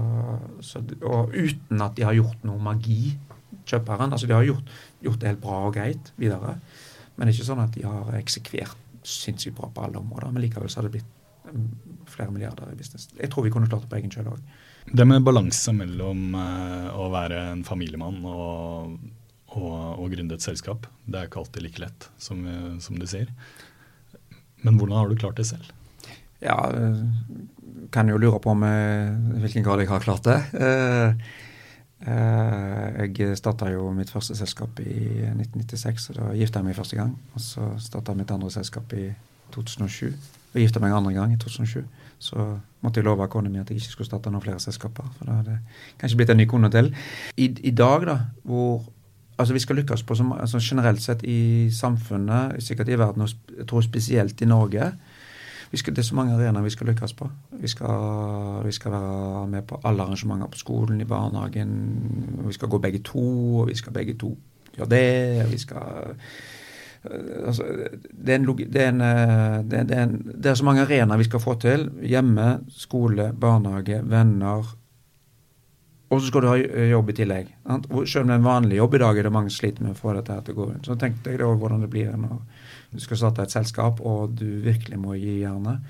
så, 0.65 0.81
og 1.07 1.31
uten 1.31 1.81
at 1.85 1.95
de 1.95 2.03
har 2.03 2.17
gjort 2.17 2.43
noe 2.47 2.59
magi, 2.59 3.15
kjøperen. 3.69 4.11
Altså 4.11 4.27
de 4.27 4.35
har 4.35 4.47
gjort, 4.47 4.73
gjort, 5.03 5.21
det 5.21 5.31
helt 5.31 5.43
bra 5.43 5.61
og 5.69 5.75
greit 5.77 6.11
videre. 6.19 6.57
Men 7.15 7.27
det 7.27 7.31
er 7.31 7.37
ikke 7.37 7.51
sånn 7.51 7.63
at 7.63 7.77
de 7.77 7.85
har 7.87 8.11
eksekvert 8.19 8.88
sinnssykt 9.03 9.57
bra 9.57 9.69
på 9.73 9.85
alle 9.85 10.01
områder. 10.01 10.33
Men 10.33 10.45
likevel 10.45 10.71
så 10.71 10.81
har 10.81 10.89
det 10.89 10.97
blitt 10.97 11.53
mm, 11.53 11.69
flere 12.09 12.33
milliarder 12.33 12.73
i 12.73 12.79
business. 12.79 13.09
Jeg 13.17 13.31
tror 13.31 13.45
vi 13.45 13.53
kunne 13.53 13.69
klart 13.69 13.85
det 13.85 13.91
på 13.91 13.99
egen 13.99 14.13
kjøl 14.13 14.33
òg. 14.33 14.43
Det 14.89 15.05
med 15.05 15.25
balanse 15.25 15.73
mellom 15.75 16.33
uh, 16.33 16.89
å 16.97 17.09
være 17.13 17.41
en 17.53 17.65
familiemann 17.67 18.23
og 18.25 18.99
og, 19.57 19.97
og 19.97 20.11
gründe 20.13 20.37
et 20.37 20.45
selskap. 20.45 20.87
Det 21.09 21.17
er 21.17 21.29
ikke 21.29 21.41
alltid 21.41 21.65
like 21.65 21.81
lett, 21.81 22.07
som, 22.21 22.43
som, 22.83 22.99
du 23.01 23.07
sier. 23.09 23.31
Men 24.61 24.77
hvordan 24.77 24.97
har 24.99 25.09
du 25.09 25.17
klart 25.17 25.39
det 25.39 25.47
selv? 25.49 25.71
Ja, 26.39 26.55
kan 27.91 28.09
jo 28.11 28.19
lure 28.21 28.39
på 28.43 28.53
med 28.55 29.39
hvilken 29.43 29.65
grad 29.65 29.81
jeg 29.83 29.91
har 29.91 30.03
klart 30.03 30.27
det. 30.27 30.37
Eh, 30.53 31.09
eh, 31.09 31.37
jeg 31.99 33.37
starta 33.37 33.67
jo 33.73 33.89
mitt 33.91 34.11
første 34.11 34.35
selskap 34.35 34.79
i 34.79 35.25
1996, 35.33 36.09
og 36.09 36.19
da 36.19 36.27
gifta 36.39 36.61
jeg 36.61 36.69
meg 36.69 36.77
første 36.77 36.99
gang. 36.99 37.15
Og 37.35 37.43
så 37.43 37.71
starta 37.83 38.15
mitt 38.15 38.31
andre 38.31 38.51
selskap 38.51 38.93
i 38.95 39.09
2007, 39.51 40.13
og 40.53 40.61
gifta 40.61 40.79
meg 40.79 40.95
andre 40.95 41.13
gang 41.13 41.33
i 41.33 41.39
2007. 41.41 41.83
Så 42.19 42.45
måtte 42.83 42.99
jeg 42.99 43.07
love 43.07 43.27
kona 43.31 43.49
mi 43.49 43.59
at 43.59 43.69
jeg 43.71 43.79
ikke 43.79 43.93
skulle 43.93 44.09
starte 44.09 44.31
noen 44.31 44.43
flere 44.43 44.59
selskaper. 44.59 45.07
For 45.17 45.27
da 45.27 45.39
hadde 45.39 45.59
kanskje 45.99 46.19
blitt 46.19 46.31
en 46.33 46.39
ny 46.41 46.47
kone 46.49 46.71
til. 46.71 46.91
I, 47.37 47.51
I, 47.63 47.71
dag, 47.75 48.05
da, 48.07 48.17
hvor 48.43 48.83
altså 49.39 49.55
vi 49.55 49.63
skal 49.63 49.79
lykkes 49.79 50.03
på 50.03 50.15
som, 50.19 50.33
altså 50.35 50.59
generelt 50.63 51.03
sett 51.03 51.23
i 51.23 51.69
samfunnet, 51.71 52.59
sikkert 52.63 52.91
i 52.91 52.99
verden 52.99 53.23
og 53.23 53.55
jeg 53.57 53.67
tror 53.67 53.85
spesielt 53.85 54.41
i 54.41 54.49
Norge. 54.49 54.91
Skal, 55.77 55.93
det 55.95 56.01
er 56.01 56.07
så 56.07 56.15
mange 56.17 56.33
arenaer 56.33 56.65
vi 56.65 56.73
skal 56.73 56.87
lykkes 56.89 57.13
på. 57.13 57.29
Vi 57.61 57.67
skal, 57.67 58.65
vi 58.65 58.71
skal, 58.71 58.91
være 58.91 59.47
med 59.47 59.61
på 59.69 59.81
alle 59.85 60.03
arrangementer 60.03 60.47
på 60.47 60.57
skolen, 60.57 61.01
i 61.01 61.05
barnehagen. 61.05 61.73
Vi 62.47 62.53
skal 62.53 62.67
gå 62.67 62.77
begge 62.77 62.99
to, 63.05 63.57
og 63.61 63.67
vi 63.67 63.75
skal 63.75 63.93
begge 63.93 64.17
to 64.17 64.37
gjøre 64.75 64.89
det. 64.89 65.51
vi 65.51 65.57
skal 65.57 65.77
øh, 67.05 67.47
altså, 67.47 67.63
det, 68.25 68.33
er 68.33 68.35
en, 68.35 68.47
det, 68.47 68.81
er 68.81 68.89
en, 68.89 69.01
øh, 69.01 69.71
det, 69.71 69.91
er 69.91 70.03
en, 70.03 70.31
det 70.43 70.45
er 70.45 70.53
så 70.53 70.65
mange 70.65 70.81
arenaer 70.81 71.17
vi 71.17 71.23
skal 71.23 71.39
få 71.39 71.53
til. 71.59 71.89
Hjemme, 72.01 72.59
skole, 72.69 73.33
barnehage, 73.41 74.01
venner, 74.09 74.75
og 76.09 76.21
så 76.21 76.27
skal 76.27 76.41
du 76.41 76.47
ha 76.47 76.85
jobb 76.89 77.09
i 77.09 77.13
tillegg. 77.21 77.49
Selv 78.09 78.23
om 78.23 78.31
det 78.31 78.33
er 78.33 78.39
en 78.39 78.45
vanlig 78.45 78.77
jobb 78.79 78.95
i 78.97 79.01
dag, 79.03 79.17
er 79.17 79.27
det 79.27 79.31
mange 79.31 79.51
som 79.53 79.61
sliter 79.61 79.85
med 79.85 79.93
å 79.93 79.99
få 79.99 80.15
dette 80.17 80.39
til 80.45 80.55
å 80.55 80.57
gå 80.57 80.65
rundt. 80.71 80.89
Så 80.89 80.97
tenkte 80.97 81.29
jeg 81.29 81.41
da 81.41 81.49
hvordan 81.53 81.83
det 81.85 81.89
blir 81.93 82.15
når 82.17 82.39
du 82.89 83.01
skal 83.03 83.19
starte 83.21 83.45
et 83.45 83.53
selskap 83.53 84.01
og 84.01 84.33
du 84.39 84.47
virkelig 84.65 84.99
må 85.01 85.17
gi 85.19 85.41
jernet. 85.43 85.83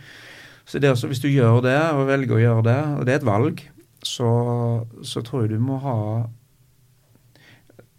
Så 0.70 0.80
det 0.80 0.92
også, 0.92 1.10
hvis 1.10 1.22
du 1.24 1.30
gjør 1.32 1.64
det, 1.66 1.80
og 1.98 2.08
velger 2.10 2.36
å 2.36 2.42
gjøre 2.44 2.66
det, 2.68 2.80
og 3.00 3.06
det 3.08 3.14
er 3.14 3.22
et 3.22 3.30
valg, 3.30 3.64
så, 4.06 4.32
så 5.04 5.24
tror 5.26 5.46
jeg 5.46 5.56
du 5.56 5.64
må 5.64 5.80
ha 5.84 5.96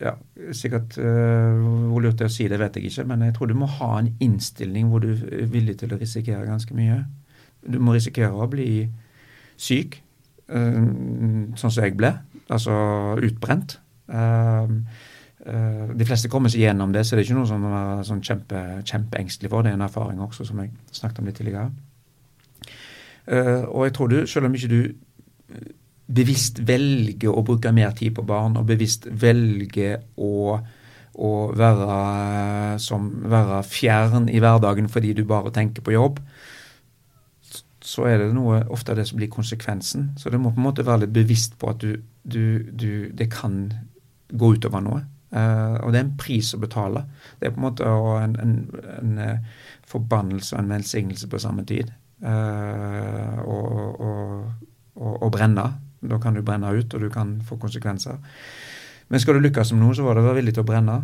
ja, 0.01 0.15
sikkert 0.57 0.97
uh, 0.97 1.59
Hvor 1.91 2.01
lurt 2.01 2.17
det 2.17 2.25
er 2.25 2.31
å 2.31 2.33
si 2.33 2.47
det, 2.49 2.61
vet 2.61 2.79
jeg 2.79 2.89
ikke, 2.89 3.05
men 3.11 3.27
jeg 3.27 3.35
tror 3.37 3.51
du 3.51 3.57
må 3.59 3.69
ha 3.81 3.91
en 3.99 4.13
innstilling 4.23 4.89
hvor 4.89 5.05
du 5.05 5.11
er 5.13 5.51
villig 5.53 5.77
til 5.83 5.93
å 5.93 5.99
risikere 6.01 6.47
ganske 6.49 6.77
mye. 6.77 7.03
Du 7.61 7.77
må 7.83 7.93
risikere 7.97 8.33
å 8.33 8.49
bli 8.49 8.87
syk. 9.61 10.01
Eh, 10.49 10.79
sånn 11.61 11.75
som 11.75 11.85
jeg 11.85 11.99
ble. 11.99 12.15
Altså 12.51 12.73
utbrent. 13.21 13.77
Eh, 14.09 14.73
de 15.41 16.05
fleste 16.05 16.29
kommer 16.29 16.53
seg 16.53 16.67
gjennom 16.67 16.91
det, 16.93 17.07
så 17.07 17.17
det 17.17 17.23
er 17.23 17.29
ikke 17.31 17.39
noe 17.39 17.49
som 17.49 17.63
er 17.65 18.03
sånn 18.05 18.19
kjempe, 18.21 18.59
kjempeengstelig 18.85 19.49
for. 19.49 19.65
Det 19.65 19.71
er 19.73 19.79
en 19.79 19.87
erfaring 19.87 20.21
også, 20.21 20.45
som 20.45 20.61
jeg 20.61 20.75
snakket 20.93 21.23
om 21.23 21.31
litt 21.31 21.39
tidligere. 21.41 21.71
og 23.71 23.85
jeg 23.87 23.95
tror 23.97 24.11
du, 24.13 24.19
selv 24.29 24.51
om 24.51 24.55
ikke 24.59 24.69
du 24.69 24.81
bevisst 26.11 26.61
velger 26.67 27.33
å 27.33 27.43
bruke 27.47 27.73
mer 27.75 27.95
tid 27.97 28.15
på 28.17 28.27
barn, 28.27 28.59
og 28.59 28.69
bevisst 28.69 29.07
velger 29.11 30.01
å, 30.19 30.59
å 31.15 31.33
være, 31.57 31.99
som, 32.83 33.11
være 33.31 33.61
fjern 33.69 34.31
i 34.31 34.41
hverdagen 34.43 34.91
fordi 34.91 35.15
du 35.17 35.25
bare 35.29 35.53
tenker 35.55 35.87
på 35.87 35.95
jobb, 35.95 36.19
så 37.91 38.05
er 38.11 38.21
det 38.21 38.33
noe 38.37 38.61
ofte 38.71 38.95
det 38.99 39.07
som 39.09 39.19
blir 39.19 39.31
konsekvensen. 39.33 40.11
Så 40.21 40.31
du 40.31 40.37
må 40.39 40.53
på 40.53 40.61
en 40.61 40.67
måte 40.69 40.85
være 40.87 41.07
litt 41.07 41.15
bevisst 41.15 41.57
på 41.59 41.71
at 41.73 41.81
du, 41.81 41.95
du, 42.23 42.67
du, 42.71 42.91
det 43.17 43.31
kan 43.33 43.63
gå 44.31 44.53
utover 44.59 44.85
noe. 44.85 45.01
Uh, 45.31 45.77
og 45.85 45.93
det 45.93 46.01
er 46.01 46.07
en 46.09 46.17
pris 46.19 46.55
å 46.57 46.61
betale. 46.63 47.05
Det 47.39 47.49
er 47.49 47.55
på 47.55 47.61
en 47.61 47.67
måte 47.69 47.87
en, 47.87 48.35
en, 48.43 48.55
en 48.97 49.21
uh, 49.23 49.69
forbannelse 49.91 50.57
og 50.57 50.63
en 50.63 50.73
velsignelse 50.75 51.31
på 51.31 51.43
samme 51.43 51.65
tid. 51.69 51.93
Og, 52.21 54.03
og, 55.01 55.29
brenne. 55.33 55.65
Da 56.05 56.19
kan 56.21 56.37
du 56.37 56.43
brenne 56.45 56.69
ut, 56.77 56.93
og 56.95 57.01
du 57.01 57.09
kan 57.13 57.39
få 57.49 57.57
konsekvenser. 57.63 58.19
Men 59.09 59.23
skal 59.23 59.39
du 59.39 59.47
lykkes 59.47 59.73
med 59.73 59.81
noe, 59.81 59.97
så 59.97 60.05
var 60.05 60.15
det 60.15 60.23
å 60.23 60.27
være 60.29 60.39
villig 60.43 60.55
til 60.59 60.67
å 60.67 60.69
brenne. 60.69 60.97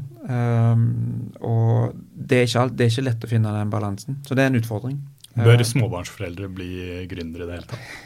og 1.41 1.97
det 2.13 2.43
er, 2.43 2.53
alt, 2.61 2.77
det 2.77 2.85
er 2.85 2.93
ikke 2.93 3.07
lett 3.09 3.25
å 3.25 3.31
finne 3.33 3.55
den 3.57 3.73
balansen. 3.73 4.21
Så 4.29 4.37
det 4.37 4.45
er 4.45 4.53
en 4.53 4.61
utfordring. 4.61 5.01
Bør 5.37 5.65
småbarnsforeldre 5.69 6.53
bli 6.53 6.69
gründere 7.11 7.45
i 7.45 7.49
det 7.49 7.59
hele 7.59 7.73
tatt? 7.73 7.97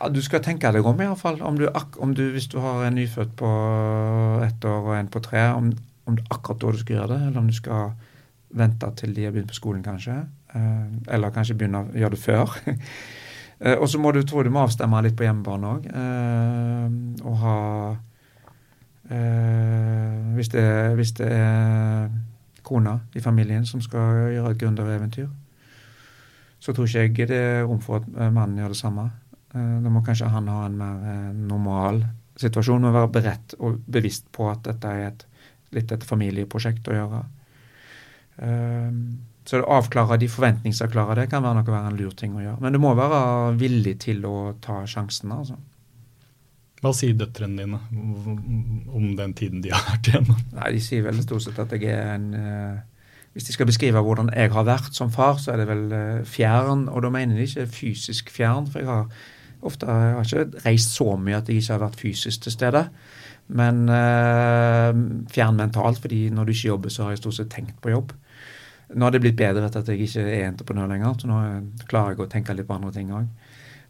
Ja, 0.00 0.08
Du 0.08 0.22
skal 0.22 0.40
tenke 0.40 0.72
deg 0.72 0.86
om, 0.86 1.00
iallfall. 1.00 1.42
Om, 1.44 1.58
du, 1.58 1.68
om 2.00 2.14
du, 2.14 2.30
hvis 2.32 2.48
du 2.48 2.58
har 2.58 2.84
en 2.86 2.94
nyfødt 2.96 3.34
på 3.36 3.50
ett 4.46 4.64
år 4.64 4.86
og 4.88 4.94
en 4.96 5.08
på 5.12 5.20
tre, 5.20 5.50
om, 5.52 5.72
om 6.06 6.16
det 6.16 6.24
akkurat 6.30 6.60
da 6.60 6.72
du 6.72 6.78
skal 6.80 6.96
gjøre 6.96 7.12
det, 7.14 7.26
eller 7.26 7.40
om 7.40 7.50
du 7.50 7.56
skal 7.56 7.90
vente 8.50 8.90
til 8.96 9.14
de 9.14 9.24
har 9.24 9.34
begynt 9.34 9.52
på 9.52 9.58
skolen, 9.58 9.82
kanskje. 9.82 10.16
Eh, 10.54 11.14
eller 11.14 11.34
kanskje 11.34 11.54
begynne 11.58 11.84
å 11.84 11.90
gjøre 11.94 12.16
det 12.16 12.22
før. 12.24 12.56
Eh, 13.60 13.74
og 13.76 13.90
så 13.92 13.98
må 14.00 14.08
du 14.16 14.22
tror 14.24 14.46
du 14.46 14.48
må 14.48 14.62
avstemme 14.64 15.02
litt 15.04 15.18
på 15.18 15.26
hjemmebane 15.26 15.68
òg. 15.68 15.88
Eh, 15.92 16.86
og 17.28 17.34
ha 17.42 17.56
hvis 20.32 20.48
det, 20.54 20.62
hvis 20.96 21.12
det 21.18 21.28
er 21.28 22.08
kona 22.64 22.94
i 23.12 23.20
familien 23.20 23.66
som 23.68 23.82
skal 23.84 24.30
gjøre 24.32 24.54
et 24.54 24.62
gründereventyr, 24.62 25.28
så 26.56 26.72
tror 26.72 26.88
ikke 26.88 27.26
jeg 27.26 27.28
det 27.34 27.42
er 27.50 27.68
rom 27.68 27.84
for 27.84 28.00
at 28.00 28.32
mannen 28.32 28.62
gjør 28.62 28.72
det 28.72 28.80
samme. 28.80 29.10
Eh, 29.54 29.76
da 29.82 29.90
må 29.90 30.02
kanskje 30.06 30.30
han 30.30 30.48
ha 30.50 30.64
en 30.66 30.78
mer 30.78 31.08
eh, 31.10 31.30
normal 31.34 32.04
situasjon 32.40 32.86
og 32.86 32.94
være 32.94 33.12
beredt 33.16 33.56
og 33.58 33.80
bevisst 33.90 34.28
på 34.32 34.46
at 34.50 34.62
dette 34.68 34.92
er 34.94 35.08
et, 35.08 35.24
litt 35.74 35.90
et 35.92 36.06
familieprosjekt 36.06 36.88
å 36.88 36.96
gjøre. 36.96 37.24
Så 39.44 39.58
å 39.60 39.74
avklare 39.76 40.16
de 40.16 40.28
forventningsavklare 40.30 41.18
det 41.18 41.26
kan 41.28 41.42
være 41.44 41.66
være 41.66 41.90
en 41.90 41.98
lur 41.98 42.14
ting 42.16 42.38
å 42.38 42.40
gjøre. 42.40 42.62
Men 42.64 42.72
du 42.72 42.78
må 42.80 42.94
være 42.96 43.18
villig 43.60 43.98
til 44.06 44.24
å 44.24 44.54
ta 44.64 44.78
sjansen. 44.88 45.34
altså. 45.34 45.58
Hva 46.80 46.94
sier 46.96 47.18
døtrene 47.18 47.60
dine 47.60 47.80
om 48.88 49.10
den 49.18 49.34
tiden 49.36 49.60
de 49.60 49.74
har 49.74 49.84
vært 49.90 50.08
igjennom? 50.08 50.40
Nei, 50.56 50.70
De 50.78 50.80
sier 50.80 51.04
vel 51.04 51.20
stort 51.20 51.44
sett 51.44 51.60
at 51.60 51.74
jeg 51.76 51.92
er 51.92 52.14
en 52.14 52.30
Hvis 53.34 53.50
de 53.50 53.58
skal 53.58 53.68
beskrive 53.68 54.00
hvordan 54.00 54.32
jeg 54.32 54.54
har 54.54 54.64
vært 54.64 54.96
som 54.96 55.12
far, 55.12 55.36
så 55.36 55.52
er 55.52 55.60
det 55.60 55.68
vel 55.68 56.24
fjern. 56.24 56.88
Og 56.88 57.04
da 57.04 57.12
mener 57.12 57.36
de 57.36 57.44
ikke 57.44 57.68
fysisk 57.68 58.32
fjern, 58.32 58.70
for 58.70 58.80
jeg 58.80 58.88
har 58.88 59.12
ofte 59.66 59.86
jeg 59.86 60.14
har 60.16 60.28
ikke 60.28 60.64
reist 60.66 60.94
så 60.96 61.16
mye 61.20 61.38
at 61.40 61.48
jeg 61.48 61.60
ikke 61.60 61.74
har 61.76 61.84
vært 61.84 62.00
fysisk 62.00 62.46
til 62.46 62.54
stede. 62.54 62.84
Men 63.60 63.82
eh, 63.90 64.90
fjern 65.32 65.58
mentalt, 65.58 65.98
fordi 66.02 66.28
når 66.30 66.46
du 66.46 66.54
ikke 66.54 66.70
jobber, 66.70 66.92
så 66.94 67.06
har 67.06 67.14
jeg 67.14 67.22
stort 67.24 67.38
sett 67.40 67.50
tenkt 67.52 67.80
på 67.82 67.92
jobb. 67.92 68.14
Nå 68.90 69.06
har 69.06 69.14
det 69.14 69.22
blitt 69.22 69.38
bedre 69.38 69.66
etter 69.66 69.82
at 69.82 69.90
jeg 69.90 70.06
ikke 70.06 70.22
er 70.26 70.48
entreprenør 70.48 70.90
lenger, 70.90 71.18
så 71.18 71.30
nå 71.30 71.40
klarer 71.90 72.14
jeg 72.14 72.24
å 72.24 72.30
tenke 72.30 72.54
litt 72.58 72.66
på 72.66 72.78
andre 72.78 72.94
ting 72.94 73.12
òg. 73.14 73.28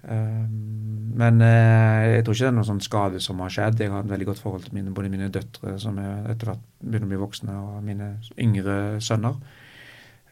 Ehm, 0.09 1.13
men 1.21 1.41
eh, 1.45 2.17
jeg 2.17 2.25
tror 2.25 2.37
ikke 2.37 2.47
det 2.47 2.51
er 2.51 2.57
noen 2.57 2.69
sånn 2.71 2.85
skade 2.85 3.23
som 3.23 3.41
har 3.45 3.53
skjedd. 3.53 3.81
Jeg 3.85 3.93
har 3.93 4.05
et 4.05 4.13
veldig 4.13 4.29
godt 4.31 4.43
forhold 4.43 4.67
til 4.67 4.77
mine, 4.77 4.93
både 4.97 5.13
mine 5.13 5.31
døtre, 5.33 5.77
som 5.81 5.99
er 6.01 6.31
etter 6.33 6.53
hvert 6.53 6.69
begynner 6.81 7.09
å 7.09 7.13
bli 7.13 7.21
voksne, 7.21 7.57
og 7.61 7.83
mine 7.85 8.13
yngre 8.41 8.77
sønner. 9.05 9.41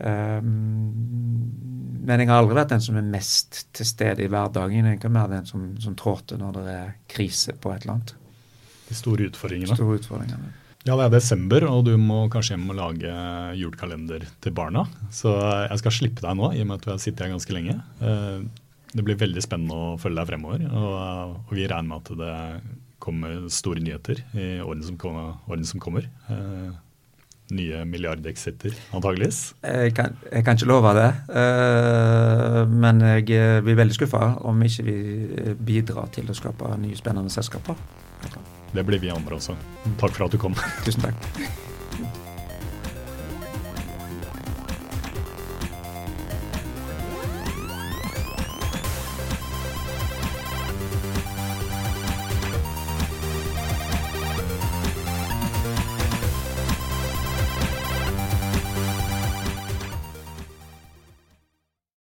Ehm, 0.07 0.53
men 2.09 2.23
jeg 2.23 2.31
har 2.31 2.41
aldri 2.41 2.57
vært 2.57 2.73
den 2.73 2.85
som 2.85 2.99
er 3.01 3.11
mest 3.11 3.65
til 3.77 3.89
stede 3.89 4.25
i 4.25 4.31
hverdagen. 4.31 4.87
Jeg 4.93 5.03
er 5.05 5.13
mer 5.13 5.29
den 5.33 5.49
som, 5.49 5.67
som 5.83 5.97
trår 5.99 6.25
til 6.31 6.41
når 6.43 6.57
det 6.57 6.77
er 6.77 6.95
krise 7.11 7.57
på 7.59 7.73
et 7.75 7.85
eller 7.85 7.99
annet. 7.99 8.15
De 8.89 8.97
store 8.97 9.29
utfordringene. 9.29 9.77
Store 9.77 9.99
utfordringene. 10.01 10.55
Ja, 10.87 10.95
det 10.97 11.09
er 11.09 11.13
desember, 11.19 11.67
og 11.69 11.83
du 11.85 11.93
må 12.01 12.23
kanskje 12.33 12.55
hjem 12.55 12.71
og 12.73 12.79
lage 12.79 13.13
julekalender 13.59 14.25
til 14.41 14.55
barna. 14.57 14.87
Så 15.13 15.35
jeg 15.67 15.83
skal 15.83 15.97
slippe 15.97 16.25
deg 16.25 16.39
nå, 16.39 16.53
i 16.55 16.63
og 16.63 16.71
med 16.71 16.79
at 16.79 16.87
du 16.87 16.93
har 16.95 17.03
sittet 17.03 17.27
her 17.27 17.35
ganske 17.35 17.53
lenge. 17.53 17.75
Eh, 18.01 18.47
det 18.95 19.05
blir 19.05 19.19
veldig 19.21 19.43
spennende 19.45 19.77
å 19.77 19.97
følge 20.01 20.23
deg 20.23 20.31
fremover. 20.31 20.65
Og, 20.71 21.35
og 21.45 21.53
vi 21.53 21.67
regner 21.69 21.91
med 21.91 21.99
at 21.99 22.23
det 22.23 22.37
kommer 23.03 23.45
store 23.53 23.83
nyheter 23.85 24.23
i 24.33 24.49
årene 24.65 24.87
som 24.87 24.97
kommer. 25.01 25.35
Årene 25.51 25.69
som 25.69 25.83
kommer. 25.83 26.09
Eh, 26.33 26.71
nye 27.55 27.85
milliardexiter, 27.89 28.75
antageligvis. 28.97 29.41
Jeg 29.63 29.95
kan, 29.97 30.19
jeg 30.33 30.45
kan, 30.45 30.59
ikke 30.59 30.69
love 30.69 30.95
det. 30.99 31.09
Uh, 31.31 32.65
men 32.69 33.01
jeg 33.07 33.29
blir 33.65 33.79
veldig 33.79 33.97
skuffa 33.97 34.35
om 34.49 34.67
ikke 34.67 34.89
vi 34.89 34.99
bidrar 35.71 36.13
til 36.15 36.29
å 36.29 36.37
skape 36.37 36.75
nye, 36.83 36.99
spennende 36.99 37.33
selskaper. 37.33 37.79
Det 38.75 38.85
blir 38.85 39.01
vi 39.01 39.13
andre 39.13 39.41
også. 39.41 39.57
Takk 40.01 40.13
for 40.13 40.29
at 40.29 40.37
du 40.37 40.41
kom. 40.43 40.59
Tusen 40.85 41.09
takk. 41.09 41.67